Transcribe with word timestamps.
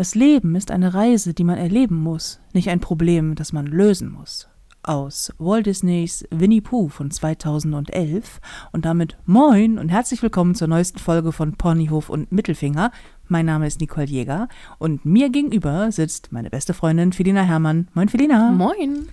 Das 0.00 0.14
Leben 0.14 0.54
ist 0.54 0.70
eine 0.70 0.94
Reise, 0.94 1.34
die 1.34 1.44
man 1.44 1.58
erleben 1.58 1.96
muss, 1.96 2.40
nicht 2.54 2.70
ein 2.70 2.80
Problem, 2.80 3.34
das 3.34 3.52
man 3.52 3.66
lösen 3.66 4.10
muss. 4.10 4.48
Aus 4.82 5.30
Walt 5.36 5.66
Disneys 5.66 6.24
Winnie 6.30 6.62
Pooh 6.62 6.88
von 6.88 7.10
2011 7.10 8.40
und 8.72 8.86
damit 8.86 9.18
moin 9.26 9.78
und 9.78 9.90
herzlich 9.90 10.22
willkommen 10.22 10.54
zur 10.54 10.68
neuesten 10.68 10.98
Folge 11.00 11.32
von 11.32 11.52
Ponyhof 11.52 12.08
und 12.08 12.32
Mittelfinger. 12.32 12.92
Mein 13.28 13.44
Name 13.44 13.66
ist 13.66 13.78
Nicole 13.82 14.06
Jäger 14.06 14.48
und 14.78 15.04
mir 15.04 15.28
gegenüber 15.28 15.92
sitzt 15.92 16.32
meine 16.32 16.48
beste 16.48 16.72
Freundin 16.72 17.12
Felina 17.12 17.42
Herrmann. 17.42 17.88
Moin 17.92 18.08
Felina. 18.08 18.52
Moin. 18.52 19.06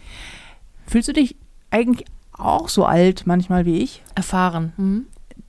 Fühlst 0.85 1.09
du 1.09 1.11
dich 1.11 1.35
eigentlich 1.69 2.07
auch 2.31 2.69
so 2.69 2.85
alt 2.85 3.27
manchmal 3.27 3.65
wie 3.65 3.79
ich? 3.79 4.03
Erfahren. 4.15 4.71
Mhm. 4.77 5.07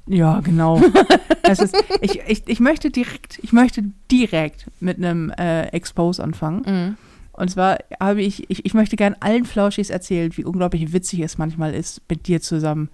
Ja, 0.08 0.40
genau. 0.40 0.80
ist, 1.48 1.76
ich, 2.00 2.20
ich, 2.26 2.42
ich 2.46 2.60
möchte 2.60 2.90
direkt, 2.90 3.38
ich 3.42 3.52
möchte 3.52 3.84
direkt 4.10 4.66
mit 4.80 4.96
einem 4.98 5.30
äh, 5.30 5.64
Expose 5.68 6.22
anfangen. 6.22 6.62
Mhm. 6.66 6.96
Und 7.32 7.50
zwar 7.50 7.78
habe 8.00 8.22
ich, 8.22 8.50
ich, 8.50 8.64
ich 8.66 8.74
möchte 8.74 8.96
gern 8.96 9.14
allen 9.20 9.44
Flauschis 9.44 9.90
erzählen, 9.90 10.36
wie 10.36 10.44
unglaublich 10.44 10.92
witzig 10.92 11.20
es 11.20 11.38
manchmal 11.38 11.72
ist, 11.74 12.02
mit 12.08 12.26
dir 12.26 12.40
zusammen 12.40 12.88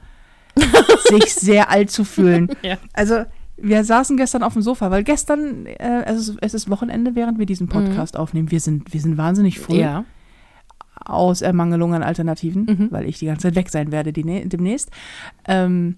sich 1.09 1.35
sehr 1.35 1.71
alt 1.71 1.91
zu 1.91 2.05
fühlen. 2.05 2.49
Ja. 2.63 2.77
Also, 2.93 3.25
wir 3.57 3.85
saßen 3.85 4.17
gestern 4.17 4.43
auf 4.43 4.53
dem 4.53 4.63
Sofa, 4.63 4.91
weil 4.91 5.05
gestern, 5.05 5.67
äh, 5.67 6.03
es, 6.07 6.29
ist, 6.29 6.37
es 6.41 6.55
ist 6.55 6.71
Wochenende, 6.71 7.15
während 7.15 7.39
wir 7.39 7.47
diesen 7.47 7.69
Podcast 7.69 8.17
aufnehmen. 8.17 8.51
Wir 8.51 8.61
sind, 8.61 8.93
wir 8.93 9.01
sind 9.01 9.17
wahnsinnig 9.17 9.61
früh 9.61 9.77
Ja. 9.79 10.05
aus 11.05 11.41
Ermangelung 11.43 11.95
an 11.95 12.03
Alternativen, 12.03 12.65
Mhm. 12.65 12.89
weil 12.91 13.09
ich 13.09 13.19
die 13.19 13.27
ganze 13.27 13.43
Zeit 13.49 13.55
weg 13.57 13.71
sein 13.71 13.93
werde 13.93 14.11
nä- 14.11 14.47
demnächst. 14.49 14.91
Ähm, 15.47 15.97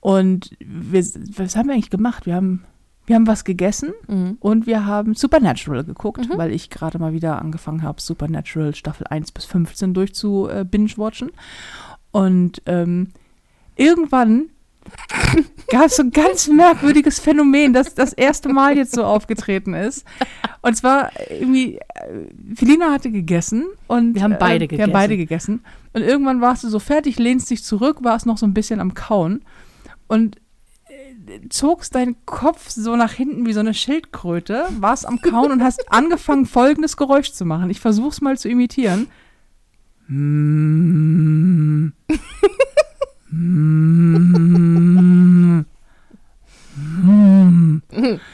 und 0.00 0.50
wir, 0.60 1.02
was 1.36 1.56
haben 1.56 1.68
wir 1.68 1.74
eigentlich 1.74 1.90
gemacht? 1.90 2.26
Wir 2.26 2.34
haben, 2.34 2.64
wir 3.06 3.16
haben 3.16 3.26
was 3.26 3.44
gegessen 3.44 3.92
Mhm. 4.06 4.36
und 4.40 4.66
wir 4.66 4.86
haben 4.86 5.14
Supernatural 5.14 5.84
geguckt, 5.84 6.28
Mhm. 6.28 6.38
weil 6.38 6.52
ich 6.52 6.70
gerade 6.70 6.98
mal 6.98 7.12
wieder 7.12 7.40
angefangen 7.40 7.82
habe, 7.82 8.00
Supernatural 8.00 8.74
Staffel 8.74 9.06
1 9.08 9.32
bis 9.32 9.44
15 9.46 9.94
durchzu 9.94 10.48
äh, 10.48 10.64
binge-watchen. 10.64 11.30
Und 12.12 12.62
ähm, 12.66 13.08
irgendwann 13.76 14.46
gab 15.70 15.86
es 15.86 15.96
so 15.96 16.02
ein 16.02 16.10
ganz 16.12 16.48
merkwürdiges 16.48 17.18
Phänomen, 17.20 17.72
das 17.74 17.94
das 17.94 18.12
erste 18.14 18.48
Mal 18.48 18.76
jetzt 18.76 18.94
so 18.94 19.04
aufgetreten 19.04 19.74
ist. 19.74 20.04
Und 20.62 20.76
zwar 20.76 21.10
irgendwie, 21.30 21.76
äh, 21.76 21.84
Felina 22.56 22.90
hatte 22.92 23.10
gegessen 23.10 23.64
und 23.86 24.14
Wir 24.14 24.22
haben 24.22 24.36
beide 24.38 24.64
äh, 24.64 24.70
Wir 24.70 24.78
haben 24.78 24.86
gegessen. 24.86 24.92
beide 24.92 25.16
gegessen. 25.18 25.60
Und 25.92 26.02
irgendwann 26.02 26.40
warst 26.40 26.64
du 26.64 26.68
so 26.68 26.78
fertig, 26.78 27.18
lehnst 27.18 27.50
dich 27.50 27.64
zurück, 27.64 27.98
warst 28.02 28.24
noch 28.26 28.38
so 28.38 28.46
ein 28.46 28.54
bisschen 28.54 28.80
am 28.80 28.94
Kauen 28.94 29.42
und 30.08 30.36
äh, 30.88 31.48
zogst 31.48 31.94
deinen 31.94 32.16
Kopf 32.26 32.70
so 32.70 32.96
nach 32.96 33.12
hinten 33.12 33.46
wie 33.46 33.52
so 33.52 33.60
eine 33.60 33.74
Schildkröte, 33.74 34.66
warst 34.78 35.06
am 35.06 35.20
Kauen 35.20 35.52
und 35.52 35.62
hast 35.62 35.92
angefangen, 35.92 36.46
folgendes 36.46 36.96
Geräusch 36.96 37.30
zu 37.32 37.44
machen. 37.44 37.70
Ich 37.70 37.78
versuch's 37.80 38.20
mal 38.20 38.36
zu 38.36 38.48
imitieren. 38.48 39.06
Mm. 40.08 41.92
Mm. 43.30 45.64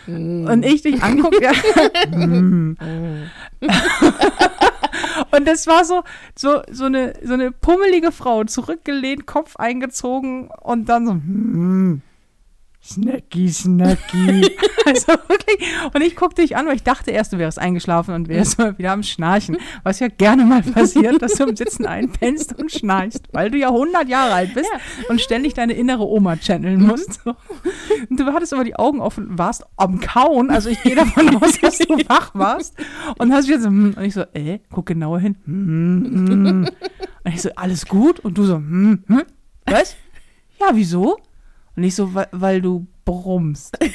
Mm. 0.07 0.47
Und 0.47 0.65
ich 0.65 0.83
dich 0.83 1.03
angucke, 1.03 1.43
ja. 1.43 1.53
Und 5.31 5.47
das 5.47 5.67
war 5.67 5.85
so, 5.85 6.03
so, 6.37 6.63
so, 6.71 6.85
eine, 6.85 7.15
so 7.23 7.35
eine 7.35 7.51
pummelige 7.51 8.13
Frau, 8.13 8.45
zurückgelehnt, 8.45 9.27
Kopf 9.27 9.57
eingezogen 9.57 10.49
und 10.63 10.89
dann 10.89 11.07
so, 11.07 11.13
hm, 11.13 12.03
Snacky, 12.87 13.49
Snacky. 13.49 14.43
also 14.85 15.13
wirklich. 15.27 15.67
Und 15.95 16.03
ich 16.03 16.17
guckte 16.17 16.43
dich 16.43 16.55
an, 16.55 16.67
weil 16.67 16.77
ich 16.77 16.83
dachte 16.83 17.13
erst, 17.13 17.33
du 17.33 17.39
wärst 17.39 17.59
eingeschlafen 17.59 18.15
und 18.15 18.29
wärst 18.29 18.59
mal 18.59 18.77
wieder 18.77 18.93
am 18.93 19.03
Schnarchen. 19.03 19.57
Was 19.85 20.01
ja 20.01 20.09
gerne 20.09 20.45
mal 20.45 20.63
passiert, 20.63 21.23
dass 21.23 21.33
du 21.35 21.45
im 21.45 21.57
Sitzen 21.57 21.87
einpennst 21.87 22.59
und 22.59 22.71
schnarchst, 22.71 23.29
weil 23.33 23.51
du 23.51 23.57
ja 23.57 23.69
100 23.69 24.07
Jahre 24.07 24.35
alt 24.35 24.53
bist 24.53 24.71
und 25.09 25.21
ständig 25.23 25.55
deine 25.55 25.73
innere 25.73 26.07
Oma 26.07 26.37
channeln 26.37 26.87
musst. 26.87 27.23
So. 27.25 27.35
Und 28.11 28.21
du 28.21 28.27
hattest 28.27 28.53
aber 28.53 28.65
die 28.65 28.77
Augen 28.77 29.01
offen, 29.01 29.39
warst 29.39 29.65
am 29.79 30.01
Kauen. 30.01 30.51
Also 30.51 30.69
ich 30.69 30.83
gehe 30.83 30.95
davon 30.95 31.37
aus, 31.37 31.59
dass 31.61 31.79
du 31.79 31.97
wach 32.09 32.35
warst. 32.35 32.75
Und 33.17 33.33
hast 33.33 33.49
wieder 33.49 33.61
so, 33.61 33.69
hm. 33.69 33.95
und 33.97 34.05
ich 34.05 34.13
so, 34.13 34.25
äh, 34.35 34.59
guck 34.71 34.87
genauer 34.87 35.21
hin. 35.21 35.37
Hm, 35.47 36.29
hm. 36.29 36.69
Und 37.25 37.35
ich 37.35 37.41
so, 37.41 37.49
alles 37.57 37.87
gut? 37.87 38.21
Und 38.21 38.37
du 38.37 38.45
so, 38.45 38.57
hm, 38.57 39.05
hm. 39.07 39.23
Was? 39.65 39.97
Ja, 40.61 40.69
wieso? 40.75 41.17
Und 41.77 41.83
ich 41.85 41.95
so, 41.95 42.15
weil, 42.15 42.29
weil 42.33 42.61
du 42.63 42.87
brummst. 43.05 43.77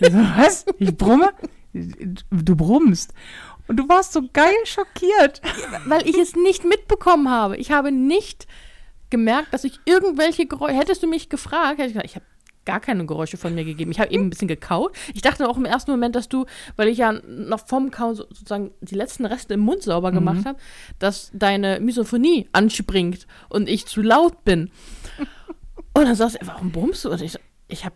So, 0.00 0.12
was? 0.12 0.66
Ich 0.78 0.94
brumme? 0.96 1.30
Du 1.72 2.56
brummst. 2.56 3.14
Und 3.68 3.76
du 3.78 3.88
warst 3.88 4.12
so 4.12 4.22
geil 4.32 4.52
schockiert. 4.64 5.40
Weil 5.86 6.06
ich 6.06 6.18
es 6.18 6.34
nicht 6.34 6.64
mitbekommen 6.64 7.30
habe. 7.30 7.56
Ich 7.56 7.70
habe 7.70 7.92
nicht 7.92 8.46
gemerkt, 9.08 9.54
dass 9.54 9.62
ich 9.64 9.78
irgendwelche 9.84 10.46
Geräusche. 10.46 10.74
Hättest 10.76 11.02
du 11.02 11.06
mich 11.06 11.28
gefragt, 11.28 11.78
hätte 11.78 11.86
ich 11.86 11.92
gesagt, 11.94 12.06
ich 12.10 12.16
habe 12.16 12.26
gar 12.64 12.80
keine 12.80 13.06
Geräusche 13.06 13.36
von 13.36 13.54
mir 13.54 13.64
gegeben. 13.64 13.92
Ich 13.92 14.00
habe 14.00 14.10
eben 14.10 14.24
ein 14.26 14.30
bisschen 14.30 14.48
gekaut. 14.48 14.96
Ich 15.14 15.22
dachte 15.22 15.48
auch 15.48 15.56
im 15.56 15.64
ersten 15.64 15.92
Moment, 15.92 16.16
dass 16.16 16.28
du, 16.28 16.44
weil 16.76 16.88
ich 16.88 16.98
ja 16.98 17.12
noch 17.12 17.66
vom 17.66 17.90
Kauen 17.90 18.16
so- 18.16 18.24
sozusagen 18.30 18.72
die 18.80 18.94
letzten 18.96 19.26
Reste 19.26 19.54
im 19.54 19.60
Mund 19.60 19.82
sauber 19.82 20.10
gemacht 20.12 20.44
habe, 20.44 20.58
dass 20.98 21.30
deine 21.32 21.78
Misophonie 21.80 22.48
anspringt 22.52 23.26
und 23.48 23.68
ich 23.68 23.86
zu 23.86 24.02
laut 24.02 24.44
bin. 24.44 24.70
Und 25.94 26.04
dann 26.04 26.14
sagst 26.14 26.40
du, 26.40 26.46
warum 26.46 26.70
brummst 26.70 27.04
du? 27.04 27.10
Und 27.10 27.22
ich, 27.22 27.32
so, 27.32 27.38
ich 27.68 27.84
habe 27.84 27.94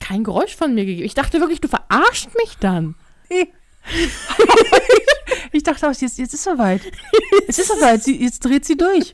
kein 0.00 0.22
Geräusch 0.24 0.54
von 0.54 0.74
mir 0.74 0.84
gegeben. 0.84 1.06
Ich 1.06 1.14
dachte 1.14 1.40
wirklich, 1.40 1.60
du 1.60 1.68
verarscht 1.68 2.28
mich 2.36 2.58
dann. 2.58 2.94
Ich 5.52 5.62
dachte 5.62 5.88
auch, 5.88 5.92
jetzt, 5.92 6.18
jetzt 6.18 6.34
ist 6.34 6.44
soweit. 6.44 6.80
Es 7.46 7.58
ist 7.58 7.68
soweit. 7.68 8.02
Sie, 8.02 8.22
jetzt 8.22 8.40
dreht 8.44 8.64
sie 8.64 8.76
durch. 8.76 9.12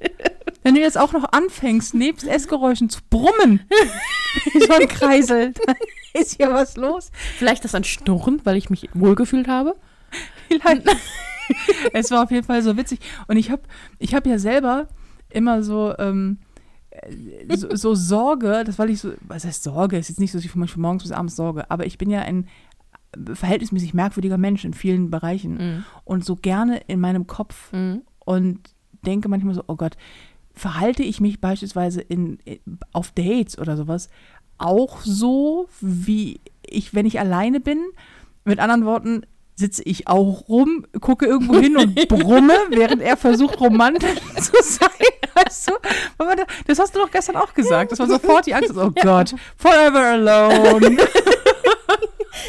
Wenn 0.63 0.75
du 0.75 0.81
jetzt 0.81 0.97
auch 0.97 1.13
noch 1.13 1.33
anfängst, 1.33 1.95
nebst 1.95 2.27
Essgeräuschen 2.27 2.89
zu 2.89 3.01
brummen, 3.11 3.61
wie 4.53 4.61
so 4.61 4.73
ein 4.73 4.89
Kreisel, 4.89 5.53
dann 5.67 5.77
ist 6.15 6.37
hier 6.37 6.53
was 6.53 6.77
los. 6.77 7.11
Vielleicht 7.37 7.65
das 7.65 7.75
an 7.75 7.85
Schnurren, 7.85 8.41
weil 8.45 8.57
ich 8.57 8.71
mich 8.71 8.89
wohlgefühlt 8.95 9.49
habe. 9.49 9.77
Vielleicht. 10.49 10.83
es 11.93 12.11
war 12.11 12.23
auf 12.23 12.31
jeden 12.31 12.47
Fall 12.47 12.63
so 12.63 12.77
witzig. 12.77 13.01
Und 13.27 13.37
ich 13.37 13.51
habe 13.51 13.63
ich 13.99 14.15
hab 14.15 14.27
ja 14.27 14.39
selber 14.39 14.89
immer 15.31 15.63
so, 15.63 15.95
ähm, 15.99 16.39
äh, 16.48 16.48
so, 17.55 17.75
so 17.75 17.95
Sorge, 17.95 18.63
das 18.65 18.79
weil 18.79 18.91
ich 18.91 19.01
so, 19.01 19.13
was 19.23 19.45
heißt 19.45 19.63
Sorge, 19.63 19.97
ist 19.99 20.09
jetzt 20.09 20.21
nicht 20.21 20.33
so, 20.33 20.39
dass 20.39 20.45
ich 20.45 20.51
von 20.51 20.67
morgens 20.77 21.03
bis 21.03 21.13
abends 21.13 21.37
sorge, 21.37 21.71
aber 21.71 21.87
ich 21.87 21.99
bin 21.99 22.11
ja 22.11 22.21
ein 22.21 22.47
verhältnismäßig 23.35 23.95
merkwürdiger 23.95 24.39
Mensch 24.39 24.65
in 24.65 24.75
vielen 24.75 25.11
Bereichen 25.11 25.55
Mhm. 25.55 25.85
und 26.05 26.25
so 26.25 26.37
gerne 26.37 26.79
in 26.87 27.01
meinem 27.01 27.27
Kopf 27.27 27.73
Mhm. 27.73 28.03
und 28.25 28.61
denke 29.07 29.29
manchmal 29.29 29.55
so, 29.55 29.65
oh 29.67 29.77
Gott, 29.77 29.97
verhalte 30.53 31.03
ich 31.03 31.21
mich 31.21 31.41
beispielsweise 31.41 32.01
in, 32.01 32.39
in, 32.45 32.59
auf 32.93 33.13
Dates 33.13 33.59
oder 33.59 33.77
sowas 33.77 34.09
auch 34.59 35.01
so, 35.03 35.69
wie 35.81 36.41
ich, 36.67 36.93
wenn 36.95 37.07
ich 37.07 37.21
alleine 37.21 37.61
bin? 37.61 37.79
Mit 38.45 38.59
anderen 38.59 38.85
Worten, 38.85 39.23
sitze 39.59 39.83
ich 39.85 40.07
auch 40.07 40.49
rum, 40.49 40.87
gucke 41.01 41.27
irgendwo 41.27 41.59
hin 41.59 41.77
und 41.77 41.95
brumme, 42.09 42.55
während 42.71 43.03
er 43.03 43.17
versucht, 43.17 43.61
romantisch 43.61 44.21
zu 44.37 44.53
sein. 44.63 44.89
Weißt 45.35 45.71
du? 45.71 45.73
Das 46.67 46.79
hast 46.79 46.95
du 46.95 47.01
doch 47.01 47.11
gestern 47.11 47.37
auch 47.37 47.53
gesagt, 47.55 47.93
dass 47.93 47.99
man 47.99 48.09
sofort 48.09 48.47
die 48.47 48.55
Angst 48.55 48.71
hat, 48.71 48.77
oh 48.77 48.93
Gott, 49.03 49.35
forever 49.57 50.01
alone. 50.01 50.97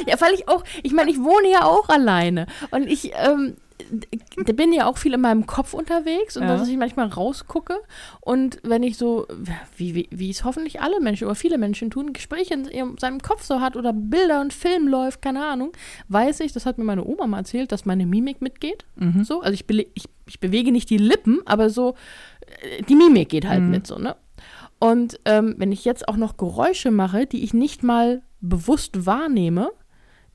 Ja, 0.05 0.21
weil 0.21 0.33
ich 0.33 0.47
auch, 0.47 0.63
ich 0.83 0.93
meine, 0.93 1.11
ich 1.11 1.19
wohne 1.19 1.49
ja 1.49 1.65
auch 1.65 1.89
alleine 1.89 2.45
und 2.71 2.87
ich 2.87 3.11
ähm, 3.15 3.57
d- 3.89 4.53
bin 4.53 4.71
ja 4.73 4.85
auch 4.87 4.97
viel 4.97 5.13
in 5.13 5.21
meinem 5.21 5.45
Kopf 5.47 5.73
unterwegs 5.73 6.37
und 6.37 6.43
Ja. 6.43 6.57
dass 6.57 6.67
ich 6.67 6.77
manchmal 6.77 7.07
rausgucke 7.07 7.75
und 8.21 8.59
wenn 8.63 8.83
ich 8.83 8.97
so, 8.97 9.27
wie, 9.77 9.95
wie, 9.95 10.07
wie 10.11 10.29
es 10.29 10.43
hoffentlich 10.43 10.81
alle 10.81 10.99
Menschen 10.99 11.25
oder 11.25 11.35
viele 11.35 11.57
Menschen 11.57 11.89
tun, 11.89 12.13
Gespräche 12.13 12.53
in 12.53 12.65
ihrem, 12.69 12.97
seinem 12.97 13.19
Kopf 13.21 13.43
so 13.43 13.61
hat 13.61 13.75
oder 13.75 13.93
Bilder 13.93 14.41
und 14.41 14.53
Film 14.53 14.87
läuft, 14.87 15.21
keine 15.21 15.45
Ahnung, 15.45 15.71
weiß 16.09 16.39
ich, 16.41 16.53
das 16.53 16.65
hat 16.65 16.77
mir 16.77 16.83
meine 16.83 17.05
Oma 17.05 17.27
mal 17.27 17.39
erzählt, 17.39 17.71
dass 17.71 17.85
meine 17.85 18.05
Mimik 18.05 18.41
mitgeht. 18.41 18.85
Mhm. 18.95 19.23
So, 19.23 19.41
also 19.41 19.53
ich, 19.53 19.65
ich, 19.93 20.05
ich 20.27 20.39
bewege 20.39 20.71
nicht 20.71 20.89
die 20.89 20.97
Lippen, 20.97 21.39
aber 21.45 21.69
so, 21.69 21.95
äh, 22.61 22.83
die 22.83 22.95
Mimik 22.95 23.29
geht 23.29 23.47
halt 23.47 23.63
Mhm. 23.63 23.71
mit 23.71 23.87
so, 23.87 23.97
ne? 23.97 24.15
Und 24.81 25.19
ähm, 25.25 25.55
wenn 25.57 25.73
ich 25.73 25.83
jetzt 25.83 26.07
auch 26.07 26.15
noch 26.15 26.37
Geräusche 26.37 26.89
mache, 26.91 27.25
die 27.25 27.43
ich 27.43 27.53
nicht 27.53 27.83
mal 27.83 28.21
bewusst 28.39 29.05
wahrnehme, 29.05 29.71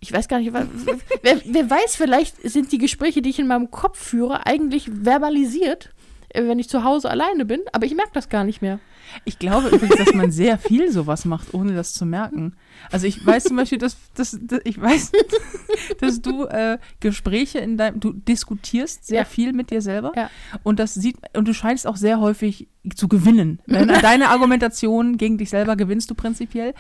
ich 0.04 0.12
weiß 0.12 0.28
gar 0.28 0.38
nicht, 0.38 0.52
wer, 0.52 1.40
wer 1.44 1.70
weiß, 1.70 1.96
vielleicht 1.96 2.36
sind 2.42 2.72
die 2.72 2.78
Gespräche, 2.78 3.22
die 3.22 3.30
ich 3.30 3.38
in 3.38 3.46
meinem 3.46 3.70
Kopf 3.70 3.98
führe, 3.98 4.44
eigentlich 4.44 4.90
verbalisiert 5.02 5.93
wenn 6.34 6.58
ich 6.58 6.68
zu 6.68 6.84
Hause 6.84 7.10
alleine 7.10 7.44
bin, 7.44 7.60
aber 7.72 7.86
ich 7.86 7.94
merke 7.94 8.10
das 8.14 8.28
gar 8.28 8.44
nicht 8.44 8.60
mehr. 8.62 8.80
Ich 9.24 9.38
glaube 9.38 9.68
übrigens, 9.68 9.96
dass 9.96 10.14
man 10.14 10.30
sehr 10.32 10.58
viel 10.58 10.90
sowas 10.90 11.24
macht, 11.24 11.54
ohne 11.54 11.74
das 11.74 11.92
zu 11.94 12.04
merken. 12.06 12.54
Also 12.90 13.06
ich 13.06 13.24
weiß 13.24 13.44
zum 13.44 13.56
Beispiel, 13.56 13.78
dass, 13.78 13.96
dass, 14.14 14.36
dass 14.40 14.60
ich 14.64 14.80
weiß, 14.80 15.12
dass 16.00 16.20
du 16.22 16.44
äh, 16.46 16.78
Gespräche 17.00 17.58
in 17.58 17.76
deinem, 17.76 18.00
du 18.00 18.12
diskutierst 18.12 19.06
sehr 19.06 19.20
Ja. 19.20 19.24
viel 19.24 19.52
mit 19.52 19.70
dir 19.70 19.80
selber 19.82 20.12
Ja. 20.16 20.30
und 20.62 20.78
das 20.78 20.94
sieht 20.94 21.16
und 21.36 21.46
du 21.46 21.54
scheinst 21.54 21.86
auch 21.86 21.96
sehr 21.96 22.18
häufig 22.20 22.66
zu 22.96 23.08
gewinnen. 23.08 23.60
Deine, 23.66 24.00
deine 24.02 24.28
Argumentation 24.28 25.16
gegen 25.16 25.38
dich 25.38 25.48
selber 25.50 25.76
gewinnst 25.76 26.10
du 26.10 26.14
prinzipiell 26.14 26.74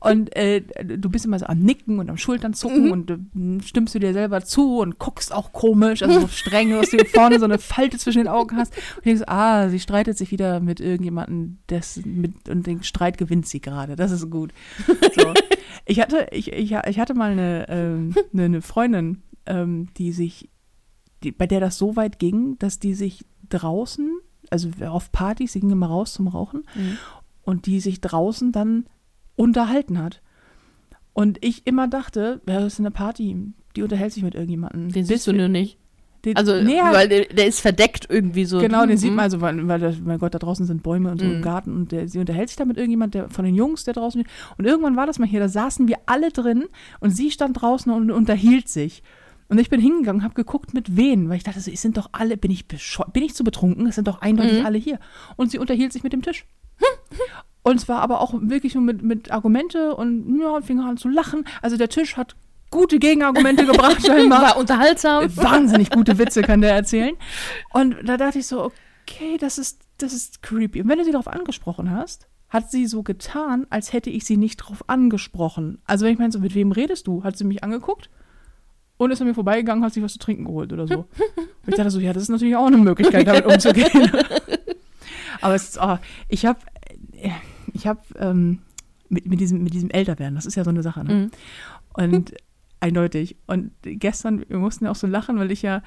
und 0.00 0.34
äh, 0.36 0.62
du 0.62 1.10
bist 1.10 1.24
immer 1.26 1.38
so 1.38 1.46
am 1.46 1.58
Nicken 1.58 1.98
und 1.98 2.08
am 2.08 2.16
Schultern 2.16 2.54
zucken 2.54 2.90
und 2.90 3.10
äh, 3.10 3.18
stimmst 3.66 3.94
du 3.94 3.98
dir 3.98 4.12
selber 4.14 4.42
zu 4.44 4.78
und 4.78 4.98
guckst 4.98 5.32
auch 5.32 5.52
komisch, 5.52 6.02
also 6.02 6.20
so 6.20 6.28
streng, 6.28 6.70
dass 6.70 6.90
du 6.90 6.96
hier 6.98 7.06
vorne 7.06 7.38
so 7.38 7.44
eine 7.44 7.58
Falte 7.58 7.98
zwischen 7.98 8.18
den 8.18 8.28
Augen 8.28 8.56
hast 8.56 8.72
und 8.96 9.06
denkst, 9.06 9.22
ah, 9.26 9.68
sie 9.68 9.80
streitet 9.80 10.18
sich 10.18 10.30
wieder 10.30 10.60
mit 10.60 10.80
irgendjemandem, 10.80 11.58
mit 12.04 12.48
und 12.48 12.66
den 12.66 12.82
Streit 12.82 13.18
gewinnt 13.18 13.46
sie 13.46 13.60
gerade. 13.60 13.96
Das 13.96 14.10
ist 14.10 14.30
gut. 14.30 14.52
So. 15.14 15.34
Ich 15.84 16.00
hatte, 16.00 16.28
ich, 16.30 16.52
ich, 16.52 16.72
ich 16.72 17.00
hatte 17.00 17.14
mal 17.14 17.32
eine, 17.32 17.66
ähm, 17.68 18.14
eine, 18.32 18.44
eine 18.44 18.62
Freundin, 18.62 19.22
ähm, 19.46 19.88
die 19.96 20.12
sich, 20.12 20.48
die, 21.22 21.32
bei 21.32 21.46
der 21.46 21.60
das 21.60 21.76
so 21.76 21.96
weit 21.96 22.18
ging, 22.18 22.58
dass 22.58 22.78
die 22.78 22.94
sich 22.94 23.26
draußen, 23.48 24.10
also 24.50 24.70
auf 24.86 25.12
Partys, 25.12 25.52
sie 25.52 25.60
ging 25.60 25.70
immer 25.70 25.86
raus 25.86 26.14
zum 26.14 26.28
Rauchen 26.28 26.64
und 27.42 27.66
die 27.66 27.80
sich 27.80 28.00
draußen 28.00 28.52
dann 28.52 28.86
unterhalten 29.36 29.98
hat. 29.98 30.22
Und 31.12 31.44
ich 31.44 31.66
immer 31.66 31.88
dachte, 31.88 32.40
ja, 32.48 32.60
das 32.60 32.74
ist 32.74 32.80
eine 32.80 32.90
Party, 32.90 33.52
die 33.76 33.82
unterhält 33.82 34.12
sich 34.12 34.22
mit 34.22 34.34
irgendjemandem. 34.34 34.90
Den 34.90 35.04
siehst 35.04 35.26
du 35.26 35.32
nur 35.32 35.48
nicht. 35.48 35.78
Den, 36.24 36.36
Also, 36.36 36.60
nee, 36.62 36.78
weil 36.80 37.08
der, 37.08 37.24
der 37.26 37.46
ist 37.46 37.60
verdeckt 37.60 38.06
irgendwie 38.08 38.44
so. 38.44 38.58
Genau, 38.60 38.86
den 38.86 38.96
sieht 38.96 39.10
Mhm. 39.10 39.16
man, 39.16 39.24
also, 39.24 39.40
weil, 39.40 39.66
weil 39.68 39.80
das, 39.80 39.96
mein 39.98 40.18
Gott, 40.18 40.34
da 40.34 40.38
draußen 40.38 40.66
sind 40.66 40.82
Bäume 40.82 41.10
und 41.10 41.18
so 41.20 41.24
im 41.26 41.38
Mhm. 41.38 41.42
Garten 41.42 41.74
und 41.74 41.92
der, 41.92 42.08
sie 42.08 42.18
unterhält 42.18 42.48
sich 42.48 42.56
da 42.56 42.64
mit 42.64 42.76
irgendjemand, 42.76 43.14
der 43.14 43.28
von 43.30 43.44
den 43.44 43.54
Jungs, 43.54 43.84
der 43.84 43.94
draußen 43.94 44.22
Und 44.58 44.64
irgendwann 44.64 44.96
war 44.96 45.06
das 45.06 45.18
mal 45.18 45.26
hier, 45.28 45.40
da 45.40 45.48
saßen 45.48 45.88
wir 45.88 45.96
alle 46.06 46.30
drin 46.30 46.64
und 47.00 47.10
sie 47.10 47.30
stand 47.30 47.60
draußen 47.60 47.90
und 47.92 48.10
unterhielt 48.10 48.68
sich. 48.68 49.02
Und 49.48 49.58
ich 49.58 49.68
bin 49.68 49.80
hingegangen, 49.80 50.22
habe 50.22 50.32
geguckt, 50.34 50.72
mit 50.72 50.96
wen, 50.96 51.28
weil 51.28 51.36
ich 51.36 51.42
dachte, 51.42 51.60
so, 51.60 51.70
es 51.70 51.82
sind 51.82 51.96
doch 51.98 52.08
alle, 52.12 52.36
bin 52.38 52.50
ich 52.50 52.66
bin 52.68 53.22
ich 53.22 53.34
zu 53.34 53.44
betrunken? 53.44 53.86
Es 53.86 53.96
sind 53.96 54.08
doch 54.08 54.22
eindeutig 54.22 54.60
Mhm. 54.60 54.66
alle 54.66 54.78
hier. 54.78 54.98
Und 55.36 55.50
sie 55.50 55.58
unterhielt 55.58 55.92
sich 55.92 56.02
mit 56.02 56.12
dem 56.14 56.22
Tisch. 56.22 56.46
und 57.62 57.76
es 57.76 57.88
war 57.88 58.00
aber 58.00 58.20
auch 58.20 58.32
wirklich 58.40 58.74
nur 58.74 58.82
mit, 58.82 59.02
mit 59.02 59.30
Argumente 59.30 59.94
und 59.94 60.38
ja, 60.40 60.48
und 60.50 60.64
fing 60.64 60.80
an 60.80 60.96
zu 60.96 61.08
lachen. 61.08 61.44
Also 61.60 61.76
der 61.76 61.88
Tisch 61.88 62.16
hat 62.16 62.34
gute 62.72 62.98
Gegenargumente 62.98 63.64
gebracht, 63.64 64.04
scheinbar 64.04 64.42
War 64.42 64.56
unterhaltsam. 64.56 65.36
wahnsinnig 65.36 65.90
gute 65.90 66.18
Witze 66.18 66.42
kann 66.42 66.60
der 66.60 66.74
erzählen. 66.74 67.14
Und 67.72 67.96
da 68.04 68.16
dachte 68.16 68.40
ich 68.40 68.48
so, 68.48 68.72
okay, 69.02 69.36
das 69.38 69.58
ist, 69.58 69.82
das 69.98 70.12
ist 70.12 70.42
creepy. 70.42 70.82
Und 70.82 70.88
wenn 70.88 70.98
du 70.98 71.04
sie 71.04 71.12
darauf 71.12 71.28
angesprochen 71.28 71.92
hast, 71.92 72.26
hat 72.48 72.70
sie 72.70 72.86
so 72.86 73.02
getan, 73.02 73.66
als 73.70 73.92
hätte 73.92 74.10
ich 74.10 74.24
sie 74.24 74.36
nicht 74.36 74.60
darauf 74.60 74.88
angesprochen. 74.88 75.80
Also 75.86 76.04
wenn 76.04 76.12
ich 76.12 76.18
meine, 76.18 76.32
so, 76.32 76.40
mit 76.40 76.54
wem 76.54 76.72
redest 76.72 77.06
du? 77.06 77.22
Hat 77.22 77.36
sie 77.36 77.44
mich 77.44 77.62
angeguckt 77.62 78.10
und 78.96 79.10
ist 79.10 79.20
an 79.20 79.26
mir 79.26 79.34
vorbeigegangen, 79.34 79.84
hat 79.84 79.94
sich 79.94 80.02
was 80.02 80.12
zu 80.12 80.18
trinken 80.18 80.44
geholt 80.44 80.72
oder 80.72 80.86
so. 80.86 80.98
Und 80.98 81.06
ich 81.66 81.74
dachte 81.74 81.90
so, 81.90 82.00
ja, 82.00 82.12
das 82.12 82.24
ist 82.24 82.28
natürlich 82.28 82.56
auch 82.56 82.66
eine 82.66 82.78
Möglichkeit, 82.78 83.26
damit 83.26 83.46
umzugehen. 83.46 83.90
Aber 85.40 85.54
es 85.54 85.70
ist, 85.70 85.78
oh, 85.80 85.98
ich 86.28 86.46
habe, 86.46 86.60
ich 87.72 87.86
habe 87.86 88.00
ähm, 88.16 88.60
mit, 89.08 89.26
mit, 89.26 89.40
diesem, 89.40 89.62
mit 89.64 89.74
diesem 89.74 89.90
Älterwerden, 89.90 90.34
das 90.34 90.46
ist 90.46 90.54
ja 90.54 90.64
so 90.64 90.70
eine 90.70 90.82
Sache, 90.82 91.04
ne? 91.04 91.14
Mhm. 91.14 91.30
Und 91.94 92.34
eindeutig. 92.82 93.36
Und 93.46 93.70
gestern, 93.82 94.44
wir 94.48 94.58
mussten 94.58 94.84
ja 94.84 94.90
auch 94.90 94.96
so 94.96 95.06
lachen, 95.06 95.38
weil 95.38 95.50
ich 95.50 95.62
ja, 95.62 95.82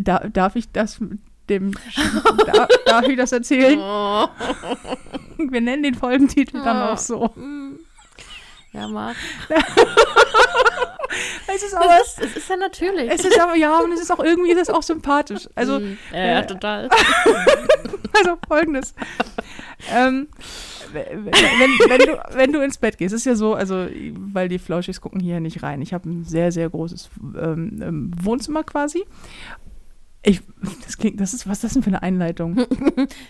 da, 0.00 0.18
darf 0.20 0.56
ich 0.56 0.70
das 0.72 0.98
dem, 1.48 1.72
da, 2.46 2.66
darf 2.86 3.06
ich 3.08 3.16
das 3.16 3.32
erzählen? 3.32 3.78
Oh. 3.78 4.28
Wir 5.38 5.60
nennen 5.60 5.82
den 5.82 5.94
Folgentitel 5.94 6.62
dann 6.62 6.88
auch 6.88 6.98
so. 6.98 7.32
Ja, 8.72 8.88
Marc. 8.88 9.16
Es 11.46 11.62
ist 11.62 11.74
aber, 11.74 11.86
Es 12.02 12.08
ist, 12.08 12.20
es 12.22 12.36
ist 12.36 12.48
ja 12.50 12.56
natürlich. 12.56 13.10
es 13.10 13.24
ist 13.24 13.40
aber, 13.40 13.54
ja, 13.54 13.78
und 13.78 13.92
es 13.92 14.00
ist 14.00 14.10
auch 14.10 14.18
irgendwie, 14.22 14.52
es 14.52 14.62
ist 14.62 14.70
auch 14.70 14.82
sympathisch. 14.82 15.48
Also, 15.54 15.78
Mhm. 15.78 15.98
ja, 16.12 16.26
ja, 16.26 16.42
total. 16.42 16.90
also 18.12 18.36
folgendes. 18.46 18.94
ähm, 19.90 20.28
wenn, 20.96 21.90
wenn, 21.90 21.98
du, 22.00 22.36
wenn 22.36 22.52
du 22.52 22.60
ins 22.62 22.78
Bett 22.78 22.98
gehst, 22.98 23.14
ist 23.14 23.26
ja 23.26 23.34
so, 23.34 23.54
also, 23.54 23.86
weil 24.14 24.48
die 24.48 24.58
Flauschis 24.58 25.00
gucken 25.00 25.20
hier 25.20 25.40
nicht 25.40 25.62
rein. 25.62 25.82
Ich 25.82 25.92
habe 25.92 26.08
ein 26.08 26.24
sehr, 26.24 26.52
sehr 26.52 26.68
großes 26.70 27.10
ähm, 27.40 27.80
ähm, 27.82 28.10
Wohnzimmer 28.20 28.64
quasi. 28.64 29.04
Ich, 30.28 30.40
das 30.84 30.98
klingt, 30.98 31.20
das 31.20 31.34
ist, 31.34 31.46
was 31.46 31.58
ist 31.58 31.64
das 31.64 31.72
denn 31.74 31.84
für 31.84 31.90
eine 31.90 32.02
Einleitung? 32.02 32.66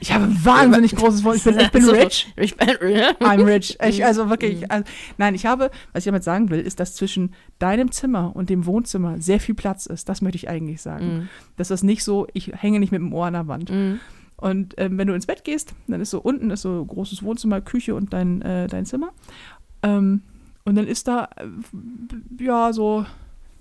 Ich 0.00 0.14
habe 0.14 0.24
ein 0.24 0.44
wahnsinnig 0.44 0.96
großes 0.96 1.24
Wohnzimmer. 1.24 1.60
Ich 1.60 1.70
bin, 1.70 1.82
ich 1.82 1.90
bin 1.90 1.94
rich. 1.94 2.32
Ich 2.36 2.56
bin 2.56 2.70
rich. 2.70 3.04
I'm 3.20 3.44
rich. 3.44 3.76
Ich, 3.86 4.02
also 4.02 4.30
wirklich. 4.30 4.70
Also, 4.70 4.84
nein, 5.18 5.34
ich 5.34 5.44
habe, 5.44 5.70
was 5.92 6.02
ich 6.02 6.06
damit 6.06 6.24
sagen 6.24 6.48
will, 6.48 6.60
ist, 6.60 6.80
dass 6.80 6.94
zwischen 6.94 7.34
deinem 7.58 7.92
Zimmer 7.92 8.34
und 8.34 8.48
dem 8.48 8.64
Wohnzimmer 8.64 9.20
sehr 9.20 9.40
viel 9.40 9.54
Platz 9.54 9.84
ist. 9.84 10.08
Das 10.08 10.22
möchte 10.22 10.36
ich 10.36 10.48
eigentlich 10.48 10.80
sagen. 10.80 11.06
Mhm. 11.06 11.28
Dass 11.58 11.68
das 11.68 11.82
nicht 11.82 12.02
so, 12.02 12.28
ich 12.32 12.52
hänge 12.54 12.80
nicht 12.80 12.92
mit 12.92 13.02
dem 13.02 13.12
Ohr 13.12 13.26
an 13.26 13.34
der 13.34 13.46
Wand. 13.46 13.70
Mhm. 13.70 14.00
Und 14.36 14.74
ähm, 14.76 14.98
wenn 14.98 15.08
du 15.08 15.14
ins 15.14 15.26
Bett 15.26 15.44
gehst, 15.44 15.74
dann 15.86 16.00
ist 16.00 16.10
so 16.10 16.20
unten 16.20 16.50
ist 16.50 16.62
so 16.62 16.84
großes 16.84 17.22
Wohnzimmer, 17.22 17.60
Küche 17.60 17.94
und 17.94 18.12
dein, 18.12 18.42
äh, 18.42 18.66
dein 18.66 18.84
Zimmer. 18.84 19.10
Ähm, 19.82 20.22
und 20.64 20.74
dann 20.74 20.86
ist 20.86 21.08
da, 21.08 21.28
äh, 21.36 21.46
ja, 22.42 22.72
so, 22.72 23.06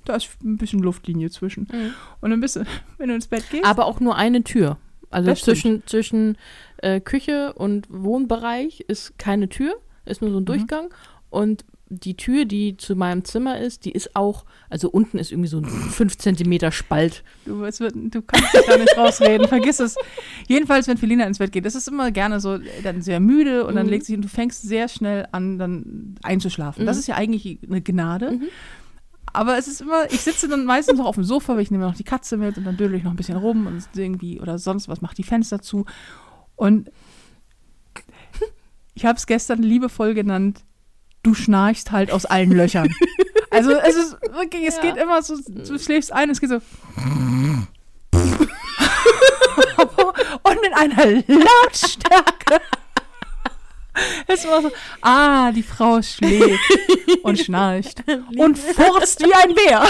da 0.05 0.15
ist 0.15 0.29
ein 0.43 0.57
bisschen 0.57 0.79
Luftlinie 0.79 1.29
zwischen. 1.29 1.67
Mhm. 1.71 1.93
Und 2.21 2.31
dann 2.31 2.41
bist 2.41 2.57
du, 2.57 2.63
wenn 2.97 3.09
du 3.09 3.15
ins 3.15 3.27
Bett 3.27 3.49
gehst, 3.49 3.65
Aber 3.65 3.85
auch 3.85 3.99
nur 3.99 4.15
eine 4.15 4.43
Tür. 4.43 4.77
Also 5.11 5.33
zwischen, 5.33 5.83
zwischen 5.85 6.37
äh, 6.77 6.99
Küche 6.99 7.53
und 7.53 7.87
Wohnbereich 7.89 8.81
ist 8.81 9.17
keine 9.17 9.47
Tür, 9.47 9.75
ist 10.03 10.21
nur 10.21 10.31
so 10.31 10.37
ein 10.37 10.41
Mhm. 10.41 10.45
Durchgang. 10.45 10.93
Und 11.29 11.63
die 11.87 12.17
Tür, 12.17 12.45
die 12.45 12.77
zu 12.77 12.95
meinem 12.95 13.23
Zimmer 13.25 13.59
ist, 13.59 13.85
die 13.85 13.91
ist 13.91 14.15
auch, 14.15 14.45
also 14.71 14.89
unten 14.89 15.19
ist 15.19 15.31
irgendwie 15.31 15.49
so 15.49 15.59
ein 15.59 15.65
5 15.65 16.17
Zentimeter 16.17 16.71
Spalt. 16.71 17.23
du, 17.45 17.63
es 17.63 17.79
wird, 17.79 17.93
du 17.95 18.21
kannst 18.23 18.53
dich 18.55 18.65
da 18.65 18.77
nicht 18.77 18.97
rausreden, 18.97 19.47
vergiss 19.47 19.79
es. 19.79 19.95
Jedenfalls, 20.47 20.87
wenn 20.87 20.97
Felina 20.97 21.25
ins 21.25 21.37
Bett 21.37 21.51
geht, 21.51 21.63
das 21.65 21.75
ist 21.75 21.87
immer 21.87 22.09
gerne 22.11 22.39
so, 22.39 22.57
dann 22.83 23.01
sehr 23.03 23.19
müde 23.19 23.65
und 23.67 23.75
dann 23.75 23.85
Mhm. 23.85 23.91
legt 23.91 24.05
sich 24.07 24.15
und 24.15 24.23
du 24.23 24.27
fängst 24.29 24.63
sehr 24.63 24.87
schnell 24.87 25.27
an, 25.31 25.59
dann 25.59 26.15
einzuschlafen. 26.23 26.87
Das 26.87 26.97
Mhm. 26.97 26.99
ist 27.01 27.07
ja 27.07 27.15
eigentlich 27.15 27.59
eine 27.67 27.81
Gnade. 27.81 28.31
Mhm. 28.31 28.43
Aber 29.31 29.57
es 29.57 29.67
ist 29.67 29.81
immer, 29.81 30.05
ich 30.11 30.21
sitze 30.21 30.47
dann 30.47 30.65
meistens 30.65 30.97
noch 30.97 31.05
auf 31.05 31.15
dem 31.15 31.23
Sofa, 31.25 31.53
weil 31.55 31.61
ich 31.61 31.69
nehme 31.69 31.83
noch 31.83 31.95
die 31.95 32.03
Katze 32.03 32.37
mit 32.37 32.57
und 32.57 32.63
dann 32.63 32.77
dödel 32.77 32.95
ich 32.95 33.03
noch 33.03 33.11
ein 33.11 33.17
bisschen 33.17 33.37
rum 33.37 33.67
und 33.67 33.83
irgendwie 33.95 34.39
oder 34.41 34.57
sonst 34.57 34.87
was, 34.87 35.01
mach 35.01 35.13
die 35.13 35.23
Fenster 35.23 35.61
zu. 35.61 35.85
Und 36.55 36.89
ich 38.93 39.05
habe 39.05 39.17
es 39.17 39.27
gestern 39.27 39.61
liebevoll 39.61 40.13
genannt, 40.13 40.63
du 41.25 41.33
schnarchst 41.33 41.91
halt 41.91 42.11
aus 42.11 42.25
allen 42.25 42.51
Löchern. 42.51 42.93
Also 43.51 43.71
es 43.71 43.95
ist 43.95 44.17
wirklich, 44.33 44.67
es 44.67 44.75
Ja. 44.77 44.81
geht 44.81 44.97
immer 44.97 45.21
so, 45.23 45.37
du 45.47 45.79
schläfst 45.79 46.11
ein, 46.11 46.29
es 46.29 46.41
geht 46.41 46.49
so. 46.49 46.55
und 50.43 50.65
in 50.65 50.73
einer 50.73 51.23
Lautstärke. 51.27 52.59
Es 54.27 54.45
war 54.45 54.61
so, 54.61 54.71
ah, 55.01 55.51
die 55.53 55.63
Frau 55.63 56.01
schläft 56.01 56.59
und 57.23 57.39
schnarcht 57.39 58.03
und 58.37 58.57
furzt 58.75 59.21
wie 59.21 59.33
ein 59.33 59.55
Bär. 59.55 59.83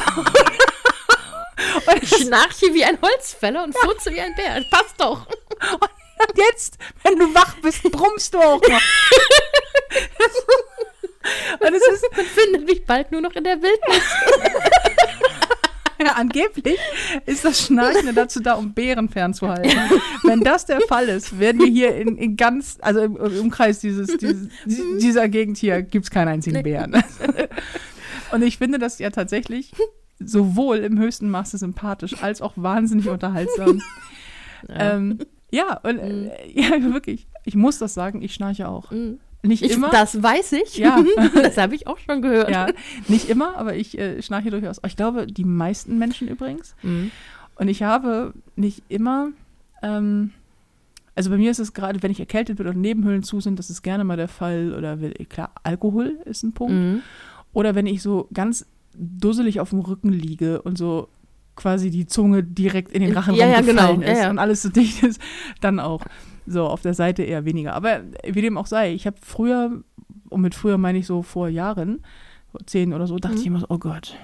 und, 1.87 2.03
Ich 2.03 2.09
schnarche 2.17 2.71
wie 2.71 2.83
ein 2.83 2.99
Holzfäller 3.01 3.63
und 3.63 3.75
furze 3.75 4.11
wie 4.13 4.19
ein 4.21 4.35
Bär. 4.35 4.63
Passt 4.69 4.93
doch. 4.99 5.25
und 5.25 6.37
jetzt, 6.37 6.77
wenn 7.03 7.17
du 7.17 7.33
wach 7.33 7.55
bist, 7.63 7.81
brummst 7.83 8.31
du 8.35 8.39
auch 8.39 8.61
noch. 8.61 8.81
Und 11.59 11.73
es 11.73 11.87
ist, 11.93 12.05
Man 12.15 12.25
findet 12.25 12.65
mich 12.67 12.85
bald 12.85 13.11
nur 13.11 13.21
noch 13.21 13.33
in 13.35 13.43
der 13.43 13.61
Wildnis. 13.61 14.03
ja, 15.99 16.13
angeblich 16.13 16.77
ist 17.25 17.45
das 17.45 17.61
Schnarchen 17.61 18.13
dazu 18.13 18.39
da, 18.39 18.53
um 18.53 18.73
Bären 18.73 19.09
fernzuhalten. 19.09 19.71
Wenn 20.23 20.41
das 20.41 20.65
der 20.65 20.81
Fall 20.81 21.07
ist, 21.09 21.39
werden 21.39 21.61
wir 21.61 21.67
hier 21.67 21.95
in, 21.95 22.17
in 22.17 22.37
ganz, 22.37 22.77
also 22.81 23.01
im, 23.01 23.17
im 23.17 23.39
Umkreis 23.41 23.79
dieses, 23.79 24.17
dieses, 24.17 24.49
dieser 24.65 25.29
Gegend 25.29 25.57
hier, 25.57 25.81
gibt 25.81 26.05
es 26.05 26.11
keinen 26.11 26.29
einzigen 26.29 26.63
Bären. 26.63 27.03
Und 28.31 28.41
ich 28.41 28.57
finde 28.57 28.79
das 28.79 28.99
ja 28.99 29.09
tatsächlich 29.09 29.71
sowohl 30.19 30.77
im 30.77 30.97
höchsten 30.99 31.29
Maße 31.29 31.57
sympathisch 31.57 32.21
als 32.21 32.41
auch 32.41 32.53
wahnsinnig 32.55 33.09
unterhaltsam. 33.09 33.81
Ja. 34.67 34.95
Ähm, 34.95 35.19
ja, 35.51 35.79
und 35.83 35.99
äh, 35.99 36.49
ja, 36.51 36.81
wirklich. 36.91 37.27
Ich 37.43 37.53
muss 37.53 37.77
das 37.77 37.93
sagen, 37.93 38.23
ich 38.23 38.33
schnarche 38.33 38.67
auch. 38.67 38.89
Mhm. 38.89 39.19
Nicht 39.47 39.63
Ich, 39.63 39.71
immer. 39.73 39.89
das 39.89 40.21
weiß 40.21 40.53
ich. 40.53 40.77
Ja. 40.77 41.03
Das 41.35 41.57
habe 41.57 41.75
ich 41.75 41.87
auch 41.87 41.97
schon 41.99 42.21
gehört. 42.21 42.49
ja, 42.49 42.67
nicht 43.07 43.29
immer, 43.29 43.57
aber 43.57 43.75
ich 43.75 43.97
äh, 43.97 44.21
schnarche 44.21 44.49
durchaus. 44.51 44.79
Ich 44.85 44.95
glaube, 44.95 45.27
die 45.27 45.43
meisten 45.43 45.97
Menschen 45.97 46.27
übrigens. 46.27 46.75
Mhm. 46.83 47.11
Und 47.55 47.67
ich 47.67 47.83
habe 47.83 48.33
nicht 48.55 48.83
immer, 48.89 49.29
ähm, 49.81 50.31
also 51.15 51.29
bei 51.29 51.37
mir 51.37 51.51
ist 51.51 51.59
es 51.59 51.73
gerade, 51.73 52.03
wenn 52.03 52.11
ich 52.11 52.19
erkältet 52.19 52.57
bin 52.57 52.67
und 52.67 52.81
Nebenhöhlen 52.81 53.23
zu 53.23 53.39
sind, 53.39 53.57
das 53.59 53.69
ist 53.69 53.81
gerne 53.83 54.03
mal 54.03 54.17
der 54.17 54.27
Fall. 54.27 54.73
Oder 54.77 54.99
will- 54.99 55.13
klar, 55.29 55.51
Alkohol 55.63 56.17
ist 56.25 56.43
ein 56.43 56.51
Punkt. 56.53 56.73
Mhm. 56.73 57.01
Oder 57.53 57.75
wenn 57.75 57.87
ich 57.87 58.01
so 58.01 58.27
ganz 58.33 58.65
dusselig 58.97 59.59
auf 59.59 59.69
dem 59.69 59.79
Rücken 59.79 60.09
liege 60.09 60.61
und 60.61 60.77
so 60.77 61.07
quasi 61.55 61.89
die 61.89 62.05
Zunge 62.05 62.43
direkt 62.43 62.91
in 62.91 63.01
den 63.01 63.13
Rachenraum 63.13 63.39
ja, 63.39 63.47
ja, 63.47 63.61
genau. 63.61 63.81
gefallen 63.95 64.01
Ja, 64.01 64.07
ist 64.09 64.21
ja. 64.23 64.29
und 64.29 64.39
alles 64.39 64.61
so 64.61 64.69
dicht 64.69 65.03
ist, 65.03 65.21
dann 65.61 65.79
auch. 65.79 66.01
So, 66.45 66.67
auf 66.67 66.81
der 66.81 66.93
Seite 66.93 67.23
eher 67.23 67.45
weniger. 67.45 67.73
Aber 67.73 68.01
wie 68.23 68.41
dem 68.41 68.57
auch 68.57 68.67
sei, 68.67 68.93
ich 68.93 69.07
habe 69.07 69.17
früher, 69.21 69.83
und 70.29 70.41
mit 70.41 70.53
früher 70.55 70.77
meine 70.77 70.97
ich 70.99 71.07
so 71.07 71.21
vor 71.23 71.47
Jahren, 71.49 72.03
vor 72.51 72.61
zehn 72.65 72.93
oder 72.93 73.07
so, 73.07 73.17
dachte 73.17 73.35
Mhm. 73.35 73.41
ich 73.41 73.47
immer 73.47 73.59
so, 73.61 73.65
oh 73.69 73.77
Gott, 73.79 74.15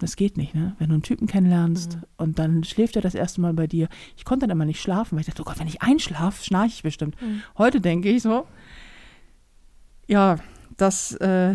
das 0.00 0.16
geht 0.16 0.36
nicht, 0.36 0.54
ne? 0.54 0.74
Wenn 0.78 0.88
du 0.88 0.94
einen 0.94 1.02
Typen 1.02 1.26
kennenlernst 1.26 1.96
Mhm. 1.96 2.02
und 2.18 2.38
dann 2.38 2.64
schläft 2.64 2.96
er 2.96 3.02
das 3.02 3.14
erste 3.14 3.40
Mal 3.40 3.52
bei 3.54 3.66
dir. 3.66 3.88
Ich 4.16 4.24
konnte 4.24 4.46
dann 4.46 4.56
immer 4.56 4.64
nicht 4.64 4.80
schlafen, 4.80 5.12
weil 5.16 5.20
ich 5.20 5.26
dachte, 5.26 5.42
oh 5.42 5.44
Gott, 5.44 5.58
wenn 5.58 5.66
ich 5.68 5.82
einschlafe, 5.82 6.44
schnarche 6.44 6.68
ich 6.74 6.82
bestimmt. 6.82 7.20
Mhm. 7.20 7.42
Heute 7.56 7.80
denke 7.80 8.08
ich 8.10 8.22
so, 8.22 8.46
ja, 10.06 10.36
das, 10.76 11.12
äh, 11.16 11.54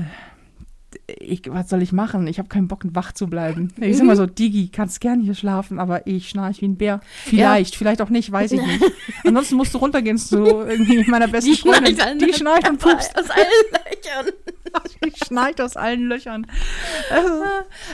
ich, 1.08 1.42
was 1.48 1.70
soll 1.70 1.82
ich 1.82 1.92
machen? 1.92 2.28
Ich 2.28 2.40
habe 2.40 2.48
keinen 2.48 2.68
Bock, 2.68 2.84
wach 2.94 3.12
zu 3.12 3.28
bleiben. 3.28 3.74
Ich 3.82 3.98
sag 3.98 4.06
mal 4.06 4.16
so, 4.16 4.26
Digi, 4.26 4.70
kannst 4.70 5.02
gern 5.02 5.20
hier 5.20 5.36
schlafen, 5.36 5.80
aber 5.80 6.08
ich 6.08 6.30
schnarch 6.30 6.62
wie 6.62 6.66
ein 6.68 6.78
Bär. 6.78 7.02
Vielleicht, 7.26 7.76
vielleicht 7.76 8.02
auch 8.02 8.10
nicht, 8.10 8.32
weiß 8.32 8.54
ich 8.54 8.62
nicht. 8.66 8.84
Ansonsten 9.26 9.56
musst 9.56 9.74
du 9.74 9.80
runtergehen 9.80 10.18
zu 10.18 10.38
irgendwie 10.38 11.04
meiner 11.10 11.28
besten 11.28 11.52
Die 11.52 11.58
Freundin. 11.58 11.96
schnarcht 11.96 12.22
Die 12.22 12.34
schnarcht 12.34 12.70
und 12.70 12.80
pupst. 12.80 13.18
Aus 13.18 13.30
allen 13.30 13.46
Löchern. 13.72 14.34
Die 15.06 15.26
schnarcht 15.26 15.62
aus 15.62 15.76
allen 15.78 16.08
Löchern. 16.08 16.48
Also, 17.12 17.44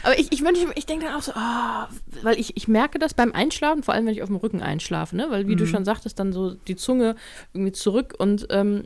Aber 0.03 0.17
ich, 0.19 0.31
ich, 0.31 0.41
ich, 0.43 0.67
ich 0.75 0.85
denke 0.85 1.05
dann 1.05 1.15
auch 1.15 1.21
so, 1.21 1.31
ah, 1.33 1.89
weil 2.21 2.39
ich, 2.39 2.55
ich 2.55 2.67
merke 2.67 2.99
das 2.99 3.13
beim 3.13 3.33
Einschlafen, 3.33 3.83
vor 3.83 3.93
allem 3.95 4.05
wenn 4.05 4.13
ich 4.13 4.21
auf 4.21 4.29
dem 4.29 4.37
Rücken 4.37 4.61
einschlafe, 4.61 5.15
ne? 5.15 5.27
Weil 5.29 5.47
wie 5.47 5.55
du 5.55 5.65
Mhm. 5.65 5.69
schon 5.69 5.85
sagtest, 5.85 6.19
dann 6.19 6.31
so 6.31 6.53
die 6.53 6.75
Zunge 6.75 7.15
irgendwie 7.53 7.73
zurück 7.73 8.13
und 8.17 8.47
ähm, 8.51 8.83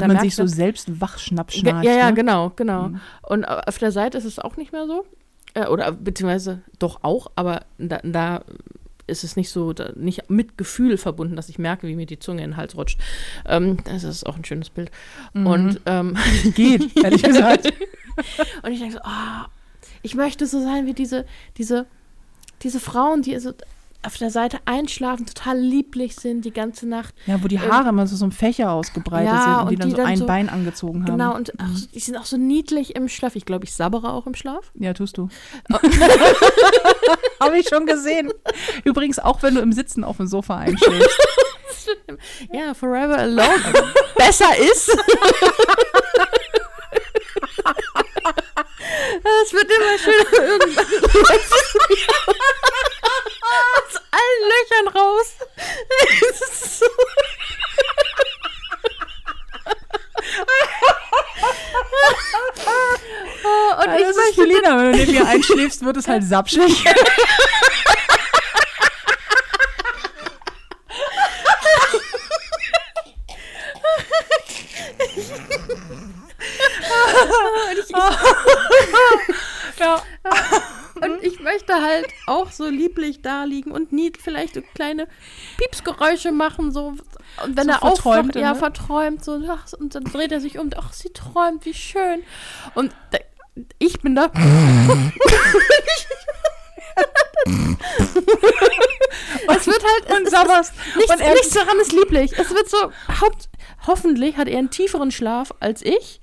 wenn 0.00 0.08
da 0.08 0.14
man 0.14 0.18
sich 0.22 0.28
ich 0.28 0.36
so 0.36 0.46
selbst 0.46 1.00
wachschnapp 1.00 1.48
Ge- 1.48 1.60
schnarcht. 1.60 1.84
Ja, 1.84 1.92
ja, 1.92 2.06
ne? 2.08 2.14
genau, 2.14 2.52
genau. 2.56 2.88
Mhm. 2.88 3.00
Und 3.22 3.44
auf 3.44 3.78
der 3.78 3.92
Seite 3.92 4.18
ist 4.18 4.24
es 4.24 4.38
auch 4.38 4.56
nicht 4.56 4.72
mehr 4.72 4.86
so. 4.86 5.04
Äh, 5.54 5.66
oder 5.66 5.92
beziehungsweise 5.92 6.62
doch 6.78 7.00
auch, 7.02 7.30
aber 7.34 7.62
da, 7.78 8.00
da 8.02 8.42
ist 9.06 9.24
es 9.24 9.36
nicht 9.36 9.50
so, 9.50 9.72
da, 9.72 9.92
nicht 9.94 10.28
mit 10.30 10.58
Gefühl 10.58 10.96
verbunden, 10.98 11.36
dass 11.36 11.48
ich 11.48 11.58
merke, 11.58 11.86
wie 11.86 11.94
mir 11.96 12.06
die 12.06 12.18
Zunge 12.18 12.42
in 12.42 12.50
den 12.50 12.56
Hals 12.56 12.76
rutscht. 12.76 12.98
Ähm, 13.46 13.78
das 13.84 14.04
ist 14.04 14.26
auch 14.26 14.36
ein 14.36 14.44
schönes 14.44 14.70
Bild. 14.70 14.90
Mhm. 15.32 15.46
Und 15.46 15.80
ähm, 15.86 16.16
Geht, 16.54 16.96
ehrlich 17.04 17.22
gesagt. 17.22 17.66
Und 18.62 18.72
ich 18.72 18.80
denke 18.80 18.94
so, 18.94 19.00
ah, 19.02 19.46
ich 20.02 20.14
möchte 20.14 20.46
so 20.46 20.60
sein 20.60 20.86
wie 20.86 20.94
diese, 20.94 21.24
diese, 21.56 21.86
diese 22.62 22.80
Frauen, 22.80 23.22
die 23.22 23.38
so 23.38 23.52
auf 24.06 24.16
der 24.16 24.30
Seite 24.30 24.58
einschlafen, 24.64 25.26
total 25.26 25.58
lieblich 25.58 26.16
sind 26.16 26.44
die 26.44 26.52
ganze 26.52 26.86
Nacht. 26.88 27.14
Ja, 27.26 27.42
wo 27.42 27.48
die 27.48 27.58
Haare 27.60 27.88
immer 27.90 28.06
so, 28.06 28.16
so 28.16 28.24
im 28.24 28.32
Fächer 28.32 28.70
ausgebreitet 28.70 29.32
Ja, 29.32 29.42
sind 29.42 29.52
und 29.54 29.70
die 29.70 29.74
und 29.74 29.80
dann 29.80 29.88
die 29.88 29.90
so 29.90 29.96
dann 29.96 30.06
ein 30.06 30.16
so- 30.18 30.26
Bein 30.26 30.48
angezogen 30.48 31.00
haben. 31.04 31.12
Genau, 31.18 31.34
und 31.34 31.58
auch, 31.60 31.66
so- 31.74 31.86
die 31.94 31.98
sind 32.00 32.16
auch 32.16 32.24
so 32.24 32.36
niedlich 32.36 32.94
im 32.96 33.08
Schlaf. 33.08 33.36
Ich 33.36 33.44
glaube, 33.44 33.64
ich 33.64 33.74
sabbere 33.74 34.12
auch 34.12 34.26
im 34.26 34.34
Schlaf. 34.34 34.70
Ja, 34.74 34.92
tust 34.94 35.18
du. 35.18 35.28
Habe 37.40 37.58
ich 37.58 37.68
schon 37.68 37.86
gesehen. 37.86 38.32
Übrigens, 38.84 39.18
auch 39.18 39.42
wenn 39.42 39.54
du 39.54 39.60
im 39.60 39.72
Sitzen 39.72 40.04
auf 40.04 40.16
dem 40.18 40.26
Sofa 40.26 40.56
einschläfst. 40.58 41.18
Ja, 42.52 42.74
Forever 42.74 43.16
Alone. 43.16 43.46
Besser 44.16 44.50
ist. 44.58 44.90
Es 49.44 49.52
wird 49.52 49.64
immer 49.70 49.98
schöner 49.98 50.48
irgendwann. 50.52 50.86
Aus 53.46 53.96
allen 54.10 54.42
Löchern 54.50 54.88
raus. 54.88 55.28
Ist 56.20 56.78
so 56.80 56.86
Oh, 63.44 63.80
und 63.80 63.86
Ja, 63.86 63.96
ich 63.96 64.02
das 64.02 64.10
ist 64.10 64.16
möchte 64.16 64.42
Felina, 64.42 64.78
wenn 64.78 64.92
du 64.92 64.98
neben 64.98 65.12
mir 65.12 65.26
einschläfst, 65.26 65.84
wird 65.84 65.96
es 65.96 66.08
halt 66.08 66.24
sapschig. 66.24 66.84
ja. 79.78 80.02
Möchte 81.56 81.74
halt 81.82 82.06
auch 82.26 82.50
so 82.52 82.68
lieblich 82.68 83.22
da 83.22 83.44
liegen 83.44 83.70
und 83.70 83.90
nie 83.90 84.12
vielleicht 84.22 84.54
so 84.54 84.60
kleine 84.74 85.08
Piepsgeräusche 85.56 86.30
machen, 86.30 86.70
so. 86.70 86.88
Und 87.42 87.56
wenn 87.56 87.64
So 87.64 87.70
er 87.70 87.82
aufwacht, 87.82 88.34
ja, 88.36 88.52
ne? 88.52 88.58
verträumt, 88.58 89.24
so, 89.24 89.40
ach, 89.48 89.72
und 89.78 89.94
dann 89.94 90.04
dreht 90.04 90.32
er 90.32 90.40
sich 90.42 90.58
um, 90.58 90.68
ach, 90.76 90.92
sie 90.92 91.08
träumt, 91.14 91.64
wie 91.64 91.72
schön. 91.72 92.22
Und 92.74 92.92
da, 93.10 93.18
ich 93.78 94.00
bin 94.02 94.14
da. 94.14 94.26
es 99.56 99.66
wird 99.66 99.82
halt, 99.82 100.04
es 100.10 100.16
Und 100.18 100.30
sabberst. 100.30 100.72
nichts, 100.96 101.12
Und 101.12 101.20
nichts 101.20 101.50
daran 101.50 101.78
ist 101.80 101.92
lieblich. 101.92 102.32
Es 102.38 102.50
wird 102.50 102.68
so, 102.68 102.92
haupt, 103.20 103.48
hoffentlich 103.86 104.36
hat 104.36 104.48
er 104.48 104.58
einen 104.58 104.70
tieferen 104.70 105.10
Schlaf 105.10 105.54
als 105.60 105.80
ich, 105.82 106.20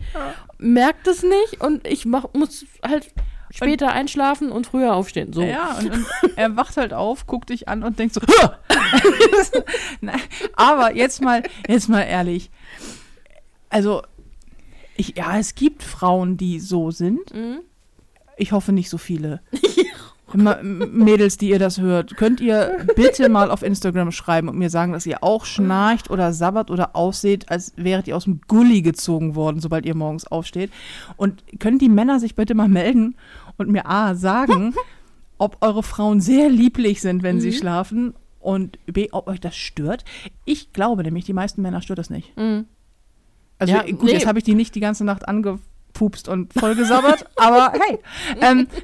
merkt 0.60 1.08
es 1.08 1.24
nicht 1.24 1.60
und 1.62 1.88
ich 1.88 2.06
mach, 2.06 2.26
muss 2.34 2.66
halt 2.88 3.08
später 3.54 3.92
einschlafen 3.92 4.52
und 4.52 4.68
früher 4.68 4.96
aufstehen. 4.96 5.32
So. 5.32 5.44
Ja, 5.44 5.78
und, 5.80 5.92
und 5.92 6.06
er 6.36 6.56
wacht 6.56 6.78
halt 6.78 6.94
auf, 6.94 7.28
guckt 7.28 7.50
dich 7.50 7.68
an 7.70 7.84
und 7.84 8.00
denkt 8.00 8.16
so, 8.16 8.22
aber 10.56 10.96
jetzt 10.96 11.22
mal, 11.22 11.44
jetzt 11.68 11.90
mal 11.90 12.02
ehrlich. 12.02 12.50
Also, 13.70 14.02
ich, 14.96 15.16
ja, 15.18 15.38
es 15.40 15.56
gibt 15.56 15.84
Frauen, 15.84 16.38
die 16.38 16.60
so 16.60 16.92
sind. 16.92 17.34
Mhm. 17.34 17.60
Ich 18.38 18.52
hoffe 18.52 18.72
nicht 18.72 18.90
so 18.90 18.98
viele. 18.98 19.42
M- 20.34 20.90
Mädels, 20.92 21.38
die 21.38 21.50
ihr 21.50 21.60
das 21.60 21.80
hört, 21.80 22.18
könnt 22.18 22.42
ihr 22.42 22.88
bitte 22.96 23.30
mal 23.30 23.52
auf 23.52 23.62
Instagram 23.62 24.12
schreiben 24.12 24.50
und 24.50 24.58
mir 24.58 24.72
sagen, 24.72 24.92
dass 24.92 25.06
ihr 25.06 25.24
auch 25.24 25.46
schnarcht 25.46 26.10
oder 26.10 26.34
sabbert 26.34 26.72
oder 26.72 26.96
ausseht, 26.96 27.52
als 27.52 27.74
wäret 27.76 28.08
ihr 28.08 28.18
aus 28.18 28.24
dem 28.24 28.42
Gully 28.48 28.82
gezogen 28.82 29.36
worden, 29.36 29.60
sobald 29.62 29.86
ihr 29.86 29.94
morgens 29.94 30.26
aufsteht. 30.26 30.72
Und 31.18 31.44
können 31.60 31.78
die 31.78 31.90
Männer 31.90 32.20
sich 32.20 32.34
bitte 32.34 32.56
mal 32.56 32.68
melden 32.68 33.16
und 33.58 33.70
mir 33.70 33.86
A 33.86 34.16
sagen, 34.16 34.74
ob 35.38 35.58
eure 35.62 35.84
Frauen 35.84 36.22
sehr 36.22 36.50
lieblich 36.50 37.02
sind, 37.02 37.24
wenn 37.24 37.40
sie 37.42 37.52
schlafen 37.54 38.14
und 38.40 38.78
B, 38.86 39.10
ob 39.12 39.28
euch 39.28 39.40
das 39.40 39.56
stört. 39.56 40.04
Ich 40.46 40.74
glaube 40.74 41.04
nämlich, 41.04 41.26
die 41.26 41.34
meisten 41.34 41.62
Männer 41.62 41.82
stört 41.82 42.00
das 42.00 42.10
nicht. 42.10 42.36
Mhm. 42.38 42.66
Also 43.60 43.74
Ja, 43.74 43.84
gut, 43.84 44.04
nee. 44.04 44.12
jetzt 44.14 44.26
habe 44.26 44.40
ich 44.40 44.44
die 44.46 44.56
nicht 44.56 44.76
die 44.76 44.80
ganze 44.80 45.04
Nacht 45.06 45.28
angepupst 45.28 46.28
und 46.28 46.54
vollgesabbert, 46.54 47.26
aber 47.38 47.72
hey. 47.80 48.00
Ähm, 48.42 48.68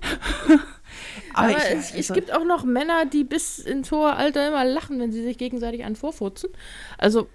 Aber, 1.33 1.51
ich- 1.51 1.57
es, 1.57 1.93
es 1.93 2.13
gibt 2.13 2.33
auch 2.33 2.43
noch 2.43 2.63
Männer, 2.63 3.05
die 3.05 3.23
bis 3.23 3.59
ins 3.59 3.91
hohe 3.91 4.13
Alter 4.15 4.47
immer 4.47 4.65
lachen, 4.65 4.99
wenn 4.99 5.11
sie 5.11 5.21
sich 5.23 5.37
gegenseitig 5.37 5.83
einen 5.83 5.95
vorfurzen. 5.95 6.49
Also 6.97 7.27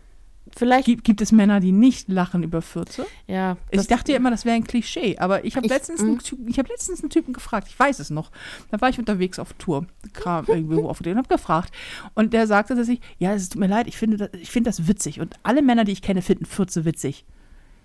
vielleicht, 0.56 0.86
Gibt, 0.86 1.04
gibt 1.04 1.20
es 1.20 1.32
Männer, 1.32 1.60
die 1.60 1.72
nicht 1.72 2.08
lachen 2.08 2.42
über 2.42 2.62
Fürze? 2.62 3.06
ja. 3.26 3.56
Ich 3.70 3.86
dachte 3.86 4.12
ja 4.12 4.18
immer, 4.18 4.30
das 4.30 4.44
wäre 4.44 4.56
ein 4.56 4.64
Klischee, 4.64 5.18
aber 5.18 5.44
ich 5.44 5.56
habe 5.56 5.66
letztens, 5.66 6.00
mm. 6.00 6.04
einen 6.04 6.48
ich 6.48 6.58
hab 6.58 6.68
letztens 6.68 7.00
einen 7.00 7.10
Typen 7.10 7.32
gefragt, 7.32 7.68
ich 7.68 7.78
weiß 7.78 7.98
es 7.98 8.10
noch. 8.10 8.30
Da 8.70 8.80
war 8.80 8.88
ich 8.88 8.98
unterwegs 8.98 9.38
auf 9.38 9.52
Tour, 9.54 9.86
kam 10.12 10.44
irgendwo 10.48 10.88
auf 10.88 10.98
den 11.00 11.12
und 11.12 11.18
habe 11.18 11.28
gefragt. 11.28 11.72
Und 12.14 12.32
der 12.32 12.46
sagte, 12.46 12.74
dass 12.74 12.88
ich, 12.88 13.00
ja, 13.18 13.34
es 13.34 13.48
tut 13.48 13.60
mir 13.60 13.68
leid, 13.68 13.86
ich 13.88 13.96
finde, 13.96 14.16
das, 14.16 14.30
ich 14.34 14.50
finde 14.50 14.68
das 14.68 14.86
witzig. 14.86 15.20
Und 15.20 15.34
alle 15.42 15.62
Männer, 15.62 15.84
die 15.84 15.92
ich 15.92 16.02
kenne, 16.02 16.22
finden 16.22 16.46
Fürze 16.46 16.84
witzig. 16.84 17.24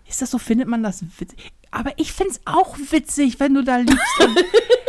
Ist 0.07 0.21
das 0.21 0.31
so, 0.31 0.39
findet 0.39 0.67
man 0.67 0.81
das 0.81 1.03
witzig? 1.19 1.51
Aber 1.71 1.91
ich 1.97 2.11
finde 2.11 2.31
es 2.31 2.41
auch 2.45 2.77
witzig, 2.77 3.39
wenn 3.39 3.53
du 3.53 3.63
da 3.63 3.77
liegst. 3.77 4.19
Und, 4.19 4.37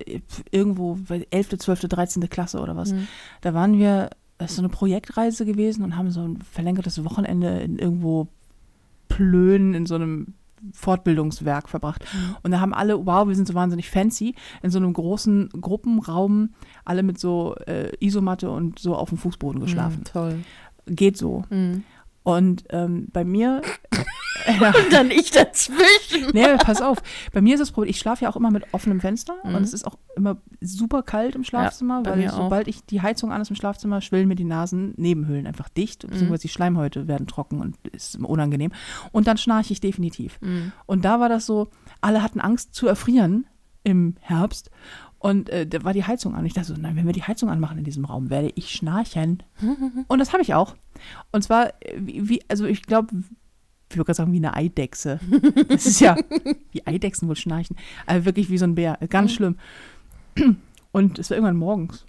irgendwo 0.51 0.97
bei 1.07 1.25
11., 1.29 1.59
12., 1.59 1.81
13. 1.81 2.29
Klasse 2.29 2.59
oder 2.59 2.75
was. 2.75 2.93
Mhm. 2.93 3.07
Da 3.41 3.53
waren 3.53 3.77
wir, 3.77 4.09
das 4.37 4.51
ist 4.51 4.57
so 4.57 4.61
eine 4.61 4.69
Projektreise 4.69 5.45
gewesen 5.45 5.83
und 5.83 5.95
haben 5.95 6.11
so 6.11 6.21
ein 6.21 6.39
verlängertes 6.51 7.03
Wochenende 7.03 7.59
in 7.59 7.79
irgendwo 7.79 8.27
Plön 9.07 9.73
in 9.73 9.85
so 9.85 9.95
einem 9.95 10.33
Fortbildungswerk 10.73 11.69
verbracht. 11.69 12.05
Und 12.43 12.51
da 12.51 12.59
haben 12.59 12.73
alle, 12.73 13.05
wow, 13.05 13.27
wir 13.27 13.35
sind 13.35 13.47
so 13.47 13.53
wahnsinnig 13.53 13.89
fancy, 13.89 14.35
in 14.61 14.71
so 14.71 14.77
einem 14.77 14.93
großen 14.93 15.49
Gruppenraum, 15.61 16.49
alle 16.85 17.03
mit 17.03 17.19
so 17.19 17.55
äh, 17.65 17.91
Isomatte 17.99 18.49
und 18.49 18.79
so 18.79 18.95
auf 18.95 19.09
dem 19.09 19.17
Fußboden 19.17 19.61
geschlafen. 19.61 20.03
toll. 20.03 20.39
Geht 20.85 21.17
so. 21.17 21.43
Mhm. 21.49 21.83
Und 22.23 22.63
ähm, 22.69 23.07
bei 23.11 23.23
mir, 23.23 23.61
ja, 24.47 24.69
Und 24.69 24.91
dann 24.93 25.11
ich 25.11 25.31
dazwischen. 25.31 26.31
nee, 26.33 26.45
pass 26.57 26.81
auf, 26.81 26.97
bei 27.33 27.41
mir 27.41 27.55
ist 27.55 27.59
das 27.59 27.71
Problem, 27.71 27.89
ich 27.91 27.99
schlafe 27.99 28.23
ja 28.25 28.29
auch 28.29 28.35
immer 28.35 28.51
mit 28.51 28.65
offenem 28.73 28.99
Fenster 29.01 29.35
Mhm. 29.43 29.55
und 29.55 29.63
es 29.63 29.73
ist 29.73 29.85
auch 29.85 29.97
immer 30.15 30.37
super 30.61 31.03
kalt 31.03 31.35
im 31.35 31.43
Schlafzimmer, 31.43 32.03
bei 32.03 32.11
weil 32.11 32.29
sobald 32.29 32.67
ich 32.67 32.85
die 32.85 33.01
Heizung 33.01 33.31
an 33.31 33.41
ist 33.41 33.49
im 33.49 33.55
Schlafzimmer, 33.55 34.01
schwillen 34.01 34.27
mir 34.27 34.35
die 34.35 34.43
Nasennebenhöhlen 34.45 35.47
einfach 35.47 35.69
dicht, 35.69 36.03
Mhm. 36.03 36.09
beziehungsweise 36.11 36.41
die 36.43 36.49
Schleimhäute 36.49 37.07
werden 37.07 37.27
trocken 37.27 37.59
und 37.61 37.75
ist 37.91 38.15
immer 38.15 38.29
unangenehm. 38.29 38.71
Und 39.11 39.27
dann 39.27 39.37
schnarche 39.37 39.73
ich 39.73 39.81
definitiv. 39.81 40.39
Mhm. 40.41 40.71
Und 40.85 41.05
da 41.05 41.19
war 41.19 41.29
das 41.29 41.45
so, 41.45 41.67
alle 42.01 42.23
hatten 42.23 42.39
Angst 42.39 42.73
zu 42.75 42.87
erfrieren 42.87 43.45
im 43.83 44.15
Herbst. 44.21 44.69
Und 45.21 45.49
äh, 45.49 45.67
da 45.67 45.83
war 45.83 45.91
die 45.91 46.05
Heizung 46.05 46.33
an. 46.33 46.45
Ich 46.45 46.53
dachte 46.53 46.69
so, 46.73 46.79
nein, 46.79 46.95
wenn 46.95 47.05
wir 47.05 47.11
die 47.11 47.23
Heizung 47.23 47.49
anmachen 47.49 47.77
in 47.77 47.83
diesem 47.83 48.05
Raum, 48.05 48.29
werde 48.29 48.51
ich 48.55 48.69
schnarchen. 48.71 49.43
Und 50.07 50.19
das 50.19 50.31
habe 50.31 50.41
ich 50.41 50.53
auch. 50.53 50.75
Und 51.33 51.43
zwar, 51.43 51.67
äh, 51.83 51.95
wie 51.97 52.41
also 52.47 52.65
ich 52.65 52.83
glaube, 52.83 53.09
ich 53.89 53.95
würde 53.95 54.05
gerade 54.05 54.17
sagen, 54.17 54.33
wie 54.33 54.37
eine 54.37 54.55
Eidechse. 54.55 55.19
Das 55.67 55.87
ist 55.87 55.99
ja, 55.99 56.15
wie 56.71 56.85
Eidechsen 56.85 57.27
wohl 57.27 57.35
schnarchen. 57.35 57.75
Also 58.05 58.25
wirklich 58.25 58.49
wie 58.49 58.57
so 58.57 58.65
ein 58.65 58.75
Bär. 58.75 58.99
Ganz 59.09 59.33
schlimm. 59.33 59.57
Und 60.91 61.17
es 61.17 61.29
war 61.29 61.37
irgendwann 61.37 61.57
morgens. 61.57 62.05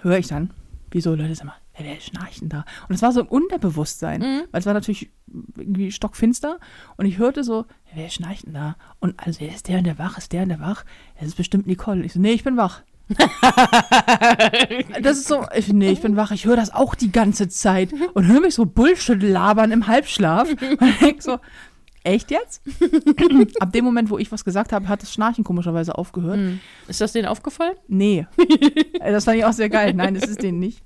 Höre 0.00 0.18
ich 0.18 0.28
dann, 0.28 0.50
wieso, 0.90 1.14
Leute, 1.14 1.34
sag 1.34 1.46
mal, 1.46 1.56
wer, 1.76 1.84
wer 1.84 2.00
schnarcht 2.00 2.40
denn 2.40 2.48
da? 2.48 2.64
Und 2.88 2.94
es 2.94 3.02
war 3.02 3.12
so 3.12 3.20
im 3.20 3.28
Unterbewusstsein. 3.28 4.20
Mhm. 4.20 4.42
Weil 4.50 4.60
es 4.60 4.66
war 4.66 4.72
natürlich 4.72 5.10
irgendwie 5.56 5.92
stockfinster. 5.92 6.58
Und 6.96 7.04
ich 7.04 7.18
hörte 7.18 7.44
so, 7.44 7.66
wer 7.94 8.08
schnarcht 8.08 8.46
denn 8.46 8.54
da? 8.54 8.76
Und 9.00 9.18
also, 9.18 9.44
ist 9.44 9.68
der 9.68 9.78
und 9.78 9.84
der 9.84 9.98
wach? 9.98 10.16
Ist 10.16 10.32
der 10.32 10.44
und 10.44 10.48
der 10.48 10.60
wach? 10.60 10.84
Es 11.16 11.26
ist 11.26 11.36
bestimmt 11.36 11.66
Nicole. 11.66 12.04
Ich 12.04 12.14
so, 12.14 12.20
nee, 12.20 12.32
ich 12.32 12.44
bin 12.44 12.56
wach. 12.56 12.82
das 15.02 15.18
ist 15.18 15.28
so, 15.28 15.44
ich, 15.54 15.72
nee, 15.72 15.90
ich 15.90 16.00
bin 16.00 16.16
wach. 16.16 16.30
Ich 16.30 16.44
höre 16.44 16.56
das 16.56 16.72
auch 16.72 16.94
die 16.94 17.10
ganze 17.10 17.48
Zeit. 17.48 17.90
Und 18.14 18.26
höre 18.26 18.40
mich 18.40 18.54
so 18.54 18.66
Bullshit 18.66 19.22
labern 19.22 19.72
im 19.72 19.86
Halbschlaf. 19.86 20.48
Und 20.80 21.00
denk 21.00 21.22
so, 21.22 21.38
echt 22.04 22.30
jetzt? 22.30 22.62
Ab 23.60 23.72
dem 23.72 23.84
Moment, 23.84 24.10
wo 24.10 24.18
ich 24.18 24.30
was 24.32 24.44
gesagt 24.44 24.72
habe, 24.72 24.88
hat 24.88 25.02
das 25.02 25.12
Schnarchen 25.12 25.44
komischerweise 25.44 25.96
aufgehört. 25.98 26.38
Mhm. 26.38 26.60
Ist 26.88 27.00
das 27.00 27.12
denen 27.12 27.26
aufgefallen? 27.28 27.74
Nee. 27.88 28.26
Äh, 29.00 29.12
das 29.12 29.24
fand 29.24 29.38
ich 29.38 29.46
auch 29.46 29.52
sehr 29.54 29.70
geil. 29.70 29.94
Nein, 29.94 30.12
das 30.14 30.24
ist 30.28 30.42
denen 30.42 30.58
nicht. 30.58 30.82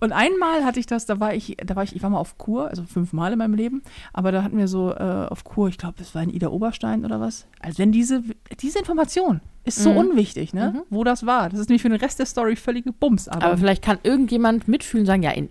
Und 0.00 0.12
einmal 0.12 0.64
hatte 0.64 0.80
ich 0.80 0.86
das, 0.86 1.04
da 1.04 1.20
war 1.20 1.34
ich, 1.34 1.54
da 1.62 1.76
war 1.76 1.82
ich, 1.84 1.94
ich 1.94 2.02
war 2.02 2.08
mal 2.08 2.18
auf 2.18 2.38
Kur, 2.38 2.68
also 2.68 2.84
fünfmal 2.84 3.30
in 3.32 3.38
meinem 3.38 3.52
Leben, 3.52 3.82
aber 4.14 4.32
da 4.32 4.42
hatten 4.42 4.56
wir 4.56 4.68
so 4.68 4.90
äh, 4.92 5.26
auf 5.28 5.44
Kur, 5.44 5.68
ich 5.68 5.76
glaube, 5.76 5.96
es 6.00 6.14
war 6.14 6.22
in 6.22 6.30
Ida 6.30 6.48
Oberstein 6.48 7.04
oder 7.04 7.20
was. 7.20 7.46
Also 7.60 7.78
wenn 7.78 7.92
diese, 7.92 8.22
diese 8.60 8.78
Information 8.78 9.42
ist 9.64 9.82
so 9.82 9.90
Mhm. 9.90 9.96
unwichtig, 9.98 10.54
ne? 10.54 10.72
Mhm. 10.76 10.82
Wo 10.88 11.04
das 11.04 11.26
war. 11.26 11.50
Das 11.50 11.58
ist 11.60 11.68
nämlich 11.68 11.82
für 11.82 11.90
den 11.90 12.00
Rest 12.00 12.18
der 12.18 12.26
Story 12.26 12.56
völlige 12.56 12.90
Bums. 12.92 13.28
Aber, 13.28 13.44
Aber 13.44 13.58
vielleicht 13.58 13.82
kann 13.82 13.98
irgendjemand 14.02 14.66
mitfühlen 14.66 15.02
und 15.02 15.06
sagen, 15.06 15.22
ja, 15.22 15.32
in 15.32 15.50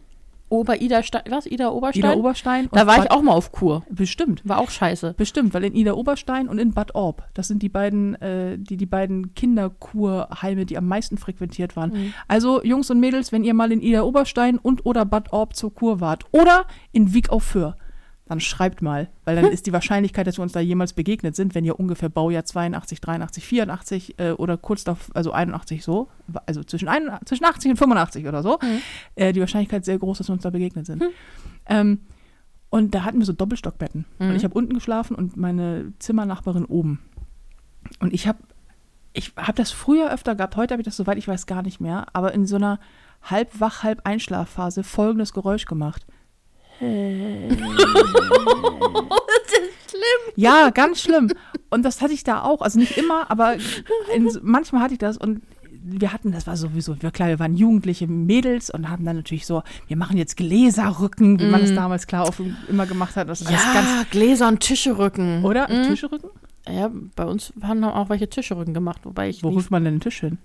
Ober-Ida, 0.50 1.02
was? 1.30 1.46
Ida 1.48 1.70
Oberstein? 1.70 2.12
Ida 2.12 2.16
Oberstein. 2.16 2.70
da 2.72 2.86
war 2.86 2.98
Bad, 2.98 3.06
ich 3.06 3.12
auch 3.12 3.22
mal 3.22 3.34
auf 3.34 3.52
Kur. 3.52 3.84
Bestimmt. 3.90 4.42
War 4.44 4.60
auch 4.60 4.70
scheiße. 4.70 5.16
Bestimmt, 5.18 5.54
weil 5.54 5.64
in 5.64 5.76
Ida 5.76 5.94
Oberstein 5.94 6.48
und 6.48 6.60
in 6.60 6.74
Bad 6.74 6.94
Orb, 6.94 7.28
das 7.34 7.48
sind 7.48 7.64
die 7.64 7.70
beiden, 7.70 8.16
äh, 8.22 8.58
die, 8.58 8.78
die 8.78 8.86
beiden 8.86 9.34
Kinderkurheime, 9.34 10.66
die 10.66 10.78
am 10.78 10.88
meisten 10.88 11.18
frequentiert 11.18 11.76
waren. 11.76 11.92
Mhm. 11.92 12.14
Also 12.28 12.64
Jungs 12.64 12.92
und 12.92 13.00
Mädels, 13.00 13.32
wenn 13.32 13.44
ihr 13.44 13.54
mal 13.54 13.72
in 13.72 13.82
Ida 13.82 14.04
Oberstein 14.04 14.58
und 14.58 14.86
oder 14.86 15.06
Bad 15.06 15.34
Orb 15.34 15.56
zur 15.56 15.74
Kur 15.74 16.00
wart 16.00 16.26
oder 16.32 16.66
in 16.92 17.14
Wieg 17.14 17.30
auf 17.30 17.44
Föhr, 17.44 17.76
dann 18.28 18.40
schreibt 18.40 18.82
mal, 18.82 19.10
weil 19.24 19.36
dann 19.36 19.46
ist 19.52 19.68
die 19.68 19.74
Wahrscheinlichkeit, 19.74 20.28
dass 20.28 20.38
wir 20.38 20.44
uns 20.44 20.52
da 20.52 20.60
jemals 20.60 20.94
begegnet 20.94 21.36
sind, 21.36 21.56
wenn 21.56 21.64
ihr 21.64 21.80
ungefähr 21.80 22.10
Baujahr 22.10 22.46
82, 22.46 23.00
83, 23.02 23.46
84 23.46 24.20
äh, 24.20 24.32
oder 24.32 24.58
kurz 24.58 24.84
davor, 24.84 25.16
also 25.16 25.32
81 25.32 25.84
so, 25.84 26.10
also 26.46 26.64
zwischen, 26.64 26.88
ein, 26.88 27.10
zwischen 27.26 27.46
80 27.46 27.72
und 27.72 27.78
85 27.78 28.28
oder 28.28 28.42
so, 28.42 28.58
Mhm. 28.62 28.82
äh, 29.16 29.34
die 29.34 29.40
Wahrscheinlichkeit 29.40 29.86
sehr 29.86 30.00
groß, 30.00 30.18
dass 30.18 30.30
wir 30.30 30.34
uns 30.34 30.44
da 30.44 30.50
begegnet 30.50 30.86
sind. 30.86 31.02
Hm. 31.02 31.10
Ähm, 31.68 32.00
und 32.70 32.94
da 32.96 33.04
hatten 33.04 33.20
wir 33.20 33.26
so 33.26 33.34
Doppelstockbetten. 33.34 34.06
Mhm. 34.20 34.30
Und 34.30 34.36
ich 34.36 34.44
habe 34.44 34.54
unten 34.54 34.74
geschlafen 34.74 35.16
und 35.16 35.38
meine 35.38 35.94
Zimmernachbarin 36.00 36.66
oben. 36.66 37.00
Und 38.00 38.14
ich 38.14 38.28
habe 38.28 38.40
ich 39.14 39.32
habe 39.38 39.54
das 39.54 39.72
früher 39.72 40.12
öfter 40.12 40.36
gehabt, 40.36 40.58
heute 40.58 40.74
habe 40.74 40.82
ich 40.82 40.86
das, 40.86 40.98
soweit 40.98 41.18
ich 41.18 41.28
weiß, 41.28 41.46
gar 41.46 41.62
nicht 41.62 41.80
mehr, 41.80 42.08
aber 42.12 42.34
in 42.34 42.46
so 42.46 42.58
einer 42.58 42.80
halb 43.24 43.60
wach, 43.60 43.82
halb 43.82 44.02
Einschlafphase 44.04 44.84
folgendes 44.84 45.32
Geräusch 45.34 45.66
gemacht. 45.66 46.06
Schlimm. 49.90 50.34
Ja, 50.36 50.70
ganz 50.72 51.02
schlimm. 51.02 51.32
Und 51.70 51.84
das 51.84 52.02
hatte 52.02 52.14
ich 52.14 52.24
da 52.24 52.42
auch. 52.44 52.62
Also 52.62 52.80
nicht 52.80 52.98
immer, 52.98 53.30
aber 53.32 53.56
in, 54.14 54.30
manchmal 54.42 54.82
hatte 54.84 54.94
ich 54.94 55.00
das. 55.00 55.18
Und 55.18 55.42
wir 55.88 56.12
hatten, 56.12 56.32
das 56.32 56.48
war 56.48 56.58
sowieso, 56.58 57.02
wir, 57.02 57.12
klar, 57.12 57.30
wir 57.30 57.40
waren 57.40 57.56
jugendliche 57.56 58.08
Mädels 58.08 58.70
und 58.72 58.90
haben 58.90 59.06
dann 59.06 59.18
natürlich 59.18 59.46
so, 59.46 59.62
wir 59.88 59.98
machen 59.98 60.18
jetzt 60.18 60.36
Gläserrücken, 60.38 61.40
wie 61.40 61.46
man 61.46 61.62
es 61.62 61.72
Mm. 61.72 61.76
damals 61.76 62.08
klar 62.08 62.28
auf, 62.28 62.42
immer 62.68 62.86
gemacht 62.88 63.16
hat. 63.16 63.30
Das 63.30 63.42
ist 63.42 63.48
alles 63.48 63.64
ganz, 63.74 63.88
Ja, 63.88 64.04
Gläser 64.10 64.48
und 64.48 64.60
Tischerücken. 64.62 65.46
oder? 65.46 65.70
Mhm. 65.72 65.84
Tischrücken? 65.90 66.30
Ja, 66.68 66.90
bei 67.16 67.26
uns 67.26 67.54
haben 67.62 67.84
auch 67.84 68.10
welche 68.10 68.28
Tischerücken 68.28 68.74
gemacht, 68.74 69.02
wobei 69.04 69.30
ich 69.30 69.44
Wo 69.44 69.50
rückt 69.50 69.70
man 69.70 69.84
denn 69.84 69.96
den 69.96 70.02
Tisch 70.02 70.20
hin? 70.22 70.40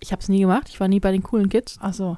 ich 0.00 0.12
habe 0.12 0.22
es 0.22 0.28
nie 0.28 0.40
gemacht. 0.40 0.68
Ich 0.68 0.78
war 0.80 0.86
nie 0.88 1.00
bei 1.00 1.10
den 1.12 1.22
coolen 1.24 1.48
Kids. 1.48 1.76
Ach 1.82 1.92
so. 1.92 2.16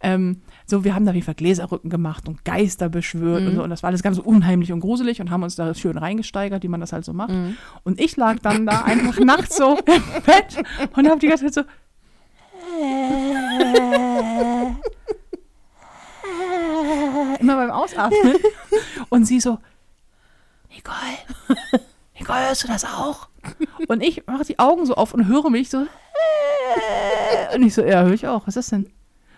Ähm, 0.00 0.42
so, 0.68 0.82
wir 0.84 0.94
haben 0.96 1.04
da 1.04 1.10
auf 1.10 1.14
jeden 1.14 1.24
Fall 1.24 1.34
Gläserrücken 1.36 1.90
gemacht 1.90 2.26
und 2.28 2.44
Geister 2.44 2.88
beschwört 2.88 3.42
und 3.42 3.52
Mhm. 3.52 3.56
so. 3.56 3.62
Und 3.62 3.70
das 3.70 3.82
war 3.84 3.88
alles 3.88 4.02
ganz 4.02 4.18
unheimlich 4.18 4.72
und 4.72 4.80
gruselig 4.80 5.20
und 5.20 5.30
haben 5.30 5.42
uns 5.44 5.54
da 5.56 5.72
schön 5.74 5.96
reingesteigert, 5.96 6.62
wie 6.64 6.68
man 6.68 6.80
das 6.80 6.92
halt 6.92 7.04
so 7.04 7.12
macht. 7.12 7.30
Mhm. 7.30 7.56
Und 7.84 8.00
ich 8.00 8.16
lag 8.16 8.38
dann 8.40 8.66
da 8.66 8.82
einfach 8.82 9.18
nachts 9.20 9.56
so 9.56 9.78
im 9.78 10.22
Bett 10.24 10.56
und 10.96 11.08
habe 11.08 11.20
die 11.20 11.28
ganze 11.28 11.50
Zeit 11.50 11.54
so. 11.54 11.62
Immer 17.40 17.56
beim 17.56 17.70
Ausatmen. 17.70 18.36
Und 19.08 19.24
sie 19.26 19.40
so, 19.40 19.58
Nicole, 20.70 20.96
Nicole, 22.18 22.46
hörst 22.48 22.64
du 22.64 22.68
das 22.68 22.84
auch? 22.84 23.28
Und 23.88 24.02
ich 24.02 24.26
mache 24.26 24.44
die 24.44 24.58
Augen 24.58 24.86
so 24.86 24.94
auf 24.94 25.14
und 25.14 25.26
höre 25.26 25.50
mich 25.50 25.70
so. 25.70 25.86
Und 27.54 27.62
ich 27.62 27.74
so, 27.74 27.82
ja, 27.82 28.02
höre 28.02 28.12
ich 28.14 28.26
auch. 28.26 28.42
Was 28.46 28.56
ist 28.56 28.70
das 28.72 28.80
denn? 28.80 28.90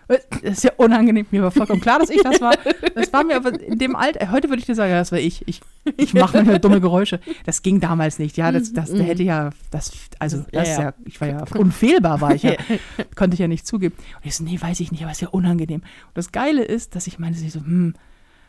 Das 0.08 0.18
ist 0.42 0.64
ja 0.64 0.72
unangenehm. 0.78 1.26
Mir 1.30 1.42
war 1.42 1.50
vollkommen 1.50 1.80
klar, 1.80 1.98
dass 1.98 2.10
ich 2.10 2.22
das 2.22 2.40
war. 2.40 2.54
Das 2.94 3.12
war 3.12 3.22
mir 3.24 3.36
aber 3.36 3.60
in 3.60 3.78
dem 3.78 3.94
Alter, 3.94 4.30
heute 4.30 4.48
würde 4.48 4.60
ich 4.60 4.66
dir 4.66 4.74
sagen, 4.74 4.90
ja, 4.90 4.98
das 4.98 5.12
war 5.12 5.18
ich. 5.18 5.46
Ich, 5.46 5.60
ich 5.96 6.14
mache 6.14 6.38
manchmal 6.38 6.58
dumme 6.58 6.80
Geräusche. 6.80 7.20
Das 7.44 7.62
ging 7.62 7.80
damals 7.80 8.18
nicht. 8.18 8.36
Ja, 8.36 8.50
das, 8.50 8.72
das 8.72 8.90
der 8.90 9.04
hätte 9.04 9.22
ja, 9.22 9.50
das, 9.70 9.92
also, 10.18 10.38
Ja, 10.38 10.44
das 10.52 10.68
ist 10.68 10.78
ja. 10.78 10.82
ja, 10.84 10.94
ich 11.04 11.20
war 11.20 11.28
ja 11.28 11.44
unfehlbar, 11.56 12.20
war 12.20 12.34
ich 12.34 12.42
ja. 12.42 12.54
Konnte 13.14 13.34
ich 13.34 13.40
ja 13.40 13.48
nicht 13.48 13.66
zugeben. 13.66 13.94
Und 14.16 14.26
ich 14.26 14.34
so, 14.34 14.44
nee, 14.44 14.60
weiß 14.60 14.80
ich 14.80 14.90
nicht, 14.90 15.02
aber 15.02 15.12
ist 15.12 15.20
ja 15.20 15.28
unangenehm. 15.28 15.80
Und 15.80 16.16
das 16.16 16.32
Geile 16.32 16.64
ist, 16.64 16.96
dass 16.96 17.06
ich 17.06 17.18
meinte, 17.18 17.38
sie 17.38 17.50
so, 17.50 17.60
hm, 17.60 17.94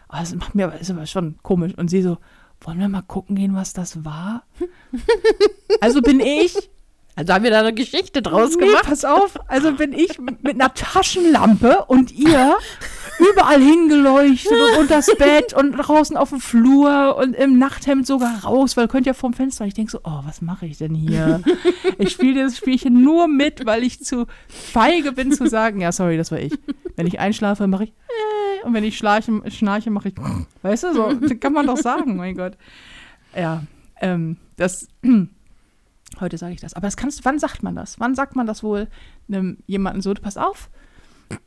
aber 0.07 0.21
das 0.21 0.33
macht 0.35 0.55
mir 0.55 0.65
aber, 0.65 0.79
ist 0.79 0.89
aber 0.89 1.05
schon 1.05 1.35
komisch. 1.43 1.73
Und 1.77 1.89
sie 1.89 2.01
so, 2.01 2.17
wollen 2.61 2.79
wir 2.79 2.89
mal 2.89 3.03
gucken 3.03 3.35
gehen, 3.35 3.55
was 3.55 3.73
das 3.73 4.03
war? 4.05 4.43
Also 5.81 6.01
bin 6.01 6.19
ich 6.19 6.69
Also 7.19 7.33
haben 7.33 7.43
wir 7.43 7.51
da 7.51 7.59
eine 7.59 7.73
Geschichte 7.73 8.21
draus 8.21 8.55
Nee, 8.55 8.65
gemacht. 8.67 8.83
pass 8.85 9.03
auf, 9.03 9.37
also 9.49 9.73
bin 9.73 9.91
ich 9.91 10.19
mit 10.19 10.55
einer 10.55 10.73
Taschenlampe 10.73 11.83
und 11.87 12.13
ihr 12.13 12.55
überall 13.33 13.59
hingeleuchtet 13.61 14.53
und 14.53 14.79
unters 14.79 15.07
Bett 15.17 15.51
und 15.53 15.73
draußen 15.73 16.15
auf 16.15 16.29
dem 16.29 16.39
Flur 16.39 17.17
und 17.17 17.33
im 17.35 17.59
Nachthemd 17.59 18.07
sogar 18.07 18.45
raus, 18.45 18.77
weil 18.77 18.85
ihr 18.85 18.87
könnt 18.87 19.05
ja 19.05 19.11
vorm 19.13 19.33
Fenster. 19.33 19.65
Ich 19.65 19.73
denke 19.73 19.91
so, 19.91 19.99
oh, 20.05 20.21
was 20.23 20.41
mache 20.41 20.65
ich 20.65 20.77
denn 20.77 20.95
hier? 20.95 21.41
Ich 21.97 22.11
spiele 22.13 22.35
dieses 22.35 22.57
Spielchen 22.57 23.01
nur 23.03 23.27
mit, 23.27 23.65
weil 23.65 23.83
ich 23.83 24.01
zu 24.01 24.25
feige 24.47 25.11
bin 25.11 25.33
zu 25.33 25.45
sagen, 25.49 25.81
ja, 25.81 25.91
sorry, 25.91 26.15
das 26.15 26.31
war 26.31 26.39
ich. 26.39 26.53
Wenn 26.95 27.05
ich 27.05 27.19
einschlafe, 27.19 27.67
mache 27.67 27.83
ich 27.83 27.89
äh, 27.89 28.65
und 28.65 28.73
wenn 28.73 28.85
ich 28.85 28.97
schnarche, 28.97 29.41
schnarche 29.51 29.89
mache 29.89 30.07
ich, 30.07 30.15
weißt 30.61 30.85
du, 30.85 30.93
so 30.93 31.19
kann 31.41 31.51
man 31.51 31.67
doch 31.67 31.75
sagen, 31.75 32.15
mein 32.15 32.37
Gott. 32.37 32.53
Ja, 33.35 33.63
ähm, 33.99 34.37
das 34.55 34.87
Heute 36.21 36.37
sage 36.37 36.53
ich 36.53 36.61
das. 36.61 36.73
Aber 36.73 36.87
das 36.87 36.97
kannst, 36.97 37.23
wann 37.25 37.39
sagt 37.39 37.63
man 37.63 37.75
das? 37.75 37.99
Wann 37.99 38.15
sagt 38.15 38.35
man 38.35 38.47
das 38.47 38.63
wohl 38.63 38.87
einem 39.27 39.57
jemanden 39.67 40.01
so? 40.01 40.13
Pass 40.13 40.37
auf, 40.37 40.69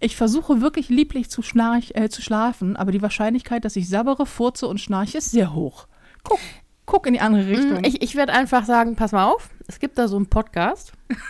ich 0.01 0.17
versuche 0.17 0.61
wirklich 0.61 0.89
lieblich 0.89 1.29
zu, 1.31 1.43
schnarch, 1.43 1.93
äh, 1.95 2.09
zu 2.09 2.23
schlafen, 2.23 2.77
aber 2.77 2.93
die 2.93 3.03
Wahrscheinlichkeit, 3.03 3.65
dass 3.65 3.77
ich 3.77 3.89
sabbere, 3.89 4.27
furze 4.27 4.67
und 4.67 4.81
schnarche, 4.81 5.19
ist 5.19 5.31
sehr 5.31 5.55
hoch. 5.55 5.87
Guck, 6.25 6.39
guck 6.87 7.07
in 7.07 7.15
die 7.15 7.21
andere 7.21 7.47
Richtung. 7.49 7.81
Mm, 7.81 7.85
Ich, 7.85 8.01
ich 8.03 8.15
werde 8.15 8.33
einfach 8.33 8.65
sagen, 8.65 8.95
pass 8.97 9.13
mal 9.13 9.27
auf, 9.27 9.51
es 9.67 9.81
gibt 9.81 9.99
da 9.99 10.09
so 10.09 10.17
einen 10.17 10.27
Podcast. 10.27 10.93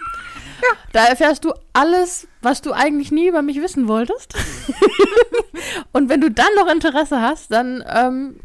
Da 0.92 1.06
erfährst 1.06 1.44
du 1.44 1.52
alles, 1.72 2.28
was 2.40 2.62
du 2.62 2.70
eigentlich 2.72 3.10
nie 3.10 3.26
über 3.26 3.42
mich 3.42 3.60
wissen 3.60 3.88
wolltest. 3.88 4.34
Und 5.92 6.08
wenn 6.08 6.20
du 6.20 6.30
dann 6.30 6.54
noch 6.56 6.70
Interesse 6.70 7.20
hast, 7.20 7.50
dann 7.50 7.82
ähm, 7.88 8.36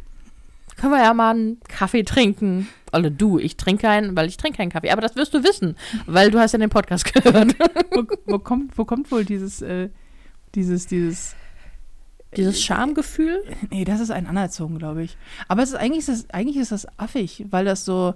können 0.78 0.94
wir 0.94 1.04
ja 1.04 1.14
mal 1.14 1.32
einen 1.32 1.60
Kaffee 1.68 2.04
trinken. 2.04 2.70
Also 2.98 3.16
du, 3.16 3.40
ich 3.40 3.58
trinke 3.58 3.84
keinen, 3.84 4.16
weil 4.16 4.28
ich 4.28 4.38
trinke 4.38 4.58
keinen 4.58 4.70
Kaffee. 4.70 4.92
Aber 4.92 5.02
das 5.02 5.16
wirst 5.16 5.34
du 5.34 5.44
wissen, 5.44 5.76
weil 6.06 6.32
du 6.32 6.40
hast 6.40 6.52
ja 6.54 6.60
den 6.60 6.70
Podcast 6.70 7.12
gehört. 7.14 7.56
wo, 7.92 8.04
wo, 8.26 8.40
kommt, 8.40 8.78
wo 8.78 8.86
kommt 8.86 9.12
wohl 9.12 9.26
dieses, 9.26 9.62
äh, 9.62 9.90
dieses, 10.56 10.88
dieses, 10.88 11.36
Dieses 12.36 12.62
Schamgefühl. 12.62 13.44
nee, 13.70 13.86
das 13.86 14.00
ist 14.00 14.12
ein 14.12 14.28
Anerzogen, 14.28 14.78
glaube 14.78 15.04
ich. 15.04 15.18
Aber 15.48 15.64
es 15.64 15.70
ist 15.70 15.76
eigentlich, 15.76 16.00
ist 16.00 16.10
das, 16.10 16.30
eigentlich 16.32 16.58
ist 16.58 16.72
das 16.72 16.88
affig, 17.00 17.46
weil 17.50 17.66
das 17.66 17.86
so, 17.86 18.14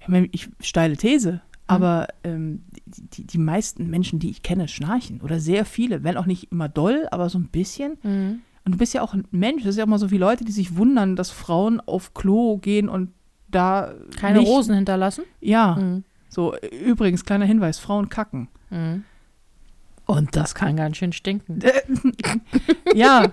ich 0.00 0.08
meine, 0.08 0.28
ich 0.32 0.48
steile 0.60 0.96
These, 0.96 1.40
aber 1.66 2.08
ähm, 2.24 2.62
die, 2.84 3.08
die, 3.08 3.26
die 3.26 3.38
meisten 3.38 3.88
Menschen, 3.88 4.18
die 4.18 4.30
ich 4.30 4.42
kenne, 4.42 4.68
schnarchen 4.68 5.22
oder 5.22 5.40
sehr 5.40 5.64
viele, 5.64 6.04
wenn 6.04 6.18
auch 6.18 6.26
nicht 6.26 6.52
immer 6.52 6.68
doll, 6.68 7.08
aber 7.10 7.30
so 7.30 7.38
ein 7.38 7.48
bisschen. 7.48 7.96
Mhm. 8.02 8.40
Und 8.66 8.72
du 8.72 8.78
bist 8.78 8.94
ja 8.94 9.02
auch 9.02 9.14
ein 9.14 9.26
Mensch. 9.30 9.62
Das 9.62 9.70
ist 9.70 9.78
ja 9.78 9.84
auch 9.84 9.88
mal 9.88 9.98
so 9.98 10.10
wie 10.10 10.18
Leute, 10.18 10.44
die 10.44 10.52
sich 10.52 10.76
wundern, 10.76 11.16
dass 11.16 11.30
Frauen 11.30 11.80
auf 11.80 12.12
Klo 12.14 12.58
gehen 12.58 12.88
und 12.88 13.10
da 13.54 13.92
Keine 14.18 14.38
nicht, 14.40 14.48
Rosen 14.48 14.74
hinterlassen. 14.74 15.24
Ja, 15.40 15.76
Mhm. 15.76 16.04
so 16.28 16.54
übrigens 16.84 17.24
kleiner 17.24 17.44
Hinweis: 17.46 17.78
Frauen 17.78 18.08
kacken. 18.08 18.48
Mhm. 18.70 19.04
Und 20.06 20.36
das 20.36 20.54
kann 20.54 20.76
ganz 20.76 20.98
schön 20.98 21.12
stinken. 21.12 21.60
Ja, 22.94 23.24
äh, 23.24 23.30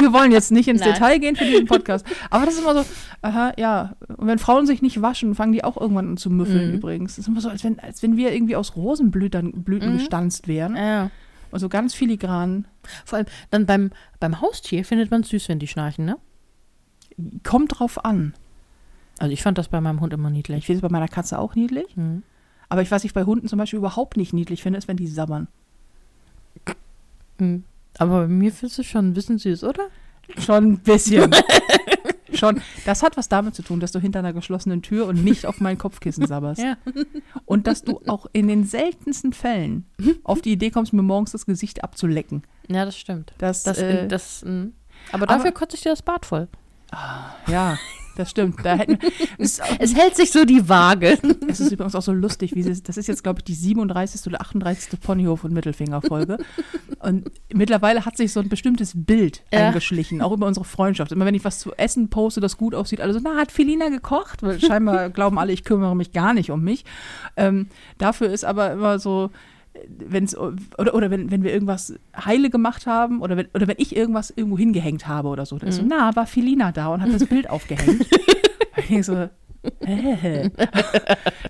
wir 0.00 0.12
wollen 0.12 0.30
jetzt 0.30 0.52
nicht 0.52 0.68
ins 0.68 0.80
Nein. 0.80 0.92
Detail 0.92 1.18
gehen 1.18 1.34
für 1.34 1.44
diesen 1.44 1.66
Podcast, 1.66 2.06
aber 2.30 2.44
das 2.44 2.54
ist 2.54 2.60
immer 2.60 2.74
so, 2.84 2.84
aha, 3.22 3.52
ja. 3.56 3.96
Und 4.16 4.26
wenn 4.28 4.38
Frauen 4.38 4.66
sich 4.66 4.80
nicht 4.82 5.02
waschen, 5.02 5.34
fangen 5.34 5.52
die 5.52 5.64
auch 5.64 5.76
irgendwann 5.76 6.10
an 6.10 6.16
zu 6.18 6.30
müffeln 6.30 6.68
Mhm. 6.70 6.74
übrigens. 6.76 7.12
Das 7.16 7.20
ist 7.24 7.28
immer 7.28 7.40
so, 7.40 7.48
als 7.48 7.64
wenn, 7.64 7.80
als 7.80 8.00
wenn 8.02 8.16
wir 8.16 8.32
irgendwie 8.32 8.54
aus 8.54 8.76
Rosenblütern 8.76 9.50
Blüten 9.64 9.92
Mhm. 9.94 9.98
gestanzt 9.98 10.46
wären. 10.46 10.76
Ja. 10.76 11.10
Und 11.50 11.58
so 11.60 11.68
ganz 11.68 11.94
filigran. 11.94 12.68
Vor 13.06 13.16
allem 13.16 13.26
dann 13.50 13.66
beim, 13.66 13.90
beim 14.20 14.40
Haustier 14.40 14.84
findet 14.84 15.10
man 15.10 15.22
es 15.22 15.30
süß, 15.30 15.48
wenn 15.48 15.58
die 15.58 15.66
schnarchen, 15.66 16.04
ne? 16.04 16.18
Kommt 17.42 17.78
drauf 17.80 18.04
an. 18.04 18.34
Also 19.18 19.32
ich 19.32 19.42
fand 19.42 19.58
das 19.58 19.68
bei 19.68 19.80
meinem 19.80 20.00
Hund 20.00 20.12
immer 20.12 20.28
Ich 20.28 20.34
niedlich. 20.34 20.66
finde 20.66 20.78
es 20.78 20.82
bei 20.82 20.88
meiner 20.92 21.08
Katze 21.08 21.38
auch 21.38 21.54
niedlich. 21.54 21.96
Mhm. 21.96 22.22
Aber 22.68 22.82
ich, 22.82 22.90
was 22.90 23.04
ich 23.04 23.14
bei 23.14 23.24
Hunden 23.24 23.48
zum 23.48 23.58
Beispiel 23.58 23.78
überhaupt 23.78 24.16
nicht 24.16 24.32
niedlich 24.32 24.62
finde, 24.62 24.78
ist, 24.78 24.88
wenn 24.88 24.96
die 24.96 25.06
sabbern. 25.08 25.48
Mhm. 27.38 27.64
Aber 27.98 28.20
bei 28.22 28.28
mir 28.28 28.52
findest 28.52 28.78
du 28.78 28.82
schon 28.84 29.08
ein 29.08 29.14
bisschen 29.14 29.38
süß, 29.38 29.64
oder? 29.64 29.84
Schon 30.38 30.64
ein 30.72 30.78
bisschen. 30.78 31.34
Schon. 32.34 32.60
Das 32.84 33.02
hat 33.02 33.16
was 33.16 33.28
damit 33.30 33.54
zu 33.54 33.62
tun, 33.62 33.80
dass 33.80 33.90
du 33.90 33.98
hinter 34.00 34.18
einer 34.18 34.34
geschlossenen 34.34 34.82
Tür 34.82 35.06
und 35.06 35.24
nicht 35.24 35.46
auf 35.46 35.60
mein 35.60 35.78
Kopfkissen 35.78 36.26
sabberst. 36.26 36.60
Ja. 36.62 36.76
Und 37.46 37.66
dass 37.66 37.82
du 37.82 38.00
auch 38.06 38.26
in 38.34 38.46
den 38.48 38.64
seltensten 38.64 39.32
Fällen 39.32 39.86
auf 40.24 40.42
die 40.42 40.52
Idee 40.52 40.70
kommst, 40.70 40.92
mir 40.92 41.02
morgens 41.02 41.32
das 41.32 41.46
Gesicht 41.46 41.82
abzulecken. 41.82 42.42
Ja, 42.68 42.84
das 42.84 42.98
stimmt. 42.98 43.32
Das, 43.38 43.62
Das, 43.64 43.78
äh, 43.78 44.06
das, 44.06 44.44
mh. 44.44 44.68
aber 45.10 45.26
dafür 45.26 45.46
aber- 45.46 45.52
kotze 45.52 45.76
ich 45.76 45.82
dir 45.82 45.88
das 45.88 46.02
Bad 46.02 46.26
voll. 46.26 46.48
ja, 47.48 47.78
das 48.18 48.30
stimmt. 48.30 48.64
Da 48.64 48.76
hätten, 48.76 48.98
es, 49.38 49.60
Es 49.78 49.94
hält 49.94 50.16
sich 50.16 50.30
so 50.30 50.44
die 50.44 50.68
Waage. 50.68 51.18
es 51.48 51.60
ist 51.60 51.72
übrigens 51.72 51.94
auch 51.94 52.02
so 52.02 52.12
lustig, 52.12 52.54
wie 52.54 52.62
sie, 52.62 52.82
das 52.82 52.96
ist 52.96 53.06
jetzt, 53.06 53.22
glaube 53.22 53.40
ich, 53.40 53.44
die 53.44 53.54
37. 53.54 54.26
oder 54.26 54.40
38. 54.40 55.00
Ponyhof- 55.00 55.44
und 55.44 55.52
Mittelfinger-Folge. 55.52 56.38
Und 57.00 57.30
mittlerweile 57.52 58.04
hat 58.04 58.16
sich 58.16 58.32
so 58.32 58.40
ein 58.40 58.48
bestimmtes 58.48 58.92
Bild 58.94 59.42
Ja. 59.52 59.68
eingeschlichen, 59.68 60.20
auch 60.20 60.32
über 60.32 60.46
unsere 60.46 60.64
Freundschaft. 60.64 61.12
Immer 61.12 61.24
wenn 61.26 61.34
ich 61.34 61.44
was 61.44 61.58
zu 61.60 61.72
essen 61.74 62.10
poste, 62.10 62.40
das 62.40 62.56
gut 62.56 62.74
aussieht, 62.74 63.00
alle 63.00 63.12
so, 63.14 63.20
na, 63.22 63.36
hat 63.36 63.52
Felina 63.52 63.88
gekocht? 63.88 64.42
Weil 64.42 64.60
scheinbar 64.60 65.10
glauben 65.10 65.38
alle, 65.38 65.52
ich 65.52 65.64
kümmere 65.64 65.94
mich 65.96 66.12
gar 66.12 66.34
nicht 66.34 66.50
um 66.50 66.62
mich. 66.62 66.84
Ähm, 67.36 67.68
dafür 67.98 68.28
ist 68.30 68.44
aber 68.44 68.72
immer 68.72 68.98
so, 68.98 69.30
wenn 69.86 70.24
es 70.24 70.36
oder, 70.36 70.94
oder 70.94 71.10
wenn, 71.10 71.30
wenn 71.30 71.42
wir 71.42 71.52
irgendwas 71.52 71.94
heile 72.16 72.50
gemacht 72.50 72.86
haben 72.86 73.20
oder 73.20 73.36
wenn, 73.36 73.46
oder 73.54 73.68
wenn 73.68 73.76
ich 73.78 73.96
irgendwas 73.96 74.30
irgendwo 74.30 74.58
hingehängt 74.58 75.06
habe 75.06 75.28
oder 75.28 75.46
so, 75.46 75.58
dann 75.58 75.68
ist 75.68 75.76
so, 75.76 75.82
na, 75.86 76.14
war 76.16 76.26
Felina 76.26 76.72
da 76.72 76.88
und 76.88 77.02
hat 77.02 77.12
das 77.12 77.26
Bild 77.26 77.50
aufgehängt. 77.50 78.06
ich 78.88 79.06
so, 79.06 79.28
äh. 79.80 80.50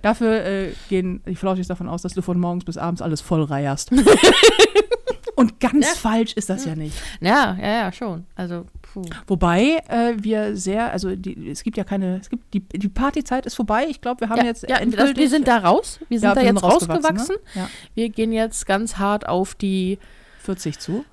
Dafür 0.03 0.45
äh, 0.45 0.73
gehen 0.89 1.23
die 1.27 1.35
Flauschis 1.35 1.69
davon 1.69 1.89
aus, 1.89 2.03
dass 2.03 2.15
du 2.15 2.23
von 2.23 2.39
morgens 2.39 2.65
bis 2.65 2.79
abends 2.79 3.03
alles 3.03 3.21
voll 3.21 3.43
reierst. 3.43 3.91
Und 5.39 5.61
ganz 5.61 5.87
Ja. 5.87 5.95
falsch 5.95 6.33
ist 6.35 6.51
das 6.51 6.65
ja 6.65 6.75
nicht. 6.75 6.97
Ja, 7.21 7.57
ja, 7.61 7.69
ja, 7.85 7.93
schon. 7.93 8.27
Also, 8.35 8.67
puh. 8.83 9.03
Wobei 9.27 9.79
äh, 9.89 10.15
wir 10.19 10.57
sehr, 10.57 10.91
also 10.93 11.15
die, 11.15 11.49
es 11.51 11.63
gibt 11.63 11.77
ja 11.77 11.85
keine, 11.85 12.19
es 12.19 12.29
gibt 12.29 12.53
die, 12.55 12.61
die 12.61 12.89
Partyzeit 12.89 13.47
ist 13.47 13.55
vorbei. 13.55 13.87
Ich 13.89 14.01
glaube, 14.01 14.21
wir 14.23 14.29
haben 14.29 14.39
ja, 14.39 14.45
jetzt 14.47 14.63
ja, 14.63 14.71
das, 14.77 14.81
endgültig- 14.81 15.17
wir 15.17 15.29
sind 15.29 15.47
da 15.49 15.59
raus. 15.59 16.01
Wir 16.09 16.19
sind 16.19 16.29
Ja, 16.29 16.35
da 16.35 16.41
wir 16.41 16.49
jetzt 16.49 16.63
rausgewachsen. 16.63 17.05
rausgewachsen, 17.05 17.37
ne? 17.55 17.61
Ja, 17.63 17.71
Wir 17.95 18.09
gehen 18.09 18.33
jetzt 18.33 18.67
ganz 18.67 18.97
hart 18.99 19.29
auf 19.29 19.55
die, 19.55 19.99
40 20.43 20.79
zu. 20.81 21.05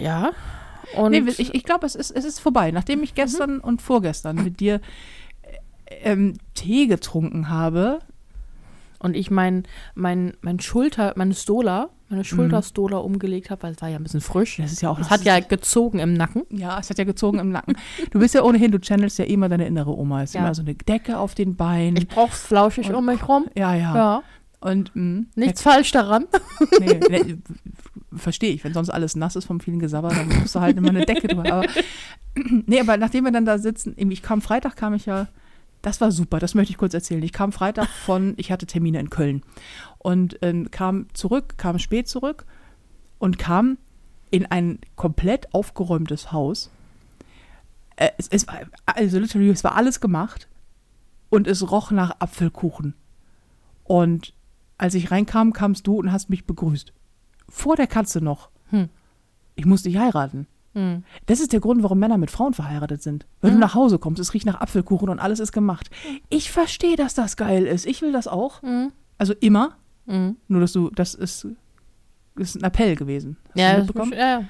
ja. 0.00 0.30
Und 0.96 1.10
Nee, 1.10 1.22
ich, 1.36 1.54
ich 1.54 1.64
glaube, 1.64 1.84
es 1.84 1.94
ist, 1.94 2.10
es 2.10 2.24
ist 2.24 2.40
vorbei. 2.40 2.70
Nachdem 2.70 3.02
ich 3.02 3.14
gestern 3.14 3.58
und 3.60 3.82
vorgestern 3.82 4.36
mit 4.42 4.58
dir 4.60 4.80
äh, 5.84 5.94
ähm, 6.12 6.38
Tee 6.54 6.86
getrunken 6.86 7.50
habe, 7.50 7.98
Und 9.00 9.14
ich 9.14 9.30
mein, 9.30 9.64
mein, 9.94 10.32
mein 10.40 10.58
Schulter, 10.60 11.12
meine 11.16 11.34
Stola, 11.34 11.90
meine 12.08 12.24
Schulterstola 12.24 12.96
umgelegt 12.98 13.50
habe, 13.50 13.62
weil 13.64 13.72
es 13.72 13.82
war 13.82 13.88
ja 13.88 13.96
ein 13.96 14.02
bisschen 14.02 14.20
frisch. 14.20 14.56
das 14.56 14.72
ist 14.72 14.80
ja 14.82 14.90
auch 14.90 14.98
Es 14.98 15.10
hat 15.10 15.24
ja 15.24 15.40
gezogen 15.40 15.98
im 15.98 16.14
Nacken. 16.14 16.42
Ja, 16.50 16.78
es 16.78 16.88
hat 16.90 16.98
ja 16.98 17.04
gezogen 17.04 17.38
im 17.38 17.50
Nacken. 17.50 17.76
Du 18.10 18.18
bist 18.18 18.34
ja 18.34 18.42
ohnehin, 18.42 18.70
du 18.70 18.78
channelst 18.80 19.18
ja 19.18 19.24
immer 19.26 19.48
deine 19.48 19.66
innere 19.66 19.96
Oma. 19.96 20.22
Es 20.22 20.30
ist 20.30 20.34
Ja. 20.34 20.40
immer 20.40 20.54
so 20.54 20.62
eine 20.62 20.74
Decke 20.74 21.18
auf 21.18 21.34
den 21.34 21.56
Beinen. 21.56 21.96
Ich 21.96 22.08
brauch's 22.08 22.40
flauschig 22.40 22.88
Und- 22.88 22.94
um 22.94 23.06
mich 23.06 23.28
rum. 23.28 23.46
ja, 23.56 23.74
ja, 23.74 23.94
Ja. 23.94 24.22
Und 24.60 24.90
mh, 24.96 25.26
Nichts 25.36 25.62
falsch 25.62 25.92
daran. 25.92 26.26
nee, 26.80 26.98
nee, 27.08 27.36
verstehe 28.16 28.52
ich. 28.52 28.64
Wenn 28.64 28.74
sonst 28.74 28.90
alles 28.90 29.14
nass 29.14 29.36
ist 29.36 29.44
vom 29.44 29.60
vielen 29.60 29.78
Gesabber, 29.78 30.08
dann 30.08 30.28
musst 30.40 30.54
du 30.54 30.60
halt 30.60 30.76
immer 30.76 30.88
eine 30.88 31.06
Decke 31.06 31.28
drüber. 31.28 31.44
Aber, 31.52 31.66
nee, 32.66 32.80
aber 32.80 32.96
nachdem 32.96 33.24
wir 33.24 33.30
dann 33.32 33.44
da 33.44 33.58
sitzen, 33.58 33.94
ich 33.96 34.22
kam 34.22 34.40
Freitag, 34.40 34.74
kam 34.76 34.94
ich 34.94 35.06
ja, 35.06 35.28
das 35.88 36.02
war 36.02 36.12
super, 36.12 36.38
das 36.38 36.54
möchte 36.54 36.70
ich 36.70 36.76
kurz 36.76 36.92
erzählen. 36.92 37.22
Ich 37.22 37.32
kam 37.32 37.50
Freitag 37.50 37.88
von, 37.88 38.34
ich 38.36 38.52
hatte 38.52 38.66
Termine 38.66 39.00
in 39.00 39.08
Köln 39.08 39.42
und 39.96 40.38
ähm, 40.42 40.70
kam 40.70 41.06
zurück, 41.14 41.54
kam 41.56 41.78
spät 41.78 42.08
zurück 42.08 42.44
und 43.18 43.38
kam 43.38 43.78
in 44.30 44.44
ein 44.44 44.80
komplett 44.96 45.54
aufgeräumtes 45.54 46.30
Haus. 46.30 46.70
Äh, 47.96 48.10
es, 48.18 48.28
es 48.28 48.46
war, 48.46 48.60
also 48.84 49.18
literally, 49.18 49.48
es 49.48 49.64
war 49.64 49.76
alles 49.76 50.00
gemacht 50.00 50.46
und 51.30 51.46
es 51.46 51.70
roch 51.70 51.90
nach 51.90 52.16
Apfelkuchen. 52.18 52.94
Und 53.84 54.34
als 54.76 54.94
ich 54.94 55.10
reinkam, 55.10 55.54
kamst 55.54 55.86
du 55.86 55.96
und 55.96 56.12
hast 56.12 56.28
mich 56.28 56.44
begrüßt. 56.44 56.92
Vor 57.48 57.76
der 57.76 57.86
Katze 57.86 58.20
noch. 58.20 58.50
Hm. 58.68 58.90
Ich 59.54 59.64
musste 59.64 59.88
dich 59.88 59.98
heiraten. 59.98 60.46
Hm. 60.74 61.02
Das 61.26 61.40
ist 61.40 61.52
der 61.52 61.60
Grund, 61.60 61.82
warum 61.82 61.98
Männer 61.98 62.18
mit 62.18 62.30
Frauen 62.30 62.52
verheiratet 62.54 63.02
sind. 63.02 63.26
Wenn 63.40 63.50
du 63.50 63.56
Mhm. 63.56 63.60
nach 63.60 63.74
Hause 63.74 63.98
kommst, 63.98 64.20
es 64.20 64.34
riecht 64.34 64.46
nach 64.46 64.60
Apfelkuchen 64.60 65.08
und 65.08 65.18
alles 65.18 65.40
ist 65.40 65.52
gemacht. 65.52 65.90
Ich 66.28 66.50
verstehe, 66.52 66.96
dass 66.96 67.14
das 67.14 67.36
geil 67.36 67.66
ist. 67.66 67.86
Ich 67.86 68.02
will 68.02 68.12
das 68.12 68.28
auch. 68.28 68.62
Mhm. 68.62 68.92
Also 69.16 69.34
immer. 69.40 69.76
Mhm. 70.06 70.36
Nur, 70.48 70.60
dass 70.60 70.72
du, 70.72 70.90
das 70.90 71.14
ist, 71.14 71.46
ist 72.36 72.56
ein 72.56 72.64
Appell 72.64 72.96
gewesen. 72.96 73.36
Hast 73.48 73.56
Ja, 73.58 73.70
du 73.72 73.76
das, 73.78 73.86
mitbekommen? 73.86 74.12
ja, 74.16 74.42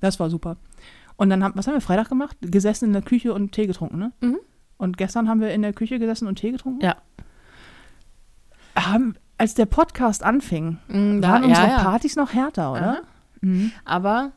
Das 0.00 0.20
war 0.20 0.28
super. 0.28 0.56
Und 1.16 1.30
dann 1.30 1.42
haben, 1.44 1.54
was 1.56 1.66
haben 1.66 1.74
wir 1.74 1.80
Freitag 1.80 2.08
gemacht? 2.08 2.36
Gesessen 2.42 2.86
in 2.86 2.92
der 2.92 3.02
Küche 3.02 3.32
und 3.32 3.52
Tee 3.52 3.66
getrunken, 3.66 3.98
ne? 3.98 4.12
Mhm. 4.20 4.38
Und 4.76 4.96
gestern 4.98 5.28
haben 5.28 5.40
wir 5.40 5.52
in 5.54 5.62
der 5.62 5.72
Küche 5.72 5.98
gesessen 6.00 6.26
und 6.26 6.34
Tee 6.36 6.50
getrunken. 6.50 6.84
Ja. 6.84 6.96
Haben, 8.76 9.14
als 9.38 9.54
der 9.54 9.66
Podcast 9.66 10.22
anfing, 10.24 10.78
Mhm, 10.88 11.20
da- 11.22 11.28
waren 11.28 11.42
ja, 11.44 11.48
unsere 11.50 11.68
ja. 11.68 11.78
Partys 11.82 12.16
noch 12.16 12.32
härter, 12.34 12.72
oder? 12.72 13.02
Mhm. 13.40 13.70
Aber 13.84 14.32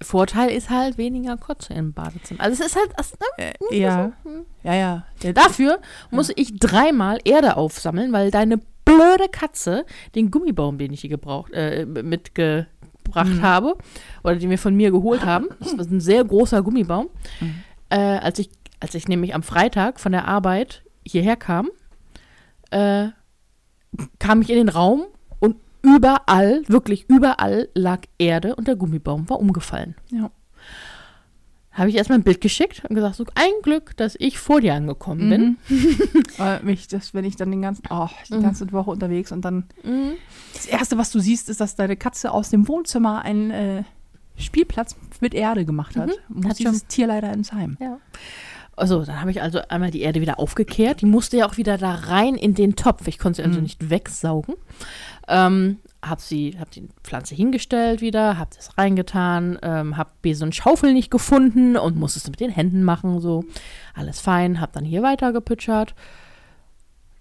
Vorteil 0.00 0.50
ist 0.50 0.70
halt 0.70 0.96
weniger 0.96 1.36
Kotze 1.36 1.74
im 1.74 1.92
Badezimmer. 1.92 2.40
Also 2.40 2.62
es 2.62 2.70
ist 2.70 2.76
halt, 2.76 2.90
das, 2.96 3.12
ne? 3.12 3.52
Äh, 3.70 3.78
ja. 3.78 4.12
Ja, 4.62 4.74
ja. 4.74 5.04
Der, 5.22 5.32
dafür 5.32 5.80
muss 6.10 6.30
ich 6.36 6.58
dreimal 6.58 7.18
Erde 7.24 7.56
aufsammeln, 7.56 8.12
weil 8.12 8.30
deine 8.30 8.60
blöde 8.84 9.28
Katze 9.30 9.84
den 10.14 10.30
Gummibaum, 10.30 10.78
den 10.78 10.92
ich 10.92 11.00
hier 11.00 11.10
gebraucht, 11.10 11.52
äh, 11.52 11.84
mitgebracht 11.84 13.42
habe, 13.42 13.76
oder 14.22 14.36
den 14.36 14.50
wir 14.50 14.58
von 14.58 14.74
mir 14.74 14.90
geholt 14.90 15.24
haben, 15.24 15.48
das 15.58 15.72
ist 15.72 15.90
ein 15.90 16.00
sehr 16.00 16.24
großer 16.24 16.62
Gummibaum, 16.62 17.08
äh, 17.90 17.98
als 17.98 18.38
ich, 18.38 18.50
als 18.80 18.94
ich 18.94 19.08
nämlich 19.08 19.34
am 19.34 19.42
Freitag 19.42 19.98
von 19.98 20.12
der 20.12 20.28
Arbeit 20.28 20.84
hierher 21.04 21.36
kam, 21.36 21.70
äh, 22.70 23.08
kam 24.18 24.42
ich 24.42 24.50
in 24.50 24.56
den 24.56 24.68
Raum 24.68 25.06
überall, 25.82 26.62
wirklich 26.68 27.06
überall 27.08 27.68
lag 27.74 28.00
Erde 28.18 28.56
und 28.56 28.68
der 28.68 28.76
Gummibaum 28.76 29.28
war 29.28 29.38
umgefallen. 29.40 29.94
Ja. 30.10 30.30
Habe 31.72 31.90
ich 31.90 31.96
erstmal 31.96 32.18
ein 32.18 32.24
Bild 32.24 32.40
geschickt 32.40 32.82
und 32.88 32.96
gesagt, 32.96 33.14
so 33.14 33.24
ein 33.36 33.52
Glück, 33.62 33.96
dass 33.96 34.16
ich 34.18 34.38
vor 34.38 34.60
dir 34.60 34.74
angekommen 34.74 35.28
bin. 35.30 35.56
Äh, 36.40 36.62
mich, 36.62 36.86
das, 36.88 37.14
wenn 37.14 37.24
ich 37.24 37.34
dann 37.36 37.50
den 37.50 37.62
ganzen, 37.62 37.82
oh, 37.90 38.08
die 38.28 38.34
Mhm. 38.34 38.42
ganze 38.42 38.70
Woche 38.72 38.90
unterwegs 38.90 39.32
und 39.32 39.44
dann 39.44 39.64
das 40.54 40.66
Erste, 40.66 40.98
was 40.98 41.10
du 41.10 41.18
siehst, 41.20 41.48
ist, 41.48 41.60
dass 41.60 41.74
deine 41.76 41.96
Katze 41.96 42.30
aus 42.32 42.50
dem 42.50 42.68
Wohnzimmer 42.68 43.22
einen 43.22 43.50
äh, 43.50 43.82
Spielplatz 44.36 44.94
mit 45.20 45.34
Erde 45.34 45.64
gemacht 45.64 45.96
hat. 45.96 46.10
Muss 46.28 46.44
Mhm. 46.44 46.48
hat 46.48 46.58
dieses 46.60 46.86
Tier 46.86 47.06
leider 47.08 47.32
ins 47.32 47.52
Heim. 47.52 47.76
Ja. 47.80 47.98
Also, 48.76 49.04
dann 49.04 49.20
habe 49.20 49.32
ich 49.32 49.42
also 49.42 49.58
einmal 49.68 49.90
die 49.90 50.02
Erde 50.02 50.20
wieder 50.20 50.38
aufgekehrt. 50.38 51.00
Die 51.00 51.06
musste 51.06 51.36
ja 51.38 51.46
auch 51.48 51.56
wieder 51.56 51.76
da 51.78 51.92
rein 51.94 52.36
in 52.36 52.54
den 52.54 52.76
Topf. 52.76 53.08
Ich 53.08 53.18
konnte 53.18 53.42
sie 53.42 53.48
also 53.48 53.60
nicht 53.60 53.90
wegsaugen. 53.90 54.54
Ähm, 55.28 55.78
hab 56.02 56.20
sie, 56.20 56.56
hab 56.58 56.70
die 56.70 56.88
Pflanze 57.02 57.34
hingestellt 57.34 58.00
wieder, 58.00 58.38
hab 58.38 58.54
das 58.54 58.78
reingetan, 58.78 59.58
ähm, 59.62 59.96
hab 59.96 60.22
Besen 60.22 60.44
und 60.44 60.54
Schaufel 60.54 60.92
nicht 60.92 61.10
gefunden 61.10 61.76
und 61.76 61.96
musste 61.96 62.18
es 62.18 62.28
mit 62.28 62.40
den 62.40 62.50
Händen 62.50 62.84
machen, 62.84 63.20
so. 63.20 63.44
Alles 63.94 64.20
fein, 64.20 64.60
hab 64.60 64.72
dann 64.72 64.84
hier 64.84 65.02
weiter 65.02 65.32
gepütschert. 65.32 65.94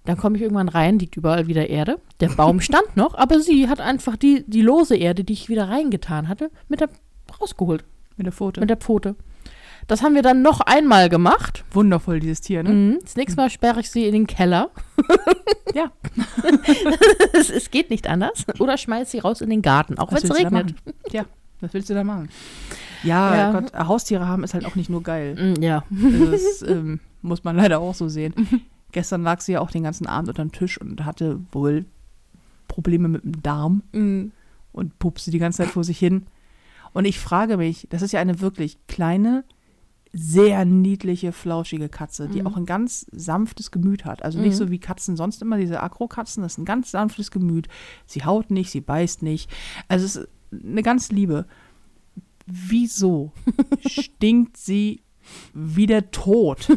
Dann 0.05 0.15
komme 0.15 0.37
ich 0.37 0.43
irgendwann 0.43 0.69
rein, 0.69 0.99
liegt 0.99 1.17
überall 1.17 1.47
wieder 1.47 1.69
Erde. 1.69 1.99
Der 2.21 2.29
Baum 2.29 2.61
stand 2.61 2.95
noch, 2.95 3.15
aber 3.15 3.41
sie 3.41 3.67
hat 3.67 3.81
einfach 3.81 4.15
die, 4.15 4.45
die 4.47 4.61
lose 4.61 4.95
Erde, 4.95 5.23
die 5.23 5.33
ich 5.33 5.49
wieder 5.49 5.67
reingetan 5.67 6.27
hatte, 6.29 6.49
mit 6.69 6.79
der 6.79 6.89
rausgeholt, 7.41 7.83
Mit 8.15 8.25
der 8.25 8.33
Pfote. 8.33 8.61
mit 8.61 8.69
der 8.69 8.77
Pfote. 8.77 9.15
Das 9.87 10.01
haben 10.03 10.15
wir 10.15 10.21
dann 10.21 10.41
noch 10.41 10.59
einmal 10.61 11.07
gemacht. 11.09 11.63
Wundervoll, 11.71 12.19
dieses 12.19 12.41
Tier, 12.41 12.61
ne? 12.63 12.69
Mhm. 12.71 12.99
Das 13.01 13.15
nächste 13.15 13.39
Mal 13.39 13.49
sperre 13.49 13.79
ich 13.79 13.89
sie 13.89 14.05
in 14.05 14.11
den 14.13 14.27
Keller. 14.27 14.69
Ja. 15.73 15.91
es, 17.33 17.49
es 17.49 17.71
geht 17.71 17.89
nicht 17.89 18.07
anders. 18.07 18.45
Oder 18.59 18.77
schmeiß 18.77 19.11
sie 19.11 19.19
raus 19.19 19.41
in 19.41 19.49
den 19.49 19.61
Garten, 19.61 19.97
auch 19.97 20.11
wenn 20.11 20.17
es 20.23 20.35
regnet. 20.35 20.73
Tja, 21.09 21.25
was 21.61 21.73
willst 21.73 21.89
du 21.89 21.93
da 21.93 22.03
machen? 22.03 22.29
Ja, 23.03 23.35
Ja. 23.35 23.51
Gott, 23.59 23.73
Haustiere 23.73 24.27
haben 24.27 24.43
ist 24.43 24.53
halt 24.53 24.65
auch 24.65 24.75
nicht 24.75 24.89
nur 24.89 25.03
geil. 25.03 25.35
Mm, 25.57 25.61
Ja. 25.61 25.83
Also 26.03 26.31
das 26.31 26.61
ähm, 26.63 26.99
muss 27.21 27.43
man 27.43 27.55
leider 27.55 27.79
auch 27.79 27.93
so 27.95 28.09
sehen. 28.09 28.33
Gestern 28.91 29.23
lag 29.23 29.41
sie 29.41 29.53
ja 29.53 29.61
auch 29.61 29.71
den 29.71 29.83
ganzen 29.83 30.07
Abend 30.07 30.29
unter 30.29 30.41
dem 30.43 30.51
Tisch 30.51 30.79
und 30.81 31.05
hatte 31.05 31.39
wohl 31.51 31.85
Probleme 32.67 33.07
mit 33.07 33.23
dem 33.23 33.41
Darm 33.41 33.83
Mm. 33.93 34.31
und 34.73 34.99
pupste 34.99 35.31
die 35.31 35.39
ganze 35.39 35.63
Zeit 35.63 35.71
vor 35.71 35.83
sich 35.83 35.97
hin. 35.99 36.25
Und 36.93 37.05
ich 37.05 37.19
frage 37.19 37.57
mich, 37.57 37.87
das 37.89 38.01
ist 38.01 38.11
ja 38.13 38.19
eine 38.19 38.39
wirklich 38.41 38.77
kleine, 38.87 39.43
sehr 40.13 40.65
niedliche, 40.65 41.31
flauschige 41.31 41.89
Katze, 41.89 42.27
die 42.27 42.45
auch 42.45 42.57
ein 42.57 42.65
ganz 42.65 43.05
sanftes 43.11 43.71
Gemüt 43.71 44.05
hat. 44.05 44.23
Also 44.23 44.39
nicht 44.39 44.55
so 44.55 44.71
wie 44.71 44.79
Katzen 44.79 45.15
sonst 45.15 45.41
immer, 45.41 45.57
diese 45.57 45.81
Akro-Katzen, 45.81 46.43
das 46.43 46.53
ist 46.53 46.57
ein 46.59 46.65
ganz 46.65 46.91
sanftes 46.91 47.31
Gemüt. 47.31 47.67
Sie 48.05 48.23
haut 48.23 48.51
nicht, 48.51 48.71
sie 48.71 48.81
beißt 48.81 49.21
nicht. 49.21 49.49
Also 49.87 50.05
es 50.05 50.15
ist 50.15 50.29
eine 50.51 50.83
ganz 50.83 51.11
Liebe. 51.11 51.45
Wieso 52.45 53.31
stinkt 53.85 54.57
sie 54.57 55.01
wie 55.53 55.85
der 55.85 56.11
Tod? 56.11 56.69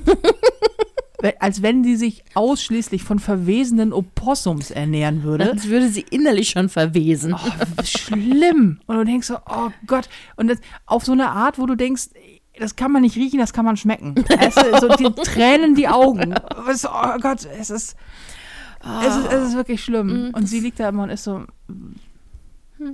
Als 1.38 1.62
wenn 1.62 1.84
sie 1.84 1.96
sich 1.96 2.24
ausschließlich 2.34 3.04
von 3.04 3.18
verwesenen 3.18 3.92
Opossums 3.92 4.70
ernähren 4.70 5.22
würde. 5.22 5.50
Als 5.50 5.68
würde 5.68 5.90
sie 5.90 6.04
innerlich 6.10 6.48
schon 6.48 6.70
verwesen. 6.70 7.34
Oh, 7.34 7.82
schlimm. 7.84 8.80
Und 8.86 8.96
du 8.96 9.04
denkst 9.04 9.26
so, 9.26 9.36
oh 9.46 9.68
Gott. 9.86 10.08
Und 10.36 10.48
das 10.48 10.58
auf 10.86 11.04
so 11.04 11.12
eine 11.12 11.30
Art, 11.30 11.58
wo 11.58 11.66
du 11.66 11.76
denkst, 11.76 12.08
das 12.60 12.76
kann 12.76 12.92
man 12.92 13.02
nicht 13.02 13.16
riechen, 13.16 13.38
das 13.40 13.52
kann 13.52 13.64
man 13.64 13.76
schmecken. 13.76 14.14
Es 14.38 14.54
so 14.80 14.88
die 14.96 15.10
Tränen 15.22 15.74
die 15.74 15.88
Augen. 15.88 16.34
Es, 16.70 16.84
oh 16.86 17.18
Gott, 17.20 17.44
es 17.58 17.70
ist, 17.70 17.96
es 19.02 19.16
ist, 19.16 19.32
es 19.32 19.48
ist 19.48 19.54
wirklich 19.56 19.82
schlimm. 19.82 20.30
Und 20.32 20.46
sie 20.46 20.60
liegt 20.60 20.78
da 20.78 20.88
immer 20.90 21.02
und 21.02 21.10
ist 21.10 21.24
so, 21.24 21.44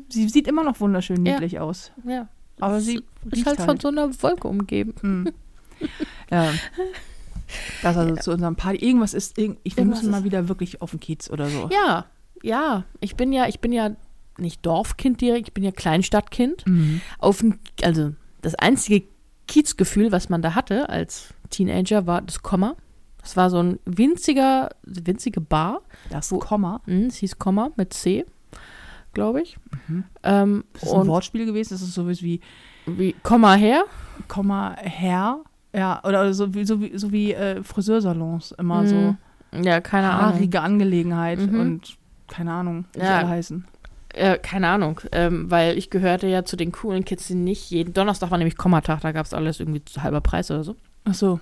sie 0.08 0.28
sieht 0.28 0.48
immer 0.48 0.64
noch 0.64 0.80
wunderschön 0.80 1.24
Ja. 1.26 1.32
niedlich 1.34 1.60
aus. 1.60 1.92
Ja. 2.04 2.28
Aber 2.60 2.80
sie 2.80 3.02
Ist 3.30 3.44
halt 3.46 3.58
halt. 3.58 3.68
von 3.68 3.80
so 3.80 3.88
einer 3.88 4.10
Wolke 4.22 4.48
umgeben. 4.48 4.94
Hm. 5.00 5.32
Ja. 6.30 6.52
Das 7.82 7.96
also 7.96 8.16
zu 8.16 8.32
unserem 8.32 8.56
Party. 8.56 8.78
Irgendwas 8.84 9.14
ist, 9.14 9.36
irg- 9.38 9.58
ich, 9.62 9.76
wir 9.76 9.82
Irgendwas 9.82 10.00
müssen 10.02 10.10
mal 10.10 10.24
wieder 10.24 10.48
wirklich 10.48 10.80
auf 10.82 10.90
den 10.92 11.00
Kiez 11.00 11.30
oder 11.30 11.48
so. 11.48 11.68
Ja, 11.72 12.06
ja. 12.42 12.84
Ich 13.00 13.14
bin 13.16 13.32
ja, 13.32 13.46
ich 13.46 13.60
bin 13.60 13.72
ja 13.72 13.90
nicht 14.38 14.64
Dorfkind 14.66 15.20
direkt, 15.20 15.48
ich 15.48 15.54
bin 15.54 15.62
ja 15.64 15.70
Kleinstadtkind. 15.70 16.66
Mhm. 16.66 17.00
Auf 17.18 17.44
also 17.82 18.12
das 18.42 18.54
einzige 18.54 19.06
Kiezgefühl, 19.46 20.12
was 20.12 20.28
man 20.28 20.42
da 20.42 20.54
hatte 20.54 20.88
als 20.88 21.34
Teenager, 21.50 22.06
war 22.06 22.22
das 22.22 22.42
Komma. 22.42 22.74
Das 23.22 23.36
war 23.36 23.50
so 23.50 23.58
ein 23.62 23.78
winziger, 23.84 24.70
winzige 24.84 25.40
Bar. 25.40 25.80
Das 26.10 26.30
Wo- 26.30 26.38
Komma. 26.38 26.80
Hm, 26.86 27.06
es 27.06 27.16
hieß 27.16 27.38
Komma 27.38 27.70
mit 27.76 27.92
C, 27.92 28.24
glaube 29.14 29.42
ich. 29.42 29.56
Mhm. 29.88 30.04
Ähm, 30.22 30.64
Das 30.74 30.84
ist 30.84 30.92
ein 30.92 31.00
und 31.00 31.06
Wortspiel 31.08 31.46
gewesen. 31.46 31.74
Das 31.74 31.82
ist 31.82 31.94
sowas 31.94 32.22
wie 32.22 32.40
wie 32.86 33.14
Komma 33.24 33.54
her. 33.54 33.84
Komma 34.28 34.76
her. 34.78 35.40
Ja, 35.74 36.00
oder, 36.04 36.32
so 36.32 36.54
wie, 36.54 36.64
so 36.64 36.80
wie, 36.80 36.96
so 36.96 37.10
wie 37.12 37.32
äh, 37.34 37.62
Friseursalons 37.62 38.52
immer 38.52 38.86
so 38.86 38.94
Mhm. 38.94 39.62
Ja, 39.64 39.80
keine 39.80 40.10
Ahnung. 40.10 40.34
haarige 40.34 40.60
Angelegenheit 40.60 41.38
Mhm. 41.40 41.60
und 41.60 41.96
keine 42.28 42.52
Ahnung, 42.52 42.84
wie 42.92 43.00
sie 43.00 43.06
Ja. 43.06 43.18
alle 43.18 43.28
heißen. 43.28 43.64
Äh, 44.16 44.38
keine 44.38 44.68
Ahnung, 44.68 45.00
ähm, 45.12 45.50
weil 45.50 45.76
ich 45.76 45.90
gehörte 45.90 46.26
ja 46.26 46.44
zu 46.44 46.56
den 46.56 46.72
coolen 46.72 47.04
Kids, 47.04 47.26
die 47.26 47.34
nicht 47.34 47.70
jeden 47.70 47.92
Donnerstag 47.92 48.30
war 48.30 48.38
nämlich 48.38 48.56
Kommatag, 48.56 49.00
da 49.02 49.12
gab 49.12 49.26
es 49.26 49.34
alles 49.34 49.60
irgendwie 49.60 49.84
zu 49.84 50.02
halber 50.02 50.22
Preis 50.22 50.50
oder 50.50 50.64
so, 50.64 50.74
Ach 51.04 51.12
so. 51.14 51.38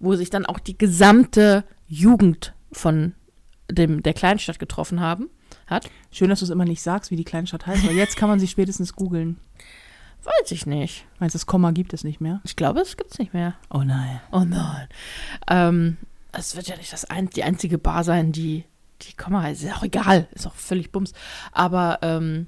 wo 0.00 0.14
sich 0.14 0.28
dann 0.28 0.44
auch 0.44 0.58
die 0.58 0.76
gesamte 0.76 1.64
Jugend 1.86 2.52
von 2.72 3.14
dem, 3.70 4.02
der 4.02 4.12
Kleinstadt 4.12 4.58
getroffen 4.58 5.00
haben, 5.00 5.30
hat. 5.66 5.88
Schön, 6.10 6.28
dass 6.28 6.40
du 6.40 6.44
es 6.44 6.50
immer 6.50 6.66
nicht 6.66 6.82
sagst, 6.82 7.10
wie 7.10 7.16
die 7.16 7.24
Kleinstadt 7.24 7.66
heißt, 7.66 7.86
weil 7.86 7.96
jetzt 7.96 8.16
kann 8.16 8.28
man 8.28 8.38
sie 8.38 8.48
spätestens 8.48 8.94
googeln. 8.94 9.38
Weiß 10.24 10.50
ich 10.50 10.66
nicht. 10.66 11.06
Meinst 11.20 11.34
du, 11.34 11.38
das 11.38 11.46
Komma 11.46 11.70
gibt 11.70 11.92
es 11.94 12.04
nicht 12.04 12.20
mehr? 12.20 12.40
Ich 12.44 12.56
glaube, 12.56 12.80
es 12.80 12.96
gibt's 12.96 13.18
nicht 13.18 13.32
mehr. 13.34 13.54
Oh 13.70 13.82
nein. 13.82 14.20
Oh 14.30 14.44
nein. 14.44 14.88
Ähm, 15.48 15.96
es 16.32 16.56
wird 16.56 16.68
ja 16.68 16.76
nicht 16.76 16.92
das 16.92 17.04
ein, 17.06 17.30
die 17.30 17.44
einzige 17.44 17.78
Bar 17.78 18.04
sein, 18.04 18.32
die 18.32 18.64
die 19.02 19.14
Komma 19.16 19.42
heißt. 19.42 19.62
Ist 19.64 19.74
auch 19.76 19.82
egal, 19.82 20.28
ist 20.32 20.46
auch 20.46 20.54
völlig 20.54 20.92
bums. 20.92 21.12
Aber 21.52 21.98
ähm, 22.02 22.46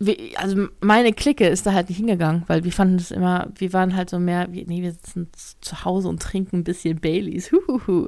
wir, 0.00 0.16
also 0.36 0.68
meine 0.80 1.12
Clique 1.12 1.46
ist 1.48 1.66
da 1.66 1.72
halt 1.72 1.88
nicht 1.88 1.98
hingegangen, 1.98 2.44
weil 2.46 2.62
wir 2.62 2.70
fanden 2.72 2.98
das 2.98 3.10
immer, 3.10 3.48
wir 3.56 3.72
waren 3.72 3.96
halt 3.96 4.08
so 4.10 4.20
mehr, 4.20 4.46
wie, 4.52 4.64
nee, 4.64 4.80
wir 4.82 4.92
sitzen 4.92 5.28
zu 5.60 5.84
Hause 5.84 6.08
und 6.08 6.22
trinken 6.22 6.58
ein 6.58 6.64
bisschen 6.64 7.00
Baileys. 7.00 7.50
Huhuhu. 7.68 8.06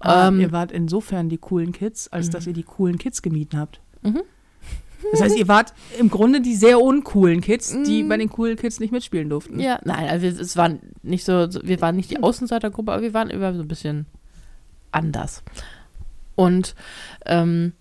Ah, 0.00 0.28
Ähm, 0.28 0.40
ihr 0.40 0.52
wart 0.52 0.70
insofern 0.70 1.30
die 1.30 1.38
coolen 1.38 1.72
Kids, 1.72 2.08
als 2.12 2.28
dass 2.28 2.46
ihr 2.46 2.52
die 2.52 2.62
coolen 2.62 2.98
Kids 2.98 3.22
gemieden 3.22 3.58
habt. 3.58 3.80
Mhm. 4.02 4.20
Das 5.12 5.20
heißt, 5.22 5.36
ihr 5.36 5.48
wart 5.48 5.72
im 5.98 6.08
Grunde 6.10 6.40
die 6.40 6.54
sehr 6.54 6.80
uncoolen 6.80 7.40
Kids, 7.42 7.74
die 7.86 8.02
bei 8.04 8.16
den 8.16 8.30
coolen 8.30 8.56
Kids 8.56 8.80
nicht 8.80 8.90
mitspielen 8.92 9.28
durften. 9.30 9.54
Mhm. 9.54 9.60
Ja, 9.60 9.78
nein, 9.84 10.08
also 10.08 10.22
wir- 10.22 10.38
es 10.40 10.56
waren 10.56 10.78
nicht 11.02 11.24
so, 11.24 11.50
so- 11.50 11.60
wir 11.62 11.80
waren 11.82 11.96
nicht 11.96 12.10
die 12.10 12.22
Außenseitergruppe, 12.22 12.90
aber 12.92 13.02
wir 13.02 13.12
waren 13.14 13.28
immer 13.30 13.54
so 13.54 13.60
ein 13.60 13.68
bisschen 13.68 14.06
anders. 14.92 15.42
Und 16.34 16.74
ähm, 17.26 17.72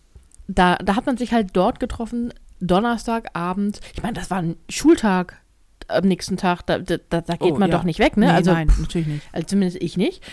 da, 0.47 0.75
da 0.77 0.95
hat 0.95 1.05
man 1.05 1.17
sich 1.17 1.31
halt 1.33 1.49
dort 1.53 1.79
getroffen, 1.79 2.33
Donnerstagabend. 2.59 3.79
Ich 3.95 4.03
meine, 4.03 4.13
das 4.13 4.29
war 4.31 4.39
ein 4.39 4.55
Schultag 4.69 5.41
am 5.87 6.05
nächsten 6.07 6.37
Tag, 6.37 6.65
da, 6.65 6.79
da, 6.79 6.97
da 7.09 7.19
geht 7.35 7.41
Oh, 7.41 7.57
man 7.57 7.69
ja. 7.69 7.77
doch 7.77 7.83
nicht 7.83 7.99
weg, 7.99 8.15
ne? 8.15 8.27
Nee, 8.27 8.31
also, 8.31 8.51
nein, 8.53 8.71
natürlich 8.79 9.07
nicht. 9.07 9.27
also 9.33 9.47
zumindest 9.47 9.81
ich 9.81 9.97
nicht. 9.97 10.23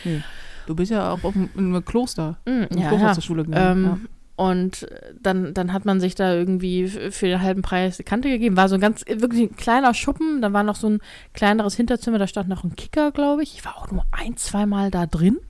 Du 0.66 0.74
bist 0.76 0.92
ja 0.92 1.10
auch 1.12 1.24
auf 1.24 1.34
einem, 1.34 1.50
in 1.56 1.74
einem 1.74 1.84
Kloster. 1.84 2.38
Mm, 2.46 2.64
Im 2.70 2.78
ja, 2.78 2.88
Kloster 2.88 3.06
ja. 3.08 3.12
zur 3.14 3.22
Schule 3.22 3.44
gegangen. 3.44 3.84
Ähm, 3.84 4.08
Und 4.36 4.86
dann, 5.20 5.52
dann 5.54 5.72
hat 5.72 5.84
man 5.84 6.00
sich 6.00 6.14
da 6.14 6.32
irgendwie 6.32 6.86
für 6.88 7.26
den 7.26 7.42
halben 7.42 7.62
Preis 7.62 7.96
die 7.96 8.04
Kante 8.04 8.28
gegeben. 8.30 8.56
War 8.56 8.68
so 8.68 8.76
ein 8.76 8.80
ganz, 8.80 9.04
wirklich 9.06 9.50
ein 9.50 9.56
kleiner 9.56 9.92
Schuppen. 9.92 10.40
Da 10.40 10.52
war 10.52 10.62
noch 10.62 10.76
so 10.76 10.88
ein 10.88 11.00
kleineres 11.34 11.74
Hinterzimmer. 11.76 12.18
Da 12.18 12.26
stand 12.28 12.48
noch 12.48 12.62
ein 12.64 12.76
Kicker, 12.76 13.10
glaube 13.10 13.42
ich. 13.42 13.54
Ich 13.54 13.64
war 13.64 13.76
auch 13.76 13.90
nur 13.90 14.04
ein, 14.12 14.36
zweimal 14.36 14.90
da 14.90 15.06
drin. 15.06 15.38
ja. 15.40 15.48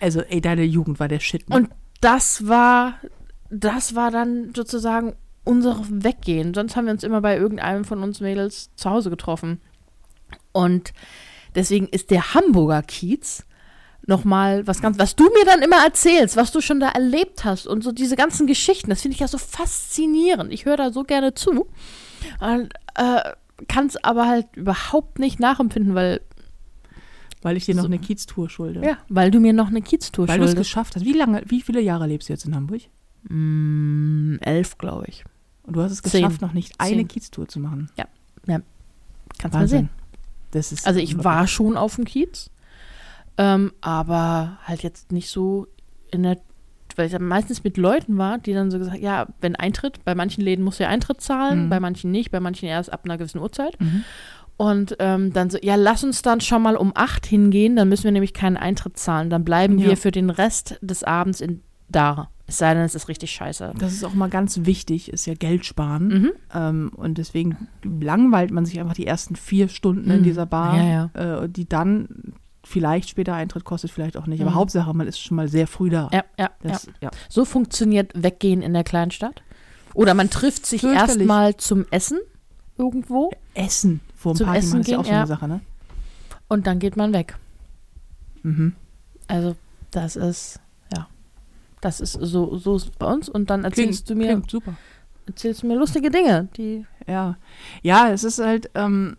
Also, 0.00 0.20
ey, 0.20 0.40
deine 0.40 0.62
Jugend 0.64 0.98
war 1.00 1.08
der 1.08 1.20
Shit. 1.20 1.48
Ne? 1.48 1.56
Und 1.56 1.70
das 2.00 2.46
war, 2.46 2.94
das 3.50 3.94
war 3.94 4.10
dann 4.10 4.52
sozusagen 4.54 5.16
unser 5.44 5.80
Weggehen. 5.88 6.54
Sonst 6.54 6.76
haben 6.76 6.86
wir 6.86 6.92
uns 6.92 7.04
immer 7.04 7.20
bei 7.20 7.36
irgendeinem 7.36 7.84
von 7.84 8.02
uns 8.02 8.20
Mädels 8.20 8.70
zu 8.76 8.90
Hause 8.90 9.10
getroffen. 9.10 9.60
Und 10.52 10.92
deswegen 11.54 11.88
ist 11.88 12.10
der 12.10 12.34
Hamburger 12.34 12.82
Kiez 12.82 13.44
nochmal 14.06 14.66
was 14.66 14.80
ganz, 14.80 14.98
was 14.98 15.16
du 15.16 15.24
mir 15.24 15.44
dann 15.44 15.60
immer 15.60 15.84
erzählst, 15.84 16.36
was 16.36 16.50
du 16.50 16.60
schon 16.60 16.80
da 16.80 16.88
erlebt 16.88 17.44
hast 17.44 17.66
und 17.66 17.84
so 17.84 17.92
diese 17.92 18.16
ganzen 18.16 18.46
Geschichten, 18.46 18.88
das 18.90 19.02
finde 19.02 19.14
ich 19.14 19.20
ja 19.20 19.28
so 19.28 19.38
faszinierend. 19.38 20.52
Ich 20.52 20.64
höre 20.64 20.78
da 20.78 20.90
so 20.90 21.04
gerne 21.04 21.34
zu. 21.34 21.68
Und, 22.40 22.72
äh, 22.94 23.32
kann 23.66 23.86
es 23.86 24.02
aber 24.02 24.26
halt 24.26 24.46
überhaupt 24.56 25.18
nicht 25.18 25.40
nachempfinden, 25.40 25.94
weil, 25.94 26.20
Weil 27.42 27.56
ich 27.56 27.66
dir 27.66 27.74
noch 27.74 27.82
So. 27.82 27.88
eine 27.88 27.98
Kieztour 27.98 28.50
schulde. 28.50 28.82
ja, 28.84 28.98
weil 29.08 29.30
du 29.30 29.38
mir 29.40 29.52
noch 29.52 29.68
eine 29.68 29.80
Kieztour 29.82 30.26
Weil 30.28 30.38
du 30.38 30.44
es 30.44 30.50
schuldest. 30.50 30.68
geschafft 30.70 30.96
hast. 30.96 31.04
Wie 31.04 31.12
lange, 31.12 31.42
wie 31.46 31.60
viele 31.62 31.80
Jahre 31.80 32.06
lebst 32.06 32.28
du 32.28 32.32
jetzt 32.32 32.44
in 32.46 32.54
Hamburg? 32.54 32.82
Mm, 33.28 34.36
elf, 34.40 34.76
glaube 34.78 35.04
ich. 35.08 35.24
Und 35.62 35.76
du 35.76 35.82
hast 35.82 35.92
es 35.92 36.02
Zehn. 36.02 36.22
geschafft, 36.22 36.40
noch 36.40 36.52
nicht 36.52 36.74
eine 36.78 36.96
Zehn. 36.98 37.08
Kieztour 37.08 37.46
zu 37.48 37.60
machen. 37.60 37.90
Kannst 39.38 39.54
mal 39.54 39.68
sehen. 39.68 39.88
Das 40.50 40.72
ist 40.72 40.86
Also 40.86 40.98
ich 40.98 41.22
war 41.22 41.46
schon 41.46 41.76
auf 41.76 41.94
dem 41.96 42.04
Kiez, 42.06 42.50
ähm, 43.36 43.72
aber 43.80 44.58
halt 44.64 44.82
jetzt 44.82 45.12
nicht 45.12 45.28
so 45.30 45.66
in 46.10 46.22
der, 46.24 46.38
weil 46.96 47.06
ich 47.06 47.18
meistens 47.20 47.62
mit 47.62 47.76
Leuten 47.76 48.16
war, 48.18 48.38
die 48.38 48.54
dann 48.54 48.70
so 48.70 48.78
gesagt, 48.78 48.98
ja, 48.98 49.26
wenn 49.40 49.54
Eintritt, 49.54 50.04
bei 50.04 50.14
manchen 50.14 50.42
Läden 50.42 50.64
musst 50.64 50.80
du 50.80 50.84
ja 50.84 50.88
Eintritt 50.90 51.20
zahlen, 51.20 51.66
Mhm. 51.66 51.68
bei 51.68 51.78
manchen 51.80 52.10
nicht, 52.10 52.30
bei 52.30 52.40
manchen 52.40 52.66
erst 52.66 52.90
ab 52.92 53.02
einer 53.04 53.18
gewissen 53.18 53.38
Uhrzeit. 53.40 53.78
Mhm. 53.80 54.02
Und 54.58 54.96
ähm, 54.98 55.32
dann 55.32 55.48
so, 55.50 55.58
ja, 55.62 55.76
lass 55.76 56.02
uns 56.04 56.20
dann 56.20 56.40
schon 56.42 56.60
mal 56.62 56.76
um 56.76 56.92
acht 56.94 57.24
hingehen, 57.24 57.76
dann 57.76 57.88
müssen 57.88 58.04
wir 58.04 58.10
nämlich 58.12 58.34
keinen 58.34 58.56
Eintritt 58.56 58.98
zahlen. 58.98 59.30
Dann 59.30 59.44
bleiben 59.44 59.78
Ja. 59.78 59.86
wir 59.90 59.96
für 59.96 60.10
den 60.10 60.28
Rest 60.30 60.78
des 60.82 61.04
Abends 61.04 61.40
in, 61.40 61.62
da. 61.88 62.28
Es 62.48 62.58
sei 62.58 62.74
denn, 62.74 62.82
es 62.82 62.94
ist 62.96 63.08
richtig 63.08 63.30
scheiße. 63.30 63.74
Das 63.78 63.92
ist 63.92 64.02
auch 64.04 64.14
mal 64.14 64.28
ganz 64.28 64.64
wichtig, 64.64 65.12
ist 65.12 65.26
ja 65.26 65.34
Geld 65.34 65.64
sparen. 65.64 66.08
Mhm. 66.08 66.32
Ähm, 66.52 66.90
und 66.96 67.18
deswegen 67.18 67.68
langweilt 67.84 68.50
man 68.50 68.66
sich 68.66 68.80
einfach 68.80 68.94
die 68.94 69.06
ersten 69.06 69.36
vier 69.36 69.68
Stunden 69.68 70.10
in 70.10 70.20
Mhm. 70.20 70.24
dieser 70.24 70.46
Bar, 70.46 70.82
Ja, 70.82 71.10
Äh, 71.44 71.48
die 71.48 71.68
dann 71.68 72.32
vielleicht 72.64 73.10
später 73.10 73.34
Eintritt 73.34 73.64
kostet, 73.64 73.90
vielleicht 73.92 74.16
auch 74.16 74.26
nicht. 74.26 74.40
Aber 74.40 74.50
Mhm. 74.50 74.56
Hauptsache, 74.56 74.92
man 74.92 75.06
ist 75.06 75.20
schon 75.20 75.36
mal 75.36 75.48
sehr 75.48 75.66
früh 75.68 75.88
da. 75.88 76.10
Ja, 76.12 76.24
ja, 76.38 76.44
ja. 76.46 76.50
Das, 76.62 76.88
ja. 77.00 77.10
So 77.28 77.44
funktioniert 77.44 78.12
Weggehen 78.20 78.60
in 78.62 78.72
der 78.74 78.82
Kleinstadt. 78.84 79.42
Oder 79.94 80.14
man 80.14 80.30
trifft 80.30 80.66
sich 80.66 80.82
erstmal 80.82 81.56
zum 81.56 81.86
Essen 81.90 82.18
irgendwo 82.78 83.30
Essen 83.54 84.00
vor 84.16 84.34
dem 84.34 84.46
Party 84.46 84.58
Essen 84.58 84.80
ist 84.80 84.88
ja 84.88 84.98
auch 84.98 85.02
gehen, 85.02 85.10
so 85.10 85.12
eine 85.12 85.20
ja. 85.20 85.26
Sache, 85.26 85.48
ne? 85.48 85.60
und 86.48 86.66
dann 86.66 86.78
geht 86.78 86.96
man 86.96 87.12
weg. 87.12 87.36
Mhm. 88.42 88.74
Also 89.26 89.56
das 89.90 90.16
ist, 90.16 90.60
ja, 90.92 91.06
das 91.80 92.00
ist 92.00 92.12
so, 92.12 92.56
so 92.56 92.76
ist 92.76 92.84
es 92.84 92.90
bei 92.90 93.06
uns. 93.06 93.28
Und 93.28 93.50
dann 93.50 93.64
erzählst 93.64 94.08
du 94.08 94.14
mir, 94.14 94.28
Klingt 94.28 94.50
super. 94.50 94.74
erzählst 95.26 95.62
du 95.62 95.66
mir 95.66 95.76
lustige 95.76 96.10
Dinge, 96.10 96.48
die 96.56 96.86
Ja. 97.06 97.36
Ja, 97.82 98.10
es 98.10 98.24
ist 98.24 98.38
halt, 98.38 98.70
ähm, 98.74 99.16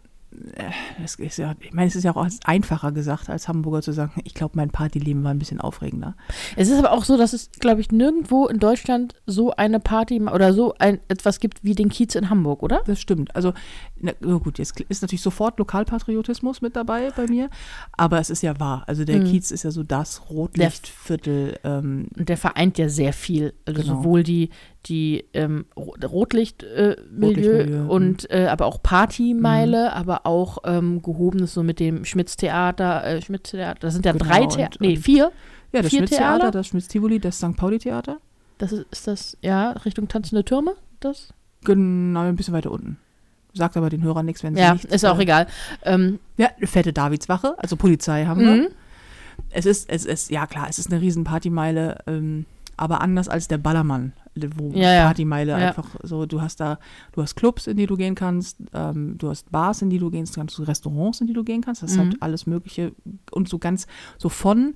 äh, 0.55 0.71
es 1.03 1.15
ist 1.15 1.37
ja, 1.37 1.55
ich 1.59 1.73
meine, 1.73 1.87
es 1.87 1.95
ist 1.95 2.03
ja 2.03 2.15
auch 2.15 2.27
einfacher 2.45 2.91
gesagt, 2.91 3.29
als 3.29 3.47
Hamburger 3.47 3.81
zu 3.81 3.91
sagen, 3.91 4.13
ich 4.23 4.33
glaube, 4.33 4.53
mein 4.55 4.69
Partyleben 4.69 5.23
war 5.23 5.31
ein 5.31 5.39
bisschen 5.39 5.59
aufregender. 5.61 6.15
Es 6.55 6.69
ist 6.69 6.77
aber 6.79 6.91
auch 6.91 7.03
so, 7.03 7.17
dass 7.17 7.33
es, 7.33 7.49
glaube 7.59 7.81
ich, 7.81 7.91
nirgendwo 7.91 8.47
in 8.47 8.59
Deutschland 8.59 9.15
so 9.25 9.51
eine 9.55 9.79
Party 9.79 10.21
oder 10.21 10.53
so 10.53 10.73
ein 10.79 10.99
etwas 11.07 11.39
gibt 11.39 11.63
wie 11.63 11.75
den 11.75 11.89
Kiez 11.89 12.15
in 12.15 12.29
Hamburg, 12.29 12.63
oder? 12.63 12.81
Das 12.85 12.99
stimmt. 12.99 13.35
Also, 13.35 13.53
na, 13.97 14.11
gut, 14.37 14.59
jetzt 14.59 14.79
ist 14.81 15.01
natürlich 15.01 15.21
sofort 15.21 15.59
Lokalpatriotismus 15.59 16.61
mit 16.61 16.75
dabei 16.75 17.11
bei 17.15 17.27
mir, 17.27 17.49
aber 17.93 18.19
es 18.19 18.29
ist 18.29 18.41
ja 18.43 18.59
wahr. 18.59 18.83
Also 18.87 19.05
der 19.05 19.19
Mhm. 19.19 19.25
Kiez 19.25 19.51
ist 19.51 19.63
ja 19.63 19.71
so 19.71 19.83
das 19.83 20.29
Rotlichtviertel. 20.29 21.59
Ähm, 21.63 22.07
Und 22.17 22.29
der 22.29 22.37
vereint 22.37 22.77
ja 22.77 22.89
sehr 22.89 23.13
viel. 23.13 23.53
Also 23.65 23.81
Genau. 23.81 23.95
sowohl 23.97 24.23
die, 24.23 24.49
die 24.85 25.25
ähm, 25.33 25.65
Ro- 25.75 25.95
Rotlicht-Milieu 26.03 27.59
äh, 27.59 27.65
mhm. 27.67 27.89
und 27.89 28.31
äh, 28.31 28.47
aber 28.47 28.65
auch 28.65 28.81
Partymeile, 28.81 29.93
aber 29.93 30.25
auch 30.25 30.59
ähm, 30.65 31.01
gehobenes 31.01 31.53
so 31.53 31.63
mit 31.63 31.79
dem 31.79 32.05
Schmitz-Theater, 32.05 33.03
äh, 33.05 33.21
Schmitz-Theater, 33.21 33.79
das 33.81 33.93
sind 33.93 34.05
ja 34.05 34.13
Genau, 34.13 34.25
drei 34.25 34.45
Theater, 34.45 34.77
nee, 34.79 34.95
vier. 34.95 35.31
ja, 35.73 35.81
das 35.81 35.91
Schmitz-Theater, 35.91 36.37
Theater? 36.39 36.51
das 36.51 36.67
Schmitz-Tivoli, 36.67 37.19
das 37.19 37.37
St. 37.37 37.55
Pauli-Theater. 37.57 38.17
Das 38.57 38.71
ist, 38.71 38.85
ist 38.91 39.07
das, 39.07 39.37
ja, 39.41 39.71
Richtung 39.71 40.07
Tanzende 40.07 40.43
Türme, 40.43 40.75
das? 40.99 41.33
Genau, 41.65 42.21
ein 42.21 42.35
bisschen 42.35 42.53
weiter 42.53 42.71
unten. 42.71 42.97
Sagt 43.53 43.75
aber 43.77 43.89
den 43.89 44.03
Hörern 44.03 44.25
nichts, 44.25 44.43
wenn 44.43 44.55
sie 44.55 44.61
Ja, 44.61 44.73
nicht. 44.73 44.85
ist 44.85 45.05
auch 45.05 45.17
äh, 45.19 45.23
egal. 45.23 45.47
Ähm, 45.83 46.19
Ja, 46.37 46.49
fette 46.63 46.93
Davidswache, 46.93 47.55
also 47.57 47.75
Polizei 47.75 48.25
haben 48.25 48.41
wir. 48.41 48.51
mhm. 48.55 48.67
Es 49.51 49.65
ist, 49.65 49.89
es 49.89 50.05
ist, 50.05 50.29
ja 50.29 50.45
klar, 50.47 50.67
es 50.69 50.77
ist 50.79 50.91
eine 50.91 51.01
riesen 51.01 51.23
Partymeile, 51.23 51.99
ähm, 52.07 52.45
aber 52.77 53.01
anders 53.01 53.27
als 53.29 53.47
der 53.47 53.57
Ballermann, 53.57 54.13
wo 54.57 54.71
Ja, 54.73 54.93
ja. 54.93 55.05
Partymeile 55.05 55.51
Ja. 55.51 55.57
einfach 55.69 55.95
so, 56.03 56.25
du 56.25 56.41
hast 56.41 56.59
da, 56.59 56.79
du 57.13 57.21
hast 57.21 57.35
Clubs, 57.35 57.67
in 57.67 57.77
die 57.77 57.85
du 57.87 57.95
gehen 57.97 58.15
kannst, 58.15 58.57
ähm, 58.73 59.17
du 59.17 59.29
hast 59.29 59.51
Bars, 59.51 59.81
in 59.81 59.89
die 59.89 59.97
du 59.99 60.09
gehen 60.11 60.25
kannst, 60.33 60.57
du 60.57 60.61
hast 60.61 60.67
Restaurants, 60.69 61.21
in 61.21 61.27
die 61.27 61.33
du 61.33 61.43
gehen 61.43 61.61
kannst, 61.61 61.83
das 61.83 61.91
ist 61.91 61.97
Mhm. 61.97 62.01
halt 62.01 62.21
alles 62.21 62.45
Mögliche 62.45 62.93
und 63.31 63.49
so 63.49 63.59
ganz, 63.59 63.87
so 64.17 64.29
von 64.29 64.75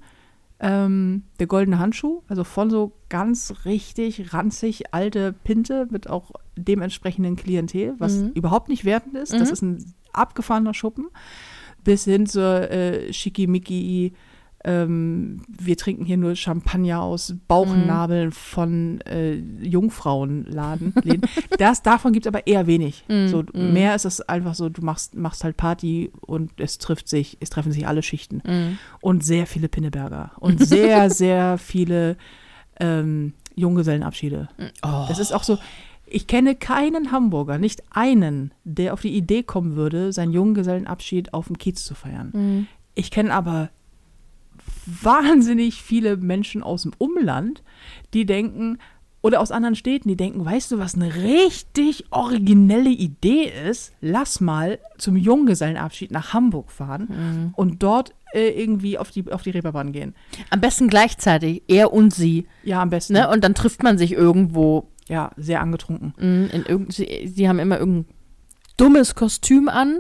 ähm, 0.60 1.24
der 1.40 1.48
goldene 1.48 1.80
Handschuh, 1.80 2.22
also 2.28 2.44
von 2.46 2.70
so 2.70 2.94
ganz 3.10 3.54
richtig 3.66 4.34
ranzig 4.34 4.94
alte 4.94 5.34
Pinte 5.34 5.88
mit 5.90 6.10
auch 6.10 6.32
dementsprechenden 6.56 7.36
Klientel, 7.36 7.96
was 7.98 8.24
Mhm. 8.24 8.32
überhaupt 8.36 8.70
nicht 8.70 8.86
wertend 8.86 9.16
ist, 9.16 9.34
das 9.34 9.50
Mhm. 9.50 9.54
ist 9.54 9.62
ein 9.62 9.94
abgefahrener 10.14 10.74
Schuppen, 10.74 11.08
bis 11.84 12.06
hin 12.06 12.28
zur 12.28 12.70
äh, 12.72 13.12
Schickimicki, 13.12 14.14
ähm, 14.66 15.42
wir 15.48 15.76
trinken 15.76 16.06
hier 16.06 16.18
nur 16.18 16.36
Champagner 16.36 17.02
aus 17.02 17.36
Bauchnabeln 17.48 18.32
von 18.32 19.02
äh, 19.02 19.36
Jungfrauenladen. 19.62 20.94
Das, 21.58 21.82
davon 21.82 22.14
gibt 22.14 22.26
es 22.26 22.28
aber 22.30 22.48
eher 22.48 22.66
wenig. 22.66 23.04
Mm, 23.08 23.28
so, 23.28 23.44
mm. 23.44 23.74
Mehr 23.74 23.94
ist 23.94 24.06
es 24.06 24.22
einfach 24.22 24.56
so, 24.56 24.70
du 24.70 24.82
machst, 24.82 25.16
machst 25.16 25.44
halt 25.44 25.58
Party 25.58 26.12
und 26.22 26.52
es 26.60 26.78
trifft 26.78 27.10
sich, 27.10 27.38
es 27.42 27.50
treffen 27.50 27.72
sich 27.72 27.88
alle 27.88 28.02
Schichten. 28.04 28.42
Mhm. 28.46 28.78
Und 29.02 29.24
sehr 29.24 29.48
viele 29.48 29.68
Pinneberger. 29.68 30.32
Und 30.40 30.66
sehr, 30.66 31.10
sehr 31.12 31.58
viele 31.58 32.16
ähm, 32.80 33.34
Junggesellenabschiede. 33.56 34.48
Oh. 34.82 35.06
Das 35.08 35.20
ist 35.20 35.34
auch 35.34 35.44
so, 35.44 35.58
ich 36.06 36.28
kenne 36.28 36.56
keinen 36.56 37.12
Hamburger, 37.12 37.58
nicht 37.58 37.84
einen, 37.92 38.54
der 38.64 38.94
auf 38.94 39.02
die 39.02 39.16
Idee 39.16 39.44
kommen 39.44 39.76
würde, 39.76 40.14
seinen 40.14 40.32
Junggesellenabschied 40.32 41.34
auf 41.34 41.48
dem 41.48 41.58
Kiez 41.58 41.84
zu 41.84 41.96
feiern. 41.96 42.32
Mhm. 42.34 42.68
Ich 42.96 43.12
kenne 43.12 43.34
aber 43.34 43.70
wahnsinnig 44.86 45.82
viele 45.82 46.18
Menschen 46.18 46.64
aus 46.64 46.84
dem 46.84 46.92
Umland, 46.98 47.64
die 48.14 48.26
denken, 48.26 48.78
oder 49.22 49.40
aus 49.40 49.52
anderen 49.52 49.76
Städten, 49.76 50.10
die 50.10 50.18
denken, 50.18 50.44
weißt 50.44 50.72
du, 50.72 50.80
was 50.80 50.96
eine 50.96 51.16
richtig 51.16 52.04
originelle 52.12 52.90
Idee 52.90 53.50
ist? 53.70 53.94
Lass 54.02 54.42
mal 54.42 54.80
zum 54.98 55.16
Junggesellenabschied 55.16 56.12
nach 56.12 56.34
Hamburg 56.34 56.72
fahren 56.72 57.08
Mhm. 57.10 57.54
und 57.56 57.82
dort 57.84 58.14
äh, 58.34 58.50
irgendwie 58.50 58.98
auf 58.98 59.12
die, 59.12 59.32
auf 59.32 59.42
die 59.44 59.52
Reeperbahn 59.52 59.94
gehen. 59.94 60.14
Am 60.50 60.60
besten 60.60 60.90
gleichzeitig, 60.90 61.64
er 61.70 61.94
und 61.94 62.14
sie. 62.14 62.48
Ja, 62.64 62.82
am 62.82 62.90
besten. 62.90 63.14
Ne? 63.14 63.30
Und 63.30 63.44
dann 63.46 63.56
trifft 63.56 63.82
man 63.84 63.98
sich 63.98 64.12
irgendwo. 64.12 64.90
Ja, 65.08 65.32
sehr 65.38 65.62
angetrunken. 65.62 66.14
mh, 66.18 66.54
In 66.54 66.66
irgend, 66.66 66.94
sie, 66.94 67.32
sie 67.34 67.48
haben 67.48 67.60
immer 67.60 67.78
irgendein 67.80 68.14
dummes 68.78 69.16
Kostüm 69.16 69.70
an. 69.70 70.00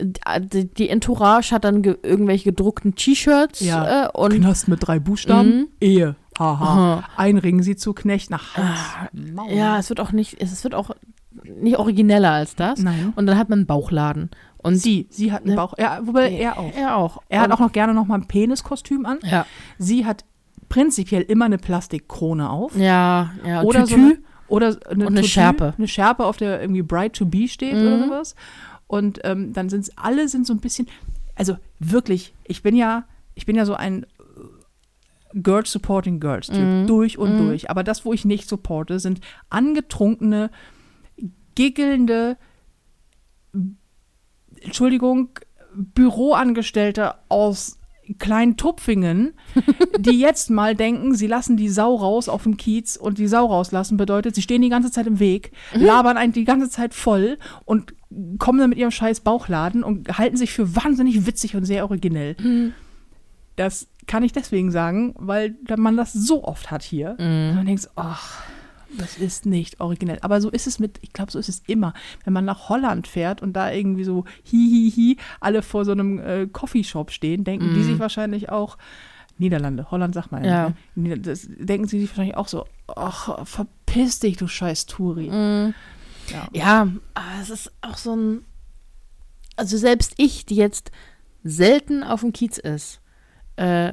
Die, 0.00 0.88
Entourage 0.88 1.52
hat 1.54 1.64
dann 1.64 1.82
ge 1.82 1.96
irgendwelche 2.02 2.44
gedruckten 2.50 2.96
T-Shirts 2.96 3.60
Ja, 3.60 4.06
äh, 4.06 4.08
und 4.12 4.34
Knast 4.34 4.66
mit 4.66 4.84
drei 4.86 4.98
Buchstaben. 4.98 5.56
Mhm. 5.56 5.68
Ehe. 5.80 6.16
Haha. 6.36 6.64
Aha. 6.64 7.04
Einringen 7.16 7.62
sie 7.62 7.76
zu 7.76 7.92
Knecht 7.92 8.28
nach 8.30 8.56
Hals. 8.56 8.78
Ah, 9.36 9.48
ja, 9.52 9.78
es 9.78 9.88
wird 9.90 10.00
auch 10.00 10.10
nicht, 10.10 10.40
es 10.40 10.64
wird 10.64 10.74
auch 10.74 10.90
nicht 11.44 11.78
origineller 11.78 12.32
als 12.32 12.56
das. 12.56 12.80
Nein. 12.80 13.12
Und 13.14 13.26
dann 13.26 13.38
hat 13.38 13.48
man 13.50 13.60
einen 13.60 13.66
Bauchladen. 13.66 14.30
Und 14.58 14.76
sie, 14.76 15.06
sie 15.10 15.30
hat 15.30 15.42
einen 15.42 15.50
Ne? 15.50 15.56
Bauch. 15.56 15.74
Ja, 15.78 16.00
wobei 16.02 16.32
er 16.32 16.58
auch. 16.58 16.72
Er 16.74 16.96
auch. 16.96 17.22
Er 17.28 17.42
hat 17.42 17.52
auch 17.52 17.60
noch 17.60 17.70
gerne 17.72 17.94
noch 17.94 18.06
mal 18.06 18.16
ein 18.16 18.26
Peniskostüm 18.26 19.06
an. 19.06 19.18
Ja, 19.22 19.46
Sie 19.78 20.04
hat 20.06 20.24
prinzipiell 20.68 21.22
immer 21.22 21.44
eine 21.44 21.58
Plastikkrone 21.58 22.50
auf. 22.50 22.74
ja, 22.76 23.30
ja. 23.46 23.62
Oder 23.62 23.86
so 23.86 23.94
Tütü. 23.94 24.06
eine, 24.06 24.18
oder 24.48 24.66
eine, 24.90 25.04
Und 25.06 25.12
eine 25.12 25.16
Tutu, 25.20 25.28
Schärpe. 25.28 25.74
Eine 25.78 25.86
Schärpe, 25.86 26.24
auf 26.24 26.36
der 26.38 26.60
irgendwie 26.60 26.82
Bright 26.82 27.12
to 27.12 27.26
Be 27.26 27.46
steht 27.46 27.74
oder 27.74 27.96
Mhm. 27.98 28.04
sowas. 28.08 28.34
Und 28.86 29.20
ähm, 29.24 29.52
dann 29.52 29.68
sind 29.68 29.90
alle 29.96 30.28
sind 30.28 30.46
so 30.46 30.52
ein 30.52 30.60
bisschen, 30.60 30.86
also 31.34 31.56
wirklich, 31.78 32.34
ich 32.44 32.62
bin 32.62 32.76
ja, 32.76 33.04
ich 33.34 33.46
bin 33.46 33.56
ja 33.56 33.64
so 33.64 33.74
ein 33.74 34.04
äh, 34.04 34.06
Girls 35.40 35.72
supporting 35.72 36.20
Girls 36.20 36.46
Typ, 36.48 36.58
Mhm. 36.68 36.86
durch 36.86 37.18
und 37.18 37.32
Mhm. 37.32 37.36
durch. 37.38 37.70
Aber 37.70 37.82
das, 37.82 38.04
wo 38.04 38.12
ich 38.12 38.24
nicht 38.24 38.48
supporte, 38.48 39.00
sind 39.00 39.20
angetrunkene, 39.50 40.50
giggelnde, 41.54 42.36
Entschuldigung, 44.60 45.30
Büroangestellte 45.74 47.14
aus 47.28 47.78
Kleintupfingen, 48.18 49.34
die 49.98 50.18
jetzt 50.18 50.50
mal 50.50 50.74
denken, 50.74 51.14
sie 51.14 51.26
lassen 51.26 51.56
die 51.56 51.68
Sau 51.68 51.94
raus 51.94 52.28
auf 52.28 52.42
dem 52.42 52.56
Kiez 52.56 52.96
und 52.96 53.18
die 53.18 53.26
Sau 53.26 53.46
rauslassen 53.46 53.96
bedeutet, 53.96 54.34
sie 54.34 54.42
stehen 54.42 54.62
die 54.62 54.68
ganze 54.68 54.90
Zeit 54.90 55.06
im 55.06 55.18
Weg, 55.18 55.52
labern 55.72 56.16
einen 56.16 56.32
die 56.32 56.44
ganze 56.44 56.68
Zeit 56.68 56.94
voll 56.94 57.38
und 57.64 57.94
kommen 58.38 58.58
dann 58.58 58.70
mit 58.70 58.78
ihrem 58.78 58.90
scheiß 58.90 59.20
Bauchladen 59.20 59.82
und 59.82 60.18
halten 60.18 60.36
sich 60.36 60.52
für 60.52 60.76
wahnsinnig 60.76 61.26
witzig 61.26 61.56
und 61.56 61.64
sehr 61.64 61.84
originell. 61.84 62.36
Das 63.56 63.88
kann 64.06 64.22
ich 64.22 64.32
deswegen 64.32 64.70
sagen, 64.70 65.14
weil 65.16 65.56
man 65.76 65.96
das 65.96 66.12
so 66.12 66.44
oft 66.44 66.70
hat 66.70 66.82
hier. 66.82 67.16
Und 67.18 67.54
man 67.56 67.66
denkt, 67.66 67.88
ach, 67.96 68.42
das 68.98 69.16
ist 69.18 69.46
nicht 69.46 69.80
originell. 69.80 70.18
Aber 70.22 70.40
so 70.40 70.50
ist 70.50 70.66
es 70.66 70.78
mit, 70.78 70.98
ich 71.02 71.12
glaube, 71.12 71.32
so 71.32 71.38
ist 71.38 71.48
es 71.48 71.62
immer. 71.66 71.94
Wenn 72.24 72.32
man 72.32 72.44
nach 72.44 72.68
Holland 72.68 73.06
fährt 73.06 73.42
und 73.42 73.52
da 73.54 73.70
irgendwie 73.72 74.04
so 74.04 74.24
hihihi 74.44 75.16
alle 75.40 75.62
vor 75.62 75.84
so 75.84 75.92
einem 75.92 76.18
äh, 76.18 76.46
Coffeeshop 76.46 77.10
stehen, 77.10 77.44
denken 77.44 77.74
die 77.74 77.82
sich 77.84 77.98
wahrscheinlich 77.98 78.48
auch, 78.50 78.78
Niederlande, 79.38 79.90
Holland 79.90 80.14
sagt 80.14 80.30
man 80.30 80.44
Ja. 80.44 80.72
ne? 80.94 81.18
Das, 81.18 81.48
denken 81.48 81.88
sie 81.88 82.00
sich 82.00 82.08
wahrscheinlich 82.10 82.36
auch 82.36 82.46
so, 82.48 82.66
ach, 82.86 83.44
verpiss 83.46 84.20
dich, 84.20 84.36
du 84.36 84.46
scheiß 84.46 84.86
Touri. 84.86 85.28
Mhm. 85.30 85.74
Ja. 86.30 86.48
Ja, 86.52 86.88
aber 87.14 87.40
es 87.42 87.50
ist 87.50 87.72
auch 87.82 87.96
so 87.96 88.14
ein. 88.14 88.44
also 89.56 89.76
selbst 89.76 90.14
ich, 90.16 90.46
die 90.46 90.56
jetzt 90.56 90.90
selten 91.42 92.02
auf 92.02 92.20
dem 92.20 92.32
Kiez 92.32 92.58
ist, 92.58 93.00
äh, 93.56 93.92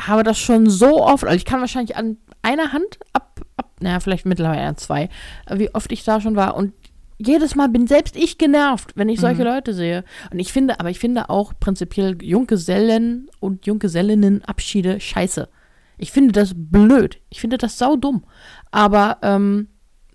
habe 0.00 0.22
das 0.22 0.38
schon 0.38 0.70
so 0.70 1.02
oft, 1.04 1.24
also 1.24 1.36
ich 1.36 1.44
kann 1.44 1.60
wahrscheinlich 1.60 1.96
an 1.96 2.16
einer 2.42 2.72
Hand 2.72 2.98
ab 3.12 3.40
naja, 3.80 4.00
vielleicht 4.00 4.26
mittlerweile 4.26 4.62
an 4.62 4.76
zwei, 4.76 5.08
wie 5.50 5.74
oft 5.74 5.90
ich 5.92 6.04
da 6.04 6.20
schon 6.20 6.36
war 6.36 6.56
und 6.56 6.72
jedes 7.20 7.56
Mal 7.56 7.68
bin 7.68 7.88
selbst 7.88 8.16
ich 8.16 8.38
genervt, 8.38 8.92
wenn 8.94 9.08
ich 9.08 9.18
solche 9.18 9.40
Mhm. 9.42 9.48
Leute 9.48 9.74
sehe. 9.74 10.04
Und 10.30 10.38
ich 10.38 10.52
finde, 10.52 10.78
aber 10.78 10.90
ich 10.90 11.00
finde 11.00 11.28
auch 11.30 11.52
prinzipiell 11.58 12.16
Junggesellen 12.22 13.28
und 13.40 13.66
Junggesellinnenabschiede 13.66 15.00
scheiße. 15.00 15.48
Ich 15.96 16.12
finde 16.12 16.30
das 16.30 16.52
blöd. 16.54 17.18
Ich 17.28 17.40
finde 17.40 17.58
das 17.58 17.76
saudumm. 17.78 18.24
Aber, 18.70 19.18
ähm, 19.22 19.66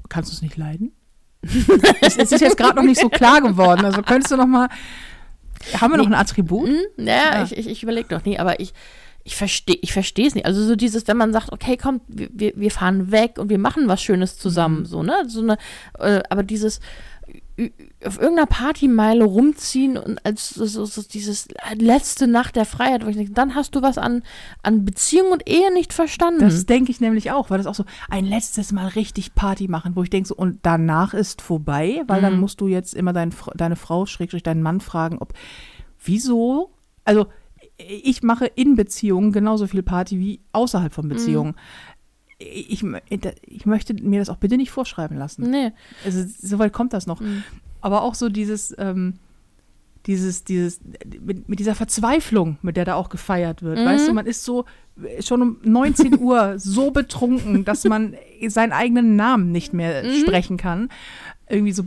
Kannst 0.08 0.32
du 0.32 0.36
es 0.36 0.42
nicht 0.42 0.56
leiden? 0.56 0.94
es, 2.02 2.16
ist 2.16 2.40
jetzt 2.40 2.56
gerade 2.56 2.76
noch 2.78 2.84
nicht 2.84 3.02
so 3.02 3.10
klar 3.10 3.42
geworden. 3.42 3.84
Also 3.84 4.02
könntest 4.02 4.32
du 4.32 4.38
noch 4.38 4.48
mal. 4.48 4.70
Haben 5.80 5.92
wir 5.94 5.98
noch 5.98 6.06
ein 6.08 6.14
Attribut? 6.14 6.68
Hm, 6.70 6.78
ja, 7.06 7.06
Ja. 7.36 7.44
ich, 7.44 7.58
ich, 7.58 7.68
ich 7.68 7.84
überlege 7.84 8.14
noch 8.14 8.24
nie, 8.24 8.40
aber 8.40 8.60
ich, 8.62 8.74
ich 9.26 9.36
verstehe 9.36 9.78
ich 9.82 9.94
verstehe 9.94 10.28
es 10.28 10.36
nicht. 10.36 10.46
Also 10.46 10.64
so 10.66 10.76
dieses, 10.76 11.08
wenn 11.08 11.18
man 11.18 11.32
sagt, 11.32 11.52
okay, 11.52 11.78
komm, 11.82 12.02
wir, 12.08 12.54
wir- 12.56 12.72
fahren 12.72 13.12
weg 13.12 13.38
und 13.40 13.50
wir 13.50 13.60
machen 13.60 13.88
was 13.88 14.02
Schönes 14.02 14.38
zusammen, 14.38 14.86
so, 14.86 15.02
ne? 15.04 15.14
So 15.28 15.42
eine, 15.42 15.58
äh, 16.00 16.22
aber 16.30 16.44
dieses 16.44 16.80
auf 18.06 18.20
irgendeiner 18.20 18.48
Partymeile 18.48 19.24
rumziehen 19.24 19.96
und 19.98 20.26
als 20.26 20.50
so, 20.50 20.66
so, 20.66 20.86
so 20.86 21.02
dieses 21.04 21.48
letzte 21.78 22.28
Nacht 22.28 22.56
der 22.56 22.66
Freiheit, 22.66 23.06
wo 23.06 23.10
ich 23.10 23.16
denke, 23.16 23.32
dann 23.32 23.54
hast 23.56 23.76
du 23.76 23.82
was 23.82 23.98
an, 23.98 24.24
an 24.64 24.84
Beziehung 24.86 25.32
und 25.32 25.48
Ehe 25.48 25.72
nicht 25.72 25.94
verstanden. 25.94 26.40
Das 26.42 26.66
denke 26.66 26.92
ich 26.92 27.00
nämlich 27.00 27.32
auch, 27.32 27.50
weil 27.52 27.60
das 27.60 27.68
auch 27.68 27.76
so 27.76 27.86
ein 28.10 28.26
letztes 28.26 28.72
Mal 28.72 28.88
richtig 28.88 29.36
Party 29.36 29.68
machen, 29.68 29.96
wo 29.96 30.04
ich 30.04 30.10
denke 30.10 30.28
so, 30.28 30.36
und 30.36 30.60
danach 30.64 31.14
ist 31.14 31.42
vorbei, 31.42 32.02
weil 32.08 32.22
dann 32.22 32.34
Mhm. 32.34 32.40
musst 32.42 32.60
du 32.60 32.68
jetzt 32.68 32.94
immer 32.96 33.14
dein, 33.14 33.34
deine 33.56 33.76
Frau, 33.76 34.06
schrägstrich 34.08 34.44
deinen 34.44 34.64
Mann 34.64 34.82
fragen, 34.82 35.20
ob, 35.20 35.34
wieso, 36.04 36.72
also 37.06 37.28
ich 37.78 38.24
mache 38.24 38.46
in 38.46 38.76
Beziehungen 38.76 39.32
genauso 39.32 39.68
viel 39.68 39.84
Party 39.84 40.20
wie 40.20 40.40
außerhalb 40.52 40.92
Mhm. 40.92 40.96
von 40.96 41.10
Beziehungen. 41.10 41.56
Ich, 42.40 42.82
mö- 42.82 43.02
ich 43.48 43.66
möchte 43.66 43.94
mir 43.94 44.20
das 44.20 44.30
auch 44.30 44.38
bitte 44.38 44.58
nicht 44.58 44.72
vorschreiben 44.72 45.18
lassen. 45.18 45.50
nee. 45.50 45.72
Also 46.06 46.24
soweit 46.42 46.74
kommt 46.74 46.94
das 46.94 47.08
noch. 47.08 47.22
Mhm. 47.22 47.44
Aber 47.82 48.02
auch 48.02 48.16
so 48.16 48.30
dieses, 48.30 48.76
ähm, 48.78 49.16
dieses, 50.06 50.44
dieses, 50.44 50.82
mit, 51.22 51.48
mit 51.48 51.60
dieser 51.60 51.76
Verzweiflung, 51.76 52.58
mit 52.62 52.76
der 52.76 52.84
da 52.86 52.96
auch 52.96 53.08
gefeiert 53.10 53.62
wird. 53.64 53.80
Mhm. 53.80 53.86
Weißt 53.86 54.08
du, 54.08 54.14
man 54.14 54.26
ist 54.26 54.44
so 54.44 54.66
äh, 55.02 55.22
schon 55.22 55.42
um 55.42 55.58
19 55.64 56.20
Uhr 56.20 56.60
so 56.60 56.92
betrunken, 56.92 57.64
dass 57.66 57.86
man 57.86 58.16
seinen 58.48 58.74
eigenen 58.74 59.16
Namen 59.16 59.52
nicht 59.52 59.74
mehr 59.74 60.04
Mhm. 60.04 60.20
sprechen 60.22 60.58
kann. 60.58 60.90
Irgendwie 61.50 61.72
so 61.72 61.84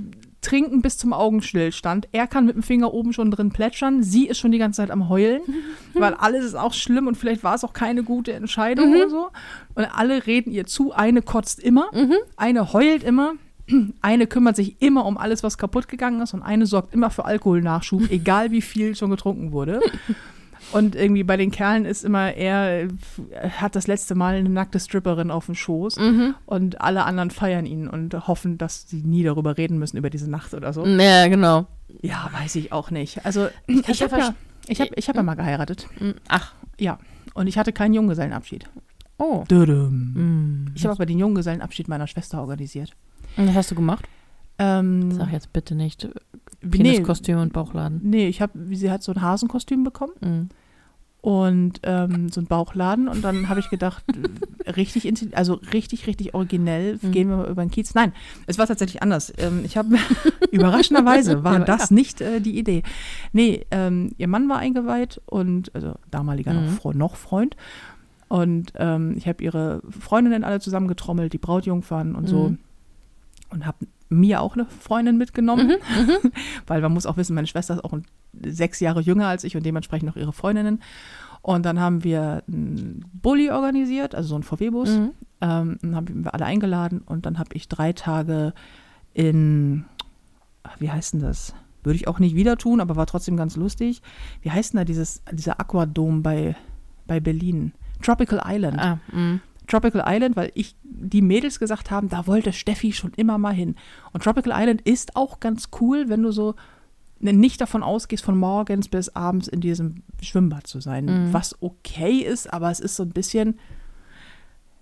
trinken 0.47 0.81
bis 0.83 0.97
zum 0.99 1.13
Augenstillstand. 1.13 2.09
Er 2.13 2.27
kann 2.27 2.47
mit 2.47 2.55
dem 2.57 2.63
Finger 2.63 2.93
oben 2.95 3.13
schon 3.13 3.31
drin 3.31 3.51
plätschern. 3.51 4.03
Sie 4.03 4.27
ist 4.27 4.39
schon 4.39 4.53
die 4.53 4.59
ganze 4.59 4.79
Zeit 4.79 4.91
am 4.91 5.09
Heulen, 5.09 5.43
weil 5.95 6.15
alles 6.15 6.45
ist 6.45 6.55
auch 6.55 6.73
schlimm 6.73 7.07
und 7.07 7.17
vielleicht 7.17 7.43
war 7.45 7.55
es 7.55 7.65
auch 7.65 7.73
keine 7.73 8.03
gute 8.03 8.33
Entscheidung 8.33 8.91
Mhm. 8.91 8.97
oder 8.97 9.11
so. 9.11 9.29
Und 9.75 9.85
alle 9.85 10.27
reden 10.27 10.51
ihr 10.53 10.67
zu. 10.67 10.93
Eine 10.93 11.23
kotzt 11.23 11.61
immer, 11.61 11.91
Mhm. 11.93 12.15
eine 12.37 12.73
heult 12.73 13.03
immer. 13.03 13.33
Eine 14.01 14.29
kümmert 14.29 14.55
sich 14.55 14.81
immer 14.81 15.05
um 15.07 15.19
alles, 15.19 15.43
was 15.43 15.59
kaputt 15.59 15.89
gegangen 15.89 16.21
ist 16.21 16.33
und 16.35 16.43
eine 16.43 16.67
sorgt 16.67 16.95
immer 16.95 17.11
für 17.11 17.25
Alkoholnachschub, 17.25 18.03
egal 18.13 18.53
wie 18.53 18.63
viel 18.63 18.95
schon 18.95 19.11
getrunken 19.11 19.51
wurde. 19.51 19.81
Und 20.73 20.97
irgendwie 20.97 21.23
bei 21.23 21.37
den 21.37 21.51
Kerlen 21.51 21.85
ist 21.85 22.05
immer, 22.05 22.35
er 22.35 22.83
äh, 22.85 22.89
hat 23.51 23.77
das 23.77 23.87
letzte 23.87 24.15
Mal 24.15 24.35
eine 24.35 24.49
nackte 24.49 24.81
Stripperin 24.81 25.31
auf 25.31 25.47
dem 25.47 25.55
Schoß 25.55 25.97
Mhm. 25.97 26.35
und 26.45 26.81
alle 26.81 27.05
anderen 27.05 27.31
feiern 27.31 27.67
ihn 27.67 27.89
und 27.89 28.15
hoffen, 28.27 28.59
dass 28.59 28.89
sie 28.89 29.03
nie 29.03 29.23
darüber 29.23 29.57
reden 29.57 29.79
müssen, 29.79 29.97
über 29.97 30.11
diese 30.11 30.29
Nacht 30.31 30.55
oder 30.55 30.73
so. 30.73 30.85
Ja, 30.85 31.29
genau. 31.29 31.67
Ja, 32.03 32.29
weiß 32.33 32.57
ich 32.57 32.73
auch 32.73 32.91
nicht. 32.91 33.25
Also 33.25 33.49
ich, 33.67 33.87
ja 34.01 34.11
habe 34.11 34.21
ja, 34.21 34.35
ich 34.67 34.81
hab, 34.81 34.89
ich 34.97 35.09
hab 35.09 35.17
ja 35.17 35.23
mal 35.23 35.35
geheiratet. 35.37 35.87
Mhm. 36.01 36.15
Ach. 36.29 36.53
Ja. 36.79 36.99
Und 37.35 37.47
ich 37.47 37.59
hatte 37.59 37.73
keinen 37.73 37.95
Junggesellenabschied. 37.95 38.69
Oh. 39.19 39.45
Dödüm. 39.49 40.13
Mhm. 40.15 40.73
Ich 40.75 40.85
habe 40.85 40.93
aber 40.95 41.07
den 41.07 41.19
Junggesellenabschied 41.19 41.89
meiner 41.89 42.07
Schwester 42.07 42.41
organisiert. 42.41 42.91
Und 43.37 43.49
Was 43.49 43.55
hast 43.55 43.71
du 43.71 43.75
gemacht? 43.77 44.05
Ähm, 44.59 45.13
Sag 45.13 45.33
jetzt 45.33 45.53
bitte 45.53 45.75
nicht 45.75 46.09
nee, 46.63 46.69
Peniskostüm 46.71 47.39
und 47.39 47.53
Bauchladen. 47.53 48.01
nee, 48.03 48.29
ich 48.29 48.41
habe, 48.41 48.59
sie 48.75 48.91
hat 48.91 49.03
so 49.03 49.13
ein 49.13 49.21
Hasenkostüm 49.23 49.85
bekommen. 49.85 50.13
Mhm. 50.21 50.49
und 51.23 51.81
ähm, 51.83 52.29
so 52.29 52.41
ein 52.41 52.47
Bauchladen 52.47 53.09
und 53.09 53.23
dann 53.25 53.49
habe 53.49 53.59
ich 53.59 53.69
gedacht, 53.69 54.05
richtig, 54.77 55.13
also 55.37 55.55
richtig, 55.73 56.07
richtig 56.07 56.35
originell 56.35 56.99
Mhm. 57.03 57.11
gehen 57.11 57.29
wir 57.29 57.37
mal 57.39 57.49
über 57.51 57.65
den 57.65 57.71
Kiez. 57.73 57.95
Nein, 57.95 58.13
es 58.47 58.59
war 58.59 58.67
tatsächlich 58.69 59.03
anders. 59.03 59.33
Ähm, 59.39 59.63
ich 59.65 59.77
habe 59.77 59.97
überraschenderweise 60.53 61.43
war 61.45 61.59
das 61.61 61.91
nicht 61.91 62.21
äh, 62.21 62.41
die 62.41 62.57
Idee. 62.59 62.85
Nee, 63.33 63.67
ähm, 63.73 64.13
ihr 64.19 64.29
Mann 64.29 64.49
war 64.49 64.59
eingeweiht 64.59 65.21
und 65.27 65.75
also 65.75 65.95
damaliger 66.13 66.53
noch, 66.55 66.63
Mhm. 66.63 66.69
Fre 66.77 66.97
noch 66.97 67.17
Freund 67.17 67.57
und 68.29 68.73
ähm, 68.77 69.15
ich 69.17 69.27
habe 69.27 69.43
ihre 69.43 69.83
Freundinnen 69.91 70.45
alle 70.45 70.61
zusammengetrommelt, 70.61 71.33
die 71.33 71.39
Brautjungfern 71.39 72.15
und 72.15 72.29
so 72.29 72.51
Mhm. 72.51 72.59
und 73.51 73.67
habe 73.67 73.79
mir 74.09 74.41
auch 74.41 74.55
eine 74.55 74.67
Freundin 74.67 75.17
mitgenommen, 75.19 75.69
Mhm. 75.69 76.31
weil 76.67 76.81
man 76.81 76.93
muss 76.93 77.07
auch 77.07 77.17
wissen, 77.17 77.35
meine 77.35 77.47
Schwester 77.47 77.75
ist 77.75 77.85
auch 77.85 77.99
sechs 78.45 78.81
Jahre 78.81 79.01
jünger 79.01 79.27
als 79.29 79.45
ich 79.45 79.57
und 79.57 79.65
dementsprechend 79.65 80.11
auch 80.11 80.17
ihre 80.17 80.33
Freundinnen. 80.33 80.81
Und 81.43 81.65
dann 81.65 81.79
haben 81.81 82.03
wir 82.05 82.43
einen 82.49 83.05
Bulli 83.13 83.51
organisiert, 83.51 84.15
also 84.15 84.31
so 84.31 84.35
einen 84.35 84.45
VW-Bus. 84.45 84.91
Mhm. 84.91 85.11
Ähm, 85.41 85.79
dann 85.81 85.97
haben 85.97 86.25
wir 86.25 86.35
alle 86.35 86.45
eingeladen 86.45 87.03
und 87.05 87.25
dann 87.27 87.39
habe 87.39 87.51
ich 87.55 87.69
drei 87.69 87.93
Tage 87.93 88.53
in, 89.15 89.85
wie 90.79 90.91
heißt 90.91 91.15
denn 91.15 91.21
das? 91.21 91.55
Würde 91.83 91.97
ich 91.97 92.09
auch 92.09 92.19
nicht 92.19 92.35
wieder 92.35 92.57
tun, 92.57 92.81
aber 92.81 92.97
war 92.97 93.07
trotzdem 93.07 93.37
ganz 93.37 93.55
lustig. 93.57 94.03
Wie 94.43 94.51
heißt 94.51 94.73
denn 94.73 94.79
da 94.79 94.85
dieses, 94.85 95.23
dieser 95.31 95.61
Aquadom 95.61 96.23
bei, 96.23 96.57
bei 97.07 97.21
Berlin? 97.21 97.73
Tropical 98.03 98.43
Island. 98.45 98.79
Ah, 98.81 98.99
mhm. 99.13 99.41
Tropical 99.67 100.05
Island, 100.07 100.37
weil 100.37 100.53
ich 100.55 100.77
die 100.83 101.23
Mädels 101.23 101.59
gesagt 101.59 101.91
haben, 101.91 102.09
da 102.09 102.27
wollte 102.27 102.53
Steffi 102.53 102.93
schon 102.93 103.13
immer 103.17 103.39
mal 103.39 103.55
hin. 103.55 103.77
Und 104.13 104.23
Tropical 104.23 104.53
Island 104.55 104.83
ist 104.83 105.17
auch 105.17 105.41
ganz 105.41 105.69
cool, 105.81 106.09
wenn 106.09 106.23
du 106.23 106.33
so 106.33 106.55
nicht 107.19 107.61
davon 107.61 107.83
ausgehst, 107.83 108.25
von 108.25 108.37
morgens 108.37 108.89
bis 108.89 109.09
abends 109.11 109.49
in 109.49 109.61
diesem 109.61 110.03
Schwimmbad 110.21 110.67
zu 110.67 110.81
sein. 110.81 111.07
Mhm. 111.07 111.33
Was 111.33 111.61
okay 111.63 112.19
ist, 112.19 112.53
aber 112.53 112.71
es 112.71 112.81
ist 112.81 112.97
so 112.97 113.05
ein 113.05 113.11
bisschen, 113.11 113.59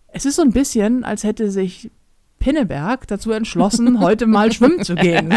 es 0.09 0.25
ist 0.27 0.37
so 0.37 0.43
ein 0.43 0.53
bisschen, 0.53 1.05
als 1.05 1.25
hätte 1.25 1.51
sich 1.51 1.91
Pinneberg 2.41 3.07
dazu 3.07 3.31
entschlossen, 3.31 4.01
heute 4.01 4.27
mal 4.27 4.53
schwimmen 4.53 4.85
zu 4.85 4.95
gehen. 4.97 5.33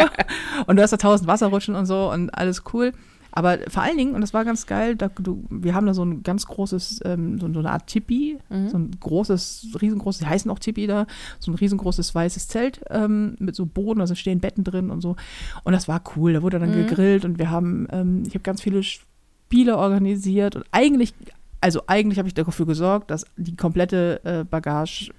und 0.66 0.76
du 0.76 0.82
hast 0.82 0.90
da 0.90 0.96
tausend 0.96 1.28
Wasserrutschen 1.28 1.74
und 1.74 1.86
so 1.86 2.10
und 2.10 2.30
alles 2.30 2.64
cool. 2.72 2.92
Aber 3.36 3.58
vor 3.68 3.82
allen 3.82 3.98
Dingen, 3.98 4.14
und 4.14 4.22
das 4.22 4.32
war 4.32 4.46
ganz 4.46 4.64
geil, 4.66 4.96
da, 4.96 5.08
du, 5.08 5.44
wir 5.50 5.74
haben 5.74 5.86
da 5.86 5.92
so 5.92 6.02
ein 6.02 6.22
ganz 6.22 6.46
großes, 6.46 7.00
ähm, 7.04 7.38
so, 7.38 7.52
so 7.52 7.58
eine 7.58 7.70
Art 7.70 7.86
Tipi, 7.86 8.38
Mhm. 8.48 8.68
so 8.70 8.78
ein 8.78 8.90
großes, 8.98 9.76
riesengroßes, 9.82 10.20
die 10.20 10.26
heißen 10.26 10.50
auch 10.50 10.58
Tipi 10.58 10.86
da, 10.86 11.06
so 11.38 11.50
ein 11.52 11.54
riesengroßes 11.54 12.14
weißes 12.14 12.48
Zelt 12.48 12.80
ähm, 12.88 13.36
mit 13.38 13.54
so 13.54 13.66
Boden, 13.66 14.00
also 14.00 14.14
stehen 14.14 14.40
Betten 14.40 14.64
drin 14.64 14.88
und 14.90 15.02
so. 15.02 15.16
Und 15.64 15.74
das 15.74 15.86
war 15.86 16.00
cool, 16.16 16.32
da 16.32 16.42
wurde 16.42 16.58
dann 16.58 16.70
Mhm. 16.70 16.86
gegrillt 16.86 17.24
und 17.26 17.38
wir 17.38 17.50
haben, 17.50 17.86
ähm, 17.92 18.22
ich 18.26 18.30
habe 18.34 18.40
ganz 18.42 18.62
viele 18.62 18.82
Spiele 18.82 19.76
organisiert 19.76 20.56
und 20.56 20.64
eigentlich, 20.72 21.12
also 21.60 21.82
eigentlich 21.88 22.18
habe 22.18 22.28
ich 22.28 22.34
dafür 22.34 22.64
gesorgt, 22.64 23.10
dass 23.10 23.26
die 23.36 23.54
komplette 23.54 24.20
äh, 24.24 24.44
Bagage 24.44 25.10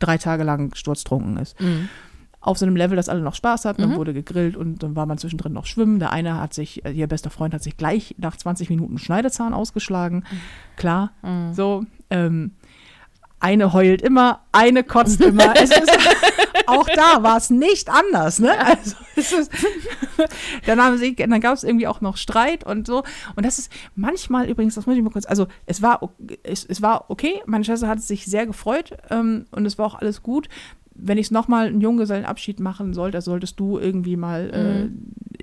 drei 0.00 0.18
Tage 0.18 0.42
lang 0.44 0.74
sturztrunken 0.74 1.38
ist 1.38 1.58
Mhm. 1.60 1.88
Auf 2.42 2.58
so 2.58 2.66
einem 2.66 2.76
Level, 2.76 2.96
dass 2.96 3.08
alle 3.08 3.20
noch 3.22 3.34
Spaß 3.34 3.64
hatten. 3.64 3.80
Dann 3.82 3.92
Mhm. 3.92 3.96
wurde 3.96 4.12
gegrillt 4.12 4.56
und 4.56 4.82
dann 4.82 4.94
war 4.96 5.06
man 5.06 5.16
zwischendrin 5.16 5.52
noch 5.52 5.64
schwimmen. 5.66 5.98
Der 6.00 6.12
eine 6.12 6.40
hat 6.40 6.52
sich, 6.52 6.84
äh, 6.84 6.90
ihr 6.90 7.06
bester 7.06 7.30
Freund 7.30 7.54
hat 7.54 7.62
sich 7.62 7.76
gleich 7.76 8.14
nach 8.18 8.36
20 8.36 8.68
Minuten 8.68 8.98
Schneidezahn 8.98 9.54
ausgeschlagen. 9.54 10.24
Klar, 10.76 11.12
Mhm. 11.22 11.54
so. 11.54 11.84
Ähm, 12.10 12.52
eine 13.40 13.72
heult 13.72 14.02
immer, 14.02 14.40
eine 14.52 14.84
kotzt 14.84 15.20
immer. 15.20 15.60
ist, 15.60 15.72
auch 16.66 16.86
da 16.94 17.24
war 17.24 17.36
es 17.38 17.50
nicht 17.50 17.90
anders, 17.90 18.38
ne? 18.38 18.52
Also, 18.64 18.94
ist, 19.16 19.50
dann 20.66 20.80
haben 20.80 20.96
sie, 20.98 21.16
dann 21.16 21.40
gab 21.40 21.54
es 21.54 21.64
irgendwie 21.64 21.88
auch 21.88 22.00
noch 22.00 22.16
Streit 22.16 22.64
und 22.64 22.86
so. 22.86 23.02
Und 23.34 23.44
das 23.44 23.58
ist 23.58 23.72
manchmal 23.96 24.48
übrigens, 24.48 24.76
das 24.76 24.86
muss 24.86 24.96
ich 24.96 25.02
mal 25.02 25.10
kurz, 25.10 25.26
also 25.26 25.46
es 25.66 25.82
war, 25.82 26.12
es, 26.44 26.64
es 26.64 26.82
war 26.82 27.06
okay, 27.10 27.42
meine 27.46 27.64
Schwester 27.64 27.88
hat 27.88 28.00
sich 28.00 28.26
sehr 28.26 28.46
gefreut 28.46 28.96
ähm, 29.10 29.46
und 29.50 29.66
es 29.66 29.76
war 29.78 29.86
auch 29.86 29.94
alles 29.96 30.22
gut. 30.22 30.48
Wenn 30.94 31.18
ich 31.18 31.30
nochmal 31.30 31.66
einen 31.68 31.80
Junggesellenabschied 31.80 32.60
machen 32.60 32.92
sollte, 32.94 33.20
solltest 33.20 33.58
du 33.58 33.78
irgendwie 33.78 34.16
mal, 34.16 34.50
äh, 34.50 34.88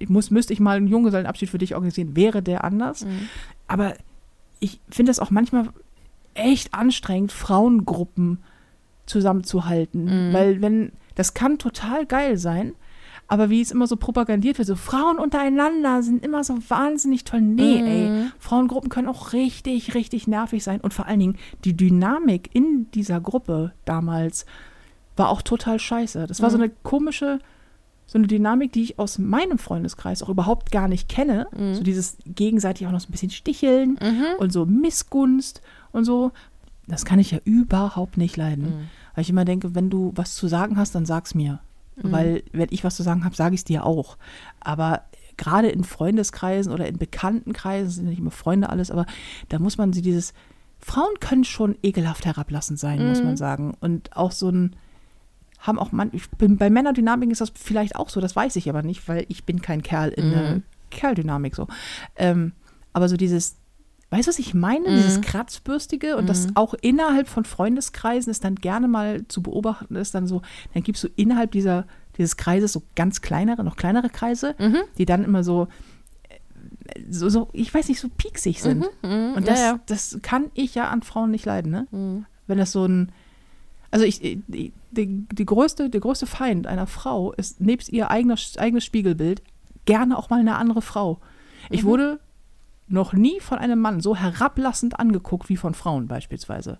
ich 0.02 0.10
muss, 0.10 0.32
müsste 0.32 0.54
ich 0.54 0.60
mal 0.60 0.78
einen 0.78 0.88
Junggesellenabschied 0.88 1.50
für 1.50 1.58
dich 1.58 1.76
organisieren, 1.76 2.16
wäre 2.16 2.42
der 2.42 2.64
anders. 2.64 3.06
Mhm. 3.06 3.28
Aber 3.68 3.94
ich 4.60 4.80
finde 4.90 5.12
es 5.12 5.20
auch 5.20 5.32
manchmal 5.32 5.70
echt 6.36 6.74
anstrengend, 6.74 7.32
Frauengruppen 7.32 8.40
zusammenzuhalten. 9.06 10.30
Mhm. 10.30 10.34
Weil 10.34 10.62
wenn, 10.62 10.92
das 11.16 11.34
kann 11.34 11.58
total 11.58 12.06
geil 12.06 12.38
sein, 12.38 12.74
aber 13.28 13.50
wie 13.50 13.62
es 13.62 13.72
immer 13.72 13.86
so 13.86 13.96
propagandiert 13.96 14.58
wird, 14.58 14.68
so 14.68 14.76
Frauen 14.76 15.20
untereinander 15.20 16.02
sind 16.02 16.26
immer 16.26 16.44
so 16.44 16.58
wahnsinnig 16.68 17.26
toll. 17.26 17.42
Nee, 17.42 17.82
Mhm. 17.82 17.86
ey, 17.88 18.28
Frauengruppen 18.40 18.90
können 18.90 19.08
auch 19.08 19.34
richtig, 19.34 19.94
richtig 19.94 20.28
nervig 20.28 20.64
sein. 20.64 20.82
Und 20.82 20.94
vor 20.94 21.06
allen 21.06 21.20
Dingen 21.20 21.38
die 21.64 21.76
Dynamik 21.78 22.50
in 22.54 22.88
dieser 22.94 23.20
Gruppe 23.22 23.74
damals 23.86 24.46
war 25.20 25.30
auch 25.30 25.42
total 25.44 25.80
scheiße. 25.80 26.26
Das 26.28 26.42
war 26.42 26.50
so 26.50 26.58
Mhm. 26.58 26.64
eine 26.64 26.72
komische 26.84 27.40
so 28.08 28.18
eine 28.18 28.26
Dynamik, 28.26 28.74
die 28.74 28.82
ich 28.82 28.98
aus 28.98 29.20
meinem 29.20 29.60
Freundeskreis 29.60 30.24
auch 30.24 30.30
überhaupt 30.30 30.72
gar 30.72 30.88
nicht 30.88 31.10
kenne. 31.10 31.46
So 31.76 31.84
dieses 31.84 32.18
gegenseitig 32.26 32.88
auch 32.88 32.92
noch 32.92 33.00
so 33.02 33.08
ein 33.08 33.12
bisschen 33.12 33.30
sticheln 33.30 34.00
und 34.40 34.52
so 34.52 34.66
Missgunst 34.66 35.62
und 35.92 36.06
so. 36.06 36.32
Das 36.88 37.06
kann 37.06 37.20
ich 37.20 37.30
ja 37.30 37.38
überhaupt 37.44 38.18
nicht 38.18 38.36
leiden. 38.36 38.90
Weil 39.14 39.22
ich 39.22 39.30
immer 39.30 39.46
denke, 39.46 39.76
wenn 39.76 39.92
du 39.92 40.12
was 40.16 40.34
zu 40.34 40.48
sagen 40.48 40.76
hast, 40.78 40.96
dann 40.96 41.06
sag's 41.06 41.36
mir. 41.36 41.60
Weil 42.02 42.42
wenn 42.52 42.70
ich 42.72 42.84
was 42.84 42.96
zu 42.96 43.04
sagen 43.04 43.26
habe, 43.26 43.36
sage 43.36 43.54
ich 43.54 43.62
es 43.62 43.66
dir 43.66 43.86
auch. 43.86 44.18
Aber 44.60 45.04
gerade 45.38 45.68
in 45.70 45.84
Freundeskreisen 45.84 46.74
oder 46.74 46.88
in 46.88 46.98
Bekanntenkreisen, 46.98 47.92
sind 47.92 48.04
ja 48.06 48.10
nicht 48.10 48.20
immer 48.20 48.32
Freunde 48.32 48.70
alles, 48.70 48.90
aber 48.90 49.06
da 49.50 49.60
muss 49.60 49.78
man 49.78 49.94
sie 49.94 50.02
dieses, 50.02 50.34
Frauen 50.80 51.14
können 51.20 51.44
schon 51.44 51.78
ekelhaft 51.84 52.26
herablassend 52.26 52.80
sein, 52.80 53.08
muss 53.08 53.22
man 53.22 53.38
sagen. 53.38 53.76
Und 53.82 54.16
auch 54.18 54.32
so 54.32 54.50
ein, 54.50 54.76
haben 55.60 55.78
auch 55.80 55.92
man, 55.92 56.10
ich 56.14 56.30
bin, 56.32 56.58
bei 56.58 56.70
Männerdynamik 56.70 57.32
ist 57.32 57.42
das 57.42 57.52
vielleicht 57.54 57.96
auch 57.96 58.10
so, 58.10 58.22
das 58.22 58.36
weiß 58.36 58.56
ich 58.56 58.70
aber 58.70 58.82
nicht, 58.82 59.08
weil 59.08 59.26
ich 59.28 59.44
bin 59.44 59.62
kein 59.62 59.82
Kerl 59.82 60.10
in 60.10 60.32
der 60.32 60.62
Kerldynamik 60.90 61.56
so. 61.56 61.68
Ähm, 62.16 62.54
aber 62.94 63.10
so 63.10 63.18
dieses, 63.18 63.58
weißt 64.10 64.28
du, 64.28 64.30
was 64.30 64.40
ich 64.40 64.54
meine? 64.54 64.86
Dieses 64.96 65.22
Kratzbürstige 65.22 66.18
und 66.18 66.28
das 66.30 66.48
auch 66.56 66.74
innerhalb 66.82 67.28
von 67.28 67.44
Freundeskreisen 67.46 68.32
ist 68.32 68.44
dann 68.44 68.56
gerne 68.56 68.88
mal 68.88 69.28
zu 69.28 69.44
beobachten, 69.44 69.96
ist 69.96 70.16
dann 70.16 70.28
so, 70.28 70.42
dann 70.74 70.82
gibt 70.84 70.96
es 70.98 71.02
so 71.02 71.10
innerhalb 71.16 71.52
dieser, 71.52 71.86
dieses 72.18 72.38
Kreises 72.38 72.74
so 72.74 72.82
ganz 72.96 73.22
kleinere, 73.22 73.64
noch 73.64 73.76
kleinere 73.76 74.10
Kreise, 74.10 74.56
die 74.98 75.06
dann 75.06 75.24
immer 75.24 75.44
so, 75.44 75.68
äh, 76.30 77.02
so, 77.10 77.30
so, 77.30 77.50
ich 77.54 77.72
weiß 77.74 77.88
nicht, 77.90 78.00
so 78.00 78.08
pieksig 78.10 78.62
sind. 78.62 78.86
Und 79.36 79.48
das, 79.48 79.60
Ja, 79.60 79.66
ja. 79.74 79.80
das 79.86 80.20
kann 80.22 80.46
ich 80.54 80.74
ja 80.76 80.88
an 80.88 81.02
Frauen 81.04 81.32
nicht 81.32 81.46
leiden, 81.46 81.72
ne? 81.72 81.88
Wenn 82.48 82.58
das 82.58 82.72
so 82.72 82.86
ein, 82.86 83.12
also 83.92 84.06
ich, 84.06 84.20
die, 84.20 84.74
die, 84.92 85.46
größte, 85.46 85.90
der 85.90 86.00
größte 86.02 86.26
Feind 86.28 86.68
einer 86.68 86.88
Frau 86.88 87.34
ist 87.34 87.60
nebst 87.62 87.90
ihr 87.90 88.12
eigener, 88.12 88.36
eigenes 88.58 88.86
Spiegelbild 88.86 89.42
gerne 89.86 90.18
auch 90.18 90.30
mal 90.30 90.40
eine 90.40 90.56
andere 90.58 90.82
Frau. 90.82 91.20
Ich 91.70 91.84
wurde 91.84 92.20
noch 92.88 93.14
nie 93.14 93.40
von 93.40 93.60
einem 93.60 93.80
Mann 93.80 94.02
so 94.02 94.16
herablassend 94.16 95.00
angeguckt 95.00 95.50
wie 95.50 95.58
von 95.58 95.74
Frauen 95.76 96.08
beispielsweise. 96.08 96.80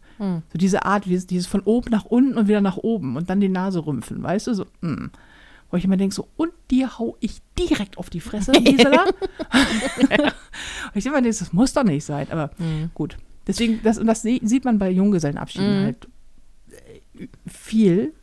So 0.52 0.58
diese 0.58 0.86
Art, 0.86 1.06
dieses, 1.06 1.28
dieses 1.28 1.48
von 1.48 1.62
oben 1.62 1.92
nach 1.92 2.06
unten 2.06 2.38
und 2.38 2.48
wieder 2.48 2.62
nach 2.62 2.78
oben 2.78 3.16
und 3.16 3.30
dann 3.30 3.40
die 3.42 3.50
Nase 3.50 3.86
rümpfen, 3.86 4.22
weißt 4.24 4.48
du, 4.48 4.54
so, 4.54 4.66
mm. 4.82 5.12
Wo 5.72 5.78
ich 5.78 5.86
immer 5.86 5.98
denke, 5.98 6.16
so, 6.16 6.28
und 6.36 6.52
dir 6.72 6.98
hau 6.98 7.16
ich 7.20 7.42
direkt 7.60 8.00
auf 8.00 8.10
die 8.10 8.22
Fresse, 8.22 8.52
Gisela. 8.64 9.06
und 9.06 9.14
ich 10.96 11.06
immer 11.06 11.22
denke, 11.22 11.38
das 11.38 11.54
muss 11.54 11.74
doch 11.74 11.84
nicht 11.84 12.04
sein, 12.06 12.28
aber 12.32 12.50
gut. 12.96 13.18
Deswegen, 13.46 13.80
das, 13.84 14.00
und 14.00 14.08
das 14.08 14.24
sie- 14.24 14.42
sieht 14.44 14.66
man 14.66 14.80
bei 14.80 14.90
Junggesellenabschieden 14.90 15.84
halt 15.84 16.06
äh, 16.06 16.08
viel, 17.48 18.14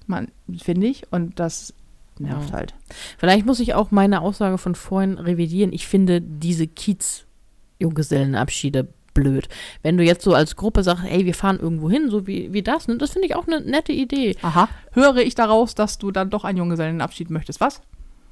finde 0.62 0.86
ich, 0.86 1.02
und 1.10 1.40
das 1.40 1.72
nervt 2.18 2.52
halt. 2.52 2.74
Vielleicht 3.18 3.44
muss 3.46 3.60
ich 3.60 3.74
auch 3.74 3.90
meine 3.90 4.20
Aussage 4.22 4.56
von 4.58 4.74
vorhin 4.74 5.18
revidieren. 5.18 5.72
Ich 5.72 5.86
finde 5.86 6.20
diese 6.22 6.66
Kiez-Junggesellenabschiede 6.66 8.88
blöd. 9.14 9.48
Wenn 9.82 9.96
du 9.96 10.04
jetzt 10.04 10.22
so 10.22 10.34
als 10.34 10.56
Gruppe 10.56 10.82
sagst, 10.82 11.04
ey, 11.08 11.24
wir 11.24 11.32
fahren 11.34 11.58
irgendwo 11.58 11.88
hin, 11.90 12.10
so 12.10 12.26
wie, 12.26 12.52
wie 12.52 12.62
das, 12.62 12.86
ne, 12.88 12.98
das 12.98 13.12
finde 13.12 13.28
ich 13.28 13.34
auch 13.34 13.46
eine 13.46 13.60
nette 13.62 13.92
Idee. 13.92 14.36
Aha. 14.42 14.68
Höre 14.92 15.16
ich 15.18 15.34
daraus, 15.34 15.74
dass 15.74 15.96
du 15.98 16.10
dann 16.10 16.28
doch 16.30 16.44
einen 16.44 16.58
Junggesellenabschied 16.58 17.30
möchtest, 17.30 17.60
was? 17.60 17.80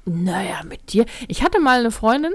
Naja, 0.05 0.61
mit 0.67 0.93
dir. 0.93 1.05
Ich 1.27 1.41
hatte 1.43 1.59
mal 1.59 1.79
eine 1.79 1.89
Freundin, 1.91 2.31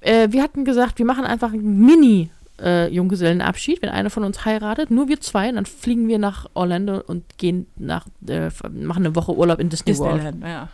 äh, 0.00 0.28
wir 0.32 0.42
hatten 0.42 0.64
gesagt, 0.64 0.98
wir 0.98 1.06
machen 1.06 1.24
einfach 1.24 1.52
einen 1.52 1.86
Mini- 1.86 2.30
äh, 2.60 2.88
Junggesellenabschied, 2.88 3.82
wenn 3.82 3.90
einer 3.90 4.10
von 4.10 4.24
uns 4.24 4.44
heiratet, 4.44 4.90
nur 4.90 5.08
wir 5.08 5.20
zwei, 5.20 5.48
und 5.48 5.56
dann 5.56 5.66
fliegen 5.66 6.08
wir 6.08 6.18
nach 6.18 6.46
Orlando 6.54 7.02
und 7.06 7.38
gehen 7.38 7.66
nach, 7.76 8.06
äh, 8.28 8.50
machen 8.70 9.04
eine 9.04 9.16
Woche 9.16 9.34
Urlaub 9.36 9.58
in 9.60 9.68
Disney 9.68 9.96
World. 9.98 10.16
Disneyland, 10.16 10.44
ja. 10.44 10.68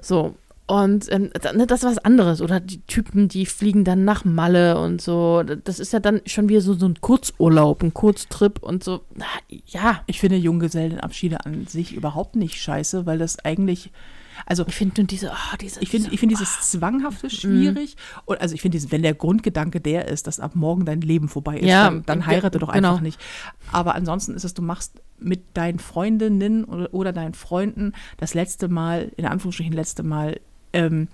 So. 0.00 0.34
Und 0.66 1.12
ähm, 1.12 1.30
ne, 1.54 1.66
das 1.66 1.82
ist 1.82 1.90
was 1.90 1.98
anderes. 1.98 2.40
Oder 2.40 2.58
die 2.58 2.80
Typen, 2.82 3.28
die 3.28 3.44
fliegen 3.44 3.84
dann 3.84 4.04
nach 4.04 4.24
Malle 4.24 4.78
und 4.80 5.02
so. 5.02 5.42
Das 5.42 5.78
ist 5.78 5.92
ja 5.92 6.00
dann 6.00 6.22
schon 6.24 6.48
wieder 6.48 6.62
so, 6.62 6.72
so 6.72 6.86
ein 6.86 7.00
Kurzurlaub, 7.02 7.82
ein 7.82 7.92
Kurztrip 7.92 8.62
und 8.62 8.82
so. 8.82 9.02
Ja, 9.66 10.00
Ich 10.06 10.20
finde 10.20 10.36
Junggesellenabschiede 10.36 11.44
an 11.44 11.66
sich 11.66 11.94
überhaupt 11.94 12.36
nicht 12.36 12.56
scheiße, 12.56 13.04
weil 13.04 13.18
das 13.18 13.44
eigentlich, 13.44 13.90
also 14.46 14.64
ich 14.66 14.74
finde 14.74 15.04
diese, 15.04 15.32
ah, 15.32 15.56
diese. 15.60 15.80
ich 15.80 15.90
finde 15.90 16.10
ich 16.12 16.20
finde 16.20 16.34
dieses 16.34 16.70
Zwanghafte 16.70 17.30
schwierig. 17.30 17.96
Und 18.24 18.40
also 18.40 18.54
ich 18.54 18.62
finde, 18.62 18.78
wenn 18.90 19.02
der 19.02 19.14
Grundgedanke 19.14 19.80
der 19.80 20.08
ist, 20.08 20.26
dass 20.26 20.40
ab 20.40 20.54
morgen 20.54 20.84
dein 20.84 21.00
Leben 21.00 21.28
vorbei 21.28 21.58
ist, 21.58 21.68
Ja, 21.68 21.84
dann, 21.84 22.04
dann 22.06 22.26
heirate 22.26 22.58
doch 22.58 22.72
genau. 22.72 22.90
einfach 22.90 23.02
nicht. 23.02 23.20
Aber 23.72 23.94
ansonsten 23.94 24.34
ist 24.34 24.44
es, 24.44 24.54
du 24.54 24.62
machst 24.62 25.00
mit 25.18 25.42
deinen 25.54 25.78
Freundinnen 25.78 26.64
oder, 26.64 26.92
oder 26.92 27.12
deinen 27.12 27.34
Freunden 27.34 27.92
das 28.18 28.34
letzte 28.34 28.68
Mal, 28.68 29.12
in 29.16 29.26
Anführungsstrichen 29.26 29.72
letzte 29.72 30.02
Mal, 30.02 30.40
ähm, 30.72 31.08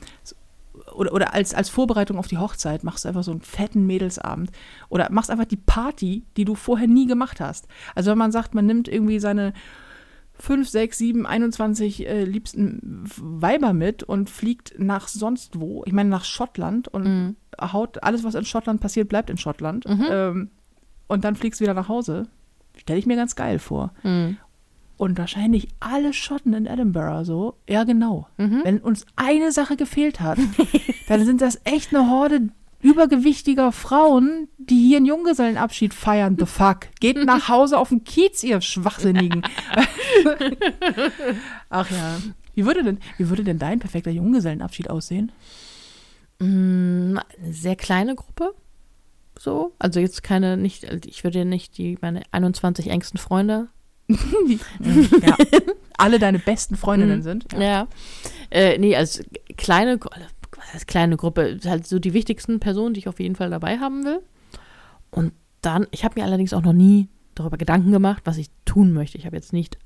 oder, 0.94 1.12
oder 1.12 1.34
als, 1.34 1.54
als 1.54 1.68
Vorbereitung 1.68 2.18
auf 2.18 2.26
die 2.26 2.38
Hochzeit 2.38 2.84
machst 2.84 3.04
du 3.04 3.08
einfach 3.08 3.22
so 3.22 3.30
einen 3.30 3.40
fetten 3.40 3.86
Mädelsabend 3.86 4.50
oder 4.88 5.10
machst 5.10 5.30
einfach 5.30 5.44
die 5.44 5.56
Party, 5.56 6.24
die 6.36 6.44
du 6.44 6.54
vorher 6.54 6.86
nie 6.86 7.06
gemacht 7.06 7.40
hast. 7.40 7.66
Also 7.94 8.10
wenn 8.10 8.18
man 8.18 8.32
sagt, 8.32 8.54
man 8.54 8.66
nimmt 8.66 8.88
irgendwie 8.88 9.18
seine 9.18 9.52
5, 10.40 10.68
6, 10.68 10.98
7, 10.98 11.26
21 11.26 12.06
äh, 12.06 12.24
liebsten 12.24 13.04
Weiber 13.16 13.72
mit 13.72 14.02
und 14.02 14.30
fliegt 14.30 14.74
nach 14.78 15.08
sonst 15.08 15.60
wo, 15.60 15.82
ich 15.86 15.92
meine 15.92 16.08
nach 16.08 16.24
Schottland 16.24 16.88
und 16.88 17.04
haut 17.60 18.02
alles, 18.02 18.24
was 18.24 18.34
in 18.34 18.44
Schottland 18.44 18.80
passiert, 18.80 19.08
bleibt 19.08 19.30
in 19.30 19.36
Schottland. 19.36 19.84
Ähm, 20.10 20.50
und 21.08 21.24
dann 21.24 21.36
fliegst 21.36 21.60
du 21.60 21.64
wieder 21.64 21.74
nach 21.74 21.88
Hause. 21.88 22.28
Stelle 22.76 22.98
ich 22.98 23.06
mir 23.06 23.16
ganz 23.16 23.36
geil 23.36 23.58
vor. 23.58 23.92
Mhm. 24.02 24.38
Und 24.96 25.18
wahrscheinlich 25.18 25.68
alle 25.80 26.12
Schotten 26.12 26.52
in 26.52 26.66
Edinburgh 26.66 27.24
so. 27.24 27.56
Ja, 27.68 27.84
genau. 27.84 28.28
Wenn 28.64 28.78
uns 28.78 29.06
eine 29.16 29.50
Sache 29.50 29.76
gefehlt 29.76 30.20
hat, 30.20 30.38
dann 31.08 31.24
sind 31.24 31.40
das 31.40 31.60
echt 31.64 31.94
eine 31.94 32.10
Horde 32.10 32.50
übergewichtiger 32.80 33.72
Frauen, 33.72 34.48
die 34.58 34.88
hier 34.88 34.98
einen 34.98 35.06
Junggesellenabschied 35.06 35.94
feiern. 35.94 36.36
The 36.38 36.46
fuck. 36.46 36.88
Geht 37.00 37.16
nach 37.24 37.48
Hause 37.48 37.78
auf 37.78 37.90
den 37.90 38.04
Kiez, 38.04 38.42
ihr 38.42 38.60
Schwachsinnigen. 38.60 39.42
Ach 41.70 41.90
ja. 41.90 42.18
Wie 42.54 42.66
würde 42.66 42.82
denn, 42.82 42.98
wie 43.16 43.28
würde 43.28 43.44
denn 43.44 43.58
dein 43.58 43.78
perfekter 43.78 44.10
Junggesellenabschied 44.10 44.90
aussehen? 44.90 45.32
Mm, 46.40 47.16
eine 47.16 47.52
sehr 47.52 47.76
kleine 47.76 48.14
Gruppe. 48.14 48.54
So. 49.38 49.72
Also 49.78 50.00
jetzt 50.00 50.22
keine, 50.22 50.56
nicht, 50.56 50.84
ich 51.06 51.24
würde 51.24 51.44
nicht 51.44 51.78
die, 51.78 51.96
meine 52.00 52.22
21 52.32 52.88
engsten 52.88 53.18
Freunde. 53.18 53.68
ja. 54.08 55.36
Alle 55.96 56.18
deine 56.18 56.38
besten 56.38 56.76
Freundinnen 56.76 57.22
sind. 57.22 57.46
Ja. 57.58 57.86
Äh, 58.50 58.78
nee, 58.78 58.96
also 58.96 59.22
kleine, 59.56 59.98
was 60.60 60.74
heißt 60.74 60.86
kleine 60.86 61.16
Gruppe? 61.16 61.58
Halt 61.64 61.86
so 61.86 61.98
die 61.98 62.12
wichtigsten 62.14 62.60
Personen, 62.60 62.94
die 62.94 63.00
ich 63.00 63.08
auf 63.08 63.20
jeden 63.20 63.36
Fall 63.36 63.50
dabei 63.50 63.78
haben 63.78 64.04
will. 64.04 64.20
Und 65.10 65.32
dann, 65.62 65.86
ich 65.90 66.04
habe 66.04 66.18
mir 66.20 66.24
allerdings 66.26 66.52
auch 66.52 66.62
noch 66.62 66.72
nie 66.72 67.08
darüber 67.34 67.56
Gedanken 67.58 67.90
gemacht, 67.92 68.22
was 68.24 68.38
ich 68.38 68.48
tun 68.64 68.92
möchte. 68.92 69.18
Ich 69.18 69.26
habe 69.26 69.36
jetzt 69.36 69.52
nicht 69.52 69.78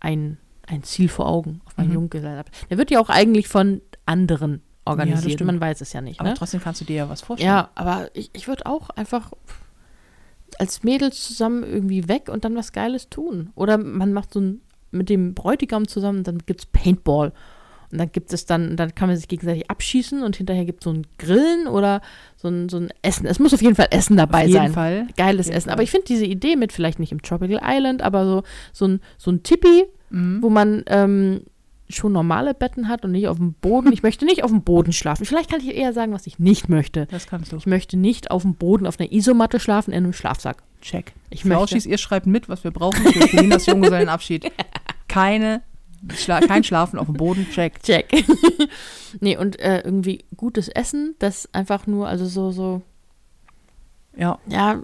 ein, 0.00 0.38
ein 0.66 0.82
Ziel 0.82 1.08
vor 1.08 1.26
Augen 1.28 1.60
auf 1.66 1.76
meinen 1.76 1.88
Mhm. 1.88 1.94
Junggesellenabschied. 1.94 2.70
Der 2.70 2.78
wird 2.78 2.90
ja 2.90 3.00
auch 3.00 3.08
eigentlich 3.10 3.48
von 3.48 3.80
anderen 4.06 4.62
organisiert. 4.84 5.34
stimmt. 5.34 5.46
Man 5.46 5.60
weiß 5.60 5.80
es 5.80 5.92
ja 5.92 6.00
nicht. 6.00 6.20
Aber 6.20 6.30
ne? 6.30 6.34
trotzdem 6.36 6.60
kannst 6.60 6.80
du 6.80 6.84
dir 6.84 6.96
ja 6.96 7.08
was 7.08 7.20
vorstellen. 7.20 7.50
Ja, 7.52 7.70
aber 7.74 8.08
ich, 8.14 8.30
ich 8.32 8.48
würde 8.48 8.66
auch 8.66 8.90
einfach 8.90 9.32
als 10.58 10.82
Mädels 10.82 11.26
zusammen 11.26 11.62
irgendwie 11.62 12.08
weg 12.08 12.28
und 12.28 12.44
dann 12.44 12.56
was 12.56 12.72
Geiles 12.72 13.08
tun. 13.08 13.50
Oder 13.54 13.78
man 13.78 14.12
macht 14.12 14.32
so 14.32 14.40
ein 14.40 14.60
mit 14.92 15.08
dem 15.08 15.34
Bräutigam 15.34 15.86
zusammen, 15.86 16.24
dann 16.24 16.38
gibt's 16.38 16.66
Paintball. 16.66 17.32
Und 17.92 17.98
dann 17.98 18.12
gibt 18.12 18.32
es 18.32 18.46
dann, 18.46 18.76
dann 18.76 18.94
kann 18.94 19.08
man 19.08 19.16
sich 19.16 19.26
gegenseitig 19.28 19.68
abschießen 19.70 20.22
und 20.22 20.36
hinterher 20.36 20.64
gibt 20.64 20.80
es 20.80 20.84
so 20.84 20.92
ein 20.92 21.06
Grillen 21.18 21.66
oder 21.66 22.00
so 22.36 22.48
ein, 22.48 22.68
so 22.68 22.76
ein 22.78 22.90
Essen. 23.02 23.26
Es 23.26 23.38
muss 23.40 23.52
auf 23.52 23.62
jeden 23.62 23.74
Fall 23.74 23.88
Essen 23.90 24.16
dabei 24.16 24.42
Auf 24.42 24.48
jeden 24.48 24.58
sein. 24.62 24.72
Fall. 24.72 25.06
Geiles 25.16 25.48
Essen. 25.48 25.64
Fall. 25.68 25.72
Aber 25.74 25.82
ich 25.82 25.90
finde 25.90 26.06
diese 26.06 26.24
Idee 26.24 26.54
mit 26.56 26.72
vielleicht 26.72 26.98
nicht 27.00 27.10
im 27.12 27.22
Tropical 27.22 27.60
Island, 27.64 28.02
aber 28.02 28.24
so, 28.24 28.42
so 28.72 28.86
ein, 28.86 29.00
so 29.18 29.30
ein 29.30 29.42
Tipi, 29.42 29.84
Mhm. 30.12 30.42
wo 30.42 30.50
man 30.50 30.82
ähm, 30.86 31.42
schon 31.88 32.12
normale 32.12 32.52
Betten 32.54 32.88
hat 32.88 33.04
und 33.04 33.12
nicht 33.12 33.28
auf 33.28 33.36
dem 33.38 33.52
Boden. 33.54 33.92
Ich 33.92 34.02
möchte 34.02 34.24
nicht 34.24 34.42
auf 34.44 34.50
dem 34.50 34.62
Boden 34.62 34.92
schlafen. 34.92 35.24
Vielleicht 35.24 35.50
kann 35.50 35.60
ich 35.60 35.74
eher 35.74 35.92
sagen, 35.92 36.12
was 36.12 36.26
ich 36.26 36.38
nicht 36.40 36.68
möchte. 36.68 37.06
Das 37.10 37.26
kannst 37.28 37.52
du. 37.52 37.56
Ich 37.56 37.66
möchte 37.66 37.96
nicht 37.96 38.30
auf 38.30 38.42
dem 38.42 38.54
Boden 38.54 38.86
auf 38.88 38.98
einer 38.98 39.12
Isomatte 39.12 39.58
schlafen 39.60 39.90
in 39.92 39.98
einem 40.04 40.12
Schlafsack. 40.12 40.62
Check. 40.82 41.12
Ich 41.30 41.42
Für 41.42 41.48
möchte- 41.48 41.76
ihr 41.88 41.98
schreibt 41.98 42.26
mit, 42.26 42.48
was 42.48 42.64
wir 42.64 42.70
brauchen 42.72 43.04
für 43.04 43.28
Colinas 43.28 43.66
Junggesellenabschied. 43.66 44.50
Keine, 45.08 45.62
Schla 46.14 46.40
kein 46.40 46.64
Schlafen 46.64 46.98
auf 46.98 47.06
dem 47.06 47.14
Boden. 47.16 47.46
Check. 47.50 47.82
Check. 47.82 48.08
nee, 49.20 49.36
und 49.36 49.58
äh, 49.60 49.80
irgendwie 49.80 50.24
gutes 50.36 50.68
Essen, 50.68 51.14
das 51.18 51.48
einfach 51.52 51.86
nur, 51.86 52.08
also 52.08 52.24
so, 52.26 52.50
so, 52.52 52.82
Ja. 54.16 54.38
ja, 54.46 54.82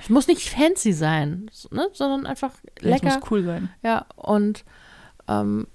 es 0.00 0.08
muss 0.10 0.26
nicht 0.28 0.48
fancy 0.48 0.92
sein, 0.92 1.50
ne? 1.70 1.88
sondern 1.92 2.26
einfach 2.26 2.52
lecker. 2.80 3.06
muss 3.06 3.30
cool 3.30 3.44
sein. 3.44 3.68
Ja, 3.82 4.06
und 4.16 4.64
ähm, 5.28 5.66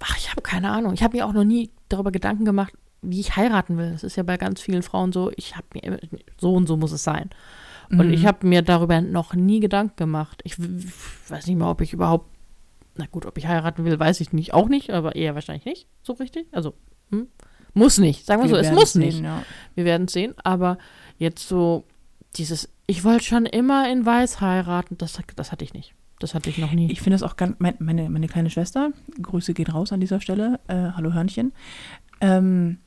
ach, 0.00 0.16
ich 0.16 0.30
habe 0.30 0.42
keine 0.42 0.70
Ahnung. 0.70 0.92
Ich 0.94 1.02
habe 1.02 1.16
mir 1.16 1.26
auch 1.26 1.32
noch 1.32 1.44
nie 1.44 1.70
darüber 1.88 2.10
Gedanken 2.12 2.44
gemacht, 2.44 2.72
wie 3.02 3.20
ich 3.20 3.36
heiraten 3.36 3.78
will. 3.78 3.90
Das 3.92 4.04
ist 4.04 4.16
ja 4.16 4.22
bei 4.22 4.36
ganz 4.36 4.60
vielen 4.60 4.82
Frauen 4.82 5.12
so, 5.12 5.30
ich 5.36 5.56
habe 5.56 5.66
mir 5.74 5.98
so 6.38 6.52
und 6.54 6.66
so 6.66 6.76
muss 6.76 6.92
es 6.92 7.02
sein. 7.04 7.30
Und 7.90 8.06
Mhm. 8.08 8.12
ich 8.14 8.26
habe 8.26 8.46
mir 8.46 8.62
darüber 8.62 9.00
noch 9.00 9.34
nie 9.34 9.60
Gedanken 9.60 9.96
gemacht. 9.96 10.40
Ich 10.44 10.58
w- 10.58 10.88
weiß 11.28 11.46
nicht 11.46 11.56
mal, 11.58 11.70
ob 11.70 11.80
ich 11.80 11.92
überhaupt 11.92 12.30
Na 12.96 13.06
gut, 13.06 13.26
ob 13.26 13.38
ich 13.38 13.46
heiraten 13.46 13.84
will, 13.84 13.98
weiß 13.98 14.20
ich 14.20 14.32
nicht, 14.32 14.52
auch 14.52 14.68
nicht, 14.68 14.90
aber 14.90 15.16
eher 15.16 15.34
wahrscheinlich 15.34 15.64
nicht, 15.64 15.86
so 16.02 16.12
richtig. 16.14 16.46
Also, 16.52 16.74
hm? 17.10 17.28
muss 17.74 17.98
nicht, 17.98 18.26
sagen 18.26 18.42
wir, 18.42 18.48
so, 18.48 18.56
es 18.56 18.70
muss 18.70 18.92
sehen, 18.92 19.02
nicht. 19.02 19.20
Ja. 19.20 19.42
Wir 19.74 19.84
werden 19.84 20.08
sehen, 20.08 20.34
aber 20.44 20.78
jetzt 21.18 21.48
so 21.48 21.84
dieses, 22.36 22.68
ich 22.86 23.04
wollte 23.04 23.24
schon 23.24 23.46
immer 23.46 23.90
in 23.90 24.04
Weiß 24.04 24.40
heiraten, 24.40 24.98
das, 24.98 25.18
das 25.36 25.52
hatte 25.52 25.64
ich 25.64 25.72
nicht. 25.72 25.94
Das 26.18 26.34
hatte 26.34 26.50
ich 26.50 26.58
noch 26.58 26.72
nie. 26.72 26.90
Ich 26.92 27.00
finde 27.00 27.14
das 27.14 27.22
auch 27.22 27.36
ganz, 27.36 27.56
mein, 27.58 27.74
meine, 27.80 28.08
meine 28.08 28.28
kleine 28.28 28.50
Schwester, 28.50 28.92
Grüße 29.20 29.54
gehen 29.54 29.66
raus 29.66 29.92
an 29.92 30.00
dieser 30.00 30.20
Stelle, 30.20 30.60
äh, 30.68 30.92
hallo 30.94 31.12
Hörnchen, 31.12 31.52
ähm, 32.20 32.78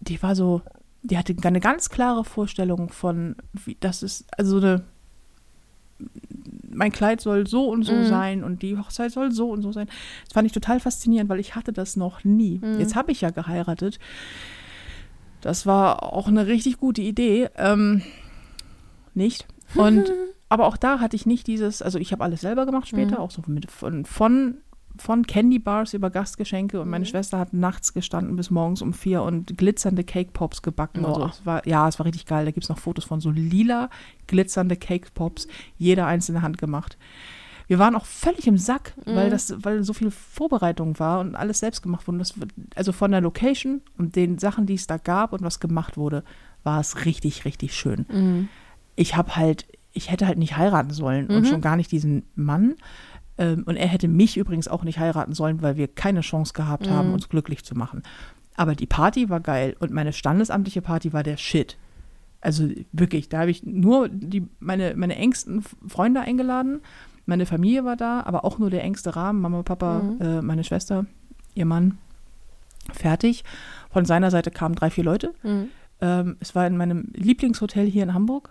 die 0.00 0.22
war 0.22 0.34
so, 0.34 0.62
die 1.02 1.16
hatte 1.16 1.34
eine 1.42 1.60
ganz 1.60 1.88
klare 1.88 2.24
Vorstellung 2.24 2.90
von, 2.90 3.36
wie 3.52 3.76
das 3.80 4.02
ist, 4.02 4.26
also 4.36 4.60
so 4.60 4.66
eine, 4.66 4.84
mein 6.76 6.92
Kleid 6.92 7.20
soll 7.20 7.46
so 7.46 7.68
und 7.68 7.82
so 7.84 7.92
Mhm. 7.94 8.06
sein 8.06 8.44
und 8.44 8.62
die 8.62 8.76
Hochzeit 8.78 9.10
soll 9.10 9.32
so 9.32 9.50
und 9.50 9.62
so 9.62 9.72
sein. 9.72 9.88
Das 10.24 10.32
fand 10.34 10.46
ich 10.46 10.52
total 10.52 10.78
faszinierend, 10.80 11.28
weil 11.30 11.40
ich 11.40 11.54
hatte 11.56 11.72
das 11.72 11.96
noch 11.96 12.22
nie. 12.24 12.60
Mhm. 12.62 12.78
Jetzt 12.78 12.94
habe 12.94 13.10
ich 13.12 13.20
ja 13.22 13.30
geheiratet. 13.30 13.98
Das 15.40 15.66
war 15.66 16.02
auch 16.12 16.28
eine 16.28 16.46
richtig 16.46 16.78
gute 16.78 17.02
Idee. 17.02 17.48
Ähm, 17.56 18.02
nicht. 19.14 19.46
Und 19.74 20.12
aber 20.48 20.66
auch 20.66 20.76
da 20.76 21.00
hatte 21.00 21.16
ich 21.16 21.26
nicht 21.26 21.46
dieses, 21.46 21.82
also 21.82 21.98
ich 21.98 22.12
habe 22.12 22.22
alles 22.24 22.40
selber 22.42 22.66
gemacht 22.66 22.88
später, 22.88 23.16
Mhm. 23.16 23.22
auch 23.22 23.30
so 23.30 23.42
mit, 23.46 23.70
von, 23.70 24.04
von, 24.04 24.58
von 24.98 25.26
Candy 25.26 25.58
Bars 25.58 25.94
über 25.94 26.10
Gastgeschenke 26.10 26.80
und 26.80 26.88
meine 26.88 27.04
Mhm. 27.04 27.08
Schwester 27.08 27.38
hat 27.38 27.52
nachts 27.52 27.92
gestanden 27.94 28.36
bis 28.36 28.50
morgens 28.50 28.82
um 28.82 28.92
vier 28.92 29.22
und 29.22 29.56
glitzernde 29.58 30.04
Cake 30.04 30.30
Pops 30.32 30.62
gebacken. 30.62 31.04
und 31.04 31.14
so. 31.14 31.20
Boah. 31.20 31.28
es 31.30 31.46
war, 31.46 31.66
ja, 31.66 31.88
es 31.88 31.98
war 31.98 32.06
richtig 32.06 32.26
geil. 32.26 32.44
Da 32.44 32.50
gibt 32.50 32.64
es 32.64 32.68
noch 32.68 32.78
Fotos 32.78 33.04
von 33.04 33.20
so 33.20 33.30
lila 33.30 33.90
glitzernde 34.26 34.76
Cake 34.76 35.08
Pops, 35.14 35.46
jeder 35.78 36.06
einzelne 36.06 36.42
Hand 36.42 36.58
gemacht. 36.58 36.96
Wir 37.68 37.80
waren 37.80 37.96
auch 37.96 38.06
völlig 38.06 38.46
im 38.46 38.58
Sack, 38.58 38.94
weil 39.06 39.26
Mhm. 39.26 39.30
das, 39.30 39.54
weil 39.64 39.82
so 39.82 39.92
viel 39.92 40.12
Vorbereitung 40.12 40.98
war 41.00 41.18
und 41.20 41.34
alles 41.34 41.58
selbst 41.58 41.82
gemacht 41.82 42.06
wurde. 42.06 42.18
Das, 42.18 42.34
also 42.76 42.92
von 42.92 43.10
der 43.10 43.20
Location 43.20 43.80
und 43.98 44.14
den 44.14 44.38
Sachen, 44.38 44.66
die 44.66 44.74
es 44.74 44.86
da 44.86 44.98
gab 44.98 45.32
und 45.32 45.42
was 45.42 45.58
gemacht 45.58 45.96
wurde, 45.96 46.22
war 46.62 46.78
es 46.80 47.04
richtig, 47.04 47.44
richtig 47.44 47.74
schön 47.74 48.06
Mhm. 48.08 48.48
ich 48.94 49.16
habe 49.16 49.34
halt, 49.36 49.66
ich 49.92 50.10
hätte 50.10 50.26
halt 50.26 50.38
nicht 50.38 50.56
heiraten 50.56 50.90
sollen 50.90 51.26
und 51.28 51.40
Mhm. 51.40 51.44
schon 51.46 51.60
gar 51.60 51.76
nicht 51.76 51.90
diesen 51.90 52.22
Mann. 52.36 52.74
Ähm, 53.38 53.64
und 53.66 53.76
er 53.76 53.86
hätte 53.88 54.08
mich 54.08 54.36
übrigens 54.36 54.68
auch 54.68 54.82
nicht 54.84 54.98
heiraten 54.98 55.34
sollen, 55.34 55.60
weil 55.62 55.76
wir 55.76 55.88
keine 55.88 56.20
Chance 56.22 56.52
gehabt 56.54 56.88
haben, 56.88 57.08
Mhm. 57.08 57.14
uns 57.14 57.28
glücklich 57.28 57.64
zu 57.64 57.74
machen. 57.76 58.02
Aber 58.56 58.74
die 58.74 58.86
Party 58.86 59.28
war 59.28 59.40
geil 59.40 59.76
und 59.80 59.90
meine 59.92 60.12
standesamtliche 60.14 60.80
Party 60.82 61.12
war 61.12 61.22
der 61.22 61.36
Shit. 61.36 61.76
Also 62.40 62.68
wirklich, 62.92 63.28
da 63.28 63.40
habe 63.40 63.50
ich 63.50 63.62
nur 63.64 64.08
die, 64.08 64.46
meine, 64.60 64.94
meine 64.96 65.16
engsten 65.16 65.62
Freunde 65.86 66.20
eingeladen. 66.20 66.80
Meine 67.26 67.44
Familie 67.44 67.84
war 67.84 67.96
da, 67.96 68.22
aber 68.22 68.44
auch 68.44 68.58
nur 68.58 68.70
der 68.70 68.84
engste 68.84 69.16
Rahmen. 69.16 69.40
Mama, 69.40 69.62
Papa, 69.62 70.00
Mhm. 70.02 70.20
äh, 70.20 70.42
meine 70.42 70.64
Schwester, 70.64 71.06
ihr 71.54 71.66
Mann. 71.66 71.98
Fertig. 72.92 73.44
Von 73.90 74.04
seiner 74.04 74.30
Seite 74.30 74.50
kamen 74.50 74.74
drei, 74.76 74.90
vier 74.90 75.04
Leute. 75.04 75.34
Mhm. 75.42 75.68
Ähm, 76.00 76.36
es 76.40 76.54
war 76.54 76.66
in 76.66 76.76
meinem 76.76 77.08
Lieblingshotel 77.14 77.86
hier 77.86 78.02
in 78.04 78.14
Hamburg 78.14 78.50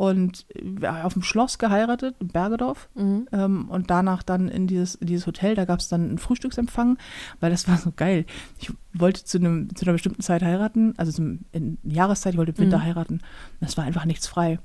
und 0.00 0.46
wir 0.54 1.04
auf 1.04 1.12
dem 1.12 1.20
Schloss 1.20 1.58
geheiratet, 1.58 2.16
in 2.20 2.28
Bergedorf. 2.28 2.88
Mhm. 2.94 3.28
Ähm, 3.32 3.68
und 3.68 3.90
danach 3.90 4.22
dann 4.22 4.48
in 4.48 4.66
dieses, 4.66 4.94
in 4.94 5.08
dieses 5.08 5.26
Hotel, 5.26 5.54
da 5.54 5.66
gab 5.66 5.80
es 5.80 5.88
dann 5.88 6.08
einen 6.08 6.16
Frühstücksempfang, 6.16 6.96
weil 7.40 7.50
das 7.50 7.68
war 7.68 7.76
so 7.76 7.92
geil. 7.94 8.24
Ich 8.58 8.72
wollte 8.94 9.22
zu, 9.26 9.36
einem, 9.36 9.76
zu 9.76 9.84
einer 9.84 9.92
bestimmten 9.92 10.22
Zeit 10.22 10.42
heiraten, 10.42 10.94
also 10.96 11.12
zum, 11.12 11.40
in 11.52 11.76
Jahreszeit, 11.82 12.32
ich 12.32 12.38
wollte 12.38 12.52
im 12.52 12.58
Winter 12.58 12.78
Mhm. 12.78 12.82
heiraten. 12.84 13.20
Es 13.60 13.76
war 13.76 13.84
einfach 13.84 14.06
nichts 14.06 14.26
frei. 14.26 14.58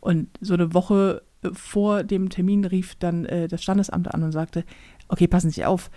Und 0.00 0.28
so 0.42 0.52
eine 0.52 0.74
Woche 0.74 1.22
äh, 1.42 1.48
vor 1.54 2.04
dem 2.04 2.28
Termin 2.28 2.66
rief 2.66 2.94
dann 2.96 3.24
äh, 3.24 3.48
das 3.48 3.62
Standesamt 3.62 4.12
an 4.12 4.22
und 4.22 4.32
sagte, 4.32 4.62
okay, 5.08 5.26
passen 5.26 5.48
Sie 5.50 5.64
auf, 5.64 5.90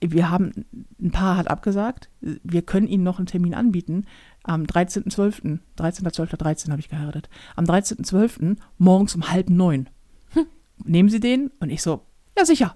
wir 0.00 0.30
haben, 0.30 0.64
ein 1.02 1.10
Paar 1.10 1.36
hat 1.36 1.48
abgesagt, 1.48 2.08
wir 2.20 2.62
können 2.62 2.86
Ihnen 2.86 3.02
noch 3.02 3.18
einen 3.18 3.26
Termin 3.26 3.52
anbieten. 3.54 4.04
Am 4.48 4.62
13.12., 4.62 5.58
13.12.13 5.78 6.70
habe 6.70 6.80
ich 6.80 6.88
geheiratet, 6.88 7.28
am 7.54 7.66
13.12. 7.66 8.56
morgens 8.78 9.14
um 9.14 9.30
halb 9.30 9.50
neun. 9.50 9.90
Nehmen 10.84 11.10
Sie 11.10 11.20
den? 11.20 11.50
Und 11.60 11.68
ich 11.68 11.82
so, 11.82 12.00
ja 12.36 12.46
sicher. 12.46 12.74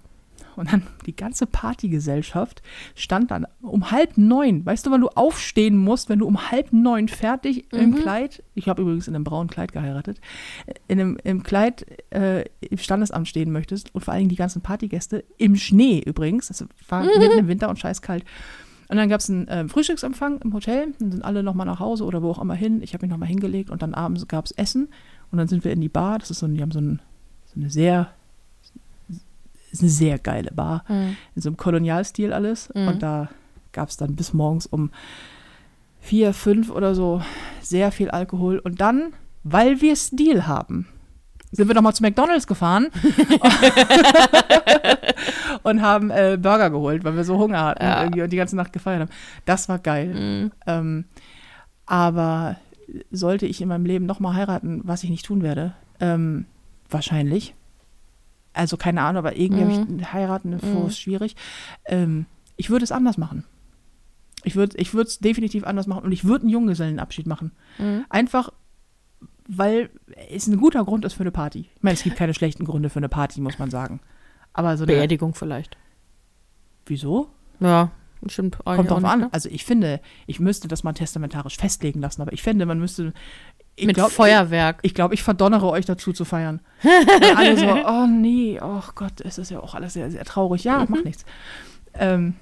Und 0.55 0.70
dann 0.70 0.83
die 1.07 1.16
ganze 1.16 1.47
Partygesellschaft 1.47 2.61
stand 2.95 3.31
dann 3.31 3.47
um 3.62 3.91
halb 3.91 4.18
neun. 4.18 4.66
Weißt 4.66 4.85
du, 4.85 4.91
wann 4.91 5.01
du 5.01 5.09
aufstehen 5.09 5.79
musst, 5.79 6.11
wenn 6.11 6.18
du 6.18 6.27
um 6.27 6.51
halb 6.51 6.75
neun 6.75 7.09
fertig 7.09 7.73
im 7.73 7.93
Mhm. 7.93 7.95
Kleid, 7.95 8.43
ich 8.55 8.68
habe 8.68 8.83
übrigens 8.83 9.09
in 9.09 9.14
einem 9.14 9.25
braunen 9.25 9.49
Kleid 9.49 9.73
geheiratet, 9.73 10.20
in 10.89 11.01
einem 11.01 11.18
im 11.25 11.43
Kleid 11.43 11.87
äh, 12.11 12.45
im 12.61 12.77
Standesamt 12.77 13.29
stehen 13.29 13.51
möchtest 13.51 13.95
und 13.95 14.05
vor 14.05 14.12
allen 14.12 14.20
Dingen 14.20 14.29
die 14.29 14.37
ganzen 14.37 14.61
Partygäste 14.61 15.25
im 15.39 15.57
Schnee 15.57 16.03
übrigens. 16.05 16.49
Das 16.49 16.62
war 16.89 17.05
mitten 17.05 17.39
im 17.39 17.49
Winter 17.49 17.70
und 17.70 17.79
scheißkalt. 17.79 18.25
Und 18.93 18.99
dann 18.99 19.09
gab 19.09 19.20
es 19.20 19.30
einen 19.30 19.49
äh, 19.49 19.66
Frühstücksempfang 19.68 20.43
im 20.43 20.53
Hotel. 20.53 20.88
Dann 20.99 21.12
sind 21.12 21.24
alle 21.24 21.43
nochmal 21.43 21.64
nach 21.64 21.80
Hause 21.80 22.05
oder 22.05 22.22
wo 22.22 22.30
auch 22.30 22.38
immer 22.43 22.53
hin. 22.53 22.82
Ich 22.82 22.93
habe 22.93 23.07
mich 23.07 23.11
nochmal 23.11 23.30
hingelegt 23.30 23.70
und 23.70 23.80
dann 23.80 23.95
abends 23.95 24.28
gab 24.28 24.45
es 24.45 24.51
Essen. 24.51 24.88
Und 25.30 25.38
dann 25.38 25.49
sind 25.49 25.64
wir 25.64 25.72
in 25.72 25.80
die 25.80 25.88
Bar. 25.88 26.18
Das 26.18 26.30
ist 26.30 26.40
so, 26.40 26.47
ein- 26.47 26.57
die 26.57 26.61
haben 26.61 26.72
so, 26.72 26.78
ein, 26.80 27.01
so 27.47 27.59
eine 27.59 27.70
sehr, 27.70 28.11
ist 29.70 29.80
eine 29.80 29.88
sehr 29.90 30.18
geile 30.18 30.51
Bar. 30.51 30.84
Mhm. 30.88 31.16
In 31.34 31.40
so 31.40 31.49
einem 31.49 31.57
Kolonialstil 31.57 32.34
alles. 32.34 32.68
Mhm. 32.74 32.86
Und 32.88 33.03
da 33.03 33.30
gab 33.72 33.88
es 33.88 33.97
dann 33.97 34.14
bis 34.14 34.34
morgens 34.34 34.66
um 34.66 34.90
vier, 35.99 36.34
fünf 36.34 36.68
oder 36.70 36.95
so 36.95 37.22
sehr 37.62 37.93
viel 37.93 38.11
Alkohol. 38.11 38.59
Und 38.59 38.82
dann, 38.82 39.14
weil 39.43 39.80
wir 39.80 39.97
Stil 39.97 40.47
haben, 40.47 40.86
sind 41.51 41.66
wir 41.66 41.74
nochmal 41.74 41.95
zu 41.95 42.03
McDonalds 42.03 42.47
gefahren 42.47 42.88
und 45.63 45.83
haben 45.83 46.11
äh, 46.11 46.39
Burger 46.41 46.71
geholt, 46.71 47.05
weil 47.05 47.17
wir 47.17 47.25
so 47.25 47.39
Hunger 47.39 47.63
hatten 47.65 47.85
Ja. 47.85 48.03
irgendwie 48.03 48.23
und 48.23 48.33
die 48.33 48.37
ganze 48.37 48.57
Nacht 48.57 48.73
gefeiert 48.73 49.01
haben. 49.01 49.11
Das 49.45 49.69
war 49.69 49.79
geil. 49.79 50.15
Mhm. 50.15 50.53
Ähm, 50.67 51.05
aber 51.87 52.57
sollte 53.11 53.47
ich 53.47 53.61
in 53.61 53.69
meinem 53.69 53.87
Leben 53.87 54.07
nochmal 54.07 54.35
heiraten, 54.35 54.81
was 54.85 55.03
ich 55.05 55.11
nicht 55.11 55.25
tun 55.27 55.43
werde, 55.43 55.75
ähm, 56.01 56.47
wahrscheinlich. 56.91 57.55
Also 58.55 58.77
keine 58.77 59.01
Ahnung, 59.03 59.19
aber 59.19 59.37
irgendwie 59.37 59.65
Mhm. 59.65 59.69
habe 59.71 59.97
ich 60.01 60.13
heiraten 60.13 60.51
Mhm. 60.51 60.87
ist 60.87 61.01
schwierig. 61.01 61.37
Ähm, 61.87 62.27
ich 62.57 62.69
würde 62.71 62.85
es 62.85 62.93
anders 62.93 63.17
machen. 63.19 63.45
Ich 64.45 64.57
würde 64.57 64.77
ich 64.77 64.93
es 64.93 65.19
definitiv 65.21 65.65
anders 65.65 65.87
machen 65.87 66.05
und 66.05 66.13
ich 66.13 66.25
würde 66.25 66.43
einen 66.43 66.51
Junggesellenabschied 66.51 67.27
machen. 67.27 67.53
Mhm. 67.79 68.05
Einfach, 68.11 68.51
weil 69.49 69.89
es 70.31 70.47
ein 70.49 70.59
guter 70.59 70.85
Grund 70.85 71.05
ist 71.05 71.15
für 71.15 71.23
eine 71.23 71.31
Party. 71.31 71.67
Ich 71.77 71.83
meine, 71.83 71.95
es 71.95 72.03
gibt 72.03 72.17
keine 72.17 72.35
schlechten 72.35 72.65
Gründe 72.65 72.91
für 72.91 72.99
eine 72.99 73.09
Party, 73.09 73.41
muss 73.41 73.59
man 73.59 73.71
sagen. 73.71 74.01
Aber 74.53 74.77
so 74.77 74.85
eine, 74.85 74.93
Beerdigung 74.93 75.35
vielleicht. 75.35 75.77
wieso? 76.87 77.29
Ja, 77.61 77.91
stimmt. 78.27 78.59
Kommt 78.65 78.91
drauf 78.91 79.05
an. 79.05 79.21
ne? 79.21 79.29
Also 79.33 79.49
ich 79.49 79.65
finde, 79.65 80.01
ich 80.27 80.41
müsste 80.41 80.69
das 80.69 80.85
mal 80.85 80.93
testamentarisch 80.93 81.57
festlegen 81.57 82.01
lassen, 82.01 82.23
aber 82.23 82.33
ich 82.33 82.43
finde, 82.43 82.67
man 82.67 82.79
müsste. 82.79 83.13
Ich 83.75 83.87
Mit 83.87 83.97
glaub, 83.97 84.11
Feuerwerk. 84.11 84.81
Ich 84.83 84.93
glaube, 84.93 85.15
ich 85.15 85.23
verdonnere 85.23 85.67
euch 85.71 85.87
dazu 85.87 86.13
zu 86.13 86.27
feiern. 86.27 86.61
Und 86.83 87.37
alle 87.37 87.57
so, 87.57 87.67
oh 87.67 88.07
nee, 88.07 88.61
oh 88.63 88.83
Gott, 88.95 89.23
es 89.23 89.39
ist 89.39 89.51
ja 89.51 89.61
auch 89.61 89.75
alles 89.75 89.95
sehr, 89.95 90.11
sehr 90.11 90.25
traurig. 90.27 90.65
Ja, 90.65 90.85
macht 90.87 91.07
nichts. 91.07 91.25
Ähm, 91.95 92.35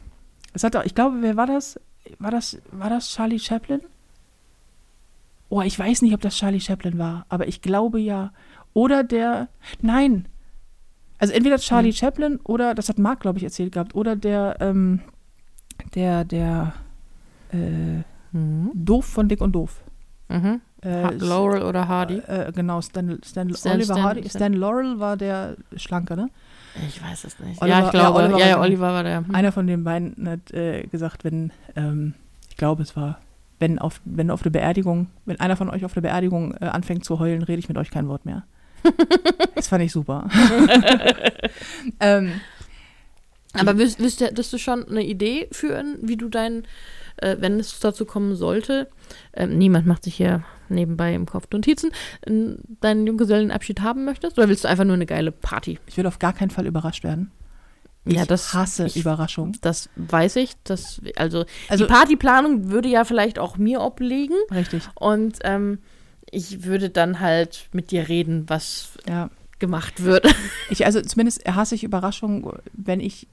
es 0.53 0.65
hat 0.65 0.75
auch, 0.75 0.85
ich 0.85 0.95
glaube, 0.95 1.19
wer 1.21 1.37
war 1.37 1.47
das? 1.47 1.79
War 2.19 2.33
das, 2.33 2.59
war 2.73 2.91
das 2.91 3.11
Charlie 3.11 3.39
Chaplin? 3.39 3.81
Oh, 5.49 5.63
ich 5.63 5.79
weiß 5.79 6.03
nicht, 6.03 6.15
ob 6.15 6.21
das 6.21 6.37
Charlie 6.37 6.61
Chaplin 6.61 6.99
war, 6.99 7.27
aber 7.29 7.47
ich 7.49 7.63
glaube 7.63 8.01
ja. 8.01 8.33
Oder 8.73 9.05
der, 9.05 9.49
nein. 9.81 10.27
Also 11.21 11.33
entweder 11.35 11.59
Charlie 11.59 11.91
Hm. 11.93 11.97
Chaplin 11.97 12.41
oder, 12.45 12.75
das 12.75 12.89
hat 12.89 12.99
Marc, 12.99 13.21
glaube 13.21 13.39
ich, 13.39 13.45
erzählt 13.45 13.73
gehabt, 13.73 13.95
oder 13.95 14.17
der, 14.17 14.57
ähm, 14.61 15.01
der, 15.95 16.25
der, 16.25 16.73
äh, 17.53 18.03
Mhm. 18.33 18.71
Doof 18.75 19.07
von 19.07 19.29
Dick 19.29 19.41
und 19.41 19.53
Doof. 19.53 19.81
Mhm. 20.29 20.61
Äh, 20.83 21.15
Laurel 21.17 21.63
oder 21.63 21.89
Hardy? 21.89 22.19
äh, 22.27 22.53
genau, 22.55 22.81
Stan, 22.81 23.19
Stan, 23.25 23.53
Stan- 23.55 23.73
Oliver 23.73 23.95
Stan- 23.95 24.03
Hardy. 24.05 24.29
Stan- 24.29 24.53
Laurel 24.53 24.99
war 25.01 25.17
der 25.17 25.57
Schlanke, 25.77 26.17
ne? 26.17 26.29
Ich 26.87 27.03
weiß 27.03 27.25
es 27.25 27.39
nicht. 27.41 27.61
Oliver- 27.61 27.79
ja, 27.79 27.85
ich 27.87 27.91
glaube. 27.91 28.21
ja, 28.23 28.29
Ja, 28.29 28.31
Oliver 28.31 28.47
ja, 28.47 28.51
war 28.53 28.53
der. 28.55 28.61
Oliver 28.61 28.93
war 28.93 29.03
der. 29.03 29.19
Hm. 29.27 29.35
Einer 29.35 29.51
von 29.53 29.67
den 29.67 29.83
beiden 29.85 30.29
hat 30.29 30.53
äh, 30.53 30.85
gesagt, 30.87 31.25
wenn, 31.25 31.51
ähm, 31.75 32.15
ich 32.49 32.57
glaube, 32.57 32.83
es 32.85 32.95
war, 32.97 33.19
wenn 33.59 33.81
auf, 33.81 34.01
wenn 34.05 34.31
auf 34.31 34.43
der 34.45 34.51
Beerdigung, 34.51 35.09
wenn 35.27 35.41
einer 35.41 35.57
von 35.57 35.69
euch 35.69 35.85
auf 35.85 35.93
der 35.93 36.03
Beerdigung 36.03 36.55
äh, 36.61 36.67
anfängt 36.67 37.05
zu 37.05 37.19
heulen, 37.19 37.43
rede 37.43 37.59
ich 37.59 37.69
mit 37.69 37.77
euch 37.77 37.91
kein 37.91 38.07
Wort 38.07 38.25
mehr. 38.25 38.45
das 39.55 39.69
fand 39.69 39.83
ich 39.85 39.93
super. 39.93 40.29
ähm, 42.01 42.41
Aber 43.55 43.79
wüs 43.79 43.99
wüsst, 43.99 44.21
wüsst 44.37 44.53
du 44.53 44.59
schon 44.59 44.89
eine 44.89 45.05
Idee 45.05 45.49
führen, 45.53 45.99
wie 46.03 46.17
du 46.17 46.29
dein, 46.29 46.65
äh, 47.17 47.37
wenn 47.41 47.59
es 47.59 47.79
dazu 47.81 48.05
kommen 48.05 48.37
sollte, 48.37 48.89
ähm, 49.35 49.59
niemand 49.59 49.87
macht 49.87 50.05
sich 50.05 50.15
hier 50.15 50.45
nebenbei 50.69 51.15
im 51.15 51.27
Kopf 51.27 51.47
Notizen, 51.53 51.91
äh, 52.27 52.55
deinen 52.81 53.07
Junggesellenabschied 53.07 53.81
haben 53.81 54.05
möchtest? 54.05 54.39
Oder 54.39 54.49
willst 54.49 54.65
du 54.65 54.69
einfach 54.69 54.85
nur 54.85 54.95
eine 54.95 55.07
geile 55.07 55.33
Party? 55.33 55.79
ich 55.87 55.97
will 55.97 56.07
auf 56.07 56.19
gar 56.19 56.33
keinen 56.33 56.51
Fall 56.51 56.67
überrascht 56.67 57.03
werden. 57.05 57.31
Ich 58.07 58.15
Ja, 58.15 58.25
das- 58.25 58.55
hasse 58.55 58.87
ich- 58.87 58.97
Überraschung. 58.97 59.53
Das 59.61 59.91
weiß 59.97 60.37
ich. 60.37 60.55
Das, 60.65 61.03
also, 61.17 61.45
Also- 61.69 61.85
die 61.85 61.93
Partyplanung 61.93 62.71
würde 62.71 62.89
ja 62.89 63.05
vielleicht 63.05 63.39
auch 63.39 63.59
mir 63.59 63.83
obliegen. 63.83 64.37
Richtig, 64.51 64.89
Und 64.95 65.39
ähm, 65.43 65.79
ich 66.31 66.65
würde 66.65 66.91
dann 66.91 67.21
halt 67.21 67.69
mit 67.73 67.91
dir 67.91 68.09
reden, 68.09 68.45
was 68.49 68.91
ja. 69.09 69.31
gemacht 69.59 70.03
wird. 70.03 70.27
Ich, 70.71 70.87
also 70.87 71.01
zumindest 71.01 71.45
hasse 71.49 71.75
ich 71.75 71.83
Überraschungen, 71.83 72.49
wenn 72.73 73.01
ich 73.01 73.27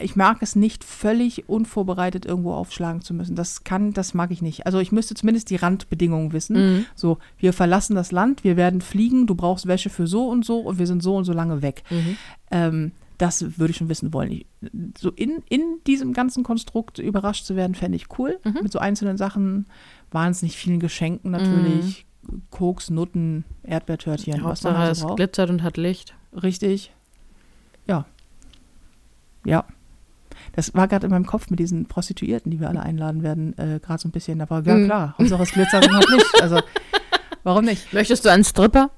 ich 0.00 0.16
mag 0.16 0.38
es 0.40 0.56
nicht, 0.56 0.84
völlig 0.84 1.48
unvorbereitet 1.48 2.24
irgendwo 2.24 2.54
aufschlagen 2.54 3.02
zu 3.02 3.12
müssen. 3.14 3.36
Das 3.36 3.64
kann, 3.64 3.92
das 3.92 4.14
mag 4.14 4.30
ich 4.30 4.40
nicht. 4.40 4.66
Also 4.66 4.78
ich 4.78 4.90
müsste 4.90 5.14
zumindest 5.14 5.50
die 5.50 5.56
Randbedingungen 5.56 6.32
wissen. 6.32 6.56
Mhm. 6.56 6.86
So, 6.94 7.18
wir 7.38 7.52
verlassen 7.52 7.94
das 7.94 8.10
Land, 8.12 8.42
wir 8.42 8.56
werden 8.56 8.80
fliegen, 8.80 9.26
du 9.26 9.34
brauchst 9.34 9.66
Wäsche 9.66 9.90
für 9.90 10.06
so 10.06 10.28
und 10.28 10.44
so 10.44 10.60
und 10.60 10.78
wir 10.78 10.86
sind 10.86 11.02
so 11.02 11.16
und 11.16 11.24
so 11.24 11.32
lange 11.32 11.62
weg. 11.62 11.82
Mhm. 11.90 12.16
Ähm, 12.50 12.92
das 13.18 13.58
würde 13.58 13.70
ich 13.70 13.76
schon 13.76 13.88
wissen 13.88 14.12
wollen. 14.12 14.32
Ich, 14.32 14.46
so 14.98 15.10
in, 15.10 15.42
in 15.48 15.62
diesem 15.86 16.12
ganzen 16.12 16.42
Konstrukt 16.42 16.98
überrascht 16.98 17.44
zu 17.44 17.56
werden, 17.56 17.74
fände 17.74 17.96
ich 17.96 18.18
cool. 18.18 18.38
Mhm. 18.44 18.58
Mit 18.62 18.72
so 18.72 18.78
einzelnen 18.78 19.16
Sachen, 19.16 19.66
wahnsinnig 20.10 20.56
vielen 20.56 20.80
Geschenken 20.80 21.30
natürlich. 21.30 22.05
Koks, 22.50 22.90
Nutten, 22.90 23.44
Erdbeertörtchen, 23.62 24.32
was 24.34 24.40
man 24.64 24.74
Hauptsache 24.74 24.78
halt 24.78 24.92
es 24.92 25.00
braucht. 25.02 25.16
glitzert 25.16 25.50
und 25.50 25.62
hat 25.62 25.76
Licht. 25.76 26.14
Richtig. 26.42 26.92
Ja. 27.86 28.04
Ja. 29.44 29.64
Das 30.54 30.74
war 30.74 30.88
gerade 30.88 31.06
in 31.06 31.10
meinem 31.12 31.26
Kopf 31.26 31.50
mit 31.50 31.58
diesen 31.58 31.86
Prostituierten, 31.86 32.50
die 32.50 32.60
wir 32.60 32.68
alle 32.68 32.80
einladen 32.82 33.22
werden, 33.22 33.56
äh, 33.58 33.80
gerade 33.80 34.00
so 34.00 34.08
ein 34.08 34.12
bisschen. 34.12 34.40
Aber 34.40 34.62
ja, 34.62 34.74
Mhm. 34.74 34.84
klar, 34.86 35.14
Hauptsache 35.18 35.42
es 35.42 35.52
glitzert 35.52 35.86
und 35.88 35.94
hat 35.96 36.08
Licht. 36.10 36.42
Also, 36.42 36.60
warum 37.42 37.64
nicht? 37.64 37.92
Möchtest 37.92 38.24
du 38.24 38.30
einen 38.30 38.44
Stripper? 38.44 38.90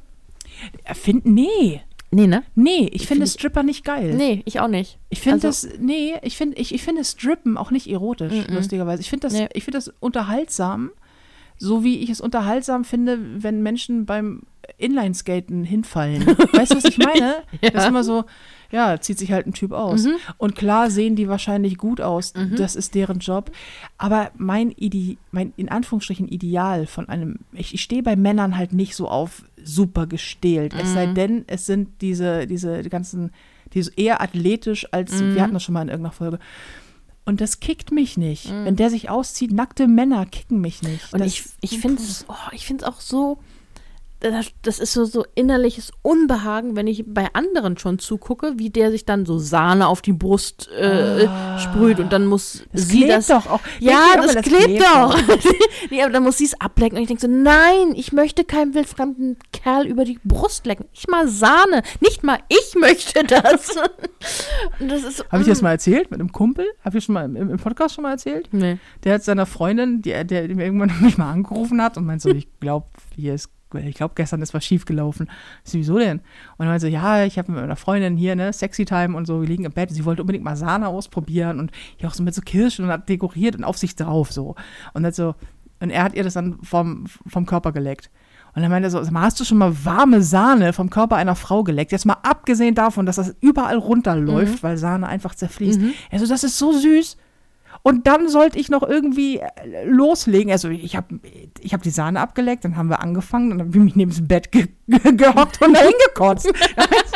Finden, 0.94 1.34
nee. 1.34 1.80
Nee, 2.10 2.26
ne? 2.26 2.42
Nee, 2.54 2.88
ich 2.92 3.06
finde 3.06 3.26
find- 3.26 3.38
Stripper 3.38 3.62
nicht 3.62 3.84
geil. 3.84 4.14
Nee, 4.14 4.42
ich 4.46 4.60
auch 4.60 4.68
nicht. 4.68 4.98
Ich 5.10 5.20
finde 5.20 5.46
Also- 5.46 5.68
das, 5.68 5.78
nee, 5.78 6.14
ich 6.22 6.36
finde, 6.38 6.56
ich, 6.56 6.74
ich 6.74 6.82
finde 6.82 7.04
Strippen 7.04 7.58
auch 7.58 7.70
nicht 7.70 7.86
erotisch, 7.88 8.32
Mhm. 8.48 8.54
lustigerweise. 8.54 9.02
Ich 9.02 9.10
finde 9.10 9.26
das, 9.26 9.34
Nee. 9.34 9.48
ich 9.52 9.64
finde 9.64 9.76
das 9.78 9.92
unterhaltsam, 10.00 10.90
so 11.58 11.82
wie 11.84 11.98
ich 11.98 12.10
es 12.10 12.20
unterhaltsam 12.20 12.84
finde, 12.84 13.18
wenn 13.42 13.62
Menschen 13.62 14.06
beim 14.06 14.42
Inlineskaten 14.78 15.64
hinfallen. 15.64 16.26
weißt 16.52 16.72
du, 16.72 16.76
was 16.76 16.84
ich 16.84 16.98
meine? 16.98 17.36
Ja. 17.60 17.70
Das 17.70 17.84
ist 17.84 17.88
immer 17.88 18.04
so, 18.04 18.24
ja, 18.70 19.00
zieht 19.00 19.18
sich 19.18 19.32
halt 19.32 19.46
ein 19.46 19.54
Typ 19.54 19.72
aus. 19.72 20.04
Mhm. 20.04 20.16
Und 20.36 20.54
klar 20.54 20.90
sehen 20.90 21.16
die 21.16 21.26
wahrscheinlich 21.28 21.78
gut 21.78 22.00
aus, 22.00 22.34
Mhm. 22.34 22.56
das 22.56 22.76
ist 22.76 22.94
deren 22.94 23.18
Job. 23.18 23.50
Aber 23.96 24.30
mein, 24.36 24.72
Ide 24.76 25.16
mein 25.32 25.52
in 25.56 25.68
Anführungsstrichen 25.70 26.28
Ideal 26.28 26.86
von 26.86 27.08
einem, 27.08 27.36
ich, 27.52 27.74
ich 27.74 27.82
stehe 27.82 28.02
bei 28.02 28.14
Männern 28.14 28.56
halt 28.56 28.72
nicht 28.72 28.94
so 28.94 29.08
auf 29.08 29.42
super 29.62 30.06
gestählt. 30.06 30.74
Es 30.78 30.92
sei 30.92 31.06
Mhm. 31.08 31.14
denn, 31.14 31.44
es 31.46 31.66
sind 31.66 31.88
diese, 32.02 32.46
diese 32.46 32.82
ganzen, 32.84 33.32
die 33.72 33.82
so 33.82 33.90
eher 33.96 34.20
athletisch 34.20 34.86
als, 34.92 35.20
Mhm. 35.20 35.34
wir 35.34 35.42
hatten 35.42 35.54
das 35.54 35.62
schon 35.62 35.72
mal 35.72 35.82
in 35.82 35.88
irgendeiner 35.88 36.12
Folge. 36.12 36.38
Und 37.28 37.42
das 37.42 37.60
kickt 37.60 37.92
mich 37.92 38.16
nicht. 38.16 38.50
Mhm. 38.50 38.64
Wenn 38.64 38.76
der 38.76 38.88
sich 38.88 39.10
auszieht, 39.10 39.52
nackte 39.52 39.86
Männer 39.86 40.24
kicken 40.24 40.62
mich 40.62 40.80
nicht. 40.80 41.12
Und 41.12 41.20
das, 41.20 41.26
ich, 41.26 41.44
ich 41.60 41.78
finde 41.78 42.02
es 42.02 42.24
oh, 42.26 42.34
ich 42.52 42.64
find's 42.64 42.84
auch 42.84 43.02
so, 43.02 43.36
das, 44.20 44.46
das 44.62 44.78
ist 44.78 44.92
so, 44.92 45.04
so 45.04 45.24
innerliches 45.34 45.92
Unbehagen, 46.02 46.76
wenn 46.76 46.86
ich 46.86 47.04
bei 47.06 47.28
anderen 47.34 47.78
schon 47.78 47.98
zugucke, 47.98 48.54
wie 48.56 48.70
der 48.70 48.90
sich 48.90 49.04
dann 49.04 49.26
so 49.26 49.38
Sahne 49.38 49.86
auf 49.86 50.02
die 50.02 50.12
Brust 50.12 50.68
äh, 50.72 51.26
Ah. 51.26 51.58
sprüht 51.58 52.00
und 52.00 52.12
dann 52.12 52.26
muss 52.26 52.64
das 52.72 52.88
sie 52.88 52.98
klebt 52.98 53.12
das. 53.12 53.26
doch 53.28 53.46
auch. 53.46 53.60
Ja, 53.80 54.00
ihr 54.14 54.22
das, 54.22 54.36
aber, 54.36 54.42
klebt 54.42 54.80
doch. 54.80 55.18
nee, 55.90 56.02
aber 56.02 56.12
dann 56.12 56.22
muss 56.22 56.38
sie 56.38 56.44
es 56.44 56.60
ablecken. 56.60 56.96
Und 56.96 57.02
ich 57.02 57.08
denke 57.08 57.20
so, 57.20 57.28
nein, 57.28 57.92
ich 57.94 58.12
möchte 58.12 58.44
keinem 58.44 58.74
wildfremden 58.74 59.36
Kerl 59.52 59.86
über 59.86 60.04
die 60.04 60.18
Brust 60.24 60.66
lecken. 60.66 60.86
Nicht 60.90 61.10
mal 61.10 61.28
Sahne. 61.28 61.82
Nicht 62.00 62.24
mal 62.24 62.38
ich 62.48 62.74
möchte 62.76 63.24
das. 63.24 63.74
das 64.80 65.24
Habe 65.30 65.42
ich 65.42 65.48
das 65.48 65.60
mm. 65.60 65.64
mal 65.64 65.70
erzählt 65.72 66.10
mit 66.10 66.20
einem 66.20 66.32
Kumpel? 66.32 66.66
Habe 66.84 66.98
ich 66.98 67.04
schon 67.04 67.14
mal 67.14 67.24
im, 67.24 67.36
im 67.36 67.58
Podcast 67.58 67.94
schon 67.94 68.02
mal 68.02 68.12
erzählt? 68.12 68.48
Nee. 68.52 68.78
Der 69.04 69.14
hat 69.14 69.24
seiner 69.24 69.46
Freundin, 69.46 70.02
die, 70.02 70.10
der, 70.10 70.48
die 70.48 70.54
mir 70.54 70.64
irgendwann 70.64 70.92
mich 71.00 71.18
mal 71.18 71.30
angerufen 71.30 71.82
hat 71.82 71.96
und 71.96 72.06
meinte 72.06 72.22
so, 72.22 72.34
ich 72.34 72.48
glaube, 72.60 72.86
hier 73.14 73.34
ist, 73.34 73.50
ich 73.74 73.94
glaube, 73.94 74.14
gestern 74.16 74.42
ist 74.42 74.54
was 74.54 74.64
schief 74.64 74.84
gelaufen. 74.84 75.28
Ich 75.64 75.72
so, 75.72 75.78
wieso 75.78 75.98
denn? 75.98 76.20
Und 76.56 76.66
er 76.66 76.70
meinte 76.70 76.86
so, 76.86 76.86
ja, 76.86 77.24
ich 77.24 77.38
habe 77.38 77.52
mit 77.52 77.60
meiner 77.60 77.76
Freundin 77.76 78.16
hier, 78.16 78.36
ne, 78.36 78.52
Sexy 78.52 78.84
Time 78.84 79.16
und 79.16 79.26
so, 79.26 79.40
wir 79.40 79.48
liegen 79.48 79.64
im 79.64 79.72
Bett. 79.72 79.90
Sie 79.90 80.04
wollte 80.04 80.22
unbedingt 80.22 80.44
mal 80.44 80.56
Sahne 80.56 80.88
ausprobieren 80.88 81.58
und 81.58 81.70
hier 81.96 82.08
auch 82.08 82.14
so 82.14 82.22
mit 82.22 82.34
so 82.34 82.40
Kirschen 82.42 82.84
und 82.84 82.90
hat 82.90 83.08
dekoriert 83.08 83.56
und 83.56 83.64
auf 83.64 83.76
sich 83.76 83.96
drauf 83.96 84.32
so. 84.32 84.54
Und 84.94 85.04
hat 85.04 85.14
so, 85.14 85.34
und 85.80 85.90
er 85.90 86.02
hat 86.02 86.14
ihr 86.14 86.24
das 86.24 86.34
dann 86.34 86.58
vom, 86.62 87.06
vom 87.26 87.46
Körper 87.46 87.72
geleckt. 87.72 88.10
Und 88.54 88.62
dann 88.62 88.70
meinte 88.70 88.88
er 88.88 88.90
so, 88.90 89.00
hast 89.14 89.38
du 89.38 89.44
schon 89.44 89.58
mal 89.58 89.84
warme 89.84 90.22
Sahne 90.22 90.72
vom 90.72 90.90
Körper 90.90 91.16
einer 91.16 91.36
Frau 91.36 91.62
geleckt? 91.62 91.92
Jetzt 91.92 92.06
mal 92.06 92.16
abgesehen 92.22 92.74
davon, 92.74 93.06
dass 93.06 93.16
das 93.16 93.36
überall 93.40 93.76
runterläuft, 93.76 94.62
weil 94.62 94.76
Sahne 94.76 95.06
einfach 95.06 95.34
zerfließt. 95.34 95.80
Mhm. 95.80 95.92
Also 96.10 96.26
das 96.26 96.42
ist 96.42 96.58
so 96.58 96.72
süß. 96.72 97.16
Und 97.82 98.06
dann 98.06 98.28
sollte 98.28 98.58
ich 98.58 98.70
noch 98.70 98.82
irgendwie 98.82 99.38
äh, 99.38 99.84
loslegen. 99.84 100.52
Also 100.52 100.68
ich 100.68 100.96
habe 100.96 101.20
ich 101.60 101.74
hab 101.74 101.82
die 101.82 101.90
Sahne 101.90 102.20
abgeleckt, 102.20 102.64
dann 102.64 102.76
haben 102.76 102.88
wir 102.88 103.00
angefangen, 103.00 103.50
dann 103.50 103.60
habe 103.60 103.70
ich 103.70 103.82
mich 103.82 103.96
neben 103.96 104.10
das 104.10 104.26
Bett 104.26 104.52
ge 104.52 104.68
ge 104.86 105.12
gehockt 105.12 105.62
und 105.62 105.74
dahin 105.74 105.92
gekotzt. 106.06 106.46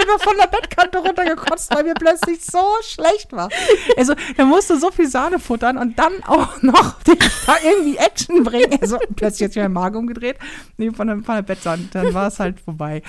habe 0.00 0.12
einfach 0.12 0.24
von 0.24 0.36
der 0.36 0.46
Bettkante 0.46 0.98
runtergekotzt, 0.98 1.74
weil 1.74 1.84
mir 1.84 1.94
plötzlich 1.94 2.44
so 2.44 2.58
schlecht 2.82 3.32
war. 3.32 3.48
Also 3.96 4.14
da 4.36 4.44
musste 4.44 4.78
so 4.78 4.90
viel 4.90 5.08
Sahne 5.08 5.38
futtern 5.38 5.78
und 5.78 5.98
dann 5.98 6.12
auch 6.26 6.62
noch 6.62 7.02
die, 7.02 7.18
da 7.46 7.56
irgendwie 7.62 7.96
Action 7.96 8.44
bringen. 8.44 8.78
Also 8.80 8.98
plötzlich 9.16 9.46
hat 9.46 9.52
sich 9.52 9.62
mein 9.62 9.72
Magen 9.72 9.96
umgedreht. 9.96 10.36
Nee, 10.76 10.90
von 10.90 11.06
der, 11.06 11.18
von 11.18 11.34
der 11.34 11.42
Bettsahne, 11.42 11.88
dann 11.92 12.14
war 12.14 12.28
es 12.28 12.40
halt 12.40 12.60
vorbei. 12.60 13.02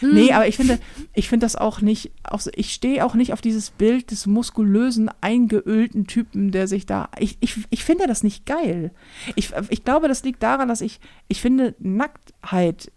Nee, 0.00 0.32
aber 0.32 0.46
ich 0.46 0.56
finde, 0.56 0.78
ich 1.14 1.28
finde 1.28 1.44
das 1.44 1.56
auch 1.56 1.80
nicht, 1.80 2.12
auch 2.24 2.40
ich 2.54 2.72
stehe 2.72 3.04
auch 3.04 3.14
nicht 3.14 3.32
auf 3.32 3.40
dieses 3.40 3.70
Bild 3.70 4.10
des 4.10 4.26
muskulösen, 4.26 5.10
eingeölten 5.20 6.06
Typen, 6.06 6.50
der 6.50 6.68
sich 6.68 6.86
da, 6.86 7.08
ich, 7.18 7.36
ich, 7.40 7.56
ich 7.70 7.84
finde 7.84 8.06
das 8.06 8.22
nicht 8.22 8.46
geil. 8.46 8.92
Ich, 9.34 9.52
ich 9.68 9.84
glaube, 9.84 10.08
das 10.08 10.22
liegt 10.24 10.42
daran, 10.42 10.68
dass 10.68 10.80
ich, 10.80 11.00
ich 11.28 11.40
finde 11.40 11.74
Nacktheit 11.78 12.90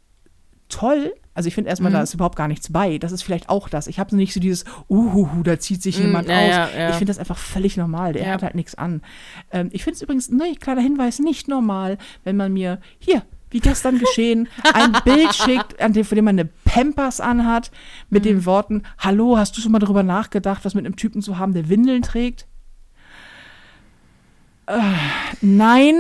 toll. 0.70 1.14
Also 1.34 1.48
ich 1.48 1.56
finde 1.56 1.70
erstmal, 1.70 1.92
Mhm. 1.92 1.96
da 1.96 2.02
ist 2.02 2.14
überhaupt 2.14 2.36
gar 2.36 2.48
nichts 2.50 2.72
bei. 2.72 2.98
Das 2.98 3.12
ist 3.14 3.22
vielleicht 3.24 3.48
auch 3.48 3.70
das. 3.70 3.88
Ich 3.88 4.00
habe 4.00 4.16
nicht 4.18 4.34
so 4.34 4.40
dieses, 4.42 4.66
uhuhu, 4.90 5.44
da 5.44 5.58
zieht 5.60 5.82
sich 5.82 5.98
Mm, 5.98 6.02
jemand 6.02 6.28
ja, 6.30 6.36
aus. 6.40 6.48
ja, 6.50 6.70
ja. 6.78 6.90
Ich 6.90 6.96
finde 6.98 7.12
das 7.12 7.20
einfach 7.20 7.38
völlig 7.38 7.78
normal. 7.78 8.12
Der 8.14 8.32
hat 8.34 8.44
halt 8.44 8.56
nichts 8.56 8.76
an. 8.76 9.02
Ähm, 9.52 9.70
ich 9.72 9.84
finde 9.86 9.96
es 9.96 10.02
übrigens, 10.02 10.30
ne, 10.30 10.56
kleiner 10.60 10.82
Hinweis, 10.82 11.20
nicht 11.20 11.48
normal, 11.48 11.98
wenn 12.26 12.36
man 12.36 12.52
mir 12.52 12.80
hier, 13.00 13.24
wie 13.50 13.60
gestern 13.60 13.98
geschehen, 13.98 14.50
ein 14.74 14.92
Bild 15.06 15.34
schickt, 15.34 15.80
an 15.82 15.94
dem, 15.94 16.04
von 16.04 16.18
dem 16.18 16.26
man 16.26 16.38
eine 16.38 16.50
Pampers 16.66 17.22
anhat, 17.22 17.72
mit 18.10 18.24
Mhm. 18.26 18.28
den 18.28 18.46
Worten, 18.46 18.84
hallo, 18.98 19.38
hast 19.38 19.56
du 19.58 19.62
schon 19.62 19.72
mal 19.72 19.80
darüber 19.80 20.04
nachgedacht, 20.04 20.66
was 20.66 20.74
mit 20.76 20.86
einem 20.86 20.98
Typen 20.98 21.22
zu 21.22 21.38
haben, 21.38 21.54
der 21.54 21.70
Windeln 21.70 22.02
trägt? 22.02 22.46
Äh, 24.68 24.80
nein. 25.42 25.96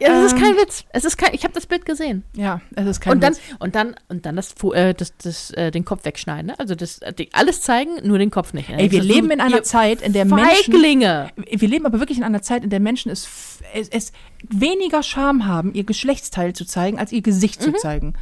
Ja, 0.00 0.08
das 0.08 0.32
ist 0.32 0.38
Ähm, 0.38 0.44
kein 0.44 0.56
Witz. 0.56 0.84
Es 0.90 1.04
ist 1.04 1.16
kein, 1.16 1.34
ich 1.34 1.44
habe 1.44 1.54
das 1.54 1.66
Bild 1.66 1.84
gesehen. 1.84 2.22
Ja, 2.34 2.60
es 2.74 2.86
ist 2.86 3.00
kein 3.00 3.12
und 3.14 3.22
dann, 3.22 3.34
Witz. 3.34 3.40
und 3.58 3.74
dann, 3.74 3.96
und 4.08 4.26
dann 4.26 4.36
das, 4.36 4.54
äh, 4.72 4.94
das, 4.94 5.12
das, 5.18 5.50
äh, 5.52 5.70
den 5.70 5.84
Kopf 5.84 6.04
wegschneiden. 6.04 6.46
Ne? 6.48 6.58
Also 6.58 6.74
das, 6.74 6.98
äh, 6.98 7.12
die, 7.12 7.28
alles 7.32 7.60
zeigen, 7.62 8.06
nur 8.06 8.18
den 8.18 8.30
Kopf 8.30 8.52
nicht. 8.52 8.68
Ey, 8.70 8.90
wir 8.90 9.00
ist 9.00 9.06
leben 9.06 9.30
in 9.30 9.40
einer 9.40 9.62
Zeit, 9.62 10.02
in 10.02 10.12
der 10.12 10.24
Menschen 10.24 10.72
Feiglinge. 10.72 11.30
wir 11.36 11.68
leben 11.68 11.86
aber 11.86 11.98
wirklich 12.00 12.18
in 12.18 12.24
einer 12.24 12.42
Zeit, 12.42 12.64
in 12.64 12.70
der 12.70 12.80
Menschen 12.80 13.10
es, 13.10 13.28
es, 13.74 13.88
es 13.88 14.12
weniger 14.48 15.02
Scham 15.02 15.46
haben, 15.46 15.74
ihr 15.74 15.84
Geschlechtsteil 15.84 16.52
zu 16.52 16.64
zeigen, 16.64 16.98
als 16.98 17.12
ihr 17.12 17.22
Gesicht 17.22 17.60
Mhm. 17.60 17.64
zu 17.64 17.72
zeigen. 17.74 18.14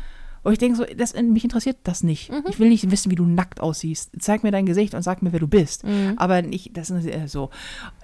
Und 0.42 0.52
ich 0.52 0.58
denke 0.58 0.76
so, 0.76 0.84
das, 0.84 1.14
mich 1.14 1.42
interessiert 1.42 1.78
das 1.84 2.02
nicht. 2.02 2.30
Ich 2.50 2.58
will 2.58 2.68
nicht 2.68 2.90
wissen, 2.90 3.10
wie 3.10 3.14
du 3.14 3.24
nackt 3.24 3.60
aussiehst. 3.60 4.10
Zeig 4.18 4.42
mir 4.42 4.50
dein 4.50 4.66
Gesicht 4.66 4.92
und 4.94 5.00
sag 5.00 5.22
mir, 5.22 5.32
wer 5.32 5.40
du 5.40 5.48
bist. 5.48 5.84
Mhm. 5.84 6.14
Aber 6.18 6.42
nicht, 6.42 6.76
das 6.76 6.90
ist 6.90 7.06
äh, 7.06 7.26
so. 7.28 7.48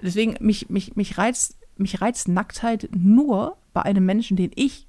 Deswegen, 0.01 0.35
mich, 0.39 0.67
mich, 0.69 0.95
mich, 0.95 1.19
reizt, 1.19 1.55
mich 1.81 2.01
reizt 2.01 2.27
Nacktheit 2.27 2.89
nur 2.95 3.57
bei 3.73 3.81
einem 3.83 4.05
Menschen, 4.05 4.37
den 4.37 4.51
ich 4.55 4.87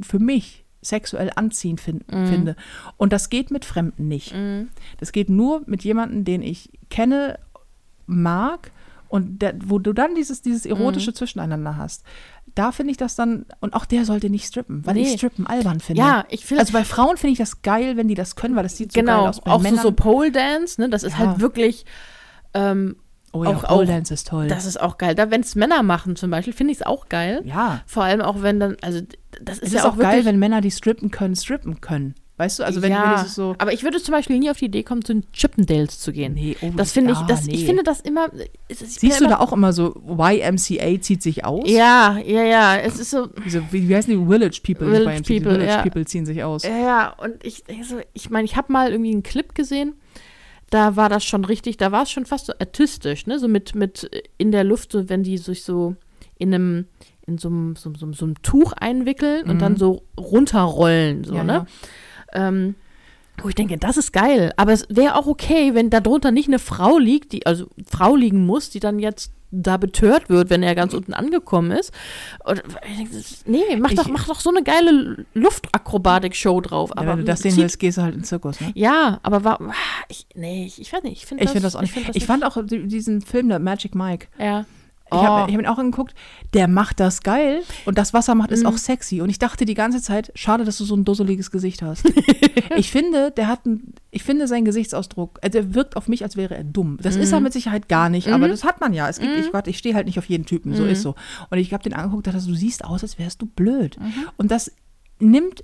für 0.00 0.18
mich 0.18 0.64
sexuell 0.82 1.30
anziehend 1.34 1.80
fin 1.80 2.04
Mhm. 2.10 2.26
finde. 2.26 2.56
Und 2.96 3.12
das 3.12 3.28
geht 3.30 3.50
mit 3.50 3.64
Fremden 3.64 4.06
nicht. 4.08 4.34
Das 4.98 5.10
geht 5.12 5.28
nur 5.28 5.62
mit 5.66 5.82
jemandem, 5.84 6.24
den 6.24 6.42
ich 6.42 6.70
kenne, 6.90 7.38
mag 8.06 8.70
und 9.08 9.40
der, 9.42 9.54
wo 9.64 9.78
du 9.78 9.92
dann 9.92 10.14
dieses, 10.14 10.42
dieses 10.42 10.64
erotische 10.66 11.12
Zwischeneinander 11.12 11.76
hast. 11.76 12.04
Da 12.54 12.72
finde 12.72 12.92
ich 12.92 12.96
das 12.96 13.16
dann, 13.16 13.44
und 13.60 13.74
auch 13.74 13.84
der 13.84 14.04
sollte 14.04 14.30
nicht 14.30 14.46
strippen, 14.46 14.86
weil 14.86 14.96
ich 14.96 15.10
Nee. 15.10 15.16
Strippen 15.18 15.46
albern 15.46 15.80
finde. 15.80 16.00
Ja, 16.02 16.24
ich 16.30 16.46
finde- 16.46 16.60
Also 16.60 16.72
bei 16.72 16.84
Frauen 16.84 17.16
finde 17.16 17.32
ich 17.32 17.38
das 17.38 17.62
geil, 17.62 17.96
wenn 17.96 18.08
die 18.08 18.14
das 18.14 18.34
können, 18.36 18.56
weil 18.56 18.62
das 18.62 18.76
sieht 18.76 18.92
so 18.92 19.00
Genau, 19.00 19.18
geil 19.20 19.28
aus. 19.28 19.40
Bei 19.40 19.50
auch 19.50 19.58
so, 19.58 19.62
Männern, 19.62 19.82
so 19.82 19.92
Pole 19.92 20.30
Dance, 20.32 20.80
ne? 20.80 20.88
Das 20.88 21.02
ist 21.02 21.12
Ja. 21.12 21.18
halt 21.18 21.40
wirklich, 21.40 21.84
ähm, 22.54 22.96
oh 23.40 23.44
ja, 23.44 23.50
auch- 23.56 23.62
Pole 23.64 23.82
auch- 23.82 23.86
Dance 23.86 24.12
ist 24.14 24.28
toll. 24.28 24.48
das 24.48 24.64
ist 24.66 24.80
auch 24.80 24.98
geil. 24.98 25.14
Da, 25.14 25.30
wenn 25.30 25.40
es 25.40 25.54
Männer 25.54 25.82
machen 25.82 26.16
zum 26.16 26.30
Beispiel, 26.30 26.52
finde 26.52 26.72
ich 26.72 26.80
es 26.80 26.86
auch 26.86 27.08
geil. 27.08 27.42
ja, 27.44 27.82
Vor 27.86 28.04
allem 28.04 28.20
auch, 28.20 28.42
wenn 28.42 28.60
dann, 28.60 28.76
also 28.82 29.00
das 29.42 29.58
ist 29.58 29.68
es 29.68 29.72
ja 29.74 29.80
ist 29.80 29.86
auch, 29.86 29.98
geil, 29.98 30.24
wenn 30.24 30.38
Männer, 30.38 30.60
die 30.60 30.70
strippen 30.70 31.10
können, 31.10 31.36
strippen 31.36 31.80
können. 31.80 32.14
Weißt 32.38 32.58
du, 32.58 32.64
also 32.64 32.82
wenn, 32.82 32.92
ja, 32.92 33.18
wenn 33.22 33.28
so, 33.28 33.54
aber 33.56 33.72
ich 33.72 33.82
würde 33.82 33.98
zum 34.02 34.12
Beispiel 34.12 34.38
nie 34.38 34.50
auf 34.50 34.58
die 34.58 34.66
Idee 34.66 34.82
kommen, 34.82 35.02
zu 35.02 35.14
den 35.14 35.24
Chippendales 35.32 36.00
zu 36.00 36.12
gehen. 36.12 36.34
nee, 36.34 36.54
oh, 36.60 36.70
Das 36.76 36.92
finde 36.92 37.12
ich, 37.14 37.18
das, 37.20 37.46
nee. 37.46 37.54
ich 37.54 37.64
finde 37.64 37.82
das 37.82 38.00
immer. 38.02 38.28
Ich 38.68 38.78
Siehst 38.78 39.20
du 39.20 39.24
immer, 39.24 39.36
da 39.36 39.40
auch 39.40 39.54
immer 39.54 39.72
so, 39.72 39.94
YMCA 40.06 41.00
zieht 41.00 41.22
sich 41.22 41.46
aus? 41.46 41.64
Ja, 41.66 42.18
ja, 42.18 42.42
ja. 42.42 42.76
Es 42.76 42.98
ist 42.98 43.10
so. 43.10 43.28
Diese, 43.44 43.62
wie, 43.72 43.88
wie 43.88 43.96
heißen 43.96 44.12
die? 44.12 44.26
Village 44.30 44.60
People. 44.62 44.90
Village 44.94 45.22
People, 45.22 45.52
Village 45.52 45.64
ja. 45.66 45.82
People 45.82 46.04
ziehen 46.04 46.26
sich 46.26 46.44
aus. 46.44 46.64
Ja, 46.64 46.76
ja, 46.76 47.14
und 47.16 47.42
ich 47.42 47.64
denke 47.64 47.84
so, 47.86 47.96
ich 48.12 48.28
meine, 48.28 48.44
ich 48.44 48.54
habe 48.56 48.70
mal 48.70 48.90
irgendwie 48.92 49.12
einen 49.12 49.22
Clip 49.22 49.54
gesehen, 49.54 49.94
da 50.70 50.96
war 50.96 51.08
das 51.08 51.24
schon 51.24 51.44
richtig, 51.44 51.76
da 51.76 51.92
war 51.92 52.02
es 52.02 52.10
schon 52.10 52.26
fast 52.26 52.46
so 52.46 52.52
artistisch, 52.58 53.26
ne? 53.26 53.38
So 53.38 53.48
mit, 53.48 53.74
mit 53.74 54.10
in 54.38 54.50
der 54.52 54.64
Luft, 54.64 54.92
so 54.92 55.08
wenn 55.08 55.22
die 55.22 55.38
sich 55.38 55.62
so 55.64 55.94
in 56.38 56.52
einem, 56.52 56.86
in 57.26 57.38
so 57.38 57.48
einem, 57.48 57.76
so, 57.76 57.92
so, 57.96 58.12
so 58.12 58.24
einem 58.24 58.42
Tuch 58.42 58.72
einwickeln 58.72 59.44
und 59.48 59.54
Mhm. 59.56 59.58
dann 59.60 59.76
so 59.76 60.02
runterrollen, 60.18 61.24
so, 61.24 61.34
Ja, 61.34 61.44
ne? 61.44 61.66
ja. 62.34 62.48
Ähm, 62.48 62.74
Wo 63.42 63.48
ich 63.48 63.54
denke, 63.54 63.76
das 63.78 63.96
ist 63.98 64.12
geil. 64.12 64.52
Aber 64.56 64.72
es 64.72 64.86
wäre 64.88 65.14
auch 65.16 65.26
okay, 65.26 65.74
wenn 65.74 65.90
darunter 65.90 66.30
nicht 66.30 66.48
eine 66.48 66.58
Frau 66.58 66.98
liegt, 66.98 67.32
die, 67.32 67.44
also 67.46 67.66
Frau 67.86 68.16
liegen 68.16 68.46
muss, 68.46 68.70
die 68.70 68.80
dann 68.80 68.98
jetzt 68.98 69.32
da 69.50 69.76
betört 69.76 70.28
wird, 70.28 70.50
wenn 70.50 70.62
er 70.62 70.74
ganz 70.74 70.92
unten 70.94 71.14
angekommen 71.14 71.70
ist. 71.70 71.92
Und 72.44 72.62
ich 73.00 73.38
nee, 73.46 73.62
mach, 73.78 73.90
Ich- 73.90 73.96
doch, 73.96 74.08
mach 74.08 74.26
doch 74.26 74.40
so 74.40 74.50
eine 74.50 74.62
geile 74.62 75.24
Luftakrobatik-Show 75.34 76.60
drauf. 76.60 76.90
Ja, 76.90 76.96
Aber 77.02 77.10
wenn 77.12 77.18
du 77.18 77.24
das 77.24 77.40
sehen 77.40 77.56
willst, 77.56 77.78
gehst 77.78 77.98
du 77.98 78.02
halt 78.02 78.14
in 78.14 78.20
den 78.20 78.24
Zirkus, 78.24 78.60
ne? 78.60 78.72
Ja, 78.74 79.20
aber 79.22 79.44
war, 79.44 79.58
ich, 80.08 80.26
nee, 80.34 80.66
ich, 80.66 80.80
ich 80.80 80.92
weiß 80.92 81.02
nicht. 81.04 81.22
Ich 81.22 81.26
finde 81.26 81.44
Ich 81.44 81.48
das, 81.48 81.52
finde 81.52 81.66
das 81.66 81.76
auch 81.76 81.80
nicht. 81.82 81.92
find 81.92 82.08
das 82.08 82.16
Ich 82.16 82.26
fand 82.26 82.44
auch 82.44 82.56
die- 82.64 82.86
diesen 82.86 83.20
Film, 83.22 83.48
der 83.48 83.58
Magic 83.58 83.94
Mike. 83.94 84.26
ja. 84.38 84.64
Ich 85.08 85.16
habe 85.16 85.42
Oh. 85.44 85.46
ich 85.48 85.54
hab 85.54 85.60
ihn 85.62 85.66
auch 85.68 85.78
angeguckt. 85.78 86.14
Der 86.52 86.66
macht 86.66 86.98
das 86.98 87.22
geil 87.22 87.62
und 87.84 87.96
das, 87.96 88.12
was 88.12 88.26
er 88.28 88.34
macht, 88.34 88.50
ist 88.50 88.60
Mhm. 88.64 88.66
auch 88.70 88.76
sexy. 88.76 89.20
Und 89.20 89.30
ich 89.30 89.38
dachte 89.38 89.64
die 89.64 89.74
ganze 89.74 90.02
Zeit, 90.02 90.32
schade, 90.34 90.64
dass 90.64 90.78
du 90.78 90.84
so 90.84 90.96
ein 90.96 91.04
dusseliges 91.04 91.52
Gesicht 91.52 91.80
hast. 91.82 92.04
ich 92.76 92.90
finde, 92.90 93.30
der 93.30 93.46
hat 93.46 93.64
ein, 93.66 93.94
ich 94.10 94.24
finde 94.24 94.48
seinen 94.48 94.64
Gesichtsausdruck, 94.64 95.38
äh, 95.42 95.50
der 95.50 95.74
wirkt 95.74 95.96
auf 95.96 96.08
mich, 96.08 96.24
als 96.24 96.36
wäre 96.36 96.56
er 96.56 96.64
dumm. 96.64 96.98
Das 97.00 97.14
ist 97.14 97.30
er 97.30 97.38
Mhm. 97.38 97.44
mit 97.44 97.52
Sicherheit 97.52 97.88
gar 97.88 98.08
nicht, 98.08 98.28
aber 98.28 98.48
das 98.48 98.64
hat 98.64 98.80
man 98.80 98.92
ja. 98.92 99.08
Es 99.08 99.20
gibt, 99.20 99.36
ich, 99.36 99.52
Gott, 99.52 99.68
ich 99.68 99.78
stehe 99.78 99.94
halt 99.94 100.06
nicht 100.06 100.18
auf 100.18 100.26
jeden 100.28 100.44
Typen, 100.44 100.74
so 100.74 100.82
Mhm. 100.82 100.88
ist 100.90 101.02
so. 101.02 101.14
Und 101.50 101.58
ich 101.58 101.72
habe 101.72 101.84
den 101.84 101.92
angeguckt, 101.94 102.26
dachte, 102.26 102.44
du 102.44 102.54
siehst 102.54 102.84
aus, 102.84 103.02
als 103.04 103.16
wärst 103.18 103.40
du 103.42 103.46
blöd. 103.46 103.96
Und 104.36 104.50
das 104.50 104.72
nimmt 105.20 105.62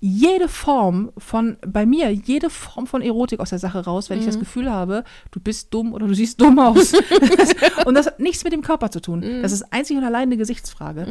jede 0.00 0.48
Form 0.48 1.10
von, 1.16 1.56
bei 1.66 1.86
mir, 1.86 2.10
jede 2.12 2.50
Form 2.50 2.86
von 2.86 3.00
Erotik 3.00 3.40
aus 3.40 3.50
der 3.50 3.58
Sache 3.58 3.84
raus, 3.84 4.10
wenn 4.10 4.18
ich 4.18 4.24
Mhm. 4.24 4.30
das 4.30 4.38
Gefühl 4.38 4.70
habe, 4.70 5.04
du 5.30 5.40
bist 5.40 5.72
dumm 5.72 5.94
oder 5.94 6.06
du 6.06 6.14
siehst 6.14 6.40
dumm 6.40 6.58
aus. 6.58 6.92
und 7.86 7.94
das 7.94 8.06
hat 8.06 8.20
nichts 8.20 8.44
mit 8.44 8.52
dem 8.52 8.60
Körper 8.62 8.90
zu 8.90 9.00
tun. 9.00 9.20
Mhm. 9.20 9.42
Das 9.42 9.52
ist 9.52 9.62
einzig 9.72 9.96
und 9.96 10.04
allein 10.04 10.24
eine 10.24 10.36
Gesichtsfrage. 10.36 11.06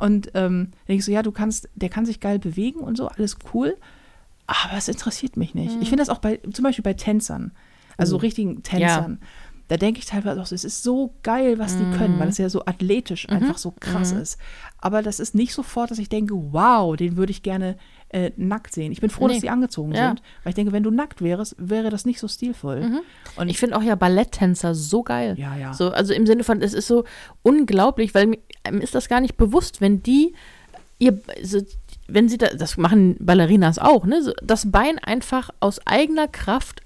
Und 0.00 0.28
ähm, 0.34 0.68
dann 0.70 0.72
denke 0.86 1.00
ich 1.00 1.04
so, 1.04 1.10
ja, 1.12 1.22
du 1.22 1.32
kannst, 1.32 1.68
der 1.74 1.88
kann 1.88 2.06
sich 2.06 2.20
geil 2.20 2.38
bewegen 2.38 2.80
und 2.80 2.96
so, 2.96 3.08
alles 3.08 3.36
cool, 3.52 3.76
aber 4.46 4.76
es 4.78 4.88
interessiert 4.88 5.36
mich 5.36 5.54
nicht. 5.54 5.74
Mhm. 5.74 5.82
Ich 5.82 5.88
finde 5.88 6.02
das 6.02 6.08
auch 6.08 6.18
bei, 6.18 6.38
zum 6.52 6.62
Beispiel 6.62 6.84
bei 6.84 6.94
Tänzern, 6.94 7.52
also 7.96 8.10
so 8.12 8.16
richtigen 8.18 8.62
Tänzern. 8.62 9.18
Da 9.66 9.76
denke 9.76 9.98
ich 10.00 10.06
teilweise 10.06 10.40
auch, 10.40 10.46
so, 10.46 10.54
es 10.54 10.64
ist 10.64 10.82
so 10.82 11.12
geil, 11.22 11.58
was 11.58 11.76
die 11.76 11.84
können, 11.98 12.18
weil 12.18 12.28
es 12.28 12.38
ja 12.38 12.48
so 12.48 12.64
athletisch 12.64 13.28
einfach 13.28 13.58
so 13.58 13.74
krass 13.78 14.12
ist. 14.12 14.38
Aber 14.78 15.02
das 15.02 15.20
ist 15.20 15.34
nicht 15.34 15.52
sofort, 15.52 15.90
dass 15.90 15.98
ich 15.98 16.08
denke, 16.08 16.32
wow, 16.34 16.96
den 16.96 17.18
würde 17.18 17.32
ich 17.32 17.42
gerne 17.42 17.76
äh, 18.10 18.30
nackt 18.36 18.72
sehen. 18.74 18.90
Ich 18.92 19.00
bin 19.00 19.10
froh, 19.10 19.26
Nee. 19.26 19.34
dass 19.34 19.42
die 19.42 19.50
angezogen 19.50 19.92
Ja. 19.92 20.08
sind, 20.08 20.22
weil 20.42 20.50
ich 20.50 20.54
denke, 20.54 20.72
wenn 20.72 20.82
du 20.82 20.90
nackt 20.90 21.20
wärst, 21.22 21.54
wäre 21.58 21.90
das 21.90 22.06
nicht 22.06 22.18
so 22.20 22.28
stilvoll. 22.28 23.02
Und 23.36 23.48
Ich 23.48 23.58
finde 23.58 23.76
auch 23.76 23.82
ja 23.82 23.94
Balletttänzer 23.96 24.74
so 24.74 25.02
geil. 25.02 25.34
Ja, 25.38 25.56
ja. 25.56 25.74
So, 25.74 25.90
also 25.90 26.14
im 26.14 26.26
Sinne 26.26 26.42
von, 26.44 26.62
es 26.62 26.72
ist 26.72 26.86
so 26.86 27.04
unglaublich, 27.42 28.14
weil 28.14 28.26
mir 28.26 28.38
einem 28.64 28.80
ist 28.80 28.94
das 28.94 29.08
gar 29.08 29.20
nicht 29.20 29.36
bewusst, 29.36 29.80
wenn 29.80 30.02
die 30.02 30.34
ihr, 30.98 31.20
so, 31.42 31.60
wenn 32.08 32.28
sie 32.28 32.38
da, 32.38 32.48
das 32.48 32.76
machen 32.76 33.16
Ballerinas 33.20 33.78
auch, 33.78 34.04
ne, 34.06 34.22
so, 34.22 34.32
das 34.42 34.70
Bein 34.70 34.98
einfach 34.98 35.50
aus 35.60 35.78
eigener 35.86 36.28
Kraft 36.28 36.80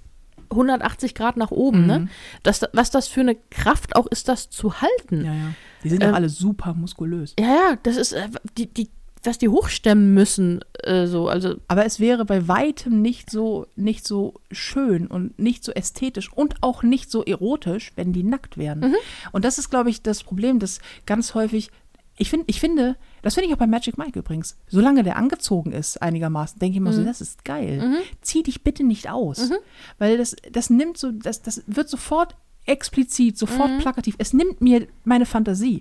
180 0.50 1.14
Grad 1.14 1.38
nach 1.38 1.50
oben, 1.50 1.86
ne? 1.86 2.08
Das, 2.42 2.60
was 2.74 2.90
das 2.90 3.08
für 3.08 3.20
eine 3.20 3.36
Kraft 3.50 3.96
auch 3.96 4.06
ist, 4.06 4.28
das 4.28 4.50
zu 4.50 4.82
halten. 4.82 5.24
ja, 5.24 5.32
ja. 5.32 5.54
Die 5.82 5.88
sind 5.88 6.02
Ähm, 6.02 6.10
doch 6.10 6.16
alle 6.16 6.28
super 6.28 6.74
muskulös. 6.74 7.34
Ja, 7.40 7.46
ja, 7.46 7.78
das 7.82 7.96
ist, 7.96 8.12
äh, 8.12 8.28
die, 8.58 8.66
die, 8.66 8.90
was 9.24 9.38
die 9.38 9.48
hochstemmen 9.48 10.14
müssen, 10.14 10.60
äh, 10.82 11.06
so, 11.06 11.28
also, 11.28 11.56
Aber 11.68 11.84
es 11.86 12.00
wäre 12.00 12.24
bei 12.24 12.48
weitem 12.48 13.02
nicht 13.02 13.30
so, 13.30 13.66
nicht 13.76 14.06
so 14.06 14.34
schön 14.50 15.06
und 15.06 15.38
nicht 15.38 15.62
so 15.64 15.72
ästhetisch 15.72 16.32
und 16.32 16.56
auch 16.62 16.82
nicht 16.82 17.10
so 17.10 17.24
erotisch, 17.24 17.92
wenn 17.96 18.12
die 18.12 18.22
nackt 18.24 18.58
wären. 18.58 18.80
Mhm. 18.80 18.94
Und 19.32 19.44
das 19.44 19.58
ist, 19.58 19.70
glaube 19.70 19.90
ich, 19.90 20.02
das 20.02 20.24
Problem, 20.24 20.58
dass 20.58 20.80
ganz 21.06 21.34
häufig, 21.34 21.70
ich, 22.18 22.30
find, 22.30 22.44
ich 22.46 22.60
finde, 22.60 22.96
das 23.22 23.34
finde 23.34 23.48
ich 23.48 23.54
auch 23.54 23.58
bei 23.58 23.66
Magic 23.66 23.96
Mike 23.96 24.18
übrigens, 24.18 24.56
solange 24.68 25.02
der 25.02 25.16
angezogen 25.16 25.72
ist 25.72 26.02
einigermaßen, 26.02 26.58
denke 26.58 26.72
ich 26.72 26.78
immer 26.78 26.90
Mhm. 26.90 26.96
so, 26.96 27.04
das 27.04 27.20
ist 27.20 27.44
geil. 27.44 27.98
Zieh 28.20 28.42
dich 28.42 28.62
bitte 28.64 28.84
nicht 28.84 29.08
aus. 29.10 29.50
Weil 29.98 30.18
das, 30.18 30.36
das 30.50 30.68
nimmt 30.68 30.98
so, 30.98 31.10
das, 31.12 31.42
das 31.42 31.62
wird 31.66 31.88
sofort 31.88 32.36
explizit, 32.64 33.36
sofort 33.36 33.70
Mhm. 33.70 33.78
plakativ. 33.78 34.14
Es 34.18 34.32
nimmt 34.32 34.60
mir 34.60 34.86
meine 35.04 35.26
Fantasie. 35.26 35.80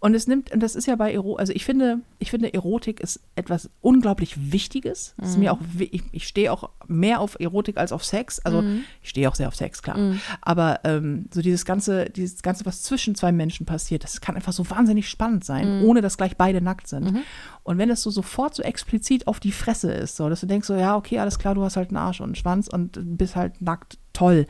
Und 0.00 0.14
es 0.14 0.26
nimmt, 0.26 0.52
und 0.52 0.60
das 0.62 0.74
ist 0.74 0.86
ja 0.86 0.96
bei 0.96 1.12
Erotik, 1.12 1.40
also 1.40 1.52
ich 1.52 1.64
finde, 1.64 1.98
ich 2.18 2.30
finde, 2.30 2.52
Erotik 2.54 3.00
ist 3.00 3.20
etwas 3.36 3.68
unglaublich 3.82 4.50
Wichtiges. 4.52 5.14
Es 5.20 5.30
ist 5.30 5.38
mir 5.38 5.52
auch, 5.52 5.58
wi- 5.74 5.90
ich, 5.92 6.02
ich 6.12 6.26
stehe 6.26 6.50
auch 6.50 6.70
mehr 6.86 7.20
auf 7.20 7.36
Erotik 7.38 7.76
als 7.76 7.92
auf 7.92 8.04
Sex. 8.04 8.40
Also 8.40 8.64
ich 9.02 9.10
stehe 9.10 9.28
auch 9.28 9.34
sehr 9.34 9.48
auf 9.48 9.54
Sex, 9.54 9.82
klar. 9.82 9.98
Aber 10.40 10.80
ähm, 10.84 11.26
so 11.32 11.42
dieses 11.42 11.66
ganze, 11.66 12.06
dieses 12.06 12.42
Ganze, 12.42 12.64
was 12.64 12.82
zwischen 12.82 13.14
zwei 13.14 13.30
Menschen 13.30 13.66
passiert, 13.66 14.02
das 14.02 14.20
kann 14.22 14.34
einfach 14.34 14.52
so 14.54 14.68
wahnsinnig 14.70 15.08
spannend 15.10 15.44
sein, 15.44 15.82
ohne 15.84 16.00
dass 16.00 16.16
gleich 16.16 16.36
beide 16.38 16.60
nackt 16.62 16.88
sind. 16.88 17.18
Und 17.64 17.76
wenn 17.78 17.90
es 17.90 18.00
so 18.02 18.10
sofort 18.10 18.54
so 18.54 18.62
explizit 18.62 19.26
auf 19.26 19.40
die 19.40 19.52
Fresse 19.52 19.92
ist, 19.92 20.16
so, 20.16 20.28
dass 20.30 20.40
du 20.40 20.46
denkst 20.46 20.66
so, 20.68 20.74
ja, 20.74 20.96
okay, 20.96 21.18
alles 21.18 21.38
klar, 21.38 21.54
du 21.54 21.62
hast 21.62 21.76
halt 21.76 21.88
einen 21.90 21.98
Arsch 21.98 22.20
und 22.20 22.26
einen 22.26 22.34
Schwanz 22.34 22.68
und 22.68 22.92
bist 23.18 23.36
halt 23.36 23.60
nackt, 23.60 23.98
toll. 24.14 24.46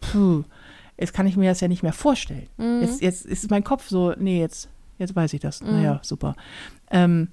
Puh, 0.00 0.44
jetzt 0.98 1.12
kann 1.12 1.26
ich 1.26 1.36
mir 1.36 1.50
das 1.50 1.60
ja 1.60 1.68
nicht 1.68 1.82
mehr 1.82 1.92
vorstellen. 1.92 2.48
Jetzt, 2.80 3.02
jetzt 3.02 3.26
ist 3.26 3.50
mein 3.50 3.64
Kopf 3.64 3.88
so, 3.88 4.12
nee, 4.18 4.40
jetzt, 4.40 4.68
jetzt 4.98 5.14
weiß 5.16 5.32
ich 5.32 5.40
das. 5.40 5.60
Naja, 5.60 6.00
super. 6.02 6.34
Ähm, 6.90 7.28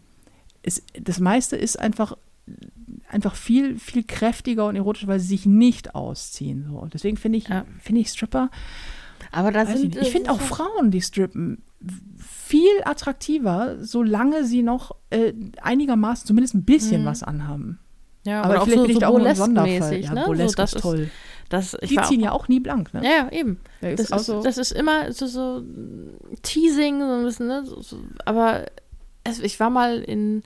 es, 0.63 0.83
das 0.99 1.19
meiste 1.19 1.55
ist 1.55 1.79
einfach, 1.79 2.17
einfach 3.09 3.35
viel, 3.35 3.77
viel 3.79 4.03
kräftiger 4.03 4.65
und 4.67 4.75
erotischer, 4.75 5.07
weil 5.07 5.19
sie 5.19 5.27
sich 5.27 5.45
nicht 5.45 5.95
ausziehen. 5.95 6.65
So. 6.69 6.87
Deswegen 6.91 7.17
finde 7.17 7.37
ich, 7.37 7.47
Ja. 7.47 7.65
finde 7.79 8.01
ich 8.01 8.09
Stripper, 8.09 8.49
aber 9.31 9.51
da 9.51 9.63
ich, 9.63 9.69
sind, 9.69 9.95
nicht. 9.95 10.01
ich 10.01 10.11
finde 10.11 10.31
auch 10.31 10.41
Frauen, 10.41 10.91
die 10.91 11.01
strippen, 11.01 11.63
viel 12.17 12.67
attraktiver, 12.83 13.77
solange 13.83 14.43
sie 14.45 14.61
noch 14.63 14.95
äh, 15.09 15.33
einigermaßen, 15.61 16.27
zumindest 16.27 16.53
ein 16.55 16.63
bisschen 16.63 17.05
was 17.05 17.23
anhaben. 17.23 17.79
ja, 18.23 18.41
Aber 18.41 18.51
oder 18.53 18.61
auch 18.61 18.65
vielleicht 18.65 18.79
so, 18.79 18.87
bin 18.87 18.95
ich 18.97 18.99
so 19.03 19.05
auch 19.07 19.19
ein 19.25 19.35
Sonderfall. 19.35 19.99
Ja, 19.99 20.13
ne? 20.13 20.23
Burlesque 20.25 20.49
so, 20.51 20.55
das 20.57 20.73
ist 20.73 20.81
toll. 20.81 21.09
Das, 21.51 21.77
Die 21.81 21.87
ziehen 21.87 21.99
auch, 21.99 22.11
ja 22.11 22.31
auch 22.31 22.47
nie 22.47 22.59
blank, 22.59 22.93
ne? 22.93 23.01
Ja, 23.03 23.11
ja, 23.25 23.29
eben. 23.31 23.59
Ja, 23.81 23.89
ist 23.89 24.09
Das 24.11 24.21
ist, 24.21 24.25
so- 24.27 24.41
das 24.41 24.57
ist 24.57 24.71
immer 24.71 25.11
so, 25.11 25.27
so 25.27 25.63
Teasing, 26.41 26.99
so 26.99 27.05
ein 27.13 27.23
bisschen, 27.23 27.47
ne? 27.47 27.65
So, 27.65 27.81
so, 27.81 27.97
aber 28.25 28.65
es, 29.23 29.39
ich 29.39 29.59
war 29.59 29.69
mal 29.69 29.99
in, 29.99 30.43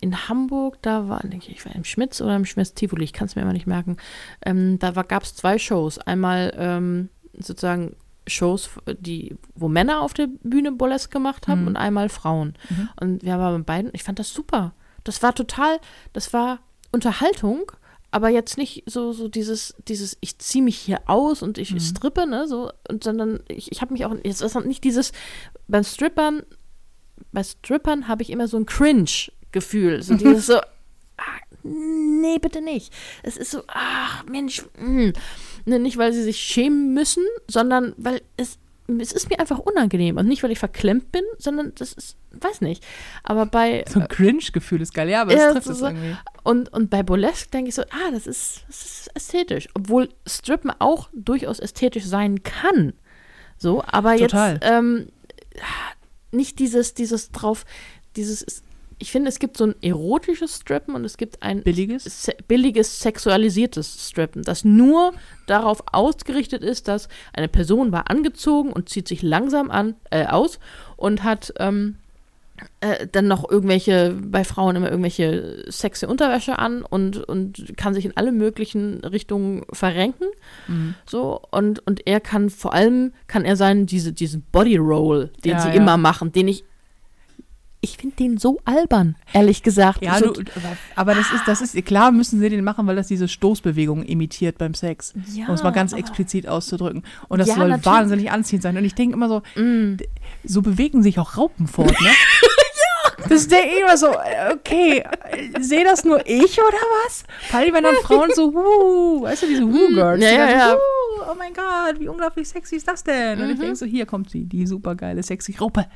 in 0.00 0.28
Hamburg, 0.28 0.78
da 0.82 1.08
war, 1.08 1.20
denke 1.20 1.48
ich, 1.50 1.58
ich 1.58 1.66
war 1.66 1.74
im 1.74 1.84
Schmitz 1.84 2.20
oder 2.20 2.34
im 2.36 2.44
Schmitz 2.44 2.74
Tivoli, 2.74 3.04
ich 3.04 3.12
kann 3.12 3.26
es 3.26 3.36
mir 3.36 3.42
immer 3.42 3.52
nicht 3.52 3.66
merken. 3.66 3.96
Ähm, 4.44 4.78
da 4.78 4.90
gab 5.02 5.22
es 5.22 5.34
zwei 5.36 5.58
Shows. 5.58 5.98
Einmal 5.98 6.52
ähm, 6.56 7.08
sozusagen 7.38 7.94
Shows, 8.26 8.70
die, 8.98 9.36
wo 9.54 9.68
Männer 9.68 10.00
auf 10.02 10.14
der 10.14 10.28
Bühne 10.42 10.72
Burlesque 10.72 11.10
gemacht 11.12 11.48
haben 11.48 11.62
Mhm. 11.62 11.66
und 11.68 11.76
einmal 11.76 12.08
Frauen. 12.08 12.54
Mhm. 12.68 12.88
Und 13.00 13.22
wir 13.24 13.32
haben 13.34 13.64
bei 13.64 13.74
beiden, 13.76 13.90
ich 13.94 14.02
fand 14.04 14.18
das 14.18 14.32
super. 14.32 14.72
Das 15.04 15.22
war 15.22 15.34
total, 15.34 15.78
das 16.12 16.32
war 16.32 16.58
Unterhaltung, 16.92 17.70
aber 18.10 18.28
jetzt 18.28 18.58
nicht 18.58 18.84
so, 18.86 19.12
so 19.12 19.28
dieses, 19.28 19.74
dieses, 19.86 20.16
ich 20.20 20.38
ziehe 20.38 20.64
mich 20.64 20.76
hier 20.76 21.00
aus 21.06 21.42
und 21.42 21.58
ich 21.58 21.74
strippe, 21.80 22.26
ne, 22.26 22.48
so, 22.48 22.72
und 22.88 23.04
sondern 23.04 23.40
ich, 23.48 23.70
ich 23.70 23.80
habe 23.80 23.92
mich 23.92 24.04
auch, 24.04 24.14
jetzt 24.24 24.42
ist 24.42 24.54
nicht 24.64 24.84
dieses, 24.84 25.12
beim 25.68 25.84
Strippern, 25.84 26.42
bei 27.32 27.44
Strippern 27.44 28.08
habe 28.08 28.22
ich 28.22 28.30
immer 28.30 28.48
so 28.48 28.56
ein 28.56 28.66
Cringe-Gefühl, 28.66 30.02
so 30.02 30.14
dieses 30.16 30.46
so, 30.46 30.56
ah, 30.56 31.40
nee, 31.62 32.38
bitte 32.38 32.60
nicht. 32.60 32.92
Es 33.22 33.36
ist 33.36 33.52
so, 33.52 33.62
ach, 33.68 34.24
Mensch, 34.26 34.64
mh. 34.78 35.12
Ne, 35.66 35.78
nicht, 35.78 35.98
weil 35.98 36.12
sie 36.12 36.22
sich 36.22 36.38
schämen 36.38 36.94
müssen, 36.94 37.24
sondern 37.48 37.94
weil 37.96 38.22
es, 38.36 38.58
es 38.98 39.12
ist 39.12 39.28
mir 39.28 39.38
einfach 39.38 39.58
unangenehm. 39.58 40.16
Und 40.16 40.26
nicht, 40.26 40.42
weil 40.42 40.50
ich 40.50 40.58
verklemmt 40.58 41.12
bin, 41.12 41.22
sondern 41.38 41.72
das 41.76 41.92
ist, 41.92 42.16
weiß 42.32 42.60
nicht. 42.60 42.84
Aber 43.24 43.46
bei, 43.46 43.84
So 43.88 44.00
ein 44.00 44.08
Cringe-Gefühl 44.08 44.80
ist 44.82 44.94
geil, 44.94 45.08
ja, 45.08 45.22
aber 45.22 45.32
es 45.34 45.40
Ja, 45.40 45.52
trifft 45.52 45.66
so- 45.66 45.72
es 45.72 45.80
irgendwie. 45.80 46.16
und, 46.44 46.72
und 46.72 46.90
bei 46.90 47.02
Burlesque 47.02 47.50
denke 47.50 47.68
ich 47.70 47.74
so, 47.74 47.82
ah, 47.82 48.10
das 48.12 48.26
ist, 48.26 48.64
das 48.68 48.84
ist 48.84 49.10
ästhetisch. 49.14 49.68
Obwohl 49.74 50.08
Strippen 50.28 50.70
auch 50.78 51.08
durchaus 51.12 51.58
ästhetisch 51.58 52.04
sein 52.04 52.42
kann. 52.42 52.92
So, 53.58 53.82
aber 53.86 54.16
Total. 54.16 54.54
jetzt 54.54 54.64
ähm, 54.70 55.08
nicht 56.32 56.58
dieses, 56.58 56.94
dieses 56.94 57.30
drauf, 57.32 57.64
dieses, 58.16 58.62
ich 58.98 59.10
finde, 59.10 59.28
es 59.28 59.38
gibt 59.38 59.56
so 59.56 59.64
ein 59.64 59.74
erotisches 59.82 60.56
Strippen 60.56 60.94
und 60.94 61.04
es 61.04 61.16
gibt 61.16 61.42
ein 61.42 61.62
Billiges? 61.62 62.04
se 62.04 62.34
billiges 62.48 63.00
sexualisiertes 63.00 64.08
Strippen, 64.08 64.42
das 64.42 64.64
nur 64.64 65.12
darauf 65.46 65.82
ausgerichtet 65.92 66.62
ist, 66.62 66.86
dass 66.88 67.08
eine 67.32 67.48
Person 67.48 67.92
war 67.92 68.10
angezogen 68.10 68.72
und 68.72 68.88
zieht 68.88 69.08
sich 69.08 69.22
langsam 69.22 69.70
an, 69.70 69.96
äh, 70.10 70.26
aus 70.26 70.58
und 70.96 71.22
hat 71.24 71.52
ähm, 71.58 71.96
äh, 72.80 73.06
dann 73.10 73.28
noch 73.28 73.48
irgendwelche, 73.50 74.16
bei 74.22 74.44
Frauen 74.44 74.76
immer 74.76 74.90
irgendwelche 74.90 75.64
sexy 75.68 76.06
Unterwäsche 76.06 76.58
an 76.58 76.82
und, 76.82 77.16
und 77.18 77.74
kann 77.76 77.94
sich 77.94 78.04
in 78.04 78.16
alle 78.16 78.32
möglichen 78.32 79.00
Richtungen 79.04 79.64
verrenken. 79.72 80.26
Mhm. 80.68 80.94
So, 81.06 81.40
und, 81.50 81.86
und 81.86 82.06
er 82.06 82.20
kann 82.20 82.50
vor 82.50 82.72
allem, 82.74 83.12
kann 83.26 83.44
er 83.44 83.56
sein, 83.56 83.86
diese, 83.86 84.12
diesen 84.12 84.42
Body 84.52 84.76
Roll, 84.76 85.30
den 85.44 85.52
Ja, 85.52 85.60
sie 85.60 85.68
ja. 85.68 85.74
immer 85.74 85.96
machen, 85.96 86.32
den 86.32 86.48
ich, 86.48 86.64
ich 87.82 87.96
finde 87.96 88.16
den 88.16 88.36
so 88.36 88.58
albern, 88.66 89.16
ehrlich 89.32 89.62
gesagt. 89.62 90.02
Ja, 90.04 90.18
so, 90.18 90.32
du, 90.32 90.42
aber 90.96 91.14
das 91.14 91.32
ist, 91.32 91.44
das 91.46 91.62
ist, 91.62 91.82
klar 91.86 92.12
müssen 92.12 92.38
sie 92.38 92.50
den 92.50 92.62
machen, 92.62 92.86
weil 92.86 92.94
das 92.94 93.06
diese 93.06 93.26
Stoßbewegung 93.26 94.02
imitiert 94.02 94.58
beim 94.58 94.74
Sex. 94.74 95.14
Ja, 95.32 95.46
um 95.48 95.54
es 95.54 95.62
mal 95.62 95.70
ganz 95.70 95.94
explizit 95.94 96.46
auszudrücken. 96.46 97.04
Und 97.28 97.38
das 97.38 97.48
Ja, 97.48 97.54
soll 97.54 97.68
natürlich. 97.68 97.86
wahnsinnig 97.86 98.30
anziehend 98.30 98.62
sein. 98.64 98.76
Und 98.76 98.84
ich 98.84 98.94
denke 98.94 99.14
immer 99.16 99.28
so, 99.30 99.40
Mm. 99.56 99.96
so 100.44 100.60
bewegen 100.60 101.02
sich 101.02 101.18
auch 101.18 101.38
Raupen 101.38 101.66
fort, 101.66 101.98
ne? 102.02 102.10
Das 103.28 103.46
denke 103.48 103.74
ich 103.74 103.80
immer 103.82 103.96
so, 103.96 104.08
äh, 104.08 104.52
okay, 104.54 105.04
sehe 105.60 105.84
das 105.84 106.04
nur 106.04 106.20
ich 106.26 106.58
oder 106.58 106.78
was? 107.04 107.24
Vor 107.48 107.60
allem, 107.60 107.74
wenn 107.74 107.84
dann 107.84 107.96
Frauen 107.96 108.30
so, 108.34 108.52
wuh, 108.54 109.22
weißt 109.22 109.42
du, 109.42 109.46
diese 109.46 109.62
Woo-Girls. 109.66 110.22
Ja, 110.22 110.30
die 110.46 110.52
ja, 110.52 110.70
so, 110.70 110.76
"Wuh, 110.76 111.30
oh 111.30 111.34
mein 111.36 111.52
Gott, 111.52 111.98
wie 111.98 112.08
unglaublich 112.08 112.48
sexy 112.48 112.76
ist 112.76 112.88
das 112.88 113.04
denn? 113.04 113.40
Und 113.40 113.50
ich 113.50 113.58
denke 113.58 113.76
so, 113.76 113.86
hier 113.86 114.06
kommt 114.06 114.30
sie, 114.30 114.44
die 114.44 114.66
supergeile, 114.66 115.22
sexy 115.22 115.56
Raupe. 115.60 115.86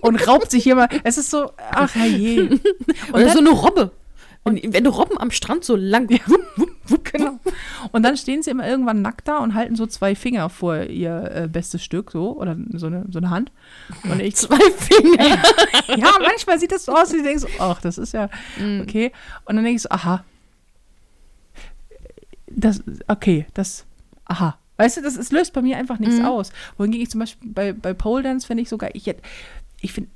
Und 0.00 0.26
raubt 0.28 0.50
sich 0.50 0.62
hier 0.62 0.74
mal, 0.76 0.88
es 1.04 1.18
ist 1.18 1.30
so, 1.30 1.50
ach 1.70 1.94
je. 1.96 2.40
Und 2.48 2.60
Oder 3.12 3.24
dann, 3.24 3.32
so 3.32 3.38
eine 3.40 3.50
Robbe. 3.50 3.90
Und 4.44 4.60
wenn 4.72 4.84
du 4.84 4.90
Robben 4.90 5.18
am 5.18 5.30
Strand 5.30 5.64
so 5.64 5.76
lang. 5.76 6.08
Wupp, 6.08 6.40
wupp, 6.56 6.70
wupp, 6.86 7.12
genau. 7.12 7.38
Und 7.92 8.02
dann 8.02 8.16
stehen 8.16 8.42
sie 8.42 8.50
immer 8.50 8.66
irgendwann 8.66 9.02
nackt 9.02 9.28
da 9.28 9.38
und 9.38 9.52
halten 9.54 9.76
so 9.76 9.86
zwei 9.86 10.14
Finger 10.14 10.48
vor 10.48 10.84
ihr 10.84 11.30
äh, 11.34 11.48
bestes 11.48 11.84
Stück, 11.84 12.10
so, 12.12 12.34
oder 12.36 12.56
so 12.72 12.86
eine, 12.86 13.04
so 13.10 13.18
eine 13.18 13.28
Hand. 13.28 13.52
Und 14.04 14.20
ich 14.20 14.36
Zwei 14.36 14.58
Finger. 14.58 15.38
ja, 15.98 16.12
manchmal 16.20 16.58
sieht 16.58 16.72
das 16.72 16.86
so 16.86 16.92
aus, 16.94 17.12
wie 17.12 17.18
du 17.18 17.24
denkst, 17.24 17.44
ach, 17.58 17.80
das 17.82 17.98
ist 17.98 18.12
ja 18.14 18.30
Mm. 18.58 18.80
okay. 18.80 19.12
Und 19.44 19.56
dann 19.56 19.64
denke 19.64 19.76
ich 19.76 19.82
so, 19.82 19.90
aha. 19.90 20.24
Das, 22.50 22.82
okay, 23.06 23.46
das, 23.54 23.84
aha. 24.24 24.58
Weißt 24.78 24.96
du, 24.96 25.02
das, 25.02 25.16
es 25.16 25.30
löst 25.32 25.52
bei 25.52 25.60
mir 25.62 25.76
einfach 25.76 25.98
nichts 25.98 26.18
Mhm. 26.18 26.24
aus. 26.24 26.52
Wohingegen 26.76 27.02
ich 27.02 27.10
zum 27.10 27.20
Beispiel 27.20 27.50
bei, 27.52 27.72
bei 27.72 27.92
Pole 27.94 28.22
Dance 28.22 28.46
finde 28.46 28.62
ich 28.62 28.68
sogar, 28.68 28.94
ich, 28.94 29.12
ich 29.80 29.92
finde, 29.92 30.08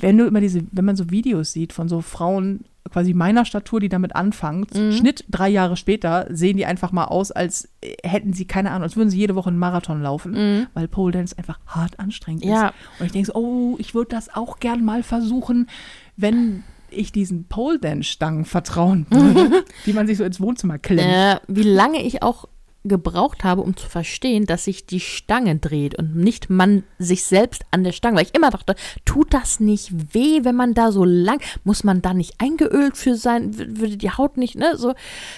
wenn 0.00 0.16
du 0.18 0.26
immer 0.26 0.40
diese, 0.40 0.62
wenn 0.72 0.84
man 0.84 0.96
so 0.96 1.10
Videos 1.10 1.52
sieht 1.52 1.72
von 1.72 1.88
so 1.88 2.00
Frauen 2.00 2.64
quasi 2.90 3.12
meiner 3.12 3.44
Statur, 3.44 3.80
die 3.80 3.90
damit 3.90 4.16
anfangen, 4.16 4.66
Mhm. 4.74 4.92
Schnitt 4.92 5.24
drei 5.28 5.48
Jahre 5.50 5.76
später, 5.76 6.26
sehen 6.30 6.56
die 6.56 6.64
einfach 6.64 6.90
mal 6.90 7.04
aus, 7.04 7.30
als 7.30 7.68
äh, 7.82 7.94
hätten 8.02 8.32
sie, 8.32 8.46
keine 8.46 8.70
Ahnung, 8.70 8.84
als 8.84 8.96
würden 8.96 9.10
sie 9.10 9.18
jede 9.18 9.34
Woche 9.34 9.50
einen 9.50 9.58
Marathon 9.58 10.00
laufen, 10.00 10.66
weil 10.72 10.88
Pole 10.88 11.12
Dance 11.12 11.36
einfach 11.36 11.58
hart 11.66 12.00
anstrengend 12.00 12.44
Mhm. 12.44 12.50
Ja. 12.50 12.68
ist. 12.68 12.74
Und 13.00 13.06
ich 13.06 13.12
denke 13.12 13.26
so, 13.26 13.34
oh, 13.34 13.76
ich 13.78 13.94
würde 13.94 14.10
das 14.10 14.34
auch 14.34 14.58
gern 14.58 14.84
mal 14.84 15.02
versuchen, 15.02 15.68
wenn 16.16 16.62
ich 16.90 17.12
diesen 17.12 17.44
Pole 17.44 17.78
Dance 17.78 18.04
Stangen 18.10 18.46
vertrauen 18.46 19.06
würde, 19.10 19.64
die 19.84 19.92
man 19.92 20.06
sich 20.06 20.16
so 20.16 20.24
ins 20.24 20.40
Wohnzimmer 20.40 20.78
klemmt. 20.78 21.12
Äh, 21.12 21.36
wie 21.46 21.62
lange 21.64 22.02
ich 22.02 22.22
auch 22.22 22.46
gebraucht 22.88 23.44
habe, 23.44 23.62
um 23.62 23.76
zu 23.76 23.88
verstehen, 23.88 24.46
dass 24.46 24.64
sich 24.64 24.86
die 24.86 25.00
Stange 25.00 25.56
dreht 25.56 25.98
und 25.98 26.16
nicht 26.16 26.50
man 26.50 26.84
sich 26.98 27.24
selbst 27.24 27.64
an 27.70 27.84
der 27.84 27.92
Stange. 27.92 28.16
Weil 28.16 28.24
ich 28.24 28.34
immer 28.34 28.50
dachte, 28.50 28.74
tut 29.04 29.32
das 29.32 29.60
nicht 29.60 30.14
weh, 30.14 30.40
wenn 30.44 30.56
man 30.56 30.74
da 30.74 30.90
so 30.92 31.04
lang, 31.04 31.40
muss 31.64 31.84
man 31.84 32.02
da 32.02 32.14
nicht 32.14 32.34
eingeölt 32.38 32.96
für 32.96 33.14
sein, 33.14 33.56
würde 33.56 33.96
die 33.96 34.10
Haut 34.10 34.36
nicht, 34.36 34.56
ne, 34.56 34.76
so. 34.76 34.94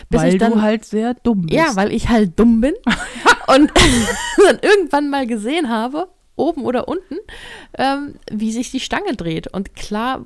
Bis 0.08 0.20
weil 0.20 0.34
ich 0.34 0.38
dann, 0.38 0.52
du 0.52 0.62
halt 0.62 0.84
sehr 0.84 1.14
dumm 1.14 1.42
bist. 1.42 1.54
Ja, 1.54 1.76
weil 1.76 1.92
ich 1.92 2.08
halt 2.08 2.38
dumm 2.38 2.60
bin 2.60 2.74
und 3.54 3.70
dann 4.46 4.58
irgendwann 4.62 5.10
mal 5.10 5.26
gesehen 5.26 5.68
habe, 5.68 6.08
oben 6.36 6.64
oder 6.64 6.88
unten, 6.88 7.16
ähm, 7.76 8.14
wie 8.30 8.52
sich 8.52 8.70
die 8.70 8.80
Stange 8.80 9.14
dreht. 9.14 9.46
Und 9.48 9.74
klar 9.76 10.24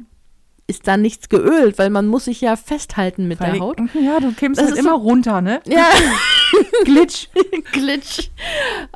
ist 0.66 0.88
da 0.88 0.96
nichts 0.96 1.28
geölt, 1.28 1.78
weil 1.78 1.90
man 1.90 2.06
muss 2.06 2.24
sich 2.24 2.40
ja 2.40 2.56
festhalten 2.56 3.28
mit 3.28 3.40
Weil 3.40 3.52
der 3.52 3.60
Haut. 3.60 3.78
Ja, 3.94 4.18
du 4.20 4.32
kimmst 4.32 4.60
Das 4.60 4.68
halt 4.70 4.78
immer 4.78 4.92
so- 4.92 4.96
runter, 4.96 5.40
ne? 5.42 5.60
Ja, 5.66 5.88
Glitch. 6.84 7.28
Glitch. 7.72 8.30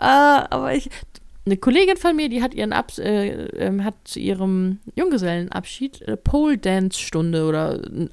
Äh, 0.01 0.05
aber 0.05 0.75
ich, 0.75 0.89
eine 1.45 1.57
Kollegin 1.57 1.97
von 1.97 2.15
mir, 2.17 2.29
die 2.29 2.43
hat 2.43 2.55
ihren 2.55 2.73
Abs 2.73 2.99
äh, 2.99 3.29
ähm, 3.57 3.85
hat 3.85 3.95
zu 4.05 4.19
ihrem 4.19 4.79
Junggesellenabschied 4.97 6.03
äh, 6.03 6.17
Pole 6.17 6.59
Dance 6.59 6.99
Stunde 6.99 7.45
oder 7.47 7.81
einen 7.85 8.11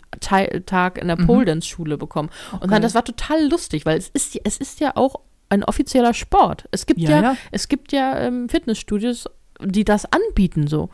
Tag 0.66 0.97
in 0.97 1.08
der 1.08 1.20
Mhm. 1.20 1.26
Pole 1.26 1.45
Dance 1.45 1.68
Schule 1.68 1.97
bekommen. 1.97 2.30
Und 2.51 2.58
Okay. 2.64 2.68
dann, 2.72 2.82
das 2.82 2.95
war 2.95 3.03
total 3.06 3.47
lustig, 3.49 3.86
weil 3.86 3.97
es 3.97 4.10
ist, 4.10 4.38
es 4.43 4.58
ist 4.58 4.80
ja 4.80 4.93
auch 4.95 5.16
ein 5.49 5.64
offizieller 5.64 6.14
Sport. 6.14 6.66
Es 6.72 6.86
gibt 6.86 6.99
Ja, 7.01 7.10
ja, 7.10 7.22
ja. 7.22 7.38
es 7.51 7.68
gibt 7.68 7.91
ja 7.91 8.20
ähm, 8.20 8.49
Fitnessstudios, 8.49 9.26
die 9.64 9.84
das 9.86 10.06
anbieten 10.12 10.68
so. 10.68 10.89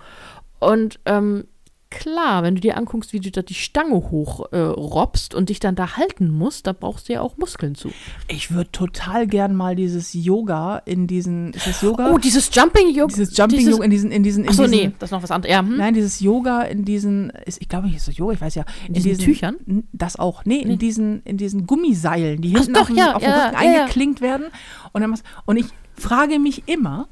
Und 0.59 0.99
ähm, 1.05 1.45
klar, 1.91 2.41
wenn 2.41 2.55
du 2.55 2.61
dir 2.61 2.77
anguckst, 2.77 3.13
wie 3.13 3.19
du 3.19 3.29
da 3.29 3.41
die 3.43 3.53
Stange 3.53 3.95
hochrobbst 3.95 5.33
äh, 5.33 5.37
und 5.37 5.49
dich 5.49 5.59
dann 5.59 5.75
da 5.75 5.97
halten 5.97 6.29
musst, 6.29 6.65
da 6.65 6.73
brauchst 6.73 7.07
du 7.09 7.13
ja 7.13 7.21
auch 7.21 7.37
Muskeln 7.37 7.75
zu. 7.75 7.91
Ich 8.27 8.51
würde 8.51 8.71
total 8.71 9.27
gern 9.27 9.55
mal 9.55 9.75
dieses 9.75 10.13
Yoga 10.13 10.77
in 10.85 11.05
diesen, 11.07 11.53
ist 11.53 11.67
das 11.67 11.81
Yoga? 11.81 12.11
Oh, 12.11 12.17
dieses 12.17 12.49
Jumping 12.53 12.89
Yoga. 12.95 13.13
dieses 13.13 13.37
Jumping 13.37 13.59
dieses- 13.59 13.73
Yoga 13.73 13.83
in 13.85 13.91
diesen, 13.91 14.11
in 14.11 14.23
diesen, 14.23 14.43
in 14.45 14.49
Achso, 14.49 14.63
diesen 14.63 14.77
nee, 14.77 14.91
das 14.97 15.07
ist 15.09 15.11
noch 15.11 15.21
was 15.23 15.31
anderes. 15.31 15.51
Ja, 15.53 15.59
hm? 15.59 15.77
Nein, 15.77 15.93
dieses 15.93 16.19
Yoga 16.21 16.61
in 16.63 16.85
diesen, 16.85 17.29
ist, 17.45 17.61
ich 17.61 17.69
glaube, 17.69 17.89
es 17.95 18.07
ist 18.07 18.17
Yoga, 18.17 18.33
ich 18.33 18.41
weiß 18.41 18.55
ja. 18.55 18.65
In, 18.87 18.93
diesen 18.95 19.17
Tüchern? 19.19 19.57
N- 19.67 19.87
Das 19.93 20.17
auch. 20.17 20.45
Nee, 20.45 20.63
Nee. 20.65 20.73
in 20.73 20.79
diesen, 20.79 21.21
in 21.23 21.37
diesen 21.37 21.67
Gummiseilen, 21.67 22.41
die 22.41 22.53
Ach 22.55 22.59
hinten 22.59 22.73
doch, 22.73 22.81
auf, 22.81 22.87
dem, 22.87 22.95
ja, 22.97 23.15
auf 23.15 23.21
ja, 23.21 23.45
Rücken 23.47 23.53
ja, 23.63 23.79
eingeklinkt 23.81 24.21
werden. 24.21 24.47
Und, 24.93 25.01
dann 25.01 25.13
und 25.45 25.57
ich 25.57 25.65
frage 25.95 26.39
mich 26.39 26.63
immer, 26.67 27.07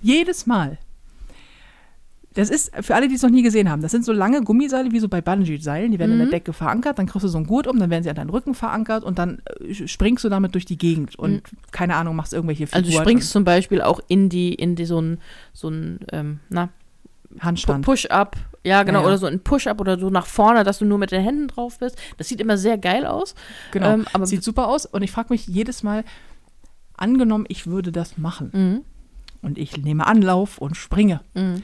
jedes 0.00 0.46
Mal, 0.46 0.78
das 2.34 2.50
ist, 2.50 2.72
für 2.80 2.94
alle, 2.94 3.08
die 3.08 3.14
es 3.14 3.22
noch 3.22 3.30
nie 3.30 3.42
gesehen 3.42 3.70
haben, 3.70 3.82
das 3.82 3.90
sind 3.92 4.04
so 4.04 4.12
lange 4.12 4.40
Gummiseile 4.42 4.90
wie 4.92 5.00
so 5.00 5.08
bei 5.08 5.20
Bungee-Seilen, 5.20 5.92
die 5.92 5.98
werden 5.98 6.12
in 6.12 6.16
Mhm. 6.18 6.22
der 6.30 6.30
Decke 6.30 6.52
verankert, 6.52 6.98
dann 6.98 7.06
kriegst 7.06 7.24
du 7.24 7.28
so 7.28 7.36
einen 7.38 7.46
Gurt 7.46 7.66
um, 7.66 7.78
dann 7.78 7.90
werden 7.90 8.02
sie 8.02 8.10
an 8.10 8.16
deinen 8.16 8.30
Rücken 8.30 8.54
verankert 8.54 9.04
und 9.04 9.18
dann 9.18 9.42
äh, 9.60 9.86
springst 9.86 10.24
du 10.24 10.28
damit 10.28 10.54
durch 10.54 10.64
die 10.64 10.78
Gegend 10.78 11.18
und 11.18 11.42
keine 11.72 11.96
Ahnung, 11.96 12.16
machst 12.16 12.32
irgendwelche 12.32 12.66
Figuren. 12.66 12.82
Mhm. 12.82 12.86
Also 12.88 12.98
du 12.98 13.02
springst 13.04 13.30
zum 13.30 13.44
Beispiel 13.44 13.82
auch 13.82 14.00
in 14.08 14.28
die, 14.28 14.54
in 14.54 14.76
die 14.76 14.84
so 14.86 15.00
ein, 15.00 15.18
so 15.52 15.68
ein, 15.68 16.00
ähm, 16.12 16.40
na, 16.48 16.68
Handstand. 17.40 17.84
Push-Up. 17.84 18.36
Ja, 18.64 18.82
genau, 18.82 18.98
Ja, 18.98 19.02
ja. 19.04 19.08
oder 19.08 19.18
so 19.18 19.26
ein 19.26 19.40
Push-Up 19.40 19.80
oder 19.80 19.98
so 19.98 20.10
nach 20.10 20.26
vorne, 20.26 20.64
dass 20.64 20.78
du 20.78 20.84
nur 20.84 20.98
mit 20.98 21.10
den 21.12 21.22
Händen 21.22 21.48
drauf 21.48 21.78
bist. 21.78 21.96
Das 22.18 22.28
sieht 22.28 22.40
immer 22.40 22.58
sehr 22.58 22.76
geil 22.78 23.06
aus. 23.06 23.34
Genau. 23.72 23.94
Ähm, 23.94 24.06
aber 24.12 24.26
Sieht 24.26 24.44
super 24.44 24.68
aus 24.68 24.84
und 24.86 25.02
ich 25.02 25.10
frage 25.10 25.28
mich 25.32 25.46
jedes 25.46 25.82
Mal, 25.82 26.04
angenommen, 26.96 27.46
ich 27.48 27.66
würde 27.66 27.90
das 27.90 28.18
machen 28.18 28.50
Mhm. 28.52 28.80
und 29.42 29.58
ich 29.58 29.76
nehme 29.78 30.06
Anlauf 30.06 30.58
und 30.58 30.76
springe. 30.76 31.20
Mhm. 31.34 31.62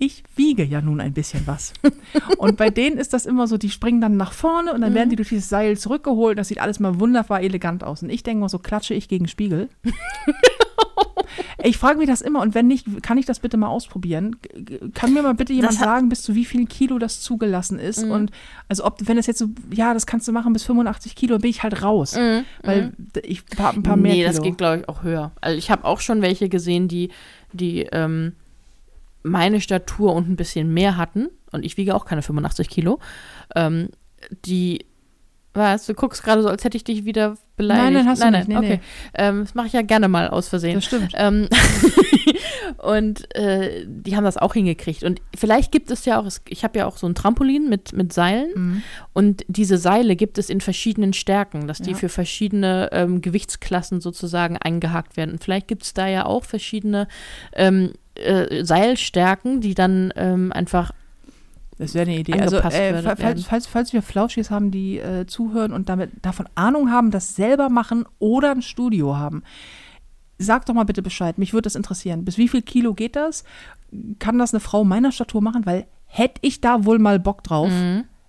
Ich 0.00 0.22
wiege 0.36 0.62
ja 0.64 0.80
nun 0.80 1.00
ein 1.00 1.12
bisschen 1.12 1.46
was. 1.46 1.72
Und 2.38 2.56
bei 2.56 2.70
denen 2.70 2.98
ist 2.98 3.12
das 3.12 3.26
immer 3.26 3.46
so, 3.48 3.56
die 3.58 3.68
springen 3.70 4.00
dann 4.00 4.16
nach 4.16 4.32
vorne 4.32 4.72
und 4.72 4.80
dann 4.80 4.92
Mhm. 4.92 4.96
werden 4.96 5.10
die 5.10 5.16
durch 5.16 5.30
dieses 5.30 5.48
Seil 5.48 5.76
zurückgeholt. 5.76 6.38
Das 6.38 6.48
sieht 6.48 6.60
alles 6.60 6.78
mal 6.78 7.00
wunderbar 7.00 7.40
elegant 7.42 7.82
aus. 7.82 8.02
Und 8.04 8.10
ich 8.10 8.22
denke 8.22 8.40
mal 8.42 8.48
so, 8.48 8.58
klatsche 8.60 8.94
ich 8.94 9.08
gegen 9.08 9.26
Spiegel. 9.26 9.68
ich 11.64 11.76
frage 11.76 11.98
mich 11.98 12.06
das 12.06 12.20
immer 12.20 12.40
und 12.40 12.54
wenn 12.54 12.66
nicht, 12.68 13.02
kann 13.02 13.18
ich 13.18 13.26
das 13.26 13.40
bitte 13.40 13.56
mal 13.56 13.66
ausprobieren? 13.68 14.36
Kann 14.94 15.12
mir 15.12 15.22
mal 15.22 15.34
bitte 15.34 15.52
jemand 15.52 15.74
sagen, 15.74 16.08
bis 16.08 16.22
zu 16.22 16.34
wie 16.34 16.44
viel 16.44 16.66
Kilo 16.66 16.98
das 16.98 17.20
zugelassen 17.20 17.78
ist? 17.80 18.04
Mhm. 18.04 18.10
Und 18.12 18.30
also 18.68 18.84
ob, 18.84 18.96
wenn 19.06 19.18
es 19.18 19.26
jetzt 19.26 19.38
so, 19.38 19.46
ja, 19.72 19.94
das 19.94 20.06
kannst 20.06 20.28
du 20.28 20.32
machen 20.32 20.52
bis 20.52 20.62
85 20.64 21.16
Kilo, 21.16 21.38
bin 21.38 21.50
ich 21.50 21.62
halt 21.64 21.82
raus. 21.82 22.14
Mhm. 22.16 22.44
Weil 22.62 22.92
d- 22.96 23.20
ich 23.20 23.42
habe 23.58 23.78
ein 23.80 23.82
paar 23.82 23.96
mehr 23.96 24.12
nee, 24.14 24.24
das 24.24 24.40
geht, 24.42 24.58
glaube 24.58 24.78
ich, 24.82 24.88
auch 24.88 25.02
höher. 25.02 25.32
Also 25.40 25.58
ich 25.58 25.70
habe 25.70 25.84
auch 25.84 26.00
schon 26.00 26.22
welche 26.22 26.48
gesehen, 26.48 26.86
die, 26.86 27.10
die 27.52 27.82
ähm, 27.92 28.32
meine 29.28 29.60
Statur 29.60 30.14
und 30.14 30.28
ein 30.28 30.36
bisschen 30.36 30.72
mehr 30.72 30.96
hatten. 30.96 31.28
Und 31.52 31.64
ich 31.64 31.76
wiege 31.76 31.94
auch 31.94 32.04
keine 32.04 32.22
85 32.22 32.68
Kilo. 32.68 32.98
Ähm, 33.54 33.88
die, 34.44 34.86
was, 35.58 35.86
du 35.86 35.94
guckst 35.94 36.22
gerade 36.22 36.42
so, 36.42 36.48
als 36.48 36.64
hätte 36.64 36.76
ich 36.76 36.84
dich 36.84 37.04
wieder 37.04 37.36
beleidigt. 37.56 37.84
Nein, 37.84 37.92
nein, 37.94 38.08
hast 38.08 38.22
du 38.22 38.30
nicht. 38.30 38.48
Nee, 38.48 38.56
okay. 38.56 38.68
nee. 38.68 38.80
Ähm, 39.14 39.40
das 39.40 39.54
mache 39.54 39.66
ich 39.66 39.72
ja 39.74 39.82
gerne 39.82 40.08
mal 40.08 40.28
aus 40.28 40.48
Versehen. 40.48 40.76
Das 40.76 40.84
stimmt. 40.84 41.12
Ähm, 41.14 41.48
und 42.78 43.34
äh, 43.36 43.84
die 43.86 44.16
haben 44.16 44.24
das 44.24 44.36
auch 44.36 44.54
hingekriegt. 44.54 45.02
Und 45.02 45.20
vielleicht 45.36 45.72
gibt 45.72 45.90
es 45.90 46.04
ja 46.04 46.20
auch, 46.20 46.26
ich 46.48 46.64
habe 46.64 46.78
ja 46.78 46.86
auch 46.86 46.96
so 46.96 47.06
ein 47.06 47.14
Trampolin 47.14 47.68
mit, 47.68 47.92
mit 47.92 48.12
Seilen. 48.12 48.50
Mhm. 48.54 48.82
Und 49.12 49.44
diese 49.48 49.76
Seile 49.76 50.16
gibt 50.16 50.38
es 50.38 50.48
in 50.48 50.60
verschiedenen 50.60 51.12
Stärken, 51.12 51.66
dass 51.66 51.80
die 51.80 51.90
Ja. 51.90 51.96
für 51.96 52.08
verschiedene 52.08 52.88
ähm, 52.92 53.20
Gewichtsklassen 53.20 54.00
sozusagen 54.00 54.56
eingehakt 54.56 55.16
werden. 55.16 55.32
Und 55.32 55.44
vielleicht 55.44 55.68
gibt 55.68 55.82
es 55.82 55.94
da 55.94 56.06
ja 56.06 56.24
auch 56.26 56.44
verschiedene 56.44 57.08
ähm, 57.54 57.92
äh, 58.14 58.64
Seilstärken, 58.64 59.60
die 59.60 59.74
dann 59.74 60.12
ähm, 60.16 60.52
einfach. 60.52 60.92
Das 61.78 61.94
wäre 61.94 62.08
eine 62.08 62.18
Idee. 62.18 62.40
Also, 62.40 62.56
äh, 62.56 63.02
falls, 63.16 63.44
falls, 63.44 63.66
falls 63.66 63.92
wir 63.92 64.02
Flauschis 64.02 64.50
haben, 64.50 64.70
die 64.70 64.98
äh, 64.98 65.26
zuhören 65.26 65.72
und 65.72 65.88
damit 65.88 66.10
davon 66.22 66.48
Ahnung 66.56 66.90
haben, 66.90 67.10
das 67.10 67.36
selber 67.36 67.68
machen 67.68 68.04
oder 68.18 68.50
ein 68.50 68.62
Studio 68.62 69.16
haben, 69.16 69.44
sag 70.38 70.66
doch 70.66 70.74
mal 70.74 70.84
bitte 70.84 71.02
Bescheid. 71.02 71.38
Mich 71.38 71.52
würde 71.52 71.66
das 71.66 71.76
interessieren. 71.76 72.24
Bis 72.24 72.36
wie 72.36 72.48
viel 72.48 72.62
Kilo 72.62 72.94
geht 72.94 73.14
das? 73.16 73.44
Kann 74.18 74.38
das 74.38 74.52
eine 74.52 74.60
Frau 74.60 74.84
meiner 74.84 75.12
Statur 75.12 75.40
machen? 75.40 75.66
Weil 75.66 75.86
hätte 76.06 76.40
ich 76.42 76.60
da 76.60 76.84
wohl 76.84 76.98
mal 76.98 77.18
Bock 77.20 77.44
drauf. 77.44 77.70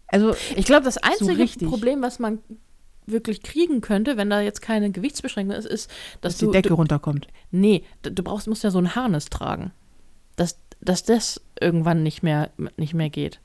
Also, 0.08 0.36
Ich 0.56 0.66
glaube, 0.66 0.84
das 0.84 0.97
einzige 0.97 1.38
richtig. 1.38 1.68
Problem, 1.70 2.02
was 2.02 2.20
man 2.20 2.39
wirklich 3.06 3.41
kriegen 3.41 3.82
könnte, 3.82 4.18
wenn 4.18 4.30
da 4.30 4.41
jetzt 4.41 4.62
keine 4.62 4.91
Gewichtsbeschränkung 4.91 5.56
ist, 5.56 5.66
ist, 5.66 5.89
dass 6.22 6.34
dass 6.34 6.38
die 6.38 6.45
du, 6.45 6.52
Decke 6.52 6.70
du 6.70 6.76
runterkommt. 6.76 7.28
nee, 7.52 7.84
du 8.04 8.22
brauchst 8.24 8.47
musst 8.47 8.64
ja 8.64 8.70
so 8.70 8.78
ein 8.78 8.95
Harness 8.95 9.26
tragen, 9.30 9.72
dass, 10.36 10.60
dass 10.82 11.04
das 11.04 11.41
irgendwann 11.62 12.03
nicht 12.03 12.24
mehr 12.24 12.49
nicht 12.78 12.93
mehr 12.93 13.10
geht. 13.10 13.39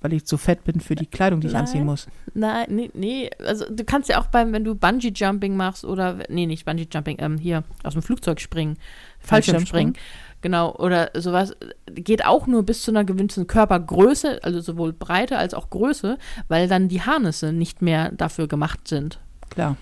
Weil 0.00 0.12
ich 0.12 0.24
zu 0.26 0.36
fett 0.36 0.62
bin 0.62 0.80
für 0.80 0.94
die 0.94 1.06
Kleidung, 1.06 1.40
die 1.40 1.48
ich 1.48 1.52
Nein. 1.52 1.62
anziehen 1.62 1.84
muss. 1.84 2.06
Nein, 2.34 2.66
nee, 2.68 2.90
nee, 2.94 3.30
also 3.44 3.64
du 3.68 3.84
kannst 3.84 4.08
ja 4.08 4.20
auch 4.20 4.26
beim, 4.26 4.52
wenn 4.52 4.62
du 4.62 4.76
Bungee 4.76 5.12
Jumping 5.12 5.56
machst 5.56 5.84
oder 5.84 6.18
nee, 6.28 6.46
nicht 6.46 6.64
Bungee 6.64 6.86
Jumping, 6.92 7.16
ähm, 7.18 7.36
hier 7.36 7.64
aus 7.82 7.94
dem 7.94 8.02
Flugzeug 8.02 8.40
springen, 8.40 8.76
Fallschirmspringen, 9.18 9.94
genau, 10.40 10.74
oder 10.76 11.10
sowas, 11.14 11.56
geht 11.86 12.24
auch 12.24 12.46
nur 12.46 12.62
bis 12.62 12.82
zu 12.82 12.92
einer 12.92 13.04
gewissen 13.04 13.48
Körpergröße, 13.48 14.44
also 14.44 14.60
sowohl 14.60 14.92
Breite 14.92 15.38
als 15.38 15.52
auch 15.52 15.70
Größe, 15.70 16.16
weil 16.46 16.68
dann 16.68 16.88
die 16.88 17.02
Harnisse 17.02 17.52
nicht 17.52 17.82
mehr 17.82 18.12
dafür 18.12 18.46
gemacht 18.46 18.86
sind. 18.86 19.18
Klar. 19.50 19.76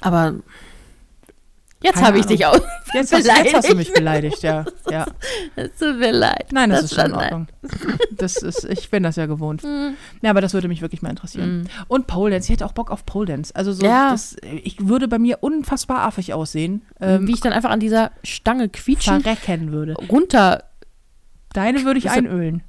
Aber 0.00 0.34
Jetzt 1.82 2.02
habe 2.02 2.18
ich 2.18 2.24
Ahnung. 2.24 2.36
dich 2.36 2.46
auch 2.46 2.54
Jetzt 2.94 3.12
hast, 3.12 3.26
jetzt 3.26 3.54
hast 3.54 3.70
du 3.70 3.74
mich 3.74 3.92
beleidigt, 3.92 4.42
ja. 4.42 4.64
ja. 4.90 5.06
Es 5.56 5.76
tut 5.78 5.98
mir 5.98 6.12
leid. 6.12 6.46
Nein, 6.52 6.70
das, 6.70 6.84
ist 6.84 6.94
schon 6.94 7.06
in 7.06 7.14
Ordnung. 7.14 7.48
Das 8.12 8.36
ist, 8.36 8.64
ich 8.64 8.88
bin 8.90 9.02
das 9.02 9.16
ja 9.16 9.26
gewohnt. 9.26 9.62
Mhm. 9.66 9.96
Ja, 10.22 10.30
aber 10.30 10.40
das 10.40 10.54
würde 10.54 10.68
mich 10.68 10.80
wirklich 10.80 11.02
mal 11.02 11.10
interessieren. 11.10 11.68
Und 11.88 12.06
Pole 12.06 12.30
Dance, 12.32 12.46
ich 12.46 12.52
hätte 12.54 12.64
auch 12.66 12.72
Bock 12.72 12.90
auf 12.90 13.04
Pole 13.04 13.26
Dance. 13.26 13.54
Also 13.54 13.72
so, 13.72 13.84
Ja. 13.84 14.10
das, 14.12 14.36
ich 14.42 14.88
würde 14.88 15.06
bei 15.08 15.18
mir 15.18 15.38
unfassbar 15.42 16.00
affig 16.00 16.32
aussehen, 16.32 16.82
ähm, 17.00 17.26
Wie 17.26 17.32
ich 17.32 17.40
dann 17.40 17.52
einfach 17.52 17.70
an 17.70 17.80
dieser 17.80 18.10
Stange 18.24 18.68
quietschen, 18.68 19.20
verrecken 19.20 19.72
würde. 19.72 19.94
runter. 20.10 20.64
Deine 21.52 21.84
würde 21.84 21.98
ich 21.98 22.04
Das- 22.04 22.14
einölen. 22.14 22.62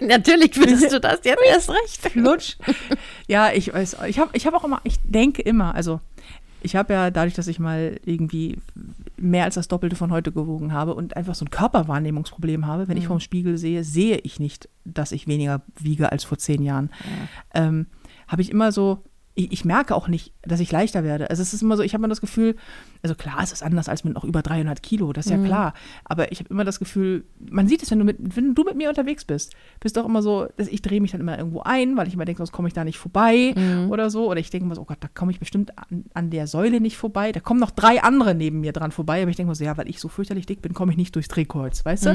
Natürlich 0.00 0.56
würdest 0.56 0.92
du 0.92 1.00
das 1.00 1.20
jetzt 1.24 1.42
erst 1.46 1.70
recht. 1.70 2.12
Flutsch. 2.12 2.56
Ja, 3.26 3.50
ich 3.52 3.72
weiß, 3.72 3.96
ich 4.06 4.18
habe 4.18 4.30
ich 4.34 4.46
hab 4.46 4.54
auch 4.54 4.64
immer, 4.64 4.80
ich 4.84 4.96
denke 5.04 5.42
immer, 5.42 5.74
also 5.74 6.00
ich 6.68 6.76
habe 6.76 6.92
ja 6.92 7.10
dadurch, 7.10 7.32
dass 7.32 7.48
ich 7.48 7.58
mal 7.58 7.98
irgendwie 8.04 8.58
mehr 9.16 9.44
als 9.44 9.54
das 9.54 9.68
Doppelte 9.68 9.96
von 9.96 10.12
heute 10.12 10.32
gewogen 10.32 10.74
habe 10.74 10.94
und 10.94 11.16
einfach 11.16 11.34
so 11.34 11.46
ein 11.46 11.50
Körperwahrnehmungsproblem 11.50 12.66
habe, 12.66 12.88
wenn 12.88 12.98
ich 12.98 13.06
vorm 13.06 13.20
Spiegel 13.20 13.56
sehe, 13.56 13.84
sehe 13.84 14.18
ich 14.18 14.38
nicht, 14.38 14.68
dass 14.84 15.12
ich 15.12 15.26
weniger 15.26 15.62
wiege 15.78 16.12
als 16.12 16.24
vor 16.24 16.36
zehn 16.36 16.62
Jahren. 16.62 16.90
Ähm, 17.54 17.86
habe 18.26 18.42
ich 18.42 18.50
immer 18.50 18.70
so, 18.70 19.02
ich, 19.38 19.52
ich 19.52 19.64
merke 19.64 19.94
auch 19.94 20.08
nicht, 20.08 20.32
dass 20.42 20.58
ich 20.58 20.72
leichter 20.72 21.04
werde. 21.04 21.30
Also 21.30 21.42
es 21.42 21.54
ist 21.54 21.62
immer 21.62 21.76
so, 21.76 21.84
ich 21.84 21.94
habe 21.94 22.00
immer 22.00 22.08
das 22.08 22.20
Gefühl, 22.20 22.56
also 23.04 23.14
klar, 23.14 23.38
es 23.40 23.52
ist 23.52 23.62
anders 23.62 23.88
als 23.88 24.02
mit 24.02 24.14
noch 24.14 24.24
über 24.24 24.42
300 24.42 24.82
Kilo, 24.82 25.12
das 25.12 25.26
ist 25.26 25.30
ja 25.30 25.38
klar. 25.38 25.74
Aber 26.04 26.32
ich 26.32 26.40
habe 26.40 26.50
immer 26.50 26.64
das 26.64 26.80
Gefühl, 26.80 27.24
man 27.38 27.68
sieht 27.68 27.80
es, 27.84 27.90
wenn 27.92 28.00
du 28.00 28.04
mit, 28.04 28.16
wenn 28.18 28.56
du 28.56 28.64
mit 28.64 28.74
mir 28.74 28.88
unterwegs 28.88 29.24
bist, 29.24 29.54
bist 29.78 29.96
doch 29.96 30.04
immer 30.04 30.22
so, 30.22 30.48
dass 30.56 30.66
ich 30.66 30.82
drehe 30.82 31.00
mich 31.00 31.12
dann 31.12 31.20
immer 31.20 31.38
irgendwo 31.38 31.60
ein, 31.60 31.96
weil 31.96 32.08
ich 32.08 32.14
immer 32.14 32.24
denke, 32.24 32.38
sonst 32.38 32.50
komme 32.50 32.66
ich 32.66 32.74
da 32.74 32.82
nicht 32.82 32.98
vorbei 32.98 33.54
oder 33.88 34.10
so. 34.10 34.28
Oder 34.28 34.40
ich 34.40 34.50
denke 34.50 34.64
immer 34.64 34.74
so, 34.74 34.80
oh 34.82 34.86
Gott, 34.86 34.98
da 35.00 35.06
komme 35.06 35.30
ich 35.30 35.38
bestimmt 35.38 35.70
an, 35.78 36.06
an 36.14 36.30
der 36.30 36.48
Säule 36.48 36.80
nicht 36.80 36.96
vorbei. 36.96 37.30
Da 37.30 37.38
kommen 37.38 37.60
noch 37.60 37.70
drei 37.70 38.02
andere 38.02 38.34
neben 38.34 38.58
mir 38.60 38.72
dran 38.72 38.90
vorbei. 38.90 39.22
Aber 39.22 39.30
ich 39.30 39.36
denke 39.36 39.50
mir 39.50 39.54
so, 39.54 39.62
ja, 39.62 39.76
weil 39.76 39.88
ich 39.88 40.00
so 40.00 40.08
fürchterlich 40.08 40.46
dick 40.46 40.62
bin, 40.62 40.74
komme 40.74 40.90
ich 40.90 40.98
nicht 40.98 41.14
durchs 41.14 41.28
Drehkreuz, 41.28 41.84
weißt 41.84 42.06
du? 42.06 42.10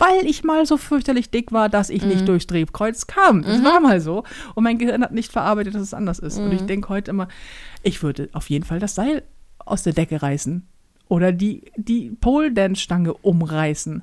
Weil 0.00 0.26
ich 0.26 0.42
mal 0.44 0.64
so 0.66 0.76
fürchterlich 0.76 1.30
dick 1.30 1.52
war, 1.52 1.68
dass 1.68 1.90
ich 1.90 2.04
nicht 2.04 2.26
durchs 2.26 2.46
Drehkreuz 2.46 3.06
kam. 3.06 3.42
Das 3.42 3.62
war 3.62 3.80
mal 3.80 4.00
so. 4.00 4.24
Und 4.54 4.64
mein 4.64 4.78
Gehirn 4.78 5.02
hat 5.02 5.12
nicht 5.12 5.30
verarbeitet, 5.30 5.74
dass 5.74 5.82
es 5.82 5.94
anders 5.94 6.18
ist. 6.18 6.38
Und 6.38 6.50
ich 6.52 6.62
denke 6.62 6.88
heute 6.88 7.10
immer, 7.10 7.28
ich 7.82 8.02
würde 8.02 8.28
auf 8.32 8.48
jeden 8.50 8.64
Fall 8.64 8.78
das 8.80 8.94
Seil 8.94 9.22
aus 9.58 9.82
der 9.82 9.92
Decke 9.92 10.22
reißen. 10.22 10.66
Oder 11.08 11.32
die, 11.32 11.70
die 11.76 12.10
Pole-Dance-Stange 12.20 13.12
umreißen. 13.14 14.02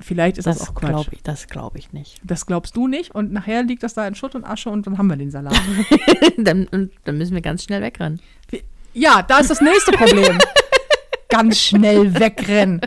Vielleicht 0.00 0.38
ist 0.38 0.46
das, 0.46 0.58
Das 0.58 0.68
auch 0.70 0.74
Quatsch. 0.74 0.90
glaube 0.90 1.10
ich, 1.12 1.22
das 1.22 1.46
glaube 1.46 1.78
ich 1.78 1.92
nicht. 1.92 2.20
Das 2.24 2.46
glaubst 2.46 2.74
du 2.76 2.88
nicht. 2.88 3.14
Und 3.14 3.32
nachher 3.32 3.62
liegt 3.62 3.82
das 3.82 3.94
da 3.94 4.06
in 4.08 4.14
Schutt 4.14 4.34
und 4.34 4.44
Asche 4.44 4.70
und 4.70 4.86
dann 4.86 4.96
haben 4.98 5.08
wir 5.08 5.16
den 5.16 5.30
Salat. 5.30 5.60
dann, 6.38 6.66
und 6.68 6.90
dann 7.04 7.18
müssen 7.18 7.34
wir 7.34 7.42
ganz 7.42 7.62
schnell 7.62 7.82
wegrennen. 7.82 8.20
ja, 8.94 9.22
da 9.22 9.38
ist 9.38 9.50
das 9.50 9.60
nächste 9.60 9.92
Problem. 9.92 10.38
ganz 11.30 11.58
schnell 11.58 12.18
wegrennen. 12.18 12.80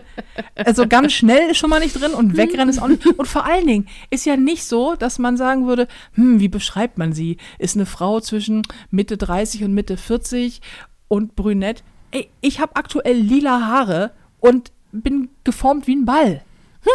Also 0.56 0.88
ganz 0.88 1.14
schnell 1.14 1.52
ist 1.52 1.58
schon 1.58 1.70
mal 1.70 1.80
nicht 1.80 2.00
drin 2.00 2.14
und 2.14 2.38
wegrennen 2.38 2.70
ist 2.70 2.82
auch 2.82 2.88
nicht. 2.88 3.06
Und 3.06 3.28
vor 3.28 3.46
allen 3.46 3.66
Dingen 3.66 3.88
ist 4.10 4.26
ja 4.26 4.38
nicht 4.38 4.66
so, 4.66 4.96
dass 4.96 5.18
man 5.18 5.38
sagen 5.38 5.66
würde, 5.66 5.88
hm, 6.14 6.39
wie 6.39 6.50
beschreibt 6.50 6.98
man 6.98 7.14
sie? 7.14 7.38
Ist 7.58 7.76
eine 7.76 7.86
Frau 7.86 8.20
zwischen 8.20 8.62
Mitte 8.91 9.18
30 9.18 9.64
und 9.64 9.74
Mitte 9.74 9.98
40 9.98 10.62
und 11.08 11.36
brünett. 11.36 11.84
Ey, 12.12 12.30
ich 12.41 12.60
habe 12.60 12.76
aktuell 12.76 13.18
lila 13.18 13.68
Haare 13.68 14.12
und 14.39 14.72
bin 14.91 15.30
geformt 15.44 15.88
wie 15.88 15.96
ein 15.96 16.06
Ball. 16.06 16.41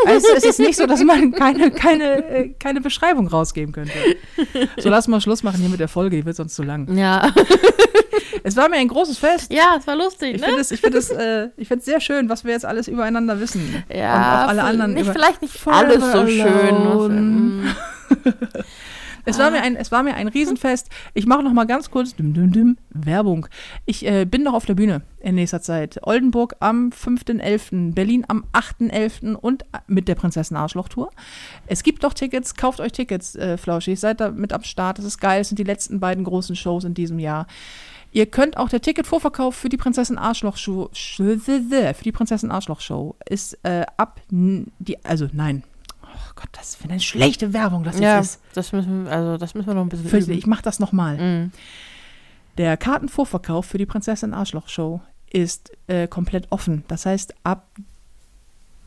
Also 0.07 0.28
es 0.36 0.45
ist 0.45 0.61
nicht 0.61 0.76
so, 0.76 0.86
dass 0.86 1.03
man 1.03 1.32
keine, 1.32 1.70
keine, 1.70 2.28
äh, 2.28 2.49
keine 2.59 2.80
Beschreibung 2.80 3.26
rausgeben 3.26 3.72
könnte. 3.72 3.93
So, 4.78 4.89
lass 4.91 5.09
mal 5.09 5.20
Schluss 5.20 5.43
machen 5.43 5.61
hier 5.61 5.68
mit 5.68 5.80
der 5.80 5.89
Folge, 5.89 6.16
die 6.16 6.24
wird 6.26 6.36
sonst 6.36 6.55
zu 6.55 6.62
lang. 6.62 6.97
Ja, 6.97 7.32
Es 8.43 8.57
war 8.57 8.68
mir 8.68 8.76
ein 8.76 8.89
großes 8.89 9.18
Fest. 9.18 9.53
ja, 9.53 9.76
es 9.78 9.86
war 9.86 9.97
lustig, 9.97 10.36
Ich 10.36 10.41
ne? 10.41 10.47
finde 10.47 10.61
es 10.61 10.70
ich 10.70 10.80
find 10.80 10.95
es, 10.95 11.11
äh, 11.11 11.49
ich 11.57 11.68
find's 11.68 11.84
sehr 11.84 12.01
schön, 12.01 12.28
was 12.28 12.45
wir 12.45 12.53
jetzt 12.53 12.64
alles 12.64 12.89
übereinander 12.89 13.41
wissen. 13.41 13.82
Ja, 13.93 14.14
und 14.14 14.45
auch 14.45 14.49
alle 14.49 14.62
anderen. 14.62 14.95
Nicht, 14.95 15.11
vielleicht 15.11 15.43
nicht 15.43 15.66
alles 15.66 16.12
so 16.12 16.26
schön. 16.26 16.47
alone. 16.47 17.20
Mm. 17.20 17.66
es, 19.29 19.39
war 19.39 19.51
mir 19.51 19.62
ein, 19.62 19.76
es 19.76 19.93
war 19.93 20.03
mir 20.03 20.14
ein 20.14 20.29
Riesenfest. 20.29 20.89
Ich 21.14 21.26
mache 21.26 21.43
noch 21.43 21.53
mal 21.53 21.66
ganz 21.66 21.91
kurz 21.91 22.14
dim, 22.14 22.35
dim, 22.35 22.53
dim, 22.53 22.76
Werbung. 22.91 23.47
Ich 23.87 24.07
äh, 24.07 24.24
bin 24.24 24.43
noch 24.43 24.55
auf 24.55 24.66
der 24.66 24.74
Bühne 24.74 25.03
in 25.20 25.35
nächster 25.35 25.61
Zeit. 25.61 26.01
Oldenburg 26.03 26.57
am 26.61 26.91
5.11., 26.91 27.95
Berlin 27.95 28.24
am 28.29 28.45
8.11. 28.53 29.35
und 29.35 29.64
mit 29.87 30.09
der 30.09 30.14
Prinzessin 30.14 30.57
Arschloch 30.57 30.89
Tour. 30.89 31.11
Es 31.66 31.83
gibt 31.83 32.05
doch 32.05 32.14
Tickets, 32.14 32.55
kauft 32.55 32.81
euch 32.81 32.93
Tickets, 32.93 33.35
äh, 33.37 33.57
Flauschig. 33.57 34.01
Seid 34.01 34.20
da 34.20 34.31
mit 34.31 34.53
am 34.53 34.64
Start. 34.64 34.99
Das 34.99 35.05
ist 35.05 35.18
geil. 35.18 35.43
Es 35.43 35.49
sind 35.49 35.59
die 35.59 35.64
letzten 35.64 36.01
beiden 36.01 36.24
großen 36.24 36.57
Shows 36.57 36.85
in 36.85 36.95
diesem 36.95 37.18
Jahr. 37.18 37.47
Ihr 38.11 38.26
könnt 38.26 38.57
auch 38.57 38.70
der 38.70 38.81
Ticketvorverkauf 38.81 39.55
für 39.55 39.68
die 39.68 39.76
Prinzessin 39.76 40.16
Arschloch 40.16 40.57
Show, 40.57 40.89
für 40.95 41.37
die 41.37 42.12
Prinzessin 42.12 42.51
Arschloch 42.51 42.81
Show 42.81 43.16
ist 43.29 43.59
äh, 43.64 43.85
ab 43.97 44.20
die 44.31 45.05
also 45.05 45.29
nein. 45.33 45.62
Gott, 46.41 46.49
das 46.53 46.76
für 46.76 46.84
eine 46.89 47.01
schlechte 47.01 47.53
Werbung 47.53 47.82
das 47.84 47.99
Ja, 47.99 48.20
ist. 48.20 48.41
das 48.55 48.72
müssen, 48.72 49.05
wir- 49.05 49.12
also 49.12 49.36
das 49.39 49.55
müssen 49.55 49.66
wir 49.66 49.74
noch 49.74 49.82
ein 49.82 49.89
bisschen 49.89 50.09
Fürchte, 50.09 50.30
üben. 50.30 50.39
ich 50.39 50.47
mach 50.47 50.62
das 50.62 50.78
nochmal. 50.78 51.16
Mm. 51.18 51.53
Der 52.59 52.76
Kartenvorverkauf 52.76 53.66
für 53.66 53.78
die 53.78 53.86
Prinzessin 53.86 54.34
Arschloch 54.34 54.68
Show 54.68 55.01
ist 55.30 55.72
äh, 55.89 56.07
komplett 56.09 56.47
offen. 56.51 56.84
Das 56.89 57.07
heißt, 57.07 57.34
ab, 57.45 57.68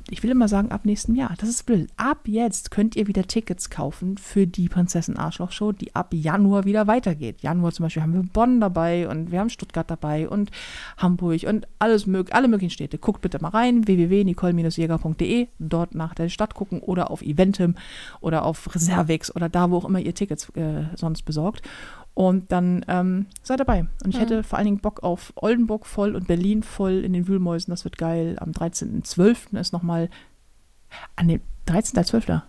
ich 0.09 0.23
will 0.23 0.31
immer 0.31 0.47
sagen, 0.47 0.71
ab 0.71 0.85
nächstem 0.85 1.15
Jahr. 1.15 1.33
Das 1.37 1.49
ist 1.49 1.65
blöd. 1.65 1.89
Ab 1.97 2.27
jetzt 2.27 2.71
könnt 2.71 2.95
ihr 2.95 3.07
wieder 3.07 3.27
Tickets 3.27 3.69
kaufen 3.69 4.17
für 4.17 4.47
die 4.47 4.69
Prinzessin 4.69 5.17
Arschloch 5.17 5.51
Show, 5.51 5.71
die 5.71 5.95
ab 5.95 6.13
Januar 6.13 6.65
wieder 6.65 6.87
weitergeht. 6.87 7.41
Januar 7.41 7.71
zum 7.71 7.83
Beispiel 7.83 8.01
haben 8.01 8.13
wir 8.13 8.23
Bonn 8.23 8.59
dabei 8.59 9.07
und 9.07 9.31
wir 9.31 9.39
haben 9.39 9.49
Stuttgart 9.49 9.89
dabei 9.89 10.27
und 10.27 10.51
Hamburg 10.97 11.43
und 11.47 11.67
alles 11.79 12.07
mög 12.07 12.33
alle 12.33 12.47
möglichen 12.47 12.71
Städte. 12.71 12.97
Guckt 12.97 13.21
bitte 13.21 13.41
mal 13.41 13.49
rein, 13.49 13.87
www.nicole-jäger.de, 13.87 15.47
dort 15.59 15.95
nach 15.95 16.13
der 16.13 16.29
Stadt 16.29 16.55
gucken 16.55 16.79
oder 16.79 17.11
auf 17.11 17.21
Eventim 17.21 17.75
oder 18.19 18.45
auf 18.45 18.73
Reservex 18.73 19.35
oder 19.35 19.49
da, 19.49 19.71
wo 19.71 19.77
auch 19.77 19.85
immer 19.85 19.99
ihr 19.99 20.15
Tickets 20.15 20.49
äh, 20.55 20.83
sonst 20.95 21.23
besorgt. 21.23 21.61
Und 22.13 22.51
dann 22.51 22.85
ähm, 22.89 23.27
seid 23.41 23.59
dabei. 23.61 23.85
Und 24.03 24.13
ich 24.13 24.19
hätte 24.19 24.43
vor 24.43 24.57
allen 24.57 24.65
Dingen 24.65 24.79
Bock 24.79 25.01
auf 25.01 25.31
Oldenburg 25.35 25.85
voll 25.85 26.15
und 26.15 26.27
Berlin 26.27 26.61
voll 26.61 27.03
in 27.05 27.13
den 27.13 27.27
Wühlmäusen. 27.27 27.71
Das 27.71 27.85
wird 27.85 27.97
geil. 27.97 28.35
Am 28.39 28.51
13.12. 28.51 29.57
ist 29.57 29.71
nochmal. 29.71 30.09
An 31.15 31.29
dem 31.29 31.39
13.12. 31.67 32.41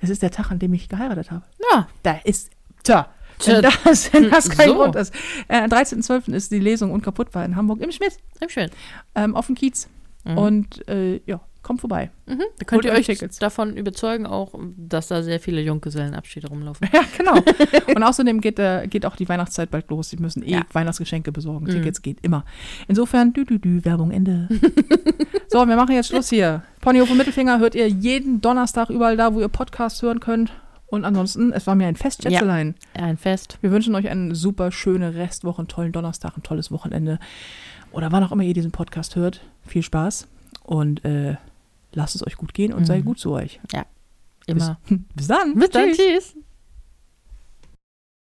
Das 0.00 0.10
ist 0.10 0.22
der 0.22 0.30
Tag, 0.32 0.50
an 0.50 0.58
dem 0.58 0.74
ich 0.74 0.88
geheiratet 0.88 1.30
habe. 1.30 1.44
Ja, 1.72 1.88
Da 2.02 2.18
ist. 2.24 2.50
Tja. 2.82 3.08
Tja, 3.38 3.62
Wenn 3.62 3.62
das, 3.84 4.12
wenn 4.12 4.30
das 4.30 4.50
kein 4.50 4.68
so. 4.68 4.74
Grund 4.74 4.96
ist. 4.96 5.14
Äh, 5.48 5.60
am 5.60 5.70
13.12. 5.70 6.32
ist 6.32 6.50
die 6.50 6.58
Lesung 6.58 6.90
unkaputt 6.90 7.34
war 7.34 7.44
in 7.44 7.54
Hamburg 7.54 7.80
im 7.80 7.92
Schmidt. 7.92 8.16
schön. 8.48 8.70
Ähm, 9.14 9.36
auf 9.36 9.46
dem 9.46 9.54
Kiez. 9.54 9.88
Mhm. 10.24 10.38
Und 10.38 10.88
äh, 10.88 11.20
ja, 11.26 11.40
kommt 11.66 11.80
vorbei. 11.80 12.10
Mhm. 12.26 12.42
Da 12.58 12.64
könnt 12.64 12.84
ihr 12.84 12.92
euch 12.92 13.06
Tickets. 13.06 13.40
davon 13.40 13.76
überzeugen, 13.76 14.24
auch, 14.24 14.54
dass 14.76 15.08
da 15.08 15.22
sehr 15.24 15.40
viele 15.40 15.60
Junggesellenabschiede 15.60 16.48
rumlaufen. 16.48 16.88
Ja, 16.94 17.02
genau. 17.18 17.34
Und 17.94 18.02
außerdem 18.04 18.40
geht, 18.40 18.58
äh, 18.60 18.86
geht 18.86 19.04
auch 19.04 19.16
die 19.16 19.28
Weihnachtszeit 19.28 19.70
bald 19.70 19.90
los. 19.90 20.10
Sie 20.10 20.16
müssen 20.16 20.42
eh 20.44 20.52
Ja. 20.52 20.62
Weihnachtsgeschenke 20.72 21.32
besorgen. 21.32 21.66
Mhm. 21.66 21.70
Tickets 21.70 22.00
geht 22.02 22.18
immer. 22.22 22.44
Insofern, 22.86 23.32
dü, 23.32 23.44
dü, 23.44 23.58
dü, 23.58 23.84
Werbung 23.84 24.12
Ende. 24.12 24.48
so, 25.48 25.66
wir 25.66 25.76
machen 25.76 25.92
jetzt 25.94 26.08
Schluss 26.08 26.28
hier. 26.30 26.62
Ponyhof 26.80 27.10
und 27.10 27.16
Mittelfinger 27.18 27.58
hört 27.58 27.74
ihr 27.74 27.88
jeden 27.88 28.40
Donnerstag 28.40 28.88
überall 28.88 29.16
da, 29.16 29.34
wo 29.34 29.40
ihr 29.40 29.48
Podcast 29.48 30.00
hören 30.02 30.20
könnt. 30.20 30.52
Und 30.86 31.04
ansonsten, 31.04 31.52
es 31.52 31.66
war 31.66 31.74
mir 31.74 31.88
ein 31.88 31.96
Fest, 31.96 32.22
Ja. 32.22 32.30
Schätzelein. 32.30 32.76
Ein 32.94 33.16
Fest. 33.16 33.58
Wir 33.60 33.72
wünschen 33.72 33.92
euch 33.96 34.08
eine 34.08 34.36
super 34.36 34.70
schöne 34.70 35.16
Restwoche, 35.16 35.58
einen 35.58 35.68
tollen 35.68 35.90
Donnerstag, 35.90 36.36
ein 36.36 36.44
tolles 36.44 36.70
Wochenende. 36.70 37.18
Oder 37.90 38.12
wann 38.12 38.22
auch 38.22 38.30
immer 38.30 38.44
ihr 38.44 38.54
diesen 38.54 38.70
Podcast 38.70 39.16
hört. 39.16 39.40
Viel 39.66 39.82
Spaß 39.82 40.28
und 40.62 41.04
äh, 41.04 41.36
lasst 41.92 42.14
es 42.14 42.26
euch 42.26 42.36
gut 42.36 42.54
gehen 42.54 42.72
und 42.72 42.80
Mhm. 42.82 42.86
seid 42.86 43.04
gut 43.04 43.18
zu 43.18 43.32
euch. 43.32 43.60
Immer. 44.46 44.78
Bis, 44.88 44.98
bis 45.14 45.26
dann. 45.28 45.54
Bis 45.54 45.70
dann. 45.70 45.92
Tschüss. 45.92 45.96
Tschüss. 45.98 46.36